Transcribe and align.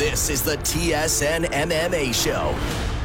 This 0.00 0.30
is 0.30 0.42
the 0.42 0.56
TSN 0.56 1.44
MMA 1.44 2.14
Show 2.14 2.56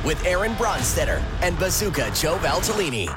with 0.07 0.25
Aaron 0.25 0.53
Bronsteter 0.53 1.21
and 1.41 1.59
Bazooka 1.59 2.09
Joe 2.11 2.37
Valtellini. 2.37 3.13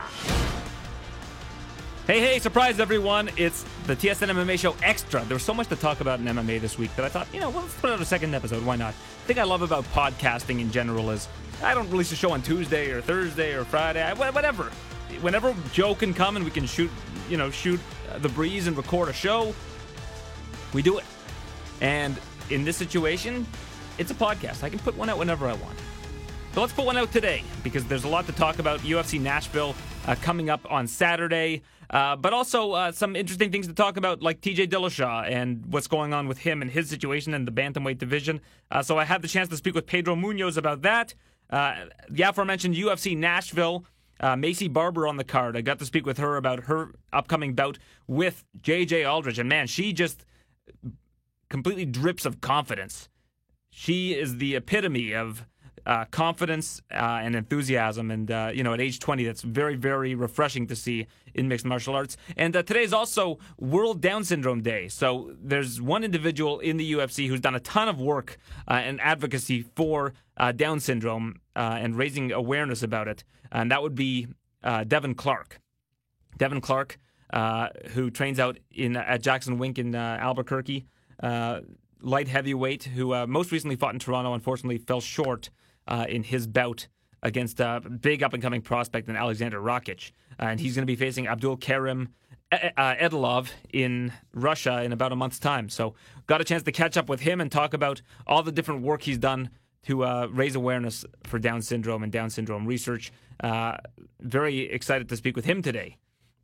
Hey, 2.04 2.18
hey, 2.18 2.40
surprise 2.40 2.80
everyone. 2.80 3.30
It's 3.36 3.64
the 3.86 3.94
TSN 3.94 4.30
MMA 4.30 4.58
Show 4.58 4.74
Extra. 4.82 5.24
There 5.26 5.36
was 5.36 5.44
so 5.44 5.54
much 5.54 5.68
to 5.68 5.76
talk 5.76 6.00
about 6.00 6.18
in 6.18 6.26
MMA 6.26 6.60
this 6.60 6.76
week 6.76 6.92
that 6.96 7.04
I 7.04 7.08
thought, 7.08 7.28
you 7.32 7.38
know, 7.38 7.50
well, 7.50 7.62
let's 7.62 7.74
put 7.74 7.90
out 7.90 8.00
a 8.00 8.04
second 8.04 8.34
episode. 8.34 8.64
Why 8.64 8.74
not? 8.74 8.94
The 8.94 9.34
thing 9.34 9.38
I 9.38 9.44
love 9.44 9.62
about 9.62 9.84
podcasting 9.92 10.60
in 10.60 10.72
general 10.72 11.10
is 11.10 11.28
I 11.62 11.72
don't 11.72 11.88
release 11.88 12.10
a 12.10 12.16
show 12.16 12.32
on 12.32 12.42
Tuesday 12.42 12.90
or 12.90 13.00
Thursday 13.00 13.54
or 13.54 13.64
Friday, 13.64 14.12
whatever. 14.14 14.72
Whenever 15.20 15.54
Joe 15.72 15.94
can 15.94 16.12
come 16.12 16.34
and 16.34 16.44
we 16.44 16.50
can 16.50 16.66
shoot, 16.66 16.90
you 17.30 17.36
know, 17.36 17.48
shoot 17.48 17.78
uh, 18.10 18.18
the 18.18 18.28
breeze 18.28 18.66
and 18.66 18.76
record 18.76 19.08
a 19.08 19.12
show, 19.12 19.54
we 20.74 20.82
do 20.82 20.98
it. 20.98 21.04
And 21.80 22.18
in 22.50 22.64
this 22.64 22.76
situation, 22.76 23.46
it's 23.98 24.10
a 24.10 24.14
podcast. 24.14 24.62
I 24.62 24.70
can 24.70 24.78
put 24.78 24.96
one 24.96 25.10
out 25.10 25.18
whenever 25.18 25.46
I 25.46 25.54
want. 25.54 25.78
So 26.54 26.62
let's 26.62 26.72
put 26.72 26.86
one 26.86 26.96
out 26.96 27.12
today 27.12 27.44
because 27.62 27.84
there's 27.84 28.04
a 28.04 28.08
lot 28.08 28.26
to 28.26 28.32
talk 28.32 28.58
about. 28.58 28.80
UFC 28.80 29.20
Nashville 29.20 29.74
uh, 30.06 30.14
coming 30.22 30.50
up 30.50 30.60
on 30.70 30.86
Saturday, 30.86 31.62
uh, 31.90 32.16
but 32.16 32.32
also 32.32 32.72
uh, 32.72 32.92
some 32.92 33.14
interesting 33.14 33.52
things 33.52 33.66
to 33.66 33.74
talk 33.74 33.96
about, 33.96 34.22
like 34.22 34.40
TJ 34.40 34.68
Dillashaw 34.68 35.28
and 35.30 35.64
what's 35.66 35.86
going 35.86 36.12
on 36.12 36.26
with 36.26 36.38
him 36.38 36.62
and 36.62 36.70
his 36.70 36.88
situation 36.88 37.34
in 37.34 37.44
the 37.44 37.52
bantamweight 37.52 37.98
division. 37.98 38.40
Uh, 38.70 38.82
so 38.82 38.98
I 38.98 39.04
had 39.04 39.22
the 39.22 39.28
chance 39.28 39.48
to 39.50 39.56
speak 39.56 39.74
with 39.74 39.86
Pedro 39.86 40.16
Munhoz 40.16 40.56
about 40.56 40.82
that. 40.82 41.14
Uh, 41.50 41.86
the 42.08 42.22
aforementioned 42.22 42.74
UFC 42.74 43.16
Nashville. 43.16 43.84
Uh, 44.20 44.34
Maycee 44.34 44.72
Barber 44.72 45.06
on 45.06 45.16
the 45.16 45.22
card. 45.22 45.56
I 45.56 45.60
got 45.60 45.78
to 45.78 45.84
speak 45.84 46.04
with 46.04 46.18
her 46.18 46.36
about 46.36 46.64
her 46.64 46.90
upcoming 47.12 47.54
bout 47.54 47.78
with 48.08 48.44
JJ 48.60 49.08
Aldrich, 49.08 49.38
and 49.38 49.48
man, 49.48 49.68
she 49.68 49.92
just 49.92 50.24
completely 51.48 51.84
drips 51.84 52.26
of 52.26 52.40
confidence. 52.40 53.08
She 53.80 54.12
is 54.12 54.38
the 54.38 54.56
epitome 54.56 55.12
of 55.14 55.46
uh, 55.86 56.04
confidence 56.06 56.82
uh, 56.90 57.20
and 57.22 57.36
enthusiasm. 57.36 58.10
And, 58.10 58.28
uh, 58.28 58.50
you 58.52 58.64
know, 58.64 58.74
at 58.74 58.80
age 58.80 58.98
20, 58.98 59.24
that's 59.24 59.42
very, 59.42 59.76
very 59.76 60.16
refreshing 60.16 60.66
to 60.66 60.74
see 60.74 61.06
in 61.32 61.46
mixed 61.46 61.64
martial 61.64 61.94
arts. 61.94 62.16
And 62.36 62.56
uh, 62.56 62.64
today 62.64 62.82
is 62.82 62.92
also 62.92 63.38
World 63.56 64.00
Down 64.00 64.24
Syndrome 64.24 64.62
Day. 64.62 64.88
So 64.88 65.32
there's 65.40 65.80
one 65.80 66.02
individual 66.02 66.58
in 66.58 66.76
the 66.76 66.92
UFC 66.94 67.28
who's 67.28 67.38
done 67.38 67.54
a 67.54 67.60
ton 67.60 67.88
of 67.88 68.00
work 68.00 68.38
uh, 68.66 68.72
and 68.72 69.00
advocacy 69.00 69.62
for 69.76 70.12
uh, 70.36 70.50
Down 70.50 70.80
syndrome 70.80 71.36
and 71.54 71.94
raising 71.94 72.32
awareness 72.32 72.82
about 72.82 73.06
it. 73.06 73.22
And 73.52 73.70
that 73.70 73.80
would 73.80 73.94
be 73.94 74.26
Devin 74.88 75.14
Clark. 75.14 75.60
Devin 76.36 76.60
Clark, 76.60 76.98
who 77.90 78.10
trains 78.10 78.40
out 78.40 78.58
in 78.72 78.96
at 78.96 79.22
Jackson 79.22 79.56
Wink 79.56 79.78
in 79.78 79.94
Albuquerque 79.94 80.84
light 82.00 82.28
heavyweight 82.28 82.84
who 82.84 83.14
uh, 83.14 83.26
most 83.26 83.52
recently 83.52 83.76
fought 83.76 83.94
in 83.94 83.98
Toronto, 83.98 84.34
unfortunately 84.34 84.78
fell 84.78 85.00
short 85.00 85.50
uh, 85.86 86.06
in 86.08 86.22
his 86.22 86.46
bout 86.46 86.88
against 87.22 87.60
a 87.60 87.80
big 87.80 88.22
up 88.22 88.32
and 88.32 88.42
coming 88.42 88.62
prospect 88.62 89.08
in 89.08 89.16
Alexander 89.16 89.60
Rakic. 89.60 90.12
and 90.38 90.60
he's 90.60 90.74
going 90.74 90.82
to 90.82 90.90
be 90.90 90.96
facing 90.96 91.26
Abdul 91.26 91.56
Karim 91.56 92.10
uh, 92.52 92.94
Edilov 92.94 93.50
in 93.72 94.12
Russia 94.32 94.82
in 94.82 94.92
about 94.92 95.12
a 95.12 95.16
month's 95.16 95.38
time. 95.38 95.68
So, 95.68 95.94
got 96.26 96.40
a 96.40 96.44
chance 96.44 96.62
to 96.64 96.72
catch 96.72 96.96
up 96.96 97.08
with 97.08 97.20
him 97.20 97.40
and 97.40 97.50
talk 97.50 97.74
about 97.74 98.02
all 98.26 98.42
the 98.42 98.52
different 98.52 98.82
work 98.82 99.02
he's 99.02 99.18
done 99.18 99.50
to 99.82 100.04
uh, 100.04 100.28
raise 100.30 100.54
awareness 100.54 101.04
for 101.24 101.38
Down 101.38 101.62
syndrome 101.62 102.02
and 102.02 102.12
Down 102.12 102.30
syndrome 102.30 102.66
research. 102.66 103.12
Uh, 103.40 103.76
very 104.20 104.60
excited 104.70 105.08
to 105.08 105.16
speak 105.16 105.36
with 105.36 105.44
him 105.44 105.62
today. 105.62 105.96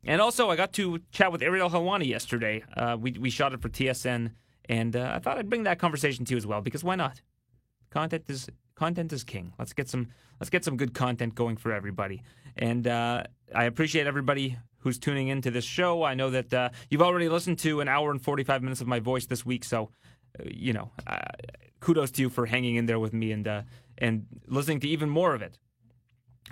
And 0.03 0.21
also, 0.21 0.49
I 0.49 0.55
got 0.55 0.73
to 0.73 0.99
chat 1.11 1.31
with 1.31 1.41
Ariel 1.41 1.69
Helwani 1.69 2.07
yesterday. 2.07 2.63
Uh, 2.75 2.95
we, 2.99 3.13
we 3.13 3.29
shot 3.29 3.53
it 3.53 3.61
for 3.61 3.69
TSN, 3.69 4.31
and 4.69 4.95
uh, 4.95 5.13
I 5.15 5.19
thought 5.19 5.37
I'd 5.37 5.49
bring 5.49 5.63
that 5.63 5.79
conversation 5.79 6.25
to 6.25 6.31
you 6.31 6.37
as 6.37 6.47
well 6.47 6.61
because 6.61 6.83
why 6.83 6.95
not? 6.95 7.21
Content 7.89 8.29
is 8.29 8.49
content 8.75 9.13
is 9.13 9.23
king. 9.23 9.53
Let's 9.57 9.73
get 9.73 9.89
some 9.89 10.07
let's 10.39 10.49
get 10.49 10.63
some 10.63 10.77
good 10.77 10.93
content 10.93 11.35
going 11.35 11.57
for 11.57 11.71
everybody. 11.71 12.21
And 12.57 12.87
uh, 12.87 13.23
I 13.53 13.65
appreciate 13.65 14.07
everybody 14.07 14.57
who's 14.79 14.99
tuning 14.99 15.29
into 15.29 15.49
this 15.49 15.65
show. 15.65 16.03
I 16.03 16.13
know 16.13 16.29
that 16.29 16.53
uh, 16.53 16.69
you've 16.89 17.01
already 17.01 17.27
listened 17.29 17.59
to 17.59 17.81
an 17.81 17.87
hour 17.87 18.11
and 18.11 18.21
45 18.21 18.61
minutes 18.61 18.81
of 18.81 18.87
my 18.87 18.99
voice 18.99 19.25
this 19.25 19.45
week, 19.45 19.63
so 19.63 19.89
uh, 20.39 20.43
you 20.45 20.73
know, 20.73 20.91
uh, 21.07 21.17
kudos 21.79 22.11
to 22.11 22.21
you 22.21 22.29
for 22.29 22.45
hanging 22.45 22.75
in 22.75 22.85
there 22.85 22.99
with 22.99 23.13
me 23.13 23.31
and 23.31 23.47
uh, 23.47 23.61
and 23.97 24.25
listening 24.47 24.79
to 24.81 24.87
even 24.87 25.09
more 25.09 25.33
of 25.33 25.41
it. 25.41 25.57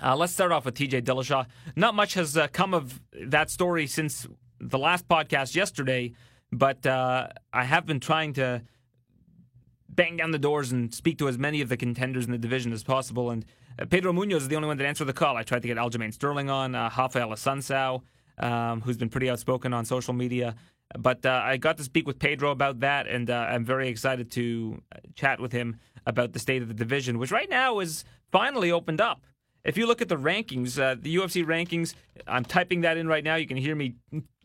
Uh, 0.01 0.15
let's 0.15 0.33
start 0.33 0.51
off 0.51 0.65
with 0.65 0.73
TJ 0.73 1.03
Dillashaw. 1.03 1.45
Not 1.75 1.93
much 1.93 2.15
has 2.15 2.37
come 2.51 2.73
of 2.73 2.99
that 3.13 3.51
story 3.51 3.85
since 3.85 4.27
the 4.59 4.79
last 4.79 5.07
podcast 5.07 5.55
yesterday, 5.55 6.13
but 6.53 6.85
I 6.85 7.63
have 7.63 7.85
been 7.85 7.99
trying 7.99 8.33
to 8.33 8.63
bang 9.95 10.17
down 10.17 10.31
the 10.31 10.39
doors 10.39 10.71
and 10.71 10.93
speak 10.93 11.17
to 11.19 11.27
as 11.27 11.37
many 11.37 11.61
of 11.61 11.69
the 11.69 11.77
contenders 11.77 12.25
in 12.25 12.31
the 12.31 12.37
division 12.37 12.73
as 12.73 12.83
possible. 12.83 13.29
And 13.29 13.45
uh, 13.79 13.85
Pedro 13.85 14.13
Munhoz 14.13 14.37
is 14.37 14.47
the 14.47 14.55
only 14.55 14.67
one 14.67 14.77
that 14.77 14.85
answered 14.85 15.05
the 15.05 15.13
call. 15.13 15.37
I 15.37 15.43
tried 15.43 15.61
to 15.61 15.67
get 15.67 15.77
Aljamain 15.77 16.13
Sterling 16.13 16.49
on, 16.49 16.75
uh, 16.75 16.89
Rafael 16.97 17.29
Assunção, 17.29 18.01
um, 18.39 18.81
who's 18.81 18.97
been 18.97 19.09
pretty 19.09 19.29
outspoken 19.29 19.73
on 19.73 19.85
social 19.85 20.13
media. 20.13 20.55
But 20.97 21.25
uh, 21.25 21.41
I 21.43 21.57
got 21.57 21.77
to 21.77 21.83
speak 21.83 22.05
with 22.05 22.19
Pedro 22.19 22.51
about 22.51 22.81
that, 22.81 23.07
and 23.07 23.29
uh, 23.29 23.47
I'm 23.49 23.65
very 23.65 23.87
excited 23.87 24.29
to 24.31 24.81
uh, 24.91 24.99
chat 25.15 25.39
with 25.39 25.51
him 25.51 25.77
about 26.05 26.33
the 26.33 26.39
state 26.39 26.61
of 26.61 26.67
the 26.67 26.73
division, 26.73 27.17
which 27.17 27.31
right 27.31 27.49
now 27.49 27.79
is 27.79 28.03
finally 28.31 28.71
opened 28.71 29.01
up. 29.01 29.21
If 29.63 29.77
you 29.77 29.87
look 29.87 30.01
at 30.01 30.09
the 30.09 30.17
rankings, 30.17 30.77
uh, 30.77 30.95
the 30.99 31.15
UFC 31.15 31.43
rankings, 31.45 31.95
I'm 32.27 32.43
typing 32.43 32.81
that 32.81 32.97
in 32.97 33.07
right 33.07 33.23
now. 33.23 33.35
You 33.35 33.47
can 33.47 33.57
hear 33.57 33.75
me, 33.75 33.95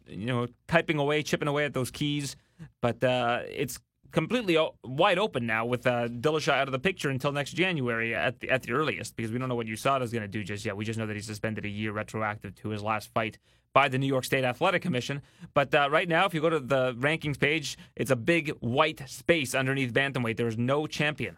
you 0.09 0.27
know, 0.27 0.47
typing 0.67 0.99
away, 0.99 1.23
chipping 1.23 1.49
away 1.49 1.65
at 1.65 1.75
those 1.75 1.91
keys. 1.91 2.37
But 2.81 3.03
uh, 3.05 3.41
it's 3.49 3.79
completely 4.11 4.57
o- 4.57 4.75
wide 4.85 5.19
open 5.19 5.47
now 5.47 5.67
with 5.67 5.87
uh, 5.87 6.09
Dillashaw 6.09 6.53
out 6.53 6.69
of 6.69 6.73
the 6.73 6.79
picture 6.79 7.11
until 7.11 7.33
next 7.33 7.53
January 7.53 8.15
at 8.15 8.41
the, 8.41 8.51
at 8.51 8.63
the 8.63 8.73
earliest 8.73 9.17
because 9.17 9.31
we 9.31 9.39
don't 9.39 9.49
know 9.49 9.55
what 9.55 9.67
USADA 9.67 10.03
is 10.03 10.13
going 10.13 10.23
to 10.23 10.29
do 10.29 10.43
just 10.43 10.65
yet. 10.65 10.77
We 10.77 10.85
just 10.85 10.99
know 10.99 11.07
that 11.07 11.15
he's 11.15 11.27
suspended 11.27 11.65
a 11.65 11.69
year 11.69 11.93
retroactive 11.93 12.55
to 12.57 12.69
his 12.71 12.83
last 12.83 13.13
fight 13.13 13.39
by 13.75 13.89
the 13.89 13.99
New 13.99 14.07
York 14.07 14.25
State 14.25 14.45
Athletic 14.45 14.83
Commission. 14.83 15.23
But 15.55 15.75
uh, 15.75 15.89
right 15.91 16.09
now, 16.09 16.25
if 16.25 16.35
you 16.35 16.41
go 16.41 16.51
to 16.51 16.59
the 16.61 16.95
rankings 16.95 17.39
page, 17.39 17.77
it's 17.97 18.11
a 18.11 18.17
big 18.17 18.51
white 18.61 19.09
space 19.09 19.55
underneath 19.55 19.93
bantamweight. 19.93 20.37
There 20.37 20.49
is 20.49 20.59
no 20.59 20.87
champion. 20.87 21.37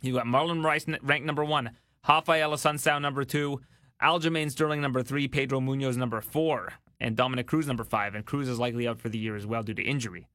You 0.00 0.14
got 0.14 0.26
Marlon 0.26 0.60
Moraes 0.60 0.96
ranked 1.02 1.26
number 1.26 1.44
one, 1.44 1.72
Rafael 2.08 2.52
Assunção 2.52 3.02
number 3.02 3.24
two, 3.24 3.60
Aljamain 4.02 4.50
Sterling 4.50 4.80
number 4.80 5.02
three, 5.02 5.28
Pedro 5.28 5.60
Munhoz 5.60 5.96
number 5.96 6.22
four, 6.22 6.72
and 7.00 7.16
Dominick 7.16 7.46
Cruz 7.46 7.66
number 7.66 7.84
five. 7.84 8.14
And 8.14 8.24
Cruz 8.24 8.48
is 8.48 8.58
likely 8.58 8.86
out 8.86 9.00
for 9.00 9.08
the 9.08 9.18
year 9.18 9.36
as 9.36 9.46
well 9.46 9.62
due 9.62 9.74
to 9.74 9.82
injury. 9.82 10.28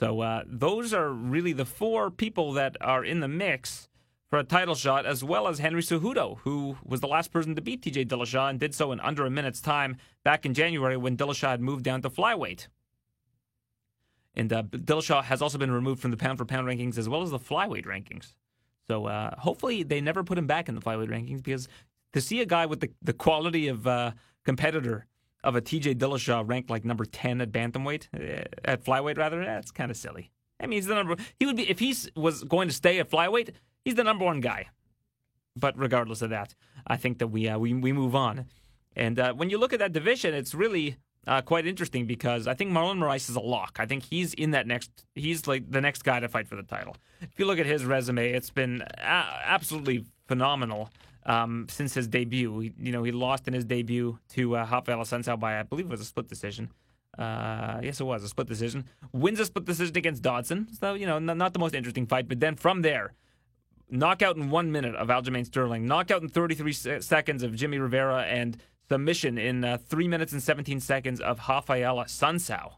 So 0.00 0.20
uh, 0.20 0.42
those 0.46 0.92
are 0.92 1.10
really 1.10 1.52
the 1.52 1.64
four 1.64 2.10
people 2.10 2.52
that 2.52 2.76
are 2.80 3.04
in 3.04 3.20
the 3.20 3.28
mix 3.28 3.88
for 4.28 4.38
a 4.38 4.44
title 4.44 4.74
shot, 4.74 5.06
as 5.06 5.22
well 5.22 5.46
as 5.46 5.60
Henry 5.60 5.82
Cejudo, 5.82 6.38
who 6.40 6.76
was 6.84 7.00
the 7.00 7.06
last 7.06 7.30
person 7.30 7.54
to 7.54 7.62
beat 7.62 7.82
TJ 7.82 8.08
Dillashaw 8.08 8.50
and 8.50 8.58
did 8.58 8.74
so 8.74 8.90
in 8.90 8.98
under 9.00 9.24
a 9.24 9.30
minute's 9.30 9.60
time 9.60 9.96
back 10.24 10.44
in 10.44 10.54
January 10.54 10.96
when 10.96 11.16
Dillashaw 11.16 11.50
had 11.50 11.60
moved 11.60 11.84
down 11.84 12.02
to 12.02 12.10
flyweight. 12.10 12.66
And 14.34 14.52
uh, 14.52 14.64
Dillashaw 14.64 15.22
has 15.22 15.40
also 15.40 15.58
been 15.58 15.70
removed 15.70 16.00
from 16.00 16.10
the 16.10 16.16
pound 16.16 16.38
for 16.38 16.44
pound 16.44 16.66
rankings 16.66 16.98
as 16.98 17.08
well 17.08 17.22
as 17.22 17.30
the 17.30 17.38
flyweight 17.38 17.86
rankings. 17.86 18.34
So 18.88 19.06
uh, 19.06 19.38
hopefully 19.38 19.84
they 19.84 20.00
never 20.00 20.24
put 20.24 20.36
him 20.36 20.46
back 20.46 20.68
in 20.68 20.74
the 20.74 20.80
flyweight 20.80 21.08
rankings 21.08 21.42
because 21.42 21.68
to 22.12 22.20
see 22.20 22.40
a 22.40 22.46
guy 22.46 22.66
with 22.66 22.80
the, 22.80 22.90
the 23.02 23.12
quality 23.12 23.68
of 23.68 23.86
uh, 23.86 24.12
competitor 24.44 25.06
of 25.44 25.54
a 25.54 25.60
TJ 25.60 25.96
Dillashaw 25.96 26.48
ranked 26.48 26.70
like 26.70 26.84
number 26.84 27.04
10 27.04 27.40
at 27.40 27.52
bantamweight, 27.52 28.08
uh, 28.14 28.44
at 28.64 28.84
flyweight 28.84 29.18
rather, 29.18 29.44
that's 29.44 29.70
kind 29.70 29.90
of 29.90 29.96
silly. 29.96 30.30
I 30.58 30.66
mean, 30.66 30.78
he's 30.78 30.86
the 30.86 30.94
number, 30.94 31.16
he 31.38 31.46
would 31.46 31.56
be, 31.56 31.68
if 31.68 31.78
he 31.78 31.94
was 32.16 32.42
going 32.44 32.68
to 32.68 32.74
stay 32.74 32.98
at 32.98 33.10
flyweight, 33.10 33.50
he's 33.84 33.94
the 33.94 34.04
number 34.04 34.24
one 34.24 34.40
guy. 34.40 34.66
But 35.54 35.78
regardless 35.78 36.22
of 36.22 36.30
that, 36.30 36.54
I 36.86 36.96
think 36.96 37.18
that 37.18 37.28
we, 37.28 37.48
uh, 37.48 37.58
we, 37.58 37.74
we 37.74 37.92
move 37.92 38.14
on. 38.14 38.46
And 38.96 39.18
uh, 39.18 39.34
when 39.34 39.50
you 39.50 39.58
look 39.58 39.72
at 39.72 39.78
that 39.80 39.92
division, 39.92 40.34
it's 40.34 40.54
really 40.54 40.96
uh, 41.26 41.42
quite 41.42 41.66
interesting 41.66 42.06
because 42.06 42.46
I 42.46 42.54
think 42.54 42.70
Marlon 42.72 42.98
Moraes 42.98 43.28
is 43.28 43.36
a 43.36 43.40
lock. 43.40 43.76
I 43.78 43.86
think 43.86 44.04
he's 44.04 44.34
in 44.34 44.52
that 44.52 44.66
next. 44.66 44.90
He's 45.14 45.46
like 45.46 45.70
the 45.70 45.80
next 45.80 46.02
guy 46.02 46.20
to 46.20 46.28
fight 46.28 46.48
for 46.48 46.56
the 46.56 46.62
title. 46.62 46.96
If 47.20 47.38
you 47.38 47.46
look 47.46 47.58
at 47.58 47.66
his 47.66 47.84
resume, 47.84 48.32
it's 48.32 48.50
been 48.50 48.82
a- 48.82 49.40
absolutely 49.44 50.04
phenomenal 50.26 50.90
um, 51.26 51.66
since 51.68 51.94
his 51.94 52.08
debut. 52.08 52.58
He, 52.60 52.72
you 52.78 52.92
know, 52.92 53.02
he 53.02 53.12
lost 53.12 53.48
in 53.48 53.54
his 53.54 53.64
debut 53.64 54.18
to 54.30 54.56
uh, 54.56 54.66
Rafael 54.70 55.36
by, 55.36 55.58
I 55.58 55.62
believe 55.62 55.86
it 55.86 55.90
was 55.90 56.00
a 56.00 56.04
split 56.04 56.28
decision. 56.28 56.70
Uh, 57.18 57.80
yes, 57.82 58.00
it 58.00 58.04
was 58.04 58.24
a 58.24 58.28
split 58.28 58.48
decision. 58.48 58.84
Wins 59.12 59.38
a 59.38 59.44
split 59.46 59.64
decision 59.64 59.96
against 59.96 60.22
Dodson. 60.22 60.68
So, 60.78 60.94
you 60.94 61.06
know, 61.06 61.16
n- 61.16 61.38
not 61.38 61.52
the 61.52 61.58
most 61.58 61.74
interesting 61.74 62.06
fight. 62.06 62.28
But 62.28 62.40
then 62.40 62.56
from 62.56 62.82
there, 62.82 63.14
knockout 63.88 64.36
in 64.36 64.50
one 64.50 64.72
minute 64.72 64.96
of 64.96 65.08
Aljamain 65.08 65.46
Sterling, 65.46 65.86
knockout 65.86 66.22
in 66.22 66.28
33 66.28 66.72
se- 66.72 67.00
seconds 67.00 67.42
of 67.42 67.54
Jimmy 67.54 67.78
Rivera, 67.78 68.24
and 68.24 68.56
submission 68.88 69.38
in 69.38 69.64
uh, 69.64 69.78
3 69.78 70.08
minutes 70.08 70.32
and 70.32 70.42
17 70.42 70.80
seconds 70.80 71.20
of 71.20 71.40
Rafael 71.48 71.96
Assunção. 71.96 72.72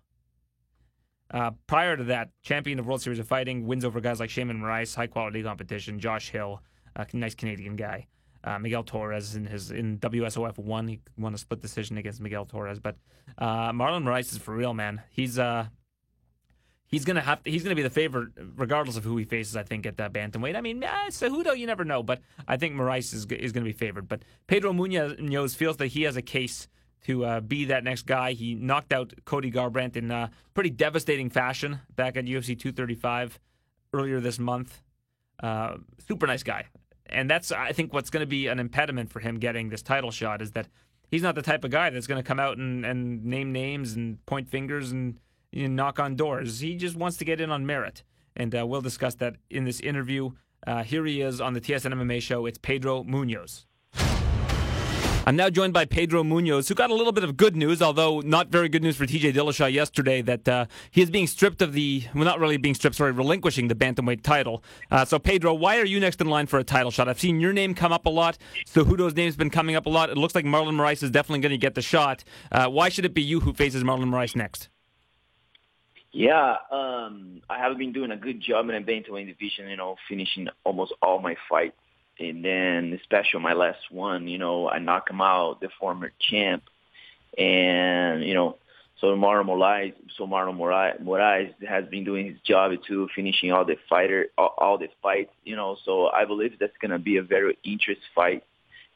Uh, 1.30 1.50
prior 1.66 1.96
to 1.96 2.04
that, 2.04 2.30
champion 2.42 2.78
of 2.78 2.86
World 2.86 3.02
Series 3.02 3.18
of 3.18 3.26
Fighting, 3.26 3.66
wins 3.66 3.84
over 3.84 4.00
guys 4.00 4.20
like 4.20 4.30
Sheymon 4.30 4.60
Moraes, 4.60 4.94
high 4.94 5.08
quality 5.08 5.42
competition, 5.42 5.98
Josh 5.98 6.30
Hill, 6.30 6.62
a 6.94 7.06
nice 7.14 7.34
Canadian 7.34 7.74
guy. 7.74 8.06
Uh, 8.46 8.60
Miguel 8.60 8.84
Torres 8.84 9.34
in 9.34 9.44
his 9.44 9.72
in 9.72 9.98
WSOF 9.98 10.56
one, 10.56 10.86
he 10.86 11.00
won 11.18 11.34
a 11.34 11.38
split 11.38 11.60
decision 11.60 11.98
against 11.98 12.20
Miguel 12.20 12.44
Torres. 12.44 12.78
But 12.78 12.96
uh, 13.38 13.72
Marlon 13.72 14.04
Moraes 14.04 14.30
is 14.32 14.38
for 14.38 14.54
real, 14.54 14.72
man. 14.72 15.02
He's 15.10 15.36
uh, 15.36 15.66
he's 16.86 17.04
gonna 17.04 17.20
have 17.20 17.42
to, 17.42 17.50
he's 17.50 17.64
gonna 17.64 17.74
be 17.74 17.82
the 17.82 17.90
favorite 17.90 18.30
regardless 18.54 18.96
of 18.96 19.02
who 19.02 19.16
he 19.16 19.24
faces. 19.24 19.56
I 19.56 19.64
think 19.64 19.84
at 19.84 19.96
that 19.96 20.12
bantamweight. 20.12 20.54
I 20.54 20.60
mean, 20.60 20.80
eh, 20.82 21.08
Cejudo, 21.08 21.58
you 21.58 21.66
never 21.66 21.84
know, 21.84 22.04
but 22.04 22.20
I 22.46 22.56
think 22.56 22.76
Moraes 22.76 23.12
is 23.12 23.26
is 23.26 23.50
gonna 23.50 23.64
be 23.64 23.72
favored. 23.72 24.08
But 24.08 24.22
Pedro 24.46 24.72
Munoz 24.72 25.54
feels 25.56 25.76
that 25.78 25.88
he 25.88 26.02
has 26.02 26.16
a 26.16 26.22
case 26.22 26.68
to 27.06 27.24
uh, 27.24 27.40
be 27.40 27.64
that 27.66 27.84
next 27.84 28.06
guy. 28.06 28.32
He 28.32 28.54
knocked 28.54 28.92
out 28.92 29.12
Cody 29.24 29.50
Garbrandt 29.50 29.96
in 29.96 30.10
uh, 30.10 30.28
pretty 30.54 30.70
devastating 30.70 31.30
fashion 31.30 31.80
back 31.94 32.16
at 32.16 32.24
UFC 32.24 32.58
235 32.58 33.40
earlier 33.92 34.20
this 34.20 34.38
month. 34.38 34.82
Uh, 35.42 35.78
super 36.06 36.26
nice 36.26 36.42
guy, 36.42 36.66
and 37.08 37.30
that's 37.30 37.52
I 37.52 37.72
think 37.72 37.92
what's 37.92 38.10
going 38.10 38.22
to 38.22 38.26
be 38.26 38.46
an 38.46 38.58
impediment 38.58 39.10
for 39.10 39.20
him 39.20 39.38
getting 39.38 39.68
this 39.68 39.82
title 39.82 40.10
shot 40.10 40.42
is 40.42 40.52
that 40.52 40.68
he's 41.10 41.22
not 41.22 41.34
the 41.34 41.42
type 41.42 41.64
of 41.64 41.70
guy 41.70 41.90
that's 41.90 42.06
going 42.06 42.22
to 42.22 42.26
come 42.26 42.40
out 42.40 42.58
and, 42.58 42.84
and 42.84 43.24
name 43.24 43.52
names 43.52 43.94
and 43.94 44.24
point 44.26 44.48
fingers 44.48 44.92
and 44.92 45.18
you 45.52 45.68
know, 45.68 45.74
knock 45.84 45.98
on 45.98 46.16
doors. 46.16 46.60
He 46.60 46.76
just 46.76 46.96
wants 46.96 47.16
to 47.18 47.24
get 47.24 47.40
in 47.40 47.50
on 47.50 47.66
merit. 47.66 48.02
And 48.36 48.54
uh, 48.54 48.66
we'll 48.66 48.82
discuss 48.82 49.14
that 49.16 49.36
in 49.48 49.64
this 49.64 49.80
interview. 49.80 50.32
Uh, 50.66 50.82
here 50.82 51.06
he 51.06 51.22
is 51.22 51.40
on 51.40 51.54
the 51.54 51.60
TSN 51.60 51.94
MMA 51.94 52.20
show. 52.20 52.44
It's 52.44 52.58
Pedro 52.58 53.02
Munhoz. 53.04 53.64
I'm 55.28 55.34
now 55.34 55.50
joined 55.50 55.72
by 55.72 55.86
Pedro 55.86 56.22
Munhoz, 56.22 56.68
who 56.68 56.76
got 56.76 56.90
a 56.90 56.94
little 56.94 57.12
bit 57.12 57.24
of 57.24 57.36
good 57.36 57.56
news, 57.56 57.82
although 57.82 58.20
not 58.20 58.46
very 58.46 58.68
good 58.68 58.84
news 58.84 58.96
for 58.96 59.06
TJ 59.06 59.34
Dillashaw 59.34 59.72
yesterday, 59.72 60.22
that 60.22 60.48
uh, 60.48 60.66
he 60.92 61.02
is 61.02 61.10
being 61.10 61.26
stripped 61.26 61.60
of 61.62 61.72
the, 61.72 62.04
well, 62.14 62.22
not 62.22 62.38
really 62.38 62.58
being 62.58 62.76
stripped, 62.76 62.94
sorry, 62.94 63.10
relinquishing 63.10 63.66
the 63.66 63.74
bantamweight 63.74 64.22
title. 64.22 64.62
Uh, 64.88 65.04
so, 65.04 65.18
Pedro, 65.18 65.52
why 65.52 65.78
are 65.78 65.84
you 65.84 65.98
next 65.98 66.20
in 66.20 66.28
line 66.28 66.46
for 66.46 66.60
a 66.60 66.64
title 66.64 66.92
shot? 66.92 67.08
I've 67.08 67.18
seen 67.18 67.40
your 67.40 67.52
name 67.52 67.74
come 67.74 67.92
up 67.92 68.06
a 68.06 68.08
lot. 68.08 68.38
Cejudo's 68.66 69.16
name's 69.16 69.34
been 69.34 69.50
coming 69.50 69.74
up 69.74 69.86
a 69.86 69.90
lot. 69.90 70.10
It 70.10 70.16
looks 70.16 70.36
like 70.36 70.44
Marlon 70.44 70.76
Moraes 70.76 71.02
is 71.02 71.10
definitely 71.10 71.40
going 71.40 71.50
to 71.50 71.58
get 71.58 71.74
the 71.74 71.82
shot. 71.82 72.22
Uh, 72.52 72.68
why 72.68 72.88
should 72.88 73.04
it 73.04 73.12
be 73.12 73.22
you 73.22 73.40
who 73.40 73.52
faces 73.52 73.82
Marlon 73.82 74.04
Moraes 74.04 74.36
next? 74.36 74.68
Yeah, 76.12 76.54
um, 76.70 77.42
I 77.50 77.58
have 77.58 77.76
been 77.76 77.92
doing 77.92 78.12
a 78.12 78.16
good 78.16 78.40
job 78.40 78.68
in 78.68 78.76
the 78.76 78.92
bantamweight 78.92 79.26
division. 79.26 79.68
You 79.68 79.76
know, 79.76 79.96
finishing 80.08 80.46
almost 80.62 80.92
all 81.02 81.20
my 81.20 81.34
fights, 81.50 81.76
and 82.18 82.44
then 82.44 82.98
especially 83.00 83.40
my 83.40 83.52
last 83.52 83.90
one. 83.90 84.28
You 84.28 84.38
know, 84.38 84.68
I 84.68 84.78
knock 84.78 85.10
him 85.10 85.20
out, 85.20 85.60
the 85.60 85.68
former 85.78 86.12
champ, 86.30 86.62
and 87.36 88.24
you 88.24 88.34
know, 88.34 88.56
so 89.00 89.08
Marlon 89.08 89.46
Moraes, 89.46 89.94
so 90.16 90.26
Marlon 90.26 90.56
Moraes 90.56 91.52
has 91.68 91.84
been 91.86 92.04
doing 92.04 92.26
his 92.26 92.40
job 92.40 92.72
too, 92.86 93.08
finishing 93.14 93.52
all 93.52 93.64
the 93.64 93.76
fighter, 93.88 94.26
all, 94.38 94.54
all 94.58 94.78
the 94.78 94.88
fights. 95.02 95.32
You 95.44 95.56
know, 95.56 95.76
so 95.84 96.08
I 96.08 96.24
believe 96.24 96.58
that's 96.58 96.76
gonna 96.80 96.98
be 96.98 97.16
a 97.18 97.22
very 97.22 97.58
interesting 97.64 98.02
fight. 98.14 98.44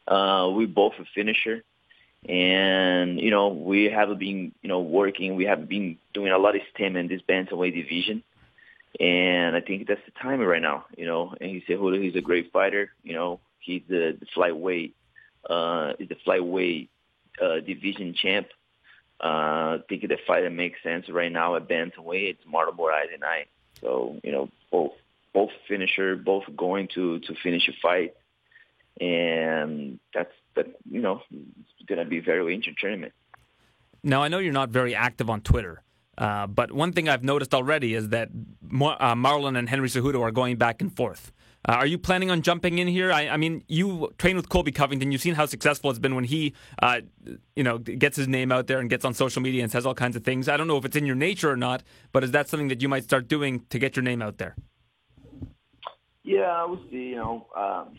Uh, 0.08 0.50
we 0.55 0.66
both 0.66 0.94
a 0.99 1.05
finisher 1.14 1.62
and 2.28 3.19
you 3.19 3.31
know 3.31 3.49
we 3.49 3.84
have 3.84 4.19
been 4.19 4.52
you 4.61 4.69
know 4.69 4.81
working 4.81 5.37
we 5.37 5.44
have 5.44 5.69
been 5.69 5.96
doing 6.12 6.31
a 6.31 6.38
lot 6.38 6.55
of 6.55 6.61
stem 6.75 6.96
in 6.96 7.08
this 7.08 7.23
bantamweight 7.28 7.75
division 7.75 8.23
and 8.98 9.54
i 9.56 9.60
think 9.60 9.87
that's 9.87 10.00
the 10.06 10.12
timing 10.20 10.46
right 10.46 10.62
now 10.62 10.84
you 10.96 11.06
know 11.06 11.34
and 11.40 11.50
he 11.50 11.62
said 11.66 11.78
he's 12.00 12.16
a 12.16 12.20
great 12.20 12.52
fighter 12.52 12.90
you 13.02 13.12
know 13.12 13.40
he's 13.58 13.82
the, 13.88 14.16
the 14.19 14.26
flyweight 14.37 14.92
uh 15.48 15.92
the 15.98 16.16
flyweight 16.26 16.88
uh 17.40 17.60
division 17.60 18.14
champ 18.14 18.48
uh 19.22 19.76
i 19.76 19.78
think 19.88 20.02
the 20.02 20.19
fight 20.26 20.42
that 20.42 20.50
makes 20.50 20.82
sense 20.82 21.08
right 21.08 21.32
now 21.32 21.54
at 21.56 21.69
bantamweight 21.69 22.31
it's 22.31 22.44
Marlon 22.44 22.76
Moraes 22.76 23.14
and 23.14 23.25
i 23.25 23.46
so 23.81 24.19
you 24.25 24.32
know 24.32 24.48
both 24.72 24.92
both 25.32 25.50
finisher 25.69 26.16
both 26.16 26.44
going 26.56 26.88
to 26.94 27.20
to 27.20 27.34
finish 27.42 27.69
a 27.69 27.72
fight 27.81 28.14
and 29.00 29.98
that's 30.14 30.32
that 30.56 30.66
you 30.90 31.00
know 31.00 31.22
it's 31.31 31.87
going 31.87 31.98
to 31.98 32.04
be 32.04 32.20
very 32.20 32.54
interesting 32.54 32.76
tournament. 32.81 33.12
Now 34.02 34.22
I 34.22 34.28
know 34.28 34.38
you're 34.38 34.52
not 34.52 34.70
very 34.70 34.94
active 34.94 35.31
on 35.31 35.40
Twitter. 35.40 35.82
Uh, 36.20 36.46
but 36.46 36.70
one 36.70 36.93
thing 36.93 37.08
I've 37.08 37.25
noticed 37.25 37.55
already 37.55 37.94
is 37.94 38.11
that 38.11 38.28
Mar- 38.61 38.99
uh, 39.00 39.14
Marlon 39.14 39.58
and 39.58 39.69
Henry 39.69 39.88
Cejudo 39.88 40.20
are 40.20 40.31
going 40.31 40.56
back 40.56 40.82
and 40.82 40.94
forth. 40.94 41.32
Uh, 41.67 41.72
are 41.72 41.87
you 41.87 41.99
planning 41.99 42.31
on 42.31 42.43
jumping 42.43 42.78
in 42.78 42.88
here? 42.88 43.11
I, 43.11 43.28
I, 43.28 43.37
mean, 43.38 43.64
you 43.69 44.12
train 44.19 44.37
with 44.37 44.49
Colby 44.49 44.70
Covington. 44.70 45.12
You've 45.12 45.22
seen 45.22 45.34
how 45.34 45.46
successful 45.46 45.90
it's 45.90 45.99
been 45.99 46.14
when 46.14 46.25
he, 46.25 46.55
uh, 46.82 47.00
you 47.56 47.64
know, 47.64 47.78
gets 47.78 48.17
his 48.17 48.28
name 48.28 48.52
out 48.52 48.67
there 48.67 48.81
and 48.81 48.88
gets 48.88 49.05
on 49.05 49.14
social 49.14 49.40
media 49.40 49.62
and 49.62 49.72
says 49.72 49.87
all 49.87 49.94
kinds 49.94 50.14
of 50.14 50.22
things. 50.22 50.49
I 50.49 50.56
don't 50.58 50.69
know 50.69 50.76
if 50.76 50.84
it's 50.84 50.96
in 50.96 51.06
your 51.06 51.17
nature 51.17 51.50
or 51.50 51.56
not, 51.56 51.82
but 52.12 52.23
is 52.23 52.31
that 52.32 52.49
something 52.49 52.69
that 52.69 52.82
you 52.82 52.88
might 52.88 53.05
start 53.05 53.26
doing 53.26 53.64
to 53.70 53.78
get 53.78 53.96
your 53.96 54.02
name 54.02 54.20
out 54.20 54.38
there? 54.38 54.56
Yeah, 56.23 56.64
we'll 56.66 56.82
see. 56.90 56.96
You 56.96 57.16
know, 57.16 57.46
um, 57.56 57.96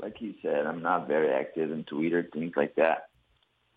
like 0.00 0.20
you 0.20 0.34
said, 0.42 0.66
I'm 0.66 0.82
not 0.82 1.08
very 1.08 1.30
active 1.30 1.70
in 1.72 1.84
Twitter, 1.84 2.28
things 2.32 2.52
like 2.54 2.74
that. 2.76 3.08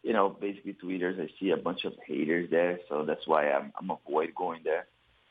You 0.03 0.13
know, 0.13 0.29
basically 0.29 0.73
tweeters, 0.73 1.19
I 1.19 1.29
see 1.39 1.49
a 1.49 1.57
bunch 1.57 1.83
of 1.83 1.93
haters 2.05 2.49
there, 2.49 2.79
so 2.87 3.03
that's 3.03 3.27
why 3.27 3.51
I'm, 3.51 3.73
I'm 3.79 3.91
avoid 3.91 4.33
going 4.33 4.61
there. 4.63 4.87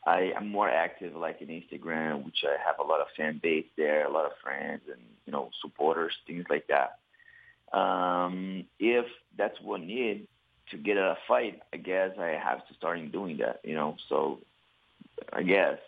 I, 0.06 0.32
I'm 0.36 0.48
more 0.48 0.68
active 0.70 1.14
like 1.14 1.40
in 1.40 1.48
Instagram, 1.48 2.24
which 2.24 2.44
I 2.44 2.56
have 2.64 2.78
a 2.78 2.86
lot 2.86 3.00
of 3.00 3.08
fan 3.16 3.40
base 3.42 3.66
there, 3.76 4.06
a 4.06 4.10
lot 4.10 4.26
of 4.26 4.32
friends 4.42 4.82
and, 4.90 5.00
you 5.26 5.32
know, 5.32 5.50
supporters, 5.60 6.12
things 6.26 6.44
like 6.48 6.68
that. 6.68 6.98
Um, 7.76 8.64
if 8.78 9.06
that's 9.36 9.60
what 9.60 9.80
need 9.80 10.28
to 10.70 10.76
get 10.76 10.96
a 10.96 11.16
fight, 11.26 11.60
I 11.72 11.78
guess 11.78 12.12
I 12.18 12.28
have 12.28 12.66
to 12.68 12.74
start 12.74 13.00
doing 13.10 13.38
that, 13.38 13.60
you 13.64 13.74
know, 13.74 13.96
so 14.08 14.40
I 15.32 15.42
guess. 15.42 15.78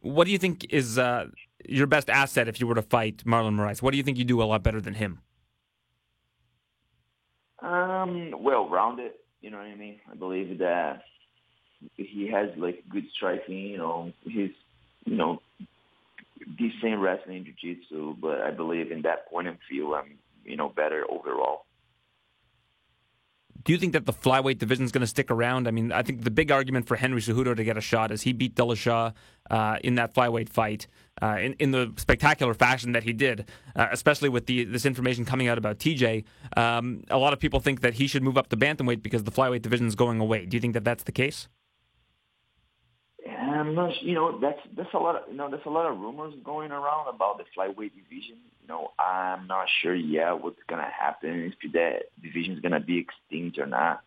What 0.00 0.24
do 0.24 0.30
you 0.30 0.38
think 0.38 0.66
is 0.70 0.98
uh, 0.98 1.26
your 1.68 1.86
best 1.86 2.08
asset 2.08 2.48
if 2.48 2.60
you 2.60 2.66
were 2.66 2.74
to 2.74 2.82
fight 2.82 3.24
Marlon 3.24 3.56
Moraes? 3.56 3.82
What 3.82 3.90
do 3.90 3.96
you 3.96 4.02
think 4.02 4.18
you 4.18 4.24
do 4.24 4.42
a 4.42 4.44
lot 4.44 4.62
better 4.62 4.80
than 4.80 4.94
him? 4.94 5.20
Um, 7.60 8.32
well 8.38 8.68
rounded. 8.68 9.12
You 9.40 9.50
know 9.50 9.58
what 9.58 9.66
I 9.66 9.74
mean? 9.74 10.00
I 10.10 10.14
believe 10.14 10.58
that 10.58 11.02
he 11.96 12.28
has 12.32 12.50
like 12.56 12.84
good 12.88 13.04
striking. 13.14 13.58
You 13.58 13.78
know, 13.78 14.12
he's 14.24 14.50
you 15.04 15.16
know 15.16 15.40
decent 16.58 17.00
wrestling, 17.00 17.44
jiu-jitsu, 17.44 18.16
but 18.20 18.40
I 18.40 18.50
believe 18.50 18.90
in 18.90 19.02
that 19.02 19.28
point 19.30 19.48
of 19.48 19.56
view, 19.70 19.94
I'm 19.94 20.18
you 20.44 20.56
know 20.56 20.68
better 20.68 21.04
overall. 21.10 21.64
Do 23.66 23.72
you 23.72 23.78
think 23.80 23.94
that 23.94 24.06
the 24.06 24.12
flyweight 24.12 24.58
division 24.58 24.84
is 24.84 24.92
going 24.92 25.00
to 25.00 25.08
stick 25.08 25.28
around? 25.28 25.66
I 25.66 25.72
mean, 25.72 25.90
I 25.90 26.04
think 26.04 26.22
the 26.22 26.30
big 26.30 26.52
argument 26.52 26.86
for 26.86 26.94
Henry 26.94 27.20
Cejudo 27.20 27.56
to 27.56 27.64
get 27.64 27.76
a 27.76 27.80
shot 27.80 28.12
is 28.12 28.22
he 28.22 28.32
beat 28.32 28.54
Dillashaw 28.54 29.12
uh, 29.50 29.78
in 29.82 29.96
that 29.96 30.14
flyweight 30.14 30.48
fight 30.48 30.86
uh, 31.20 31.38
in, 31.40 31.54
in 31.54 31.72
the 31.72 31.92
spectacular 31.96 32.54
fashion 32.54 32.92
that 32.92 33.02
he 33.02 33.12
did, 33.12 33.50
uh, 33.74 33.88
especially 33.90 34.28
with 34.28 34.46
the 34.46 34.62
this 34.62 34.86
information 34.86 35.24
coming 35.24 35.48
out 35.48 35.58
about 35.58 35.78
TJ. 35.78 36.22
Um, 36.56 37.02
a 37.10 37.18
lot 37.18 37.32
of 37.32 37.40
people 37.40 37.58
think 37.58 37.80
that 37.80 37.94
he 37.94 38.06
should 38.06 38.22
move 38.22 38.38
up 38.38 38.50
to 38.50 38.56
bantamweight 38.56 39.02
because 39.02 39.24
the 39.24 39.32
flyweight 39.32 39.62
division 39.62 39.88
is 39.88 39.96
going 39.96 40.20
away. 40.20 40.46
Do 40.46 40.56
you 40.56 40.60
think 40.60 40.74
that 40.74 40.84
that's 40.84 41.02
the 41.02 41.12
case? 41.12 41.48
I'm 43.28 43.74
not, 43.74 43.90
you 44.00 44.14
know, 44.14 44.38
that's 44.38 44.60
that's 44.76 44.94
a 44.94 44.98
lot 44.98 45.16
of, 45.16 45.22
you 45.28 45.36
know, 45.36 45.50
there's 45.50 45.66
a 45.66 45.70
lot 45.70 45.90
of 45.90 45.98
rumors 45.98 46.34
going 46.44 46.70
around 46.70 47.12
about 47.12 47.38
the 47.38 47.44
flyweight 47.56 47.92
division. 47.96 48.36
You 48.66 48.74
know, 48.74 48.90
I'm 48.98 49.46
not 49.46 49.68
sure 49.80 49.94
yet 49.94 50.42
what's 50.42 50.58
gonna 50.66 50.90
happen 50.90 51.52
if 51.62 51.72
that 51.72 52.06
division 52.20 52.54
is 52.54 52.60
gonna 52.60 52.80
be 52.80 52.98
extinct 52.98 53.58
or 53.58 53.66
not. 53.66 54.02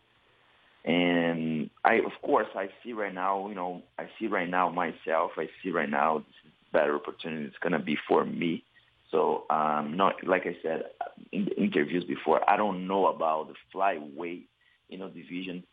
And 0.84 1.70
I, 1.82 1.94
of 1.94 2.12
course, 2.22 2.48
I 2.54 2.68
see 2.84 2.92
right 2.92 3.14
now, 3.14 3.48
you 3.48 3.54
know, 3.54 3.82
I 3.98 4.08
see 4.18 4.26
right 4.26 4.48
now 4.48 4.68
myself. 4.68 5.32
I 5.38 5.48
see 5.62 5.70
right 5.70 5.88
now 5.88 6.18
this 6.18 6.26
is 6.44 6.52
better 6.72 6.94
opportunity. 6.94 7.46
It's 7.46 7.56
gonna 7.58 7.78
be 7.78 7.96
for 8.06 8.24
me. 8.26 8.62
So, 9.10 9.44
um, 9.48 9.96
not 9.96 10.26
like 10.26 10.46
I 10.46 10.56
said 10.62 10.84
in 11.32 11.46
the 11.46 11.56
interviews 11.56 12.04
before, 12.04 12.48
I 12.48 12.58
don't 12.58 12.86
know 12.86 13.06
about 13.06 13.48
the 13.48 13.54
flyweight, 13.74 14.44
you 14.90 14.98
know, 14.98 15.08
division. 15.08 15.64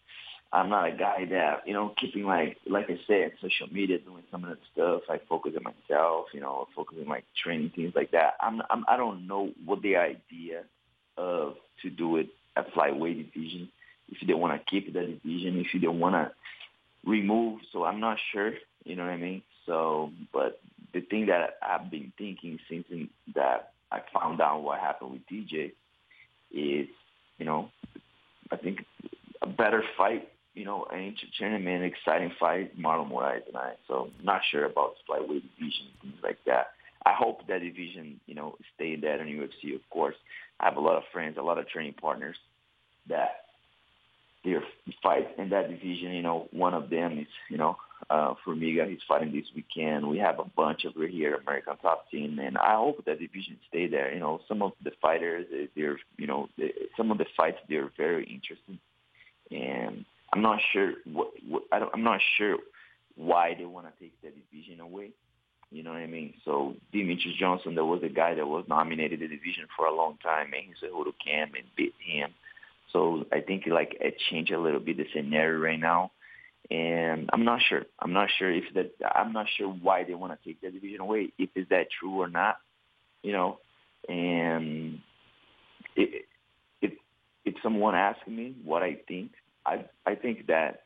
I'm 0.51 0.69
not 0.69 0.87
a 0.87 0.91
guy 0.91 1.25
that, 1.29 1.67
you 1.67 1.73
know, 1.73 1.93
keeping 1.99 2.23
like, 2.23 2.57
like 2.65 2.89
I 2.89 2.97
said, 3.05 3.33
social 3.41 3.67
media, 3.71 3.99
doing 3.99 4.23
some 4.31 4.43
of 4.43 4.49
that 4.51 4.59
stuff. 4.73 5.01
I 5.09 5.19
focus 5.27 5.53
on 5.57 5.63
myself, 5.63 6.27
you 6.33 6.39
know, 6.39 6.67
focusing 6.75 7.03
on 7.03 7.09
my 7.09 7.23
training, 7.43 7.71
things 7.75 7.93
like 7.95 8.11
that. 8.11 8.35
I'm, 8.41 8.61
I'm, 8.69 8.85
I 8.87 8.95
don't 8.95 9.27
know 9.27 9.51
what 9.65 9.81
the 9.81 9.97
idea 9.97 10.63
of 11.17 11.55
to 11.81 11.89
do 11.89 12.17
it 12.17 12.29
at 12.55 12.73
flyweight 12.73 13.31
division. 13.31 13.69
If 14.09 14.25
they 14.25 14.33
want 14.33 14.53
to 14.53 14.69
keep 14.69 14.93
that 14.93 15.21
division, 15.21 15.65
if 15.65 15.81
they 15.81 15.87
want 15.87 16.15
to 16.15 16.31
remove. 17.05 17.59
So 17.73 17.83
I'm 17.83 17.99
not 17.99 18.17
sure, 18.31 18.53
you 18.85 18.95
know 18.95 19.03
what 19.03 19.11
I 19.11 19.17
mean? 19.17 19.41
So, 19.65 20.11
but 20.31 20.59
the 20.93 21.01
thing 21.01 21.25
that 21.25 21.57
I've 21.61 21.91
been 21.91 22.13
thinking 22.17 22.59
since 22.69 22.85
that 23.35 23.73
I 23.91 24.01
found 24.13 24.41
out 24.41 24.63
what 24.63 24.79
happened 24.79 25.11
with 25.11 25.27
DJ 25.27 25.71
is, 26.51 26.87
you 27.37 27.45
know, 27.45 27.69
I 28.51 28.55
think 28.55 28.85
a 29.41 29.47
better 29.47 29.83
fight 29.97 30.29
you 30.57 30.65
know, 30.65 30.87
an 30.91 31.13
entertainment, 31.13 31.83
exciting 31.83 32.31
fight, 32.39 32.77
Marlon 32.77 33.11
Moraes 33.11 33.47
and 33.47 33.55
I. 33.55 33.73
So 33.87 34.09
not 34.23 34.41
sure 34.49 34.65
about 34.65 34.95
flyweight 35.07 35.43
division, 35.55 35.87
things 36.01 36.15
like 36.23 36.39
that. 36.47 36.71
I 37.05 37.13
hope 37.13 37.47
that 37.47 37.61
division, 37.61 38.19
you 38.25 38.33
know, 38.33 38.55
stay 38.75 38.95
there 38.95 39.21
in 39.21 39.27
UFC, 39.27 39.75
of 39.75 39.87
course. 39.91 40.15
I 40.59 40.65
have 40.65 40.77
a 40.77 40.81
lot 40.81 40.97
of 40.97 41.03
friends, 41.13 41.37
a 41.37 41.43
lot 41.43 41.59
of 41.59 41.69
training 41.69 41.93
partners 42.01 42.35
that 43.07 43.43
they're 44.43 44.63
fight 45.03 45.27
in 45.37 45.49
that 45.49 45.69
division. 45.69 46.11
You 46.11 46.23
know, 46.23 46.47
one 46.51 46.73
of 46.73 46.89
them 46.89 47.19
is, 47.19 47.27
you 47.49 47.57
know, 47.57 47.77
uh, 48.09 48.33
Formiga. 48.45 48.89
He's 48.89 48.99
fighting 49.07 49.31
this 49.31 49.45
weekend. 49.55 50.09
We 50.09 50.17
have 50.17 50.39
a 50.39 50.45
bunch 50.45 50.85
over 50.85 51.05
here, 51.05 51.35
American 51.35 51.77
Top 51.77 52.09
Team, 52.09 52.39
and 52.39 52.57
I 52.57 52.75
hope 52.75 53.05
that 53.05 53.19
division 53.19 53.57
stay 53.69 53.87
there. 53.87 54.11
You 54.11 54.19
know, 54.19 54.41
some 54.47 54.63
of 54.63 54.71
the 54.83 54.91
fighters, 55.01 55.45
they're, 55.75 55.99
you 56.17 56.25
know, 56.25 56.49
they, 56.57 56.73
some 56.97 57.11
of 57.11 57.19
the 57.19 57.25
fights 57.37 57.59
they're 57.69 57.91
very 57.95 58.25
interesting, 58.25 58.79
and 59.51 60.05
I'm 60.33 60.41
not 60.41 60.59
sure 60.73 60.93
what, 61.05 61.29
what 61.47 61.63
I 61.71 61.85
I'm 61.93 62.03
not 62.03 62.19
sure 62.37 62.57
why 63.15 63.55
they 63.57 63.65
want 63.65 63.87
to 63.87 64.03
take 64.03 64.19
the 64.21 64.29
division 64.29 64.79
away. 64.79 65.11
You 65.71 65.83
know 65.83 65.91
what 65.91 65.99
I 65.99 66.07
mean? 66.07 66.33
So 66.45 66.75
Demetrious 66.93 67.37
Johnson, 67.37 67.75
there 67.75 67.83
was 67.83 68.01
a 68.03 68.09
guy 68.09 68.35
that 68.35 68.47
was 68.47 68.65
nominated 68.69 69.19
the 69.19 69.27
division 69.27 69.67
for 69.75 69.85
a 69.85 69.95
long 69.95 70.17
time, 70.23 70.53
and 70.53 70.63
he's 70.65 70.83
a 70.83 71.11
Cam 71.25 71.51
and 71.55 71.65
beat 71.75 71.93
him. 71.99 72.33
So 72.93 73.25
I 73.33 73.41
think 73.41 73.63
like 73.67 73.97
it 73.99 74.15
changed 74.29 74.51
a 74.51 74.59
little 74.59 74.79
bit 74.79 74.97
the 74.97 75.05
scenario 75.13 75.59
right 75.59 75.79
now, 75.79 76.11
and 76.71 77.29
I'm 77.33 77.43
not 77.43 77.61
sure. 77.67 77.83
I'm 77.99 78.13
not 78.13 78.29
sure 78.37 78.51
if 78.51 78.63
that. 78.75 78.91
I'm 79.13 79.33
not 79.33 79.47
sure 79.57 79.67
why 79.67 80.05
they 80.05 80.13
want 80.13 80.39
to 80.39 80.47
take 80.47 80.61
the 80.61 80.71
division 80.71 81.01
away. 81.01 81.33
If 81.37 81.49
is 81.55 81.67
that 81.69 81.87
true 81.99 82.21
or 82.21 82.29
not? 82.29 82.57
You 83.23 83.33
know, 83.33 83.59
and 84.07 85.01
if 85.97 86.23
if 87.43 87.55
someone 87.61 87.95
asks 87.95 88.27
me 88.27 88.55
what 88.63 88.83
I 88.83 88.97
think, 89.07 89.31
I 89.67 89.85
I 90.05 90.15
think 90.15 90.47
that 90.47 90.83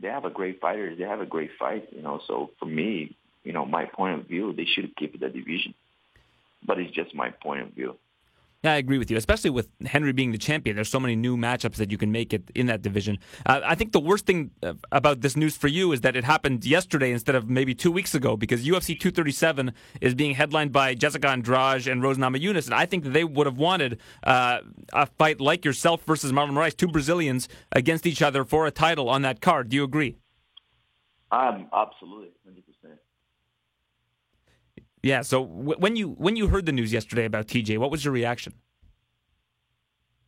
they 0.00 0.08
have 0.08 0.24
a 0.24 0.30
great 0.30 0.60
fighter. 0.60 0.94
They 0.94 1.04
have 1.04 1.20
a 1.20 1.26
great 1.26 1.52
fight. 1.58 1.88
You 1.92 2.02
know, 2.02 2.20
so 2.26 2.50
for 2.58 2.66
me, 2.66 3.16
you 3.44 3.52
know, 3.52 3.64
my 3.64 3.86
point 3.86 4.20
of 4.20 4.26
view, 4.26 4.52
they 4.52 4.66
should 4.66 4.94
keep 4.96 5.18
the 5.18 5.28
division. 5.28 5.74
But 6.66 6.78
it's 6.80 6.92
just 6.92 7.14
my 7.14 7.30
point 7.30 7.62
of 7.62 7.68
view. 7.68 7.96
Yeah, 8.64 8.72
I 8.72 8.76
agree 8.76 8.98
with 8.98 9.10
you, 9.10 9.16
especially 9.16 9.50
with 9.50 9.68
Henry 9.84 10.12
being 10.12 10.32
the 10.32 10.38
champion. 10.38 10.76
There's 10.76 10.88
so 10.88 10.98
many 10.98 11.14
new 11.14 11.36
matchups 11.36 11.76
that 11.76 11.92
you 11.92 11.98
can 11.98 12.10
make 12.10 12.32
it 12.32 12.50
in 12.54 12.66
that 12.66 12.82
division. 12.82 13.18
Uh, 13.44 13.60
I 13.64 13.74
think 13.74 13.92
the 13.92 14.00
worst 14.00 14.26
thing 14.26 14.50
uh, 14.62 14.74
about 14.90 15.20
this 15.20 15.36
news 15.36 15.56
for 15.56 15.68
you 15.68 15.92
is 15.92 16.00
that 16.00 16.16
it 16.16 16.24
happened 16.24 16.64
yesterday 16.64 17.12
instead 17.12 17.34
of 17.34 17.48
maybe 17.48 17.74
two 17.74 17.92
weeks 17.92 18.14
ago 18.14 18.36
because 18.36 18.64
UFC 18.64 18.98
237 18.98 19.72
is 20.00 20.14
being 20.14 20.34
headlined 20.34 20.72
by 20.72 20.94
Jessica 20.94 21.28
Andrade 21.28 21.86
and 21.86 22.02
Rose 22.02 22.18
Namajunas, 22.18 22.66
and 22.66 22.74
I 22.74 22.86
think 22.86 23.04
they 23.04 23.24
would 23.24 23.46
have 23.46 23.58
wanted 23.58 24.00
uh, 24.24 24.60
a 24.92 25.06
fight 25.06 25.40
like 25.40 25.64
yourself 25.64 26.02
versus 26.04 26.32
Marlon 26.32 26.52
Moraes, 26.52 26.76
two 26.76 26.88
Brazilians 26.88 27.48
against 27.72 28.06
each 28.06 28.22
other 28.22 28.44
for 28.44 28.66
a 28.66 28.70
title 28.70 29.08
on 29.08 29.22
that 29.22 29.40
card. 29.40 29.68
Do 29.68 29.76
you 29.76 29.84
agree? 29.84 30.16
Um, 31.30 31.68
absolutely, 31.72 32.30
hundred 32.44 32.64
percent. 32.66 32.98
Yeah. 35.06 35.22
So 35.22 35.46
w- 35.46 35.78
when 35.78 35.94
you 35.94 36.08
when 36.18 36.34
you 36.34 36.48
heard 36.48 36.66
the 36.66 36.72
news 36.72 36.92
yesterday 36.92 37.26
about 37.26 37.46
TJ, 37.46 37.78
what 37.78 37.92
was 37.92 38.04
your 38.04 38.12
reaction? 38.12 38.54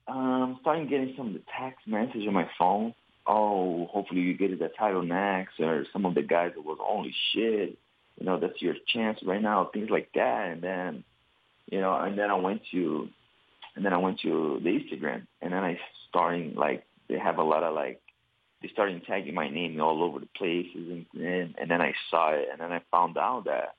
Um, 0.06 0.58
starting 0.60 0.88
getting 0.88 1.14
some 1.16 1.28
of 1.28 1.32
the 1.32 1.42
text 1.60 1.86
message 1.86 2.24
on 2.26 2.32
my 2.32 2.48
phone. 2.56 2.94
Oh, 3.26 3.86
hopefully 3.86 4.20
you 4.20 4.34
get 4.34 4.52
it 4.52 4.60
the 4.60 4.70
title 4.78 5.02
next, 5.02 5.58
or 5.58 5.84
some 5.92 6.06
of 6.06 6.14
the 6.14 6.22
guys 6.22 6.52
that 6.54 6.64
was 6.64 6.78
holy 6.80 7.14
shit. 7.32 7.76
You 8.18 8.26
know, 8.26 8.38
that's 8.38 8.62
your 8.62 8.74
chance 8.86 9.18
right 9.24 9.42
now. 9.42 9.68
Things 9.72 9.90
like 9.90 10.10
that, 10.14 10.52
and 10.52 10.62
then, 10.62 11.04
you 11.66 11.80
know, 11.80 11.94
and 11.94 12.16
then 12.16 12.30
I 12.30 12.34
went 12.34 12.62
to, 12.70 13.08
and 13.74 13.84
then 13.84 13.92
I 13.92 13.98
went 13.98 14.20
to 14.20 14.60
the 14.62 14.70
Instagram, 14.70 15.26
and 15.42 15.52
then 15.52 15.64
I 15.64 15.78
starting 16.08 16.54
like 16.54 16.84
they 17.08 17.18
have 17.18 17.38
a 17.38 17.42
lot 17.42 17.64
of 17.64 17.74
like 17.74 18.00
they 18.62 18.68
started 18.68 19.04
tagging 19.06 19.34
my 19.34 19.50
name 19.50 19.80
all 19.80 20.04
over 20.04 20.20
the 20.20 20.28
places, 20.36 20.88
and, 20.88 21.06
and 21.14 21.54
and 21.60 21.68
then 21.68 21.82
I 21.82 21.94
saw 22.10 22.30
it, 22.30 22.48
and 22.52 22.60
then 22.60 22.72
I 22.72 22.80
found 22.92 23.18
out 23.18 23.44
that 23.46 23.74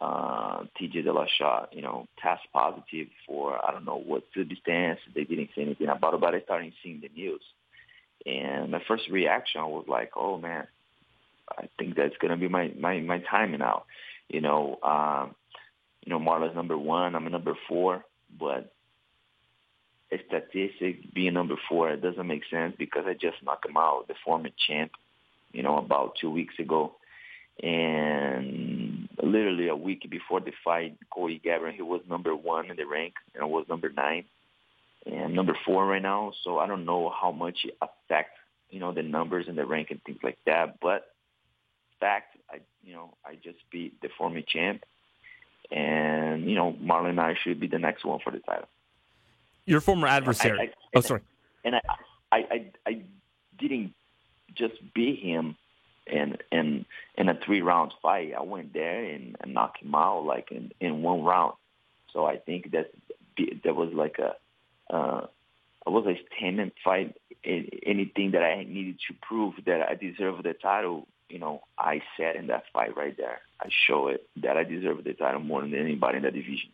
uh, 0.00 0.64
TJ 0.80 1.04
Dillashaw, 1.04 1.66
you 1.72 1.82
know, 1.82 2.06
test 2.22 2.42
positive 2.52 3.08
for 3.26 3.64
I 3.64 3.70
don't 3.70 3.84
know 3.84 4.02
what 4.04 4.24
substance. 4.34 5.00
They 5.14 5.24
didn't 5.24 5.50
say 5.54 5.62
anything 5.62 5.88
about 5.88 6.14
it, 6.14 6.20
but 6.20 6.34
I 6.34 6.40
started 6.40 6.72
seeing 6.82 7.00
the 7.00 7.10
news, 7.14 7.42
and 8.24 8.70
my 8.70 8.82
first 8.88 9.08
reaction 9.10 9.62
was 9.62 9.84
like, 9.88 10.12
"Oh 10.16 10.38
man, 10.38 10.66
I 11.50 11.68
think 11.78 11.96
that's 11.96 12.16
gonna 12.18 12.38
be 12.38 12.48
my 12.48 12.72
my 12.78 13.00
my 13.00 13.18
time 13.18 13.52
now." 13.58 13.84
You 14.28 14.40
know, 14.40 14.78
um, 14.82 15.34
you 16.04 16.10
know, 16.10 16.18
Marlon's 16.18 16.54
number 16.54 16.78
one, 16.78 17.14
I'm 17.14 17.30
number 17.30 17.54
four, 17.68 18.04
but 18.38 18.72
a 20.12 20.18
statistic 20.26 21.12
being 21.14 21.34
number 21.34 21.56
four 21.68 21.90
it 21.90 22.02
doesn't 22.02 22.26
make 22.26 22.42
sense 22.50 22.74
because 22.78 23.04
I 23.06 23.12
just 23.12 23.42
knocked 23.42 23.66
him 23.66 23.76
out, 23.76 24.08
the 24.08 24.14
former 24.24 24.48
champ, 24.66 24.92
you 25.52 25.62
know, 25.62 25.78
about 25.78 26.16
two 26.20 26.30
weeks 26.30 26.54
ago. 26.58 26.96
And 27.62 28.89
literally 29.22 29.68
a 29.68 29.76
week 29.76 30.08
before 30.10 30.40
the 30.40 30.52
fight, 30.64 30.96
Cody 31.12 31.40
Garbrandt, 31.44 31.74
he 31.74 31.82
was 31.82 32.02
number 32.08 32.34
one 32.34 32.70
in 32.70 32.76
the 32.76 32.84
rank, 32.84 33.14
and 33.34 33.42
I 33.42 33.46
was 33.46 33.66
number 33.68 33.90
nine, 33.90 34.24
and 35.06 35.34
number 35.34 35.56
four 35.64 35.86
right 35.86 36.02
now. 36.02 36.32
So 36.44 36.58
I 36.58 36.66
don't 36.66 36.84
know 36.84 37.10
how 37.10 37.32
much 37.32 37.58
it 37.64 37.76
affects, 37.80 38.38
you 38.70 38.80
know, 38.80 38.92
the 38.92 39.02
numbers 39.02 39.46
and 39.48 39.56
the 39.56 39.66
rank 39.66 39.90
and 39.90 40.02
things 40.04 40.18
like 40.22 40.38
that. 40.46 40.80
But 40.80 41.06
fact, 41.98 42.36
I, 42.50 42.60
you 42.82 42.94
know, 42.94 43.14
I 43.24 43.34
just 43.34 43.58
beat 43.70 44.00
the 44.00 44.08
former 44.16 44.40
champ, 44.40 44.84
and 45.70 46.48
you 46.48 46.56
know, 46.56 46.74
Marlon 46.82 47.10
and 47.10 47.20
I 47.20 47.34
should 47.42 47.60
be 47.60 47.66
the 47.66 47.78
next 47.78 48.04
one 48.04 48.20
for 48.24 48.32
the 48.32 48.40
title. 48.40 48.68
Your 49.66 49.80
former 49.80 50.08
adversary. 50.08 50.58
I, 50.58 50.62
I, 50.64 50.70
oh, 50.96 51.00
sorry. 51.00 51.20
And 51.64 51.76
I, 51.76 51.80
I, 52.32 52.36
I, 52.36 52.66
I 52.86 53.02
didn't 53.58 53.94
just 54.54 54.74
beat 54.94 55.20
him 55.20 55.56
in 56.10 56.36
in 56.50 56.84
in 57.16 57.28
a 57.28 57.38
three 57.44 57.62
round 57.62 57.92
fight. 58.02 58.32
I 58.36 58.42
went 58.42 58.72
there 58.72 59.04
and, 59.04 59.36
and 59.40 59.54
knocked 59.54 59.82
him 59.82 59.94
out 59.94 60.24
like 60.24 60.50
in 60.50 60.72
in 60.80 61.02
one 61.02 61.22
round. 61.22 61.54
So 62.12 62.26
I 62.26 62.36
think 62.36 62.72
that 62.72 62.90
that 63.64 63.76
was 63.76 63.92
like 63.92 64.18
a 64.18 64.36
uh, 64.94 65.26
it 65.86 65.90
was 65.90 66.06
a 66.06 66.20
statement 66.34 66.74
fight. 66.84 67.16
Anything 67.42 68.32
that 68.32 68.42
I 68.42 68.64
needed 68.64 68.98
to 69.08 69.14
prove 69.22 69.54
that 69.64 69.88
I 69.88 69.94
deserve 69.94 70.42
the 70.42 70.52
title, 70.52 71.08
you 71.30 71.38
know, 71.38 71.62
I 71.78 72.02
said 72.16 72.36
in 72.36 72.48
that 72.48 72.64
fight 72.72 72.96
right 72.96 73.16
there. 73.16 73.40
I 73.60 73.68
show 73.86 74.08
it 74.08 74.28
that 74.42 74.56
I 74.56 74.64
deserve 74.64 75.04
the 75.04 75.14
title 75.14 75.40
more 75.40 75.62
than 75.62 75.74
anybody 75.74 76.18
in 76.18 76.24
the 76.24 76.30
division. 76.30 76.70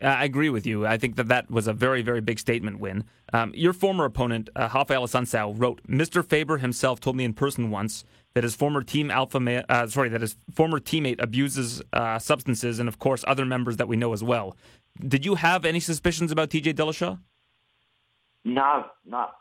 I 0.00 0.24
agree 0.24 0.50
with 0.50 0.66
you. 0.66 0.86
I 0.86 0.98
think 0.98 1.16
that 1.16 1.28
that 1.28 1.50
was 1.50 1.68
a 1.68 1.72
very, 1.72 2.02
very 2.02 2.20
big 2.20 2.38
statement 2.38 2.80
win. 2.80 3.04
Um, 3.32 3.52
your 3.54 3.72
former 3.72 4.04
opponent, 4.04 4.50
uh, 4.56 4.68
Rafael 4.74 5.04
Assunção, 5.04 5.54
wrote, 5.56 5.80
Mr. 5.88 6.24
Faber 6.24 6.58
himself 6.58 7.00
told 7.00 7.16
me 7.16 7.24
in 7.24 7.34
person 7.34 7.70
once 7.70 8.04
that 8.34 8.44
his 8.44 8.54
former 8.54 8.82
team 8.82 9.10
alpha, 9.10 9.40
ma- 9.40 9.62
uh, 9.68 9.86
sorry, 9.86 10.08
that 10.10 10.20
his 10.20 10.36
former 10.54 10.80
teammate 10.80 11.22
abuses 11.22 11.82
uh, 11.92 12.18
substances, 12.18 12.78
and 12.78 12.88
of 12.88 12.98
course 12.98 13.24
other 13.26 13.44
members 13.44 13.76
that 13.76 13.88
we 13.88 13.96
know 13.96 14.12
as 14.12 14.22
well. 14.22 14.56
Did 15.00 15.24
you 15.24 15.36
have 15.36 15.64
any 15.64 15.80
suspicions 15.80 16.30
about 16.32 16.50
TJ 16.50 16.74
Dillashaw? 16.74 17.18
No, 18.44 18.86
not 19.06 19.34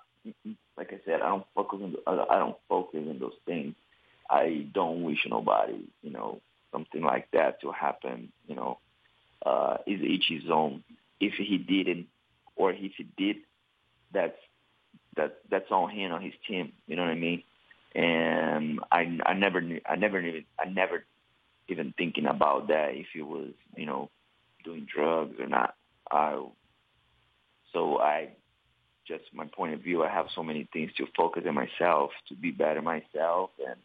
like 0.78 0.94
I 0.94 1.00
said. 1.06 1.22
I 1.22 1.30
don't 1.30 1.46
focus 1.56 1.80
on. 1.82 2.20
I 2.30 2.38
don't 2.38 2.58
focus 2.68 3.02
on 3.10 3.20
those 3.20 3.38
things. 3.46 3.76
I 4.30 4.68
don't 4.74 5.04
wish 5.04 5.20
nobody, 5.30 5.88
you 6.02 6.12
know, 6.12 6.42
something 6.72 7.02
like 7.02 7.30
that 7.34 7.62
to 7.62 7.72
happen. 7.72 8.32
You 8.48 8.56
know, 8.56 8.80
uh, 9.46 9.78
is 9.86 10.02
each 10.02 10.26
his 10.30 10.50
own. 10.52 10.84
If 11.20 11.34
he 11.34 11.58
didn't, 11.58 12.08
or 12.56 12.72
if 12.72 12.94
he 12.98 13.08
did, 13.18 13.38
that's 14.14 14.38
that 15.16 15.40
that's 15.50 15.72
on 15.72 15.90
him 15.90 16.12
on 16.12 16.22
his 16.22 16.34
team. 16.48 16.74
You 16.88 16.96
know 16.96 17.04
what 17.04 17.12
I 17.12 17.16
mean? 17.16 17.44
And 17.94 18.80
I 18.92 19.18
I 19.26 19.34
never 19.34 19.62
I 19.86 19.96
never 19.96 20.20
even 20.22 20.46
I 20.60 20.70
never 20.70 21.06
even 21.68 21.94
thinking 21.98 22.26
about 22.26 22.68
that 22.68 22.92
if 22.94 23.08
he 23.14 23.22
was 23.22 23.52
you 23.76 23.86
know 23.86 24.10
doing 24.64 24.88
drugs 24.94 25.40
or 25.40 25.48
not. 25.48 25.76
I 26.10 26.42
so 27.74 28.00
I 28.00 28.30
just 29.08 29.24
my 29.34 29.46
point 29.46 29.74
of 29.74 29.82
view. 29.82 30.04
I 30.04 30.10
have 30.10 30.28
so 30.36 30.44
many 30.44 30.68
things 30.72 30.92
to 30.98 31.06
focus 31.18 31.44
on 31.48 31.56
myself 31.56 32.12
to 32.30 32.36
be 32.36 32.52
better 32.52 32.82
myself, 32.82 33.52
and 33.66 33.80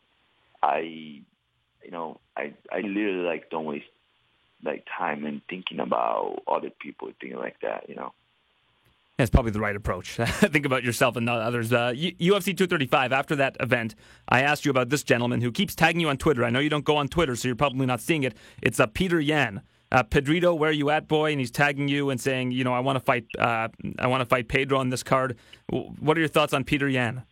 I 0.63 0.81
you 0.81 1.91
know 1.91 2.21
I 2.37 2.55
I 2.71 2.81
literally 2.81 3.27
like 3.27 3.51
don't 3.51 3.65
waste 3.65 3.87
like 4.65 4.87
time 4.97 5.25
and 5.27 5.43
thinking 5.49 5.81
about 5.81 6.43
other 6.49 6.71
people, 6.81 7.11
things 7.21 7.37
like 7.37 7.61
that, 7.63 7.89
you 7.89 7.95
know. 7.95 8.13
That's 9.19 9.31
probably 9.31 9.53
the 9.53 9.61
right 9.61 9.75
approach. 9.75 10.11
Think 10.17 10.67
about 10.67 10.85
yourself 10.85 11.17
and 11.17 11.25
not 11.25 11.41
others. 11.41 11.73
Uh, 11.73 11.93
UFC 11.93 12.57
235, 12.57 13.13
after 13.13 13.37
that 13.37 13.57
event, 13.61 13.95
I 14.29 14.43
asked 14.43 14.65
you 14.65 14.71
about 14.71 14.91
this 14.91 15.03
gentleman 15.03 15.41
who 15.41 15.51
keeps 15.51 15.75
tagging 15.75 16.01
you 16.01 16.09
on 16.11 16.19
Twitter. 16.19 16.45
I 16.45 16.51
know 16.51 16.59
you 16.59 16.69
don't 16.69 16.85
go 16.85 16.97
on 16.97 17.09
Twitter, 17.09 17.35
so 17.35 17.49
you're 17.49 17.57
probably 17.57 17.87
not 17.87 18.01
seeing 18.01 18.25
it. 18.25 18.37
It's 18.63 18.79
uh, 18.79 18.87
Peter 18.87 19.19
Yan. 19.19 19.63
Uh, 19.91 20.03
Pedrito, 20.03 20.53
where 20.53 20.71
are 20.71 20.73
you 20.73 20.91
at, 20.91 21.09
boy? 21.09 21.31
And 21.31 21.41
he's 21.41 21.51
tagging 21.51 21.89
you 21.89 22.11
and 22.11 22.21
saying, 22.21 22.51
you 22.51 22.65
know, 22.65 22.75
I 22.75 22.81
want 22.81 22.97
to 22.97 23.01
fight. 23.05 23.25
Uh, 23.39 23.69
I 23.99 24.07
want 24.09 24.21
to 24.21 24.27
fight 24.27 24.49
Pedro 24.49 24.79
on 24.79 24.91
this 24.91 25.03
card. 25.03 25.37
What 25.71 26.17
are 26.17 26.21
your 26.21 26.29
thoughts 26.29 26.53
on 26.53 26.65
Peter 26.65 26.89
Yan? 26.89 27.23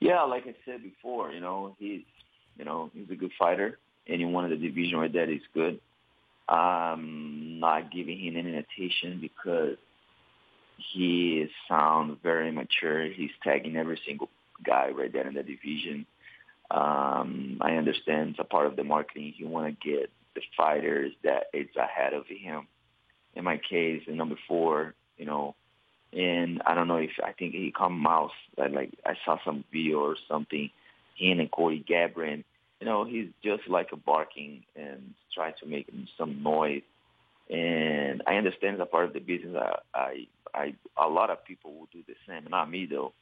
Yeah, 0.00 0.22
like 0.22 0.46
I 0.48 0.54
said 0.64 0.82
before, 0.82 1.30
you 1.30 1.40
know, 1.40 1.76
he's, 1.78 2.02
you 2.58 2.64
know, 2.64 2.90
he's 2.92 3.08
a 3.10 3.14
good 3.14 3.30
fighter 3.38 3.78
anyone 4.06 4.44
in 4.44 4.50
the 4.50 4.56
division 4.56 4.98
right 4.98 5.12
there 5.12 5.30
is 5.30 5.40
good. 5.54 5.80
I'm 6.48 7.60
not 7.60 7.92
giving 7.92 8.18
him 8.18 8.36
any 8.36 8.56
attention 8.56 9.20
because 9.20 9.76
he 10.76 11.40
is 11.40 11.50
sound 11.68 12.22
very 12.22 12.50
mature. 12.50 13.04
He's 13.04 13.30
tagging 13.42 13.76
every 13.76 14.00
single 14.06 14.28
guy 14.64 14.90
right 14.90 15.12
there 15.12 15.26
in 15.26 15.34
the 15.34 15.42
division. 15.42 16.06
Um, 16.70 17.58
I 17.60 17.72
understand 17.72 18.30
it's 18.30 18.38
a 18.38 18.44
part 18.44 18.66
of 18.66 18.76
the 18.76 18.84
marketing. 18.84 19.34
You 19.36 19.48
want 19.48 19.78
to 19.80 19.88
get 19.88 20.10
the 20.34 20.42
fighters 20.56 21.12
that 21.24 21.44
it's 21.52 21.76
ahead 21.76 22.14
of 22.14 22.26
him. 22.26 22.66
In 23.34 23.44
my 23.44 23.58
case, 23.58 24.02
in 24.06 24.16
number 24.16 24.36
four, 24.48 24.94
you 25.16 25.26
know, 25.26 25.54
and 26.12 26.62
I 26.66 26.74
don't 26.74 26.88
know 26.88 26.96
if 26.96 27.12
I 27.22 27.32
think 27.32 27.54
he 27.54 27.72
come 27.76 27.98
mouse. 27.98 28.32
Like 28.56 28.92
I 29.04 29.14
saw 29.24 29.38
some 29.44 29.64
video 29.72 30.00
or 30.00 30.16
something. 30.28 30.70
Him 31.16 31.40
and 31.40 31.50
Cody 31.50 31.84
Garbrandt 31.88 32.44
you 32.82 32.86
know, 32.86 33.04
he's 33.04 33.28
just 33.44 33.68
like 33.68 33.90
a 33.92 33.96
barking 33.96 34.64
and 34.74 35.14
trying 35.32 35.54
to 35.60 35.66
make 35.66 35.88
some 36.18 36.42
noise. 36.42 36.82
And 37.48 38.24
I 38.26 38.34
understand 38.34 38.74
it's 38.74 38.82
a 38.82 38.86
part 38.86 39.04
of 39.04 39.12
the 39.12 39.20
business. 39.20 39.54
I, 39.56 39.76
I, 39.94 40.26
I, 40.54 40.74
a 40.96 41.08
lot 41.08 41.30
of 41.30 41.44
people 41.44 41.74
will 41.74 41.88
do 41.92 42.02
the 42.06 42.14
same. 42.26 42.46
Not 42.50 42.70
me 42.70 42.86
though. 42.86 43.12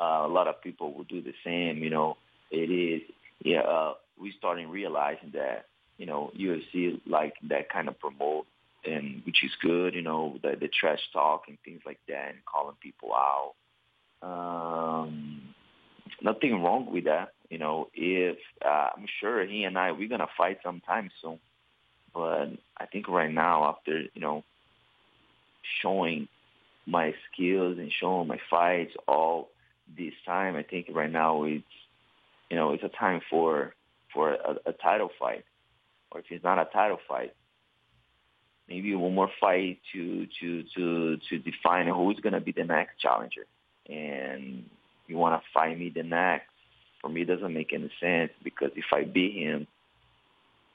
Uh, 0.00 0.26
a 0.26 0.28
lot 0.28 0.48
of 0.48 0.62
people 0.62 0.94
will 0.94 1.04
do 1.04 1.22
the 1.22 1.34
same. 1.44 1.82
You 1.82 1.90
know, 1.90 2.16
it 2.50 2.70
is 2.70 3.02
yeah, 3.44 3.60
uh, 3.60 3.94
we 4.20 4.32
starting 4.38 4.68
realizing 4.68 5.32
that 5.34 5.66
you 5.98 6.06
know 6.06 6.30
UFC 6.38 7.00
like 7.06 7.34
that 7.48 7.70
kind 7.70 7.88
of 7.88 7.98
promote 7.98 8.46
and 8.84 9.22
which 9.24 9.44
is 9.44 9.50
good, 9.60 9.94
you 9.94 10.02
know, 10.02 10.38
the 10.42 10.56
the 10.58 10.68
trash 10.68 11.00
talk 11.12 11.44
and 11.48 11.58
things 11.64 11.80
like 11.86 12.00
that, 12.08 12.30
and 12.30 12.44
calling 12.44 12.76
people 12.80 13.10
out. 13.14 13.54
Um, 14.22 15.54
nothing 16.22 16.62
wrong 16.62 16.92
with 16.92 17.04
that, 17.04 17.32
you 17.48 17.58
know. 17.58 17.88
If 17.94 18.38
uh, 18.64 18.88
I'm 18.96 19.06
sure 19.20 19.44
he 19.44 19.64
and 19.64 19.78
I 19.78 19.92
we're 19.92 20.08
gonna 20.08 20.26
fight 20.36 20.58
sometime 20.62 21.10
soon, 21.20 21.38
but 22.14 22.46
I 22.76 22.86
think 22.86 23.08
right 23.08 23.32
now 23.32 23.64
after 23.64 24.02
you 24.14 24.20
know 24.20 24.44
showing 25.80 26.28
my 26.86 27.14
skills 27.30 27.78
and 27.78 27.92
showing 28.00 28.28
my 28.28 28.38
fights 28.50 28.92
all 29.06 29.50
this 29.96 30.14
time, 30.26 30.56
I 30.56 30.62
think 30.62 30.88
right 30.92 31.10
now 31.10 31.44
it's 31.44 31.64
you 32.50 32.56
know 32.56 32.72
it's 32.72 32.84
a 32.84 32.88
time 32.88 33.20
for 33.30 33.74
for 34.12 34.32
a, 34.32 34.56
a 34.66 34.72
title 34.72 35.10
fight, 35.18 35.44
or 36.10 36.20
if 36.20 36.26
it's 36.30 36.44
not 36.44 36.58
a 36.58 36.66
title 36.72 36.98
fight, 37.08 37.34
maybe 38.68 38.94
one 38.94 39.14
more 39.14 39.30
fight 39.40 39.80
to 39.92 40.26
to 40.40 40.64
to 40.74 41.16
to 41.28 41.38
define 41.38 41.86
who's 41.86 42.20
to 42.20 42.40
be 42.40 42.52
the 42.52 42.64
next 42.64 42.98
challenger. 43.00 43.46
And 43.88 44.64
you 45.08 45.16
want 45.16 45.40
to 45.40 45.48
fight 45.52 45.78
me 45.78 45.90
the 45.90 46.02
next. 46.02 46.46
For 47.00 47.08
me, 47.08 47.22
it 47.22 47.26
doesn't 47.26 47.52
make 47.52 47.72
any 47.72 47.90
sense 48.00 48.30
because 48.44 48.70
if 48.76 48.84
I 48.92 49.02
beat 49.02 49.34
him, 49.34 49.66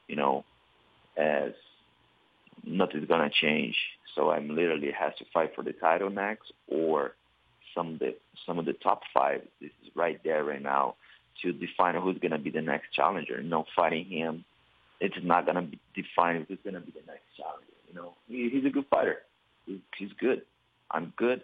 you 0.07 0.17
know, 0.17 0.43
as 1.15 1.53
nothing's 2.67 3.07
gonna 3.07 3.29
change. 3.29 3.75
So 4.15 4.31
I'm 4.31 4.49
literally 4.49 4.91
has 4.91 5.13
to 5.19 5.25
fight 5.33 5.53
for 5.55 5.63
the 5.63 5.73
title 5.73 6.09
next, 6.09 6.51
or 6.67 7.15
some 7.75 7.93
of 7.93 7.99
the 7.99 8.15
some 8.45 8.59
of 8.59 8.65
the 8.65 8.73
top 8.73 9.01
five. 9.13 9.41
This 9.61 9.71
is 9.83 9.91
right 9.95 10.19
there 10.23 10.43
right 10.43 10.61
now 10.61 10.95
to 11.43 11.53
define 11.53 11.95
who's 11.95 12.17
gonna 12.19 12.39
be 12.39 12.49
the 12.49 12.61
next 12.61 12.91
challenger. 12.93 13.39
You 13.41 13.49
know, 13.49 13.65
fighting 13.75 14.05
him, 14.05 14.43
it's 14.99 15.15
not 15.23 15.45
gonna 15.45 15.61
be 15.61 15.79
define 15.95 16.45
who's 16.47 16.59
gonna 16.63 16.79
be 16.79 16.91
the 16.91 17.05
next 17.05 17.25
challenger. 17.37 17.65
You 17.87 17.95
know, 17.95 18.13
he, 18.27 18.49
he's 18.49 18.65
a 18.65 18.69
good 18.69 18.85
fighter. 18.89 19.19
He, 19.65 19.81
he's 19.97 20.11
good. 20.19 20.41
I'm 20.89 21.13
good. 21.15 21.41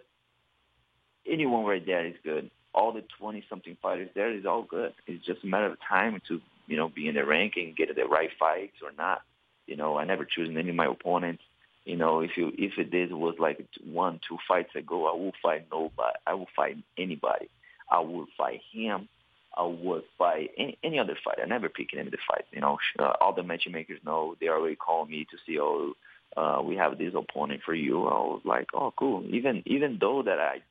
Anyone 1.26 1.64
right 1.64 1.84
there 1.84 2.06
is 2.06 2.14
good. 2.22 2.50
All 2.74 2.92
the 2.92 3.04
20-something 3.20 3.76
fighters 3.80 4.10
there 4.14 4.32
is 4.32 4.44
all 4.44 4.62
good. 4.62 4.92
It's 5.06 5.24
just 5.24 5.44
a 5.44 5.46
matter 5.46 5.66
of 5.66 5.78
time 5.88 6.20
to, 6.28 6.40
you 6.66 6.76
know, 6.76 6.88
be 6.88 7.08
in 7.08 7.14
the 7.14 7.24
ranking, 7.24 7.74
get 7.76 7.94
the 7.94 8.04
right 8.04 8.30
fights 8.38 8.76
or 8.82 8.90
not. 8.98 9.22
You 9.66 9.76
know, 9.76 9.98
I 9.98 10.04
never 10.04 10.24
choose 10.24 10.50
any 10.56 10.70
of 10.70 10.76
my 10.76 10.86
opponents. 10.86 11.42
You 11.84 11.96
know, 11.96 12.20
if 12.20 12.30
you 12.36 12.52
if 12.56 12.78
it 12.78 12.94
is 12.94 13.10
was 13.12 13.36
like 13.38 13.64
one, 13.84 14.20
two 14.26 14.38
fights 14.48 14.74
ago, 14.74 15.06
I 15.06 15.16
will 15.16 15.32
fight 15.42 15.66
nobody. 15.70 16.18
I 16.26 16.34
will 16.34 16.48
fight 16.56 16.78
anybody. 16.98 17.48
I 17.90 18.00
will 18.00 18.26
fight 18.38 18.60
him. 18.72 19.08
I 19.56 19.64
would 19.64 20.02
fight 20.18 20.50
any, 20.58 20.78
any 20.82 20.98
other 20.98 21.16
fight. 21.24 21.38
I 21.42 21.46
never 21.46 21.68
pick 21.68 21.90
any 21.92 22.02
of 22.02 22.10
the 22.10 22.18
fights. 22.28 22.48
You 22.50 22.60
know, 22.60 22.78
uh, 22.98 23.12
all 23.20 23.32
the 23.32 23.42
matchmakers 23.42 24.00
know. 24.04 24.36
They 24.40 24.48
already 24.48 24.76
call 24.76 25.06
me 25.06 25.26
to 25.30 25.36
see, 25.46 25.58
oh, 25.60 25.92
uh, 26.36 26.60
we 26.62 26.76
have 26.76 26.98
this 26.98 27.14
opponent 27.14 27.60
for 27.64 27.74
you. 27.74 28.06
I 28.06 28.14
was 28.14 28.40
like, 28.44 28.68
oh, 28.74 28.92
cool. 28.96 29.24
Even 29.30 29.62
even 29.66 29.98
though 30.00 30.22
that 30.24 30.40
I, 30.40 30.62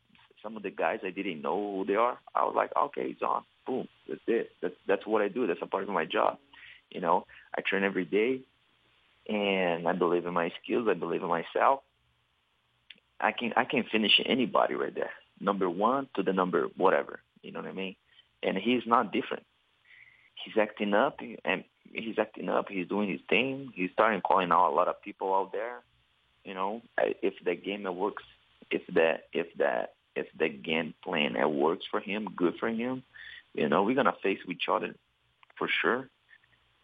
some 0.42 0.58
of 0.58 0.64
the 0.64 0.72
guys 0.72 1.00
I 1.04 1.12
didn't 1.12 1.42
know 1.42 1.78
who 1.78 1.86
they 1.86 1.96
are, 1.96 2.18
I 2.36 2.44
was 2.44 2.54
like, 2.56 2.72
okay, 2.76 3.04
it's 3.12 3.22
on. 3.22 3.44
Boom, 3.66 3.88
that's 4.10 4.20
it. 4.28 4.50
That's 4.62 4.76
that's 4.88 5.08
what 5.08 5.22
I 5.22 5.30
do. 5.30 5.48
That's 5.48 5.62
a 5.62 5.68
part 5.68 5.84
of 5.84 5.90
my 5.90 6.06
job. 6.06 6.38
You 6.92 7.00
know, 7.00 7.26
I 7.58 7.62
train 7.62 7.84
every 7.84 8.06
day, 8.06 8.42
and 9.28 9.88
I 9.88 9.94
believe 9.94 10.26
in 10.26 10.34
my 10.34 10.52
skills. 10.62 10.88
I 10.90 10.94
believe 10.94 11.22
in 11.22 11.30
myself. 11.30 11.82
I 13.20 13.32
can 13.32 13.54
I 13.56 13.64
can 13.66 13.84
finish 13.92 14.20
anybody 14.26 14.76
right 14.76 14.94
there, 14.94 15.12
number 15.40 15.70
one 15.70 16.10
to 16.16 16.24
the 16.24 16.34
number 16.34 16.68
whatever. 16.76 17.20
You 17.42 17.52
know 17.52 17.62
what 17.62 17.70
I 17.70 17.74
mean? 17.74 17.96
And 18.42 18.58
he's 18.58 18.84
not 18.86 19.14
different. 19.14 19.44
He's 20.36 20.56
acting 20.60 20.94
up, 20.94 21.20
and 21.46 21.64
he's 21.94 22.20
acting 22.20 22.50
up. 22.50 22.68
He's 22.70 22.88
doing 22.88 23.10
his 23.10 23.22
thing. 23.30 23.72
He's 23.76 23.92
starting 23.94 24.22
calling 24.22 24.52
out 24.52 24.72
a 24.72 24.76
lot 24.76 24.90
of 24.90 25.02
people 25.02 25.34
out 25.34 25.52
there. 25.54 25.80
You 26.44 26.54
know, 26.54 26.82
if 26.98 27.34
the 27.46 27.56
game 27.56 27.84
works, 27.96 28.24
if 28.70 28.82
the 28.94 29.20
if 29.32 29.48
the 29.58 29.88
if 30.16 30.28
the 30.38 30.50
game 30.50 30.94
plan 31.04 31.36
works 31.56 31.86
for 31.90 32.02
him, 32.02 32.28
good 32.36 32.56
for 32.60 32.68
him. 32.68 33.04
You 33.54 33.70
know, 33.70 33.84
we're 33.84 33.96
gonna 33.96 34.16
face 34.22 34.40
each 34.50 34.68
other 34.70 34.96
for 35.58 35.70
sure. 35.82 36.10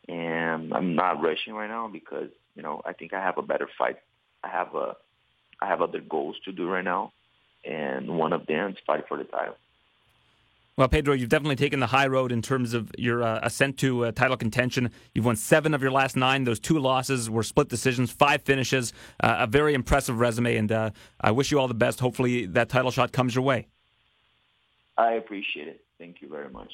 And 0.09 0.73
I'm 0.73 0.95
not 0.95 1.21
rushing 1.21 1.53
right 1.53 1.69
now 1.69 1.87
because 1.87 2.29
you 2.55 2.63
know 2.63 2.81
I 2.83 2.93
think 2.93 3.13
I 3.13 3.21
have 3.21 3.37
a 3.37 3.43
better 3.43 3.69
fight. 3.77 3.97
I 4.43 4.47
have 4.47 4.73
a 4.73 4.95
I 5.61 5.67
have 5.67 5.81
other 5.81 6.01
goals 6.01 6.35
to 6.45 6.51
do 6.51 6.67
right 6.67 6.83
now, 6.83 7.13
and 7.63 8.17
one 8.17 8.33
of 8.33 8.47
them 8.47 8.71
is 8.71 8.77
fight 8.87 9.03
for 9.07 9.17
the 9.17 9.25
title. 9.25 9.55
Well, 10.77 10.87
Pedro, 10.87 11.13
you've 11.13 11.29
definitely 11.29 11.57
taken 11.57 11.81
the 11.81 11.87
high 11.87 12.07
road 12.07 12.31
in 12.31 12.41
terms 12.41 12.73
of 12.73 12.89
your 12.97 13.21
uh, 13.21 13.41
ascent 13.43 13.77
to 13.79 14.05
uh, 14.05 14.11
title 14.13 14.37
contention. 14.37 14.89
You've 15.13 15.25
won 15.25 15.35
seven 15.35 15.73
of 15.73 15.81
your 15.81 15.91
last 15.91 16.15
nine. 16.15 16.45
Those 16.45 16.59
two 16.59 16.79
losses 16.79 17.29
were 17.29 17.43
split 17.43 17.67
decisions, 17.67 18.09
five 18.09 18.41
finishes, 18.41 18.93
uh, 19.19 19.35
a 19.39 19.47
very 19.47 19.73
impressive 19.73 20.19
resume, 20.19 20.55
and 20.55 20.71
uh, 20.71 20.89
I 21.21 21.31
wish 21.31 21.51
you 21.51 21.59
all 21.59 21.67
the 21.67 21.73
best. 21.73 21.99
Hopefully, 21.99 22.45
that 22.47 22.69
title 22.69 22.89
shot 22.91 23.11
comes 23.11 23.35
your 23.35 23.43
way. 23.43 23.67
I 24.97 25.13
appreciate 25.13 25.67
it. 25.67 25.81
Thank 25.99 26.21
you 26.21 26.29
very 26.29 26.49
much. 26.49 26.71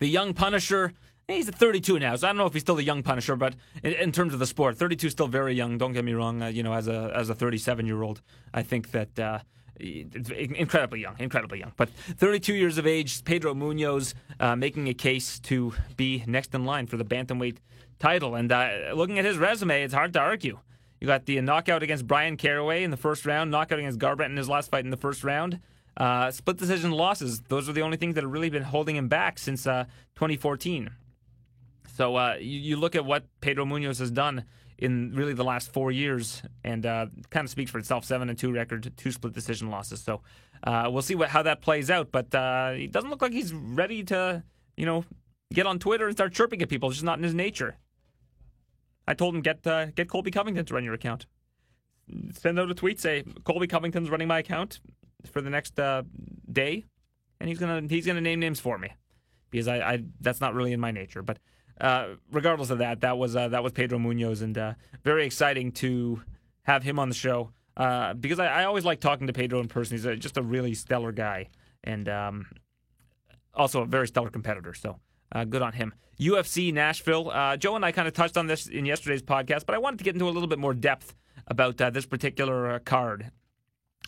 The 0.00 0.08
young 0.08 0.34
Punisher. 0.34 0.92
He's 1.30 1.48
at 1.48 1.54
32 1.54 1.98
now, 1.98 2.16
so 2.16 2.26
I 2.26 2.30
don't 2.30 2.38
know 2.38 2.46
if 2.46 2.52
he's 2.52 2.62
still 2.62 2.74
the 2.74 2.82
young 2.82 3.02
Punisher, 3.02 3.36
but 3.36 3.54
in, 3.82 3.92
in 3.94 4.12
terms 4.12 4.32
of 4.32 4.40
the 4.40 4.46
sport, 4.46 4.76
32 4.76 5.06
is 5.06 5.12
still 5.12 5.28
very 5.28 5.54
young. 5.54 5.78
Don't 5.78 5.92
get 5.92 6.04
me 6.04 6.12
wrong. 6.12 6.42
Uh, 6.42 6.46
you 6.48 6.62
know, 6.62 6.72
as 6.72 6.88
a 6.88 7.12
as 7.14 7.30
a 7.30 7.34
37 7.34 7.86
year 7.86 8.02
old, 8.02 8.20
I 8.52 8.62
think 8.62 8.90
that 8.90 9.18
uh, 9.18 9.38
incredibly 9.80 11.00
young, 11.00 11.16
incredibly 11.18 11.60
young. 11.60 11.72
But 11.76 11.90
32 11.90 12.54
years 12.54 12.78
of 12.78 12.86
age, 12.86 13.24
Pedro 13.24 13.54
Munhoz 13.54 14.14
uh, 14.38 14.56
making 14.56 14.88
a 14.88 14.94
case 14.94 15.38
to 15.40 15.72
be 15.96 16.24
next 16.26 16.54
in 16.54 16.64
line 16.64 16.86
for 16.86 16.96
the 16.96 17.04
bantamweight 17.04 17.58
title. 17.98 18.34
And 18.34 18.50
uh, 18.50 18.92
looking 18.94 19.18
at 19.18 19.24
his 19.24 19.38
resume, 19.38 19.82
it's 19.82 19.94
hard 19.94 20.12
to 20.14 20.20
argue. 20.20 20.58
You 21.00 21.06
got 21.06 21.24
the 21.24 21.40
knockout 21.40 21.82
against 21.82 22.06
Bryan 22.06 22.36
Caraway 22.36 22.84
in 22.84 22.90
the 22.90 22.96
first 22.96 23.24
round, 23.24 23.50
knockout 23.50 23.78
against 23.78 23.98
Garbrandt 23.98 24.26
in 24.26 24.36
his 24.36 24.48
last 24.48 24.70
fight 24.70 24.84
in 24.84 24.90
the 24.90 24.98
first 24.98 25.24
round. 25.24 25.60
Uh, 25.96 26.30
split 26.30 26.56
decision 26.56 26.92
losses. 26.92 27.40
Those 27.42 27.68
are 27.68 27.72
the 27.72 27.82
only 27.82 27.96
things 27.96 28.14
that 28.14 28.24
have 28.24 28.32
really 28.32 28.50
been 28.50 28.62
holding 28.62 28.96
him 28.96 29.08
back 29.08 29.38
since 29.38 29.66
uh, 29.66 29.84
2014. 30.16 30.90
So 32.00 32.16
uh, 32.16 32.36
you, 32.40 32.58
you 32.58 32.76
look 32.76 32.96
at 32.96 33.04
what 33.04 33.24
Pedro 33.42 33.66
Munhoz 33.66 33.98
has 33.98 34.10
done 34.10 34.46
in 34.78 35.12
really 35.14 35.34
the 35.34 35.44
last 35.44 35.70
four 35.70 35.92
years, 35.92 36.42
and 36.64 36.86
uh, 36.86 37.08
kind 37.28 37.44
of 37.44 37.50
speaks 37.50 37.70
for 37.70 37.78
itself. 37.78 38.06
Seven 38.06 38.30
and 38.30 38.38
two 38.38 38.50
record, 38.50 38.90
two 38.96 39.12
split 39.12 39.34
decision 39.34 39.68
losses. 39.68 40.00
So 40.00 40.22
uh, 40.64 40.88
we'll 40.90 41.02
see 41.02 41.14
what 41.14 41.28
how 41.28 41.42
that 41.42 41.60
plays 41.60 41.90
out. 41.90 42.10
But 42.10 42.34
uh, 42.34 42.70
he 42.72 42.86
doesn't 42.86 43.10
look 43.10 43.20
like 43.20 43.32
he's 43.32 43.52
ready 43.52 44.02
to, 44.04 44.42
you 44.78 44.86
know, 44.86 45.04
get 45.52 45.66
on 45.66 45.78
Twitter 45.78 46.06
and 46.06 46.16
start 46.16 46.32
chirping 46.32 46.62
at 46.62 46.70
people. 46.70 46.88
It's 46.88 46.96
just 46.96 47.04
not 47.04 47.18
in 47.18 47.22
his 47.22 47.34
nature. 47.34 47.76
I 49.06 49.12
told 49.12 49.34
him 49.34 49.42
get 49.42 49.66
uh, 49.66 49.90
get 49.90 50.08
Colby 50.08 50.30
Covington 50.30 50.64
to 50.64 50.72
run 50.72 50.84
your 50.84 50.94
account. 50.94 51.26
Send 52.32 52.58
out 52.58 52.70
a 52.70 52.74
tweet, 52.74 52.98
say 52.98 53.24
Colby 53.44 53.66
Covington's 53.66 54.08
running 54.08 54.28
my 54.28 54.38
account 54.38 54.80
for 55.30 55.42
the 55.42 55.50
next 55.50 55.78
uh, 55.78 56.04
day, 56.50 56.86
and 57.40 57.50
he's 57.50 57.58
gonna 57.58 57.82
he's 57.90 58.06
gonna 58.06 58.22
name 58.22 58.40
names 58.40 58.58
for 58.58 58.78
me 58.78 58.88
because 59.50 59.68
I, 59.68 59.80
I 59.80 60.04
that's 60.22 60.40
not 60.40 60.54
really 60.54 60.72
in 60.72 60.80
my 60.80 60.92
nature. 60.92 61.20
But 61.20 61.40
uh, 61.80 62.08
regardless 62.30 62.70
of 62.70 62.78
that, 62.78 63.00
that 63.00 63.16
was 63.16 63.34
uh, 63.34 63.48
that 63.48 63.62
was 63.62 63.72
Pedro 63.72 63.98
Munhoz, 63.98 64.42
and 64.42 64.56
uh, 64.56 64.74
very 65.02 65.24
exciting 65.24 65.72
to 65.72 66.22
have 66.62 66.82
him 66.82 66.98
on 66.98 67.08
the 67.08 67.14
show 67.14 67.50
uh, 67.76 68.14
because 68.14 68.38
I, 68.38 68.46
I, 68.46 68.64
always 68.64 68.84
like 68.84 69.00
talking 69.00 69.26
to 69.26 69.32
Pedro 69.32 69.60
in 69.60 69.68
person. 69.68 69.96
He's 69.96 70.04
a, 70.04 70.14
just 70.14 70.36
a 70.36 70.42
really 70.42 70.74
stellar 70.74 71.10
guy, 71.12 71.48
and 71.82 72.08
um, 72.08 72.46
also 73.54 73.82
a 73.82 73.86
very 73.86 74.08
stellar 74.08 74.30
competitor. 74.30 74.74
So. 74.74 74.98
Uh, 75.32 75.44
good 75.44 75.62
on 75.62 75.72
him. 75.72 75.94
UFC 76.18 76.74
Nashville. 76.74 77.30
Joe 77.56 77.76
and 77.76 77.84
I 77.84 77.92
kind 77.92 78.08
of 78.08 78.14
touched 78.14 78.36
on 78.36 78.48
this 78.48 78.66
in 78.66 78.84
yesterday's 78.84 79.22
podcast, 79.22 79.64
but 79.64 79.76
I 79.76 79.78
wanted 79.78 79.98
to 79.98 80.04
get 80.04 80.16
into 80.16 80.24
a 80.24 80.32
little 80.32 80.48
bit 80.48 80.58
more 80.58 80.74
depth 80.74 81.14
about 81.46 81.76
this 81.76 82.04
particular 82.04 82.80
card. 82.80 83.30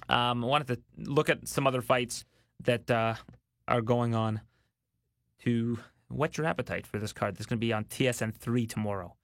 Um, 0.08 0.42
I 0.42 0.48
wanted 0.48 0.66
to 0.66 0.80
look 1.08 1.30
at 1.30 1.46
some 1.46 1.64
other 1.64 1.80
fights 1.80 2.24
that 2.64 2.90
are 2.90 3.80
going 3.82 4.16
on 4.16 4.40
to 5.44 5.78
whet 6.12 6.38
your 6.38 6.46
appetite 6.46 6.86
for 6.86 6.98
this 6.98 7.12
card. 7.12 7.34
This 7.34 7.40
is 7.40 7.46
going 7.46 7.58
to 7.58 7.66
be 7.66 7.72
on 7.72 7.84
TSN 7.84 8.34
3 8.34 8.66
tomorrow. 8.66 9.16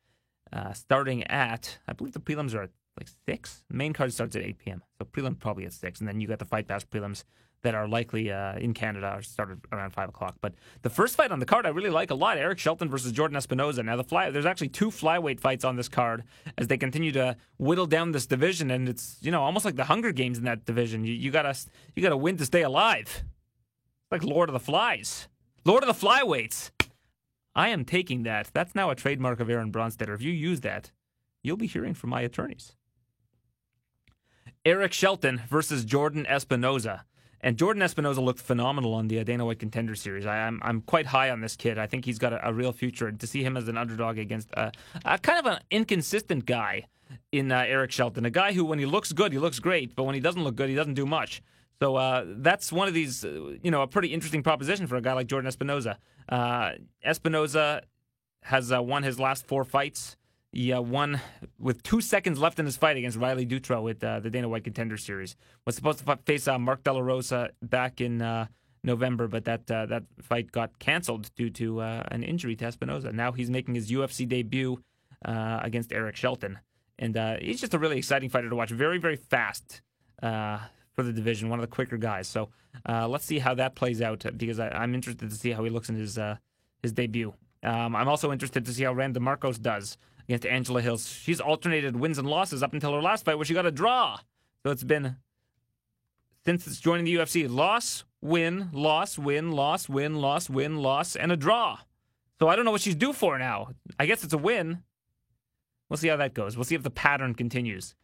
Uh, 0.53 0.73
starting 0.73 1.25
at, 1.25 1.79
I 1.87 1.93
believe 1.93 2.15
the 2.15 2.21
prelims 2.21 2.55
are 2.55 2.63
at 2.63 2.71
like 2.99 3.09
6. 3.27 3.65
The 3.69 3.77
main 3.77 3.93
card 3.93 4.13
starts 4.13 4.35
at 4.37 4.43
8 4.43 4.59
p.m. 4.59 4.83
So 4.99 5.05
prelim 5.05 5.39
probably 5.39 5.65
at 5.65 5.73
6. 5.73 6.01
And 6.01 6.09
then 6.09 6.21
you 6.21 6.29
got 6.29 6.39
the 6.39 6.45
Fight 6.45 6.67
Pass 6.67 6.85
prelims 6.85 7.25
that 7.63 7.75
are 7.75 7.89
likely 7.89 8.31
uh, 8.31 8.57
in 8.57 8.73
Canada 8.73 9.19
started 9.23 9.61
around 9.73 9.91
5 9.91 10.11
o'clock. 10.11 10.37
But 10.41 10.55
the 10.83 10.91
first 10.91 11.17
fight 11.17 11.33
on 11.33 11.41
the 11.41 11.47
card 11.47 11.67
I 11.67 11.71
really 11.71 11.91
like 11.91 12.11
a 12.11 12.15
lot 12.15 12.39
Eric 12.39 12.59
Shelton 12.59 12.89
versus 12.89 13.13
Jordan 13.13 13.37
Espinoza. 13.37 13.85
Now, 13.85 13.97
the 13.97 14.05
fly, 14.05 14.31
there's 14.31 14.47
actually 14.47 14.69
two 14.69 14.91
flyweight 14.91 15.41
fights 15.41 15.65
on 15.65 15.77
this 15.77 15.89
card 15.89 16.25
as 16.57 16.69
they 16.69 16.77
continue 16.77 17.13
to 17.13 17.37
whittle 17.59 17.87
down 17.87 18.13
this 18.13 18.27
division. 18.27 18.71
And 18.71 18.89
it's, 18.89 19.19
you 19.21 19.31
know, 19.31 19.43
almost 19.43 19.65
like 19.65 19.77
the 19.77 19.85
Hunger 19.85 20.13
Games 20.13 20.39
in 20.39 20.45
that 20.45 20.65
division. 20.65 21.05
You, 21.05 21.15
you 21.15 21.31
got 21.31 21.67
you 21.97 22.09
to 22.09 22.17
win 22.17 22.37
to 22.37 22.45
stay 22.45 22.63
alive. 22.63 23.25
Like 24.11 24.23
Lord 24.23 24.49
of 24.49 24.53
the 24.53 24.61
Flies. 24.61 25.29
Lord 25.65 25.83
of 25.83 25.89
the 25.89 26.07
Flyweights. 26.07 26.71
I 27.59 27.71
am 27.71 27.85
taking 27.85 28.23
that. 28.23 28.51
That's 28.55 28.77
now 28.77 28.89
a 28.91 28.95
trademark 28.95 29.41
of 29.41 29.51
Aaron 29.51 29.73
Bronsteter. 29.73 30.15
If 30.15 30.23
you 30.23 30.31
use 30.31 30.61
that, 30.61 30.93
you'll 31.43 31.57
be 31.57 31.67
hearing 31.67 31.93
from 31.93 32.11
my 32.11 32.21
attorneys. 32.21 32.77
Eric 34.65 34.93
Shelton 34.93 35.43
versus 35.49 35.85
Jordan 35.85 36.25
Espinoza. 36.31 37.01
And 37.41 37.59
Jordan 37.59 37.83
Espinoza 37.83 38.23
looked 38.23 38.39
phenomenal 38.39 38.95
on 38.95 39.09
the 39.09 39.25
Dana 39.25 39.45
White 39.45 39.59
Contender 39.59 39.97
Series. 39.97 40.25
I, 40.25 40.37
am 40.37 40.61
I'm, 40.63 40.69
I'm 40.69 40.81
quite 40.83 41.07
high 41.07 41.31
on 41.31 41.41
this 41.41 41.57
kid. 41.57 41.79
I 41.79 41.89
think 41.89 42.05
he's 42.05 42.21
got 42.21 42.33
a, 42.33 42.49
a 42.49 42.53
real 42.53 42.71
future. 42.71 43.09
And 43.09 43.19
to 43.19 43.27
see 43.27 43.43
him 43.43 43.57
as 43.57 43.67
an 43.67 43.77
underdog 43.77 44.19
against 44.19 44.51
a, 44.53 44.71
a 45.05 45.19
kind 45.19 45.41
of 45.41 45.47
an 45.47 45.59
inconsistent 45.69 46.47
guy 46.47 46.87
in 47.33 47.51
uh, 47.51 47.65
Eric 47.67 47.91
Shelton, 47.91 48.25
a 48.25 48.31
guy 48.31 48.53
who, 48.53 48.65
when 48.65 48.79
he 48.79 48.87
looks 48.87 49.13
good, 49.13 49.33
he 49.33 49.39
looks 49.41 49.59
great, 49.59 49.97
but 49.97 50.05
when 50.05 50.15
he 50.15 50.21
doesn't 50.21 50.45
look 50.45 50.55
good, 50.55 50.69
he 50.69 50.77
doesn't 50.77 50.95
do 50.95 51.07
much. 51.07 51.43
So 51.81 51.97
uh, 51.97 52.25
that's 52.27 52.73
one 52.73 52.89
of 52.89 52.95
these, 52.95 53.25
uh, 53.25 53.55
you 53.63 53.71
know, 53.71 53.83
a 53.83 53.87
pretty 53.87 54.09
interesting 54.09 54.43
proposition 54.43 54.87
for 54.87 54.97
a 54.97 55.01
guy 55.01 55.13
like 55.13 55.29
Jordan 55.29 55.51
Espinoza. 55.51 55.97
Uh, 56.29 56.73
Espinoza 57.07 57.83
has 58.43 58.73
uh, 58.73 58.83
won 58.83 59.03
his 59.03 59.21
last 59.21 59.47
four 59.47 59.65
fights. 59.65 60.17
He 60.53 60.73
uh, 60.73 60.81
won 60.81 61.21
with 61.59 61.83
two 61.83 62.01
seconds 62.01 62.39
left 62.39 62.59
in 62.59 62.65
his 62.65 62.77
fight 62.77 62.97
against 62.97 63.19
Riley 63.19 63.45
Dutro 63.45 63.83
with 63.83 64.03
uh, 64.03 64.21
the 64.21 64.31
Dana 64.31 64.49
White 64.49 64.65
Contender 64.65 64.97
Series. 64.97 65.37
Was 65.67 65.77
supposed 65.77 66.05
to 66.05 66.19
face 66.25 66.49
uh, 66.49 66.59
Mark 66.59 66.83
De 66.85 66.93
La 66.93 67.01
Rosa 67.01 67.51
back 67.63 68.01
in 68.01 68.23
uh, 68.23 68.47
November, 68.83 69.29
but 69.29 69.45
that 69.45 69.71
uh, 69.71 69.87
that 69.87 70.05
fight 70.23 70.51
got 70.51 70.79
canceled 70.79 71.31
due 71.35 71.51
to 71.51 71.81
uh, 71.81 72.05
an 72.11 72.23
injury 72.23 72.57
to 72.57 72.65
Espinoza. 72.65 73.13
Now 73.13 73.33
he's 73.33 73.51
making 73.51 73.75
his 73.75 73.91
UFC 73.91 74.27
debut 74.27 74.83
against 75.23 75.93
Eric 75.93 76.17
Shelton, 76.17 76.59
and 76.99 77.17
he's 77.43 77.61
just 77.61 77.75
a 77.75 77.79
really 77.79 77.99
exciting 77.99 78.31
fighter 78.31 78.49
to 78.49 78.57
watch. 78.57 78.71
Very 78.71 78.99
very 78.99 79.17
fast 79.17 79.83
for 80.99 81.05
the 81.05 81.13
division, 81.13 81.49
one 81.49 81.61
of 81.61 81.63
the 81.63 81.73
quicker 81.73 81.97
guys. 81.97 82.27
So 82.27 82.49
let's 82.85 83.25
see 83.25 83.39
how 83.39 83.55
that 83.55 83.77
plays 83.77 84.03
out 84.03 84.27
because 84.37 84.59
I, 84.59 84.83
am 84.83 84.97
interested 84.97 85.31
to 85.31 85.37
see 85.37 85.53
how 85.53 85.63
he 85.63 85.71
looks 85.71 85.89
in 85.89 85.95
his 85.95 86.19
his 86.83 86.93
debut. 86.93 87.33
Um, 87.63 87.95
I'm 87.95 88.09
also 88.09 88.33
interested 88.33 88.65
to 88.65 88.73
see 88.73 88.83
how 88.83 88.93
Randa 88.93 89.21
Markos 89.21 89.61
does 89.61 89.97
against 90.29 90.45
Angela 90.45 90.83
Hills. 90.83 91.09
She's 91.09 91.41
alternated 91.41 91.95
wins 91.95 92.19
and 92.19 92.29
losses 92.29 92.65
up 92.65 92.73
until 92.73 92.93
her 92.95 93.01
last 93.01 93.25
fight 93.25 93.37
where 93.37 93.45
she 93.45 93.55
got 93.55 93.65
a 93.65 93.71
draw. 93.71 94.19
So 94.65 94.73
it's 94.73 94.83
been 94.83 95.17
since 96.45 96.67
it's 96.67 96.81
joining 96.81 97.05
the 97.05 97.15
UFC 97.15 97.49
loss, 97.49 98.05
win, 98.21 98.71
loss, 98.73 99.19
win, 99.19 99.53
loss, 99.53 99.89
win, 99.89 100.17
loss, 100.17 100.51
win, 100.51 100.79
loss, 100.79 101.15
and 101.15 101.31
a 101.31 101.37
draw. 101.37 101.79
So 102.41 102.49
I 102.49 102.57
don't 102.57 102.65
know 102.65 102.71
what 102.73 102.81
she's 102.81 102.95
due 102.95 103.13
for 103.13 103.39
now. 103.39 103.69
I 104.01 104.07
guess 104.07 104.25
it's 104.25 104.33
a 104.33 104.39
win. 104.39 104.83
We'll 105.89 105.97
see 105.97 106.09
how 106.09 106.17
that 106.17 106.35
goes. 106.35 106.57
We'll 106.57 106.65
see 106.65 106.75
if 106.75 106.83
the 106.83 106.91
pattern 106.91 107.35
continues 107.35 107.95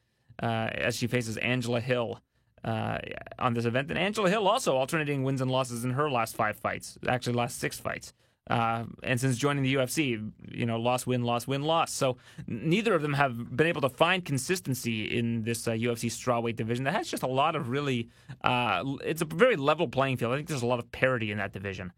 uh, 0.42 0.68
as 0.72 0.96
she 0.96 1.06
faces 1.06 1.36
Angela 1.36 1.80
Hill 1.80 2.20
uh, 2.64 2.98
on 3.38 3.54
this 3.54 3.64
event. 3.64 3.90
And 3.90 3.98
Angela 3.98 4.30
Hill 4.30 4.48
also 4.48 4.76
alternating 4.76 5.22
wins 5.22 5.40
and 5.40 5.50
losses 5.50 5.84
in 5.84 5.90
her 5.90 6.10
last 6.10 6.34
five 6.34 6.56
fights, 6.56 6.98
actually 7.06 7.34
last 7.34 7.58
six 7.58 7.78
fights. 7.78 8.12
Uh, 8.50 8.84
and 9.02 9.18
since 9.18 9.38
joining 9.38 9.62
the 9.62 9.74
UFC, 9.74 10.30
you 10.50 10.66
know, 10.66 10.78
loss, 10.78 11.06
win, 11.06 11.22
loss, 11.22 11.46
win, 11.46 11.62
loss. 11.62 11.92
So 11.92 12.18
neither 12.46 12.94
of 12.94 13.00
them 13.00 13.14
have 13.14 13.56
been 13.56 13.66
able 13.66 13.80
to 13.80 13.88
find 13.88 14.22
consistency 14.22 15.16
in 15.16 15.44
this 15.44 15.66
uh, 15.66 15.72
UFC 15.72 16.10
strawweight 16.10 16.56
division. 16.56 16.84
That 16.84 16.94
has 16.94 17.08
just 17.08 17.22
a 17.22 17.28
lot 17.28 17.56
of 17.56 17.70
really, 17.70 18.10
uh, 18.42 18.82
it's 19.02 19.22
a 19.22 19.24
very 19.24 19.56
level 19.56 19.88
playing 19.88 20.18
field. 20.18 20.32
I 20.32 20.36
think 20.36 20.48
there's 20.48 20.62
a 20.62 20.66
lot 20.66 20.78
of 20.78 20.92
parity 20.92 21.30
in 21.30 21.38
that 21.38 21.52
division. 21.52 21.92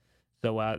So 0.45 0.59
uh, 0.59 0.79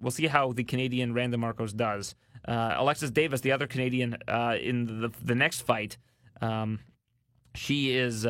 we'll 0.00 0.10
see 0.10 0.26
how 0.26 0.52
the 0.52 0.64
Canadian 0.64 1.14
Randa 1.14 1.38
Markos 1.38 1.74
does. 1.74 2.14
Uh, 2.46 2.74
Alexis 2.76 3.10
Davis, 3.10 3.40
the 3.40 3.52
other 3.52 3.66
Canadian 3.66 4.18
uh, 4.28 4.56
in 4.60 5.00
the 5.00 5.10
the 5.22 5.34
next 5.34 5.62
fight, 5.62 5.96
um, 6.42 6.78
she 7.54 7.96
is 7.96 8.26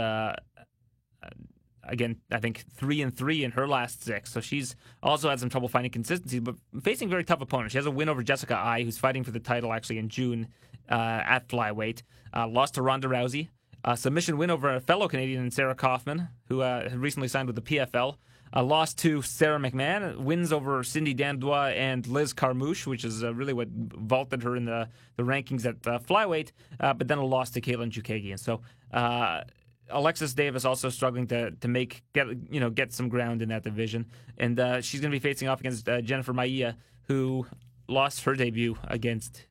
again, 1.89 2.17
I 2.31 2.39
think 2.39 2.65
three 2.75 3.03
and 3.03 3.17
three 3.17 3.45
in 3.45 3.53
her 3.53 3.67
last 3.67 4.05
six. 4.05 4.33
So 4.33 4.41
she's 4.41 4.77
also 5.03 5.29
had 5.29 5.41
some 5.41 5.49
trouble 5.49 5.69
finding 5.69 5.93
consistency, 5.93 6.39
but 6.39 6.57
facing 6.83 7.09
very 7.09 7.25
tough 7.25 7.41
opponents. 7.41 7.73
She 7.73 7.79
has 7.79 7.87
a 7.87 7.91
win 7.91 8.09
over 8.09 8.23
Jessica 8.23 8.57
Eye, 8.57 8.83
who's 8.83 8.99
fighting 8.99 9.25
for 9.25 9.31
the 9.31 9.41
title 9.41 9.73
actually 9.73 9.99
in 9.99 10.09
June 10.09 10.49
uh, 10.91 11.23
at 11.25 11.49
flyweight. 11.49 12.03
Uh, 12.35 12.47
lost 12.49 12.75
to 12.75 12.83
Ronda 12.83 13.09
Rousey. 13.09 13.49
A 13.85 13.97
submission 13.97 14.37
win 14.37 14.51
over 14.51 14.75
a 14.75 14.81
fellow 14.81 15.07
Canadian, 15.07 15.51
Sarah 15.51 15.75
Kaufman, 15.75 16.29
who 16.49 16.61
uh, 16.61 16.89
had 16.89 16.99
recently 16.99 17.29
signed 17.29 17.47
with 17.47 17.57
the 17.57 17.63
PFL. 17.63 18.17
A 18.53 18.63
loss 18.63 18.95
to 18.95 19.23
Sara 19.23 19.59
McMann, 19.59 20.19
wins 20.19 20.53
over 20.53 20.83
Cindy 20.83 21.15
Dandois 21.15 21.75
and 21.75 22.07
Liz 22.07 22.33
Carmouche, 22.33 22.87
which 22.87 23.05
is 23.05 23.23
uh, 23.23 23.35
really 23.35 23.53
what 23.53 23.69
vaulted 23.69 24.43
her 24.45 24.57
in 24.57 24.65
the, 24.65 24.89
the 25.17 25.25
rankings 25.25 25.67
at 25.67 25.87
uh, 25.87 25.99
flyweight, 25.99 26.53
uh, 26.81 26.95
but 26.95 27.09
then 27.09 27.19
a 27.19 27.25
loss 27.25 27.51
to 27.51 27.61
Katlyn 27.61 27.91
Chookagian. 27.91 28.39
So 28.39 28.61
uh, 28.93 29.43
Alexis 29.91 30.35
Davis 30.35 30.65
also 30.65 30.89
struggling 30.89 31.27
to 31.29 31.53
to 31.53 31.69
make 31.69 32.03
get 32.13 32.27
you 32.51 32.61
know 32.61 32.71
get 32.71 32.93
some 32.93 33.09
ground 33.09 33.43
in 33.43 33.49
that 33.51 33.63
division, 33.63 34.07
and 34.39 34.59
uh, 34.59 34.81
she's 34.81 35.01
going 35.01 35.11
to 35.11 35.15
be 35.15 35.21
facing 35.21 35.49
off 35.49 35.61
against 35.61 35.89
uh, 35.89 36.01
Jennifer 36.01 36.33
Maia, 36.33 36.75
who 37.09 37.47
lost 37.89 38.25
her 38.25 38.35
debut 38.35 38.77
against 38.85 39.47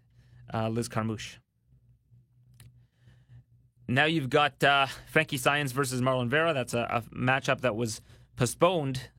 uh, 0.54 0.68
Liz 0.70 0.90
Carmouche. 0.90 1.38
Now 3.88 4.06
you've 4.06 4.30
got 4.30 4.64
uh, 4.64 4.88
Frankie 5.08 5.38
Saenz 5.38 5.72
versus 5.72 6.02
Marlon 6.02 6.28
Vera. 6.28 6.54
That's 6.54 6.74
a, 6.74 6.88
a 6.90 7.16
matchup 7.16 7.62
that 7.62 7.76
was 7.76 8.02
postponed 8.36 9.10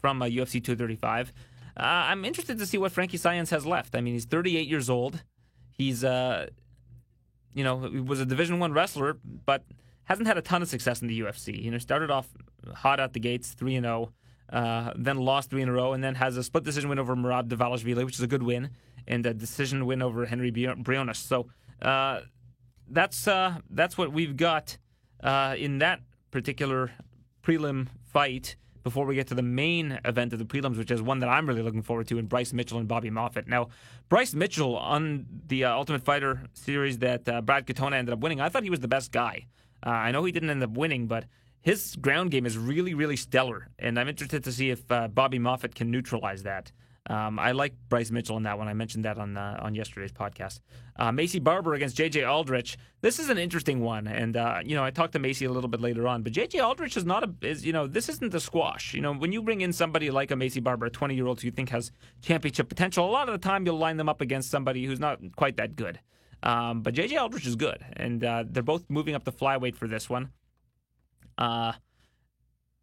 from 0.00 0.20
UFC 0.20 0.62
235. 0.62 1.32
Uh, 1.76 1.82
I'm 1.82 2.24
interested 2.24 2.58
to 2.58 2.66
see 2.66 2.76
what 2.76 2.92
Frankie 2.92 3.18
Saenz 3.18 3.50
has 3.50 3.64
left. 3.64 3.94
I 3.94 4.00
mean, 4.00 4.14
he's 4.14 4.24
38 4.24 4.66
years 4.66 4.90
old. 4.90 5.22
He's 5.70 6.02
uh, 6.04 6.48
you 7.54 7.64
know, 7.64 7.80
he 7.88 8.00
was 8.00 8.20
a 8.20 8.26
Division 8.26 8.58
One 8.58 8.72
wrestler, 8.72 9.16
but 9.24 9.64
hasn't 10.10 10.26
had 10.26 10.36
a 10.36 10.42
ton 10.42 10.60
of 10.60 10.68
success 10.68 11.02
in 11.02 11.06
the 11.06 11.20
UFC. 11.20 11.62
You 11.62 11.70
know, 11.70 11.78
started 11.78 12.10
off 12.10 12.28
hot 12.74 12.98
out 12.98 13.12
the 13.12 13.20
gates, 13.20 13.52
three 13.52 13.76
and 13.76 13.84
zero, 13.84 14.12
oh, 14.52 14.56
uh, 14.56 14.92
then 14.96 15.18
lost 15.18 15.50
three 15.50 15.62
in 15.62 15.68
a 15.68 15.72
row, 15.72 15.92
and 15.92 16.02
then 16.02 16.16
has 16.16 16.36
a 16.36 16.42
split 16.42 16.64
decision 16.64 16.90
win 16.90 16.98
over 16.98 17.14
Murad 17.14 17.48
Dvalishvili, 17.48 18.04
which 18.04 18.16
is 18.16 18.20
a 18.20 18.26
good 18.26 18.42
win, 18.42 18.70
and 19.06 19.24
a 19.24 19.32
decision 19.32 19.86
win 19.86 20.02
over 20.02 20.26
Henry 20.26 20.50
Briones. 20.50 21.18
So 21.18 21.46
uh, 21.80 22.22
that's 22.88 23.28
uh, 23.28 23.58
that's 23.70 23.96
what 23.96 24.12
we've 24.12 24.36
got 24.36 24.78
uh, 25.22 25.54
in 25.56 25.78
that 25.78 26.00
particular 26.32 26.90
prelim 27.44 27.86
fight. 28.04 28.56
Before 28.82 29.04
we 29.04 29.14
get 29.14 29.26
to 29.26 29.34
the 29.34 29.42
main 29.42 30.00
event 30.06 30.32
of 30.32 30.38
the 30.38 30.46
prelims, 30.46 30.78
which 30.78 30.90
is 30.90 31.02
one 31.02 31.18
that 31.18 31.28
I'm 31.28 31.46
really 31.46 31.60
looking 31.60 31.82
forward 31.82 32.08
to, 32.08 32.18
in 32.18 32.26
Bryce 32.26 32.54
Mitchell 32.54 32.78
and 32.78 32.88
Bobby 32.88 33.10
Moffett. 33.10 33.46
Now, 33.46 33.68
Bryce 34.08 34.32
Mitchell 34.32 34.74
on 34.74 35.26
the 35.48 35.66
uh, 35.66 35.74
Ultimate 35.74 36.02
Fighter 36.02 36.44
series 36.54 36.98
that 37.00 37.24
Brad 37.44 37.66
Katona 37.66 37.96
ended 37.96 38.14
up 38.14 38.20
winning, 38.20 38.40
I 38.40 38.48
thought 38.48 38.62
he 38.62 38.70
was 38.70 38.80
the 38.80 38.88
best 38.88 39.12
guy. 39.12 39.44
Uh, 39.84 39.90
I 39.90 40.10
know 40.10 40.24
he 40.24 40.32
didn't 40.32 40.50
end 40.50 40.62
up 40.62 40.70
winning, 40.70 41.06
but 41.06 41.24
his 41.62 41.96
ground 41.96 42.30
game 42.30 42.46
is 42.46 42.56
really, 42.56 42.94
really 42.94 43.16
stellar, 43.16 43.68
and 43.78 43.98
I'm 43.98 44.08
interested 44.08 44.44
to 44.44 44.52
see 44.52 44.70
if 44.70 44.90
uh, 44.90 45.08
Bobby 45.08 45.38
Moffett 45.38 45.74
can 45.74 45.90
neutralize 45.90 46.42
that. 46.44 46.72
Um, 47.08 47.38
I 47.38 47.52
like 47.52 47.74
Bryce 47.88 48.10
Mitchell 48.10 48.36
in 48.36 48.42
that 48.44 48.58
one. 48.58 48.68
I 48.68 48.74
mentioned 48.74 49.04
that 49.04 49.18
on 49.18 49.36
uh, 49.36 49.58
on 49.60 49.74
yesterday's 49.74 50.12
podcast. 50.12 50.60
Uh, 50.96 51.10
Maycee 51.10 51.42
Barber 51.42 51.74
against 51.74 51.96
J.J. 51.96 52.24
Aldrich. 52.24 52.76
This 53.00 53.18
is 53.18 53.30
an 53.30 53.38
interesting 53.38 53.80
one, 53.80 54.06
and 54.06 54.36
uh, 54.36 54.60
you 54.64 54.76
know 54.76 54.84
I 54.84 54.90
talked 54.90 55.14
to 55.14 55.18
Maycee 55.18 55.48
a 55.48 55.50
little 55.50 55.70
bit 55.70 55.80
later 55.80 56.06
on. 56.06 56.22
But 56.22 56.32
J.J. 56.32 56.60
Aldrich 56.60 56.96
is 56.96 57.04
not 57.04 57.24
a 57.24 57.46
is 57.46 57.64
you 57.64 57.72
know 57.72 57.86
this 57.86 58.08
isn't 58.10 58.32
the 58.32 58.40
squash. 58.40 58.94
You 58.94 59.00
know 59.00 59.14
when 59.14 59.32
you 59.32 59.42
bring 59.42 59.62
in 59.62 59.72
somebody 59.72 60.10
like 60.10 60.30
a 60.30 60.34
Maycee 60.34 60.62
Barber, 60.62 60.86
a 60.86 60.90
20 60.90 61.14
year 61.14 61.26
old 61.26 61.40
who 61.40 61.46
you 61.46 61.52
think 61.52 61.70
has 61.70 61.90
championship 62.22 62.68
potential, 62.68 63.08
a 63.08 63.10
lot 63.10 63.28
of 63.28 63.32
the 63.32 63.44
time 63.44 63.64
you'll 63.64 63.78
line 63.78 63.96
them 63.96 64.08
up 64.08 64.20
against 64.20 64.50
somebody 64.50 64.84
who's 64.84 65.00
not 65.00 65.20
quite 65.36 65.56
that 65.56 65.76
good. 65.76 66.00
Um, 66.42 66.82
but 66.82 66.94
JJ 66.94 67.20
Aldrich 67.20 67.46
is 67.46 67.56
good, 67.56 67.84
and 67.94 68.24
uh, 68.24 68.44
they're 68.46 68.62
both 68.62 68.88
moving 68.88 69.14
up 69.14 69.24
the 69.24 69.32
flyweight 69.32 69.76
for 69.76 69.86
this 69.86 70.08
one. 70.08 70.30
Uh, 71.36 71.72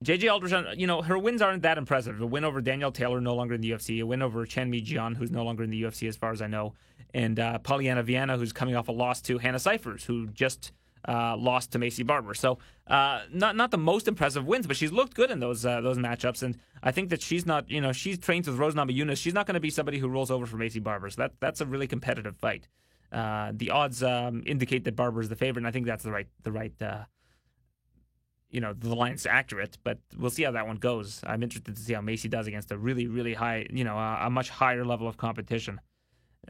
JJ 0.03 0.31
Aldrich, 0.31 0.53
uh, 0.53 0.73
you 0.75 0.85
know, 0.85 1.01
her 1.01 1.17
wins 1.17 1.41
aren't 1.41 1.63
that 1.63 1.77
impressive. 1.77 2.21
A 2.21 2.25
win 2.25 2.43
over 2.43 2.61
Danielle 2.61 2.91
Taylor, 2.91 3.19
no 3.19 3.33
longer 3.33 3.55
in 3.55 3.61
the 3.61 3.71
UFC. 3.71 3.99
A 4.01 4.05
win 4.05 4.21
over 4.21 4.45
Chan-Mi 4.45 4.81
Jeon, 4.81 5.15
who's 5.15 5.31
no 5.31 5.43
longer 5.43 5.63
in 5.63 5.71
the 5.71 5.81
UFC, 5.81 6.07
as 6.07 6.15
far 6.15 6.31
as 6.31 6.41
I 6.41 6.47
know. 6.47 6.73
And 7.13 7.39
uh, 7.39 7.59
Polyana 7.63 8.03
Viana, 8.03 8.37
who's 8.37 8.53
coming 8.53 8.75
off 8.75 8.89
a 8.89 8.91
loss 8.91 9.21
to 9.23 9.39
Hannah 9.39 9.59
Cifers, 9.59 10.03
who 10.03 10.27
just 10.27 10.71
uh, 11.07 11.35
lost 11.37 11.71
to 11.71 11.79
Maycee 11.79 12.05
Barber. 12.05 12.35
So 12.35 12.59
uh, 12.85 13.21
not 13.31 13.55
not 13.55 13.71
the 13.71 13.77
most 13.77 14.07
impressive 14.07 14.45
wins, 14.45 14.67
but 14.67 14.75
she's 14.75 14.91
looked 14.91 15.15
good 15.15 15.31
in 15.31 15.39
those 15.39 15.65
uh, 15.65 15.81
those 15.81 15.97
matchups. 15.97 16.43
And 16.43 16.57
I 16.83 16.91
think 16.91 17.09
that 17.09 17.21
she's 17.21 17.45
not, 17.45 17.69
you 17.71 17.81
know, 17.81 17.91
she's 17.91 18.19
trained 18.19 18.45
with 18.45 18.57
Rose 18.57 18.75
Namajunas. 18.75 19.17
She's 19.17 19.33
not 19.33 19.47
going 19.47 19.55
to 19.55 19.59
be 19.59 19.69
somebody 19.69 19.97
who 19.97 20.09
rolls 20.09 20.29
over 20.29 20.45
for 20.45 20.57
Maycee 20.57 20.83
Barber. 20.83 21.09
So 21.09 21.23
that 21.23 21.33
that's 21.39 21.61
a 21.61 21.65
really 21.65 21.87
competitive 21.87 22.35
fight. 22.35 22.67
Uh, 23.11 23.51
the 23.55 23.71
odds 23.71 24.03
um, 24.03 24.43
indicate 24.45 24.83
that 24.83 24.95
Barber 24.95 25.21
is 25.21 25.29
the 25.29 25.35
favorite, 25.35 25.61
and 25.61 25.67
I 25.67 25.71
think 25.71 25.85
that's 25.85 26.03
the 26.03 26.11
right 26.11 26.27
the 26.43 26.51
right 26.51 26.73
uh, 26.81 27.05
you 28.49 28.59
know 28.59 28.73
the 28.73 28.93
line's 28.93 29.25
accurate. 29.25 29.77
But 29.83 29.99
we'll 30.17 30.31
see 30.31 30.43
how 30.43 30.51
that 30.51 30.67
one 30.67 30.77
goes. 30.77 31.21
I'm 31.25 31.43
interested 31.43 31.75
to 31.75 31.81
see 31.81 31.93
how 31.93 32.01
Maycee 32.01 32.29
does 32.29 32.47
against 32.47 32.71
a 32.71 32.77
really 32.77 33.07
really 33.07 33.33
high 33.33 33.65
you 33.71 33.83
know 33.83 33.97
a, 33.97 34.27
a 34.27 34.29
much 34.29 34.49
higher 34.49 34.85
level 34.85 35.07
of 35.07 35.17
competition. 35.17 35.79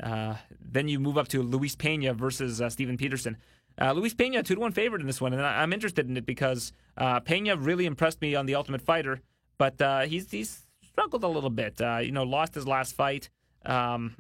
Uh, 0.02 0.36
then 0.60 0.88
you 0.88 1.00
move 1.00 1.18
up 1.18 1.28
to 1.30 1.42
Luis 1.42 1.76
Pena 1.76 2.14
versus 2.14 2.62
uh, 2.62 2.70
Steven 2.70 2.98
Peterson. 2.98 3.38
Uh, 3.80 3.92
Luis 3.92 4.14
Pena 4.14 4.42
two 4.42 4.56
to 4.56 4.62
one 4.62 4.72
favorite 4.72 5.02
in 5.02 5.08
this 5.08 5.22
one, 5.22 5.34
and 5.34 5.46
I'm 5.46 5.74
interested 5.74 6.10
in 6.10 6.18
it 6.18 6.26
because 6.26 6.72
uh, 6.98 7.20
Pena 7.20 7.56
really 7.56 7.86
impressed 7.86 8.22
me 8.22 8.34
on 8.34 8.48
the 8.48 8.56
Ultimate 8.56 8.82
Fighter, 8.82 9.22
but 9.60 9.80
uh, 9.80 10.02
he's 10.02 10.32
he's 10.32 10.66
struggled 10.84 11.24
a 11.24 11.28
little 11.28 11.52
bit. 11.52 11.80
Uh, 11.80 12.00
you 12.02 12.12
know, 12.12 12.24
lost 12.24 12.56
his 12.56 12.66
last 12.68 12.96
fight. 12.96 13.30
Um, 13.64 14.16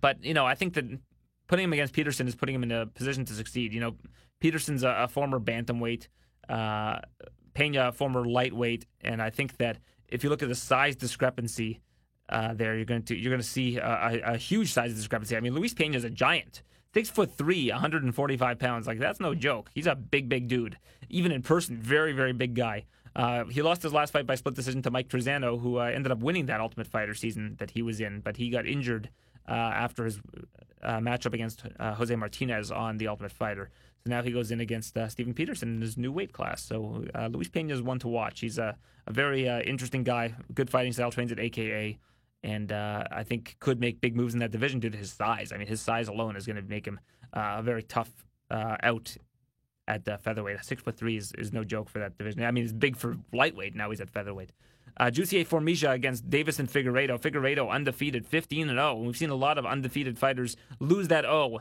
but 0.00 0.22
you 0.22 0.34
know, 0.34 0.46
I 0.46 0.54
think 0.54 0.74
that 0.74 0.84
putting 1.54 1.66
him 1.66 1.72
against 1.72 1.94
Peterson 1.94 2.26
is 2.26 2.34
putting 2.34 2.52
him 2.52 2.64
in 2.64 2.72
a 2.72 2.84
position 2.84 3.24
to 3.24 3.32
succeed. 3.32 3.72
You 3.72 3.78
know, 3.78 3.94
Peterson's 4.40 4.82
a, 4.82 4.88
a 4.88 5.06
former 5.06 5.38
bantamweight, 5.38 6.08
uh, 6.48 6.98
Pena 7.54 7.90
a 7.90 7.92
former 7.92 8.24
lightweight, 8.24 8.86
and 9.02 9.22
I 9.22 9.30
think 9.30 9.56
that 9.58 9.78
if 10.08 10.24
you 10.24 10.30
look 10.30 10.42
at 10.42 10.48
the 10.48 10.56
size 10.56 10.96
discrepancy 10.96 11.80
uh, 12.28 12.54
there, 12.54 12.74
you're 12.74 12.84
going 12.84 13.04
to 13.04 13.16
you're 13.16 13.30
going 13.30 13.40
to 13.40 13.46
see 13.46 13.76
a, 13.76 14.20
a, 14.24 14.36
huge 14.36 14.72
size 14.72 14.94
discrepancy. 14.94 15.36
I 15.36 15.40
mean, 15.40 15.54
Luis 15.54 15.72
Pena 15.74 15.96
is 15.96 16.02
a 16.02 16.10
giant, 16.10 16.64
six 16.92 17.08
foot 17.08 17.32
three, 17.38 17.70
145 17.70 18.58
pounds. 18.58 18.88
Like 18.88 18.98
that's 18.98 19.20
no 19.20 19.32
joke. 19.32 19.70
He's 19.72 19.86
a 19.86 19.94
big, 19.94 20.28
big 20.28 20.48
dude. 20.48 20.76
Even 21.08 21.30
in 21.30 21.42
person, 21.42 21.76
very, 21.76 22.12
very 22.12 22.32
big 22.32 22.54
guy. 22.54 22.86
Uh, 23.14 23.44
he 23.44 23.62
lost 23.62 23.80
his 23.80 23.92
last 23.92 24.12
fight 24.12 24.26
by 24.26 24.34
split 24.34 24.56
decision 24.56 24.82
to 24.82 24.90
Mike 24.90 25.08
Trizano, 25.08 25.60
who 25.60 25.78
uh, 25.78 25.84
ended 25.84 26.10
up 26.10 26.18
winning 26.18 26.46
that 26.46 26.60
Ultimate 26.60 26.88
Fighter 26.88 27.14
season 27.14 27.54
that 27.60 27.70
he 27.70 27.80
was 27.80 28.00
in, 28.00 28.22
but 28.22 28.38
he 28.38 28.50
got 28.50 28.66
injured 28.66 29.08
uh, 29.48 29.52
after 29.52 30.04
his 30.04 30.20
uh, 30.82 30.98
matchup 30.98 31.34
against 31.34 31.64
uh, 31.78 31.94
Jose 31.94 32.14
Martinez 32.14 32.70
on 32.70 32.98
the 32.98 33.08
Ultimate 33.08 33.32
Fighter. 33.32 33.70
So 34.04 34.10
now 34.10 34.22
he 34.22 34.30
goes 34.30 34.50
in 34.50 34.60
against 34.60 34.96
uh, 34.96 35.08
Steven 35.08 35.32
Peterson 35.32 35.76
in 35.76 35.80
his 35.80 35.96
new 35.96 36.12
weight 36.12 36.32
class. 36.32 36.62
So 36.62 37.04
Luis 37.30 37.48
Pena 37.48 37.72
is 37.72 37.82
one 37.82 37.98
to 38.00 38.08
watch. 38.08 38.40
He's 38.40 38.58
a, 38.58 38.76
a 39.06 39.12
very 39.12 39.46
interesting 39.46 40.04
guy, 40.04 40.34
good 40.52 40.68
fighting 40.68 40.92
style, 40.92 41.10
trains 41.10 41.32
at 41.32 41.38
AKA 41.38 41.98
and 42.44 42.70
uh, 42.70 43.04
I 43.10 43.24
think 43.24 43.56
could 43.58 43.80
make 43.80 44.02
big 44.02 44.14
moves 44.14 44.34
in 44.34 44.40
that 44.40 44.50
division 44.50 44.78
due 44.78 44.90
to 44.90 44.98
his 44.98 45.10
size. 45.10 45.50
I 45.50 45.56
mean, 45.56 45.66
his 45.66 45.80
size 45.80 46.08
alone 46.08 46.36
is 46.36 46.46
going 46.46 46.56
to 46.56 46.62
make 46.62 46.86
him 46.86 47.00
uh, 47.32 47.56
a 47.58 47.62
very 47.62 47.82
tough 47.82 48.10
uh, 48.50 48.76
out 48.82 49.16
at 49.88 50.04
featherweight. 50.22 50.62
Six 50.62 50.82
foot 50.82 50.96
three 50.96 51.16
is, 51.16 51.32
is 51.38 51.54
no 51.54 51.64
joke 51.64 51.88
for 51.88 52.00
that 52.00 52.18
division. 52.18 52.42
I 52.44 52.50
mean, 52.50 52.64
he's 52.64 52.72
big 52.74 52.96
for 52.96 53.16
lightweight. 53.32 53.74
Now 53.74 53.88
he's 53.88 54.00
at 54.02 54.10
featherweight. 54.10 54.50
Uh, 54.96 55.06
Jussier 55.06 55.46
Formiga 55.46 55.92
against 55.92 56.28
Deiveson 56.28 56.70
Figueiredo. 56.70 57.20
Figueiredo 57.20 57.68
undefeated, 57.70 58.26
15 58.26 58.68
and 58.68 58.78
0. 58.78 58.96
We've 58.96 59.16
seen 59.16 59.30
a 59.30 59.34
lot 59.34 59.58
of 59.58 59.66
undefeated 59.66 60.18
fighters 60.18 60.56
lose 60.78 61.08
that 61.08 61.24
O 61.24 61.60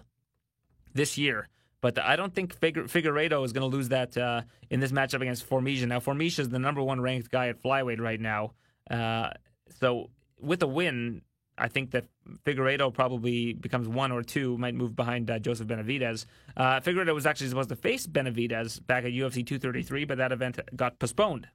this 0.93 1.17
year. 1.17 1.49
But 1.81 1.99
I 1.99 2.15
don't 2.15 2.33
think 2.33 2.57
Figueiredo 2.59 3.43
is 3.43 3.51
going 3.51 3.69
to 3.69 3.75
lose 3.75 3.89
that 3.89 4.17
uh, 4.17 4.43
in 4.69 4.79
this 4.79 4.93
matchup 4.93 5.21
against 5.21 5.49
Formiga. 5.49 5.85
Now, 5.85 5.99
Formiga 5.99 6.39
is 6.39 6.49
the 6.49 6.59
number 6.59 6.81
one 6.81 7.01
ranked 7.01 7.29
guy 7.29 7.49
at 7.49 7.61
flyweight 7.61 7.99
right 7.99 8.21
now. 8.21 8.53
Uh, 8.89 9.31
so 9.79 10.09
with 10.39 10.63
a 10.63 10.67
win, 10.67 11.23
I 11.57 11.67
think 11.67 11.91
that 11.91 12.05
Figueiredo 12.45 12.93
probably 12.93 13.51
becomes 13.51 13.89
one 13.89 14.13
or 14.13 14.23
two, 14.23 14.57
might 14.57 14.75
move 14.75 14.95
behind 14.95 15.29
uh, 15.29 15.39
Joseph 15.39 15.67
Benavidez. 15.67 16.25
Uh, 16.55 16.79
Figueiredo 16.79 17.13
was 17.13 17.25
actually 17.25 17.49
supposed 17.49 17.69
to 17.69 17.75
face 17.75 18.07
Benavidez 18.07 18.85
back 18.87 19.03
at 19.03 19.11
UFC 19.11 19.45
233, 19.45 20.05
but 20.05 20.17
that 20.19 20.31
event 20.31 20.59
got 20.75 20.99
postponed. 20.99 21.47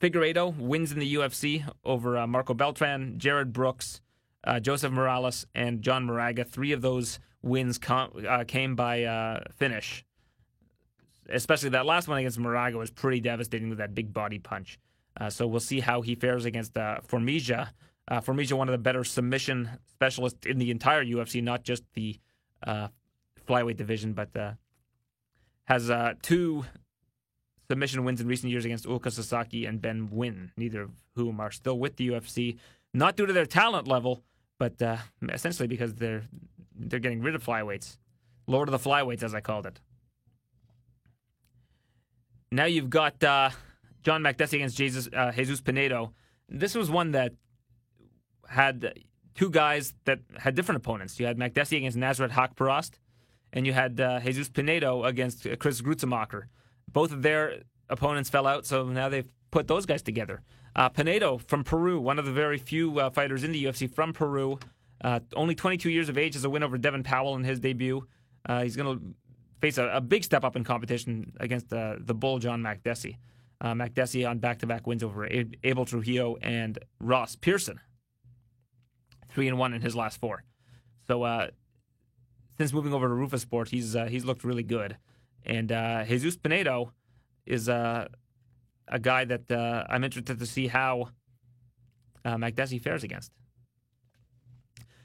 Figueiredo 0.00 0.56
wins 0.56 0.92
in 0.92 0.98
the 0.98 1.14
UFC 1.14 1.68
over 1.84 2.18
uh, 2.18 2.26
Marco 2.26 2.54
Beltran, 2.54 3.18
Jarred 3.18 3.52
Brooks, 3.52 4.00
uh, 4.44 4.60
Joseph 4.60 4.92
Morales, 4.92 5.46
and 5.54 5.82
John 5.82 6.04
Moraga. 6.04 6.44
Three 6.44 6.72
of 6.72 6.82
those 6.82 7.18
wins 7.42 7.78
com- 7.78 8.12
uh, 8.28 8.44
came 8.44 8.76
by 8.76 9.04
uh, 9.04 9.40
finish. 9.56 10.04
Especially 11.28 11.68
that 11.70 11.86
last 11.86 12.08
one 12.08 12.18
against 12.18 12.38
Moraga 12.38 12.76
was 12.76 12.90
pretty 12.90 13.20
devastating 13.20 13.68
with 13.68 13.78
that 13.78 13.94
big 13.94 14.12
body 14.12 14.38
punch. 14.38 14.78
Uh, 15.20 15.30
so 15.30 15.46
we'll 15.46 15.60
see 15.60 15.80
how 15.80 16.02
he 16.02 16.14
fares 16.14 16.44
against 16.44 16.74
Formiga. 16.74 17.70
Uh, 18.08 18.20
Formiga, 18.20 18.54
one 18.54 18.68
of 18.68 18.72
the 18.72 18.78
better 18.78 19.04
submission 19.04 19.70
specialists 19.86 20.46
in 20.46 20.58
the 20.58 20.70
entire 20.70 21.04
UFC, 21.04 21.42
not 21.42 21.62
just 21.62 21.84
the 21.94 22.18
flyweight 22.66 23.76
division, 23.76 24.12
but 24.12 24.30
has 25.64 25.90
two 26.22 26.64
submission 27.70 28.02
wins 28.04 28.20
in 28.20 28.26
recent 28.26 28.50
years 28.50 28.64
against 28.64 28.84
Ulka 28.84 29.12
Sasaki 29.12 29.64
and 29.64 29.80
Ben 29.80 30.08
Nguyen, 30.08 30.50
neither 30.56 30.82
of 30.82 30.90
whom 31.14 31.38
are 31.38 31.52
still 31.52 31.78
with 31.78 31.94
the 31.98 32.08
UFC, 32.08 32.58
not 32.92 33.16
due 33.16 33.26
to 33.26 33.32
their 33.32 33.46
talent 33.46 33.86
level, 33.86 34.24
but 34.58 34.82
uh, 34.82 34.96
essentially 35.32 35.68
because 35.68 35.94
they're 35.94 36.24
they're 36.74 36.98
getting 36.98 37.22
rid 37.22 37.36
of 37.36 37.44
flyweights, 37.44 37.96
lower 38.48 38.66
to 38.66 38.72
the 38.72 38.78
flyweights, 38.78 39.22
as 39.22 39.34
I 39.36 39.40
called 39.40 39.66
it. 39.66 39.78
Now 42.50 42.64
you've 42.64 42.90
got 42.90 43.20
John 43.20 44.22
Makdessi 44.26 44.54
against 44.54 44.76
Jesus, 44.76 45.08
uh, 45.12 45.30
Jesus 45.30 45.60
Pinedo. 45.60 46.12
This 46.48 46.74
was 46.74 46.90
one 46.90 47.12
that 47.12 47.34
had 48.48 49.04
two 49.36 49.50
guys 49.50 49.94
that 50.06 50.18
had 50.36 50.56
different 50.56 50.78
opponents. 50.78 51.20
You 51.20 51.26
had 51.26 51.38
Makdessi 51.38 51.76
against 51.76 51.96
Nasrat 51.96 52.32
Haqparast, 52.32 52.94
and 53.52 53.64
you 53.64 53.72
had 53.72 54.00
uh, 54.00 54.18
Jesus 54.18 54.48
Pinedo 54.48 55.04
against 55.04 55.46
Chris 55.60 55.80
Gruetzemacher. 55.80 56.48
Both 56.92 57.12
of 57.12 57.22
their 57.22 57.62
opponents 57.88 58.30
fell 58.30 58.46
out, 58.46 58.66
so 58.66 58.84
now 58.84 59.08
they've 59.08 59.28
put 59.50 59.68
those 59.68 59.86
guys 59.86 60.02
together. 60.02 60.42
Uh, 60.76 60.88
Pinedo 60.88 61.38
from 61.38 61.64
Peru, 61.64 62.00
one 62.00 62.18
of 62.18 62.24
the 62.24 62.32
very 62.32 62.58
few 62.58 62.98
uh, 63.00 63.10
fighters 63.10 63.42
in 63.42 63.52
the 63.52 63.64
UFC 63.64 63.92
from 63.92 64.12
Peru, 64.12 64.58
uh, 65.02 65.20
only 65.34 65.54
22 65.54 65.90
years 65.90 66.08
of 66.08 66.16
age, 66.16 66.34
has 66.34 66.44
a 66.44 66.50
win 66.50 66.62
over 66.62 66.78
Devin 66.78 67.02
Powell 67.02 67.34
in 67.36 67.44
his 67.44 67.58
debut. 67.58 68.06
Uh, 68.46 68.62
he's 68.62 68.76
going 68.76 68.98
to 68.98 69.14
face 69.60 69.78
a, 69.78 69.86
a, 69.88 70.00
big 70.00 70.24
step 70.24 70.44
up 70.44 70.56
in 70.56 70.64
competition 70.64 71.32
against 71.40 71.72
uh, 71.72 71.96
the 71.98 72.14
bull 72.14 72.38
John 72.38 72.62
Makdessi. 72.62 73.16
Uh, 73.60 73.74
Makdessi 73.74 74.28
on 74.28 74.38
back-to-back 74.38 74.86
wins 74.86 75.02
over 75.02 75.26
Abel 75.64 75.84
Trujillo 75.84 76.36
and 76.40 76.78
Ross 76.98 77.36
Pearson, 77.36 77.78
three 79.28 79.48
and 79.48 79.58
one 79.58 79.74
in 79.74 79.82
his 79.82 79.94
last 79.94 80.18
four. 80.18 80.44
So 81.08 81.24
uh, 81.24 81.48
since 82.56 82.72
moving 82.72 82.94
over 82.94 83.08
to 83.08 83.14
Roufusport, 83.14 83.68
he's 83.68 83.94
uh, 83.94 84.06
he's 84.06 84.24
looked 84.24 84.44
really 84.44 84.62
good. 84.62 84.96
And 85.44 85.72
uh, 85.72 86.04
Jesus 86.04 86.36
Pinedo 86.36 86.92
is 87.46 87.68
uh, 87.68 88.08
a 88.88 88.98
guy 88.98 89.24
that 89.24 89.50
uh, 89.50 89.84
I'm 89.88 90.04
interested 90.04 90.38
to 90.38 90.46
see 90.46 90.66
how 90.66 91.10
uh, 92.24 92.36
Makdessi 92.36 92.80
fares 92.80 93.04
against. 93.04 93.32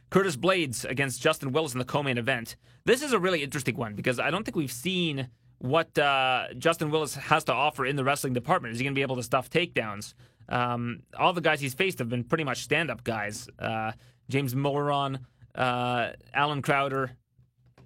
Curtis 0.09 0.35
Blades 0.35 0.85
against 0.85 1.21
Justin 1.21 1.51
Willis 1.51 1.73
in 1.73 1.79
the 1.79 1.85
co-main 1.85 2.17
event. 2.17 2.55
This 2.85 3.01
is 3.01 3.11
a 3.11 3.19
really 3.19 3.43
interesting 3.43 3.75
one 3.75 3.95
because 3.95 4.19
I 4.19 4.29
don't 4.29 4.43
think 4.43 4.55
we've 4.55 4.71
seen 4.71 5.29
what 5.59 5.97
uh, 5.97 6.47
Justin 6.57 6.91
Willis 6.91 7.15
has 7.15 7.43
to 7.45 7.53
offer 7.53 7.85
in 7.85 7.95
the 7.95 8.03
wrestling 8.03 8.33
department. 8.33 8.73
Is 8.73 8.79
he 8.79 8.83
going 8.83 8.93
to 8.93 8.97
be 8.97 9.01
able 9.01 9.15
to 9.15 9.23
stuff 9.23 9.49
takedowns? 9.49 10.13
Um, 10.47 11.01
all 11.17 11.33
the 11.33 11.41
guys 11.41 11.59
he's 11.59 11.73
faced 11.73 11.99
have 11.99 12.09
been 12.09 12.23
pretty 12.23 12.43
much 12.43 12.63
stand 12.63 12.91
up 12.91 13.03
guys. 13.03 13.47
Uh, 13.57 13.93
James 14.29 14.55
Moran, 14.55 15.19
uh, 15.55 16.11
Allen 16.33 16.61
Crowder, 16.61 17.11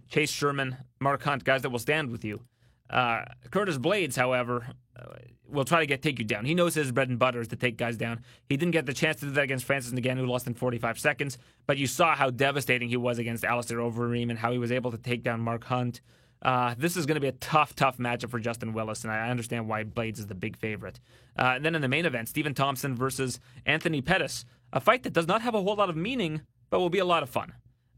Chase 0.10 0.32
Sherman, 0.32 0.78
Mark 1.00 1.24
Hunt, 1.24 1.44
guys 1.44 1.62
that 1.62 1.70
will 1.70 1.80
stand 1.80 2.12
with 2.12 2.26
you. 2.26 2.42
Uh, 2.90 3.24
Curtis 3.52 3.78
Blades, 3.78 4.16
however, 4.16 4.68
uh, 5.00 5.06
will 5.48 5.66
try 5.66 5.80
to 5.80 5.86
get 5.86 6.02
take 6.02 6.20
you 6.20 6.26
down. 6.26 6.46
He 6.46 6.56
knows 6.56 6.74
his 6.74 6.92
bread 6.92 7.10
and 7.10 7.20
butter 7.20 7.42
is 7.42 7.48
to 7.50 7.56
take 7.56 7.78
guys 7.78 7.98
down. 7.98 8.22
He 8.48 8.58
didn't 8.58 8.72
get 8.72 8.86
the 8.86 8.94
chance 8.94 9.20
to 9.20 9.28
do 9.28 9.32
that 9.32 9.44
against 9.44 9.66
Francis 9.66 9.94
Ngannou, 9.94 10.20
who 10.20 10.26
lost 10.26 10.48
in 10.48 10.54
45 10.54 11.00
seconds, 11.00 11.38
but 11.68 11.78
you 11.78 11.88
saw 11.88 12.16
how 12.16 12.30
devastating 12.30 12.90
he 12.90 12.98
was 12.98 13.20
against 13.20 13.44
Alistair 13.44 13.78
Overeem 13.78 14.30
and 14.30 14.40
how 14.40 14.52
he 14.52 14.58
was 14.58 14.72
able 14.72 14.92
to 14.92 14.98
take 14.98 15.24
down 15.24 15.40
Mark 15.40 15.64
Hunt. 15.66 16.02
Uh, 16.42 16.74
this 16.78 16.96
is 16.96 17.06
going 17.06 17.16
to 17.16 17.22
be 17.22 17.28
a 17.28 17.34
tough, 17.34 17.76
tough 17.76 17.98
matchup 17.98 18.30
for 18.30 18.40
Justin 18.40 18.74
Willis, 18.74 19.04
and 19.04 19.12
I 19.12 19.30
understand 19.30 19.68
why 19.68 19.84
Blades 19.84 20.20
is 20.20 20.28
the 20.28 20.36
big 20.36 20.58
favorite. 20.58 21.00
Uh, 21.38 21.54
and 21.56 21.66
then 21.66 21.76
in 21.76 21.82
the 21.82 21.90
main 21.90 22.06
event, 22.06 22.30
Stephen 22.30 22.54
Thompson 22.54 22.96
versus 22.96 23.40
Anthony 23.66 24.02
Pettis, 24.02 24.46
a 24.72 24.80
fight 24.80 25.04
that 25.04 25.14
does 25.14 25.28
not 25.28 25.42
have 25.42 25.54
a 25.54 25.62
whole 25.62 25.76
lot 25.76 25.90
of 25.90 25.98
meaning, 25.98 26.42
but 26.70 26.80
will 26.80 26.90
be 26.90 27.00
a 27.00 27.06
lot 27.06 27.24
of 27.24 27.30
fun. 27.30 27.54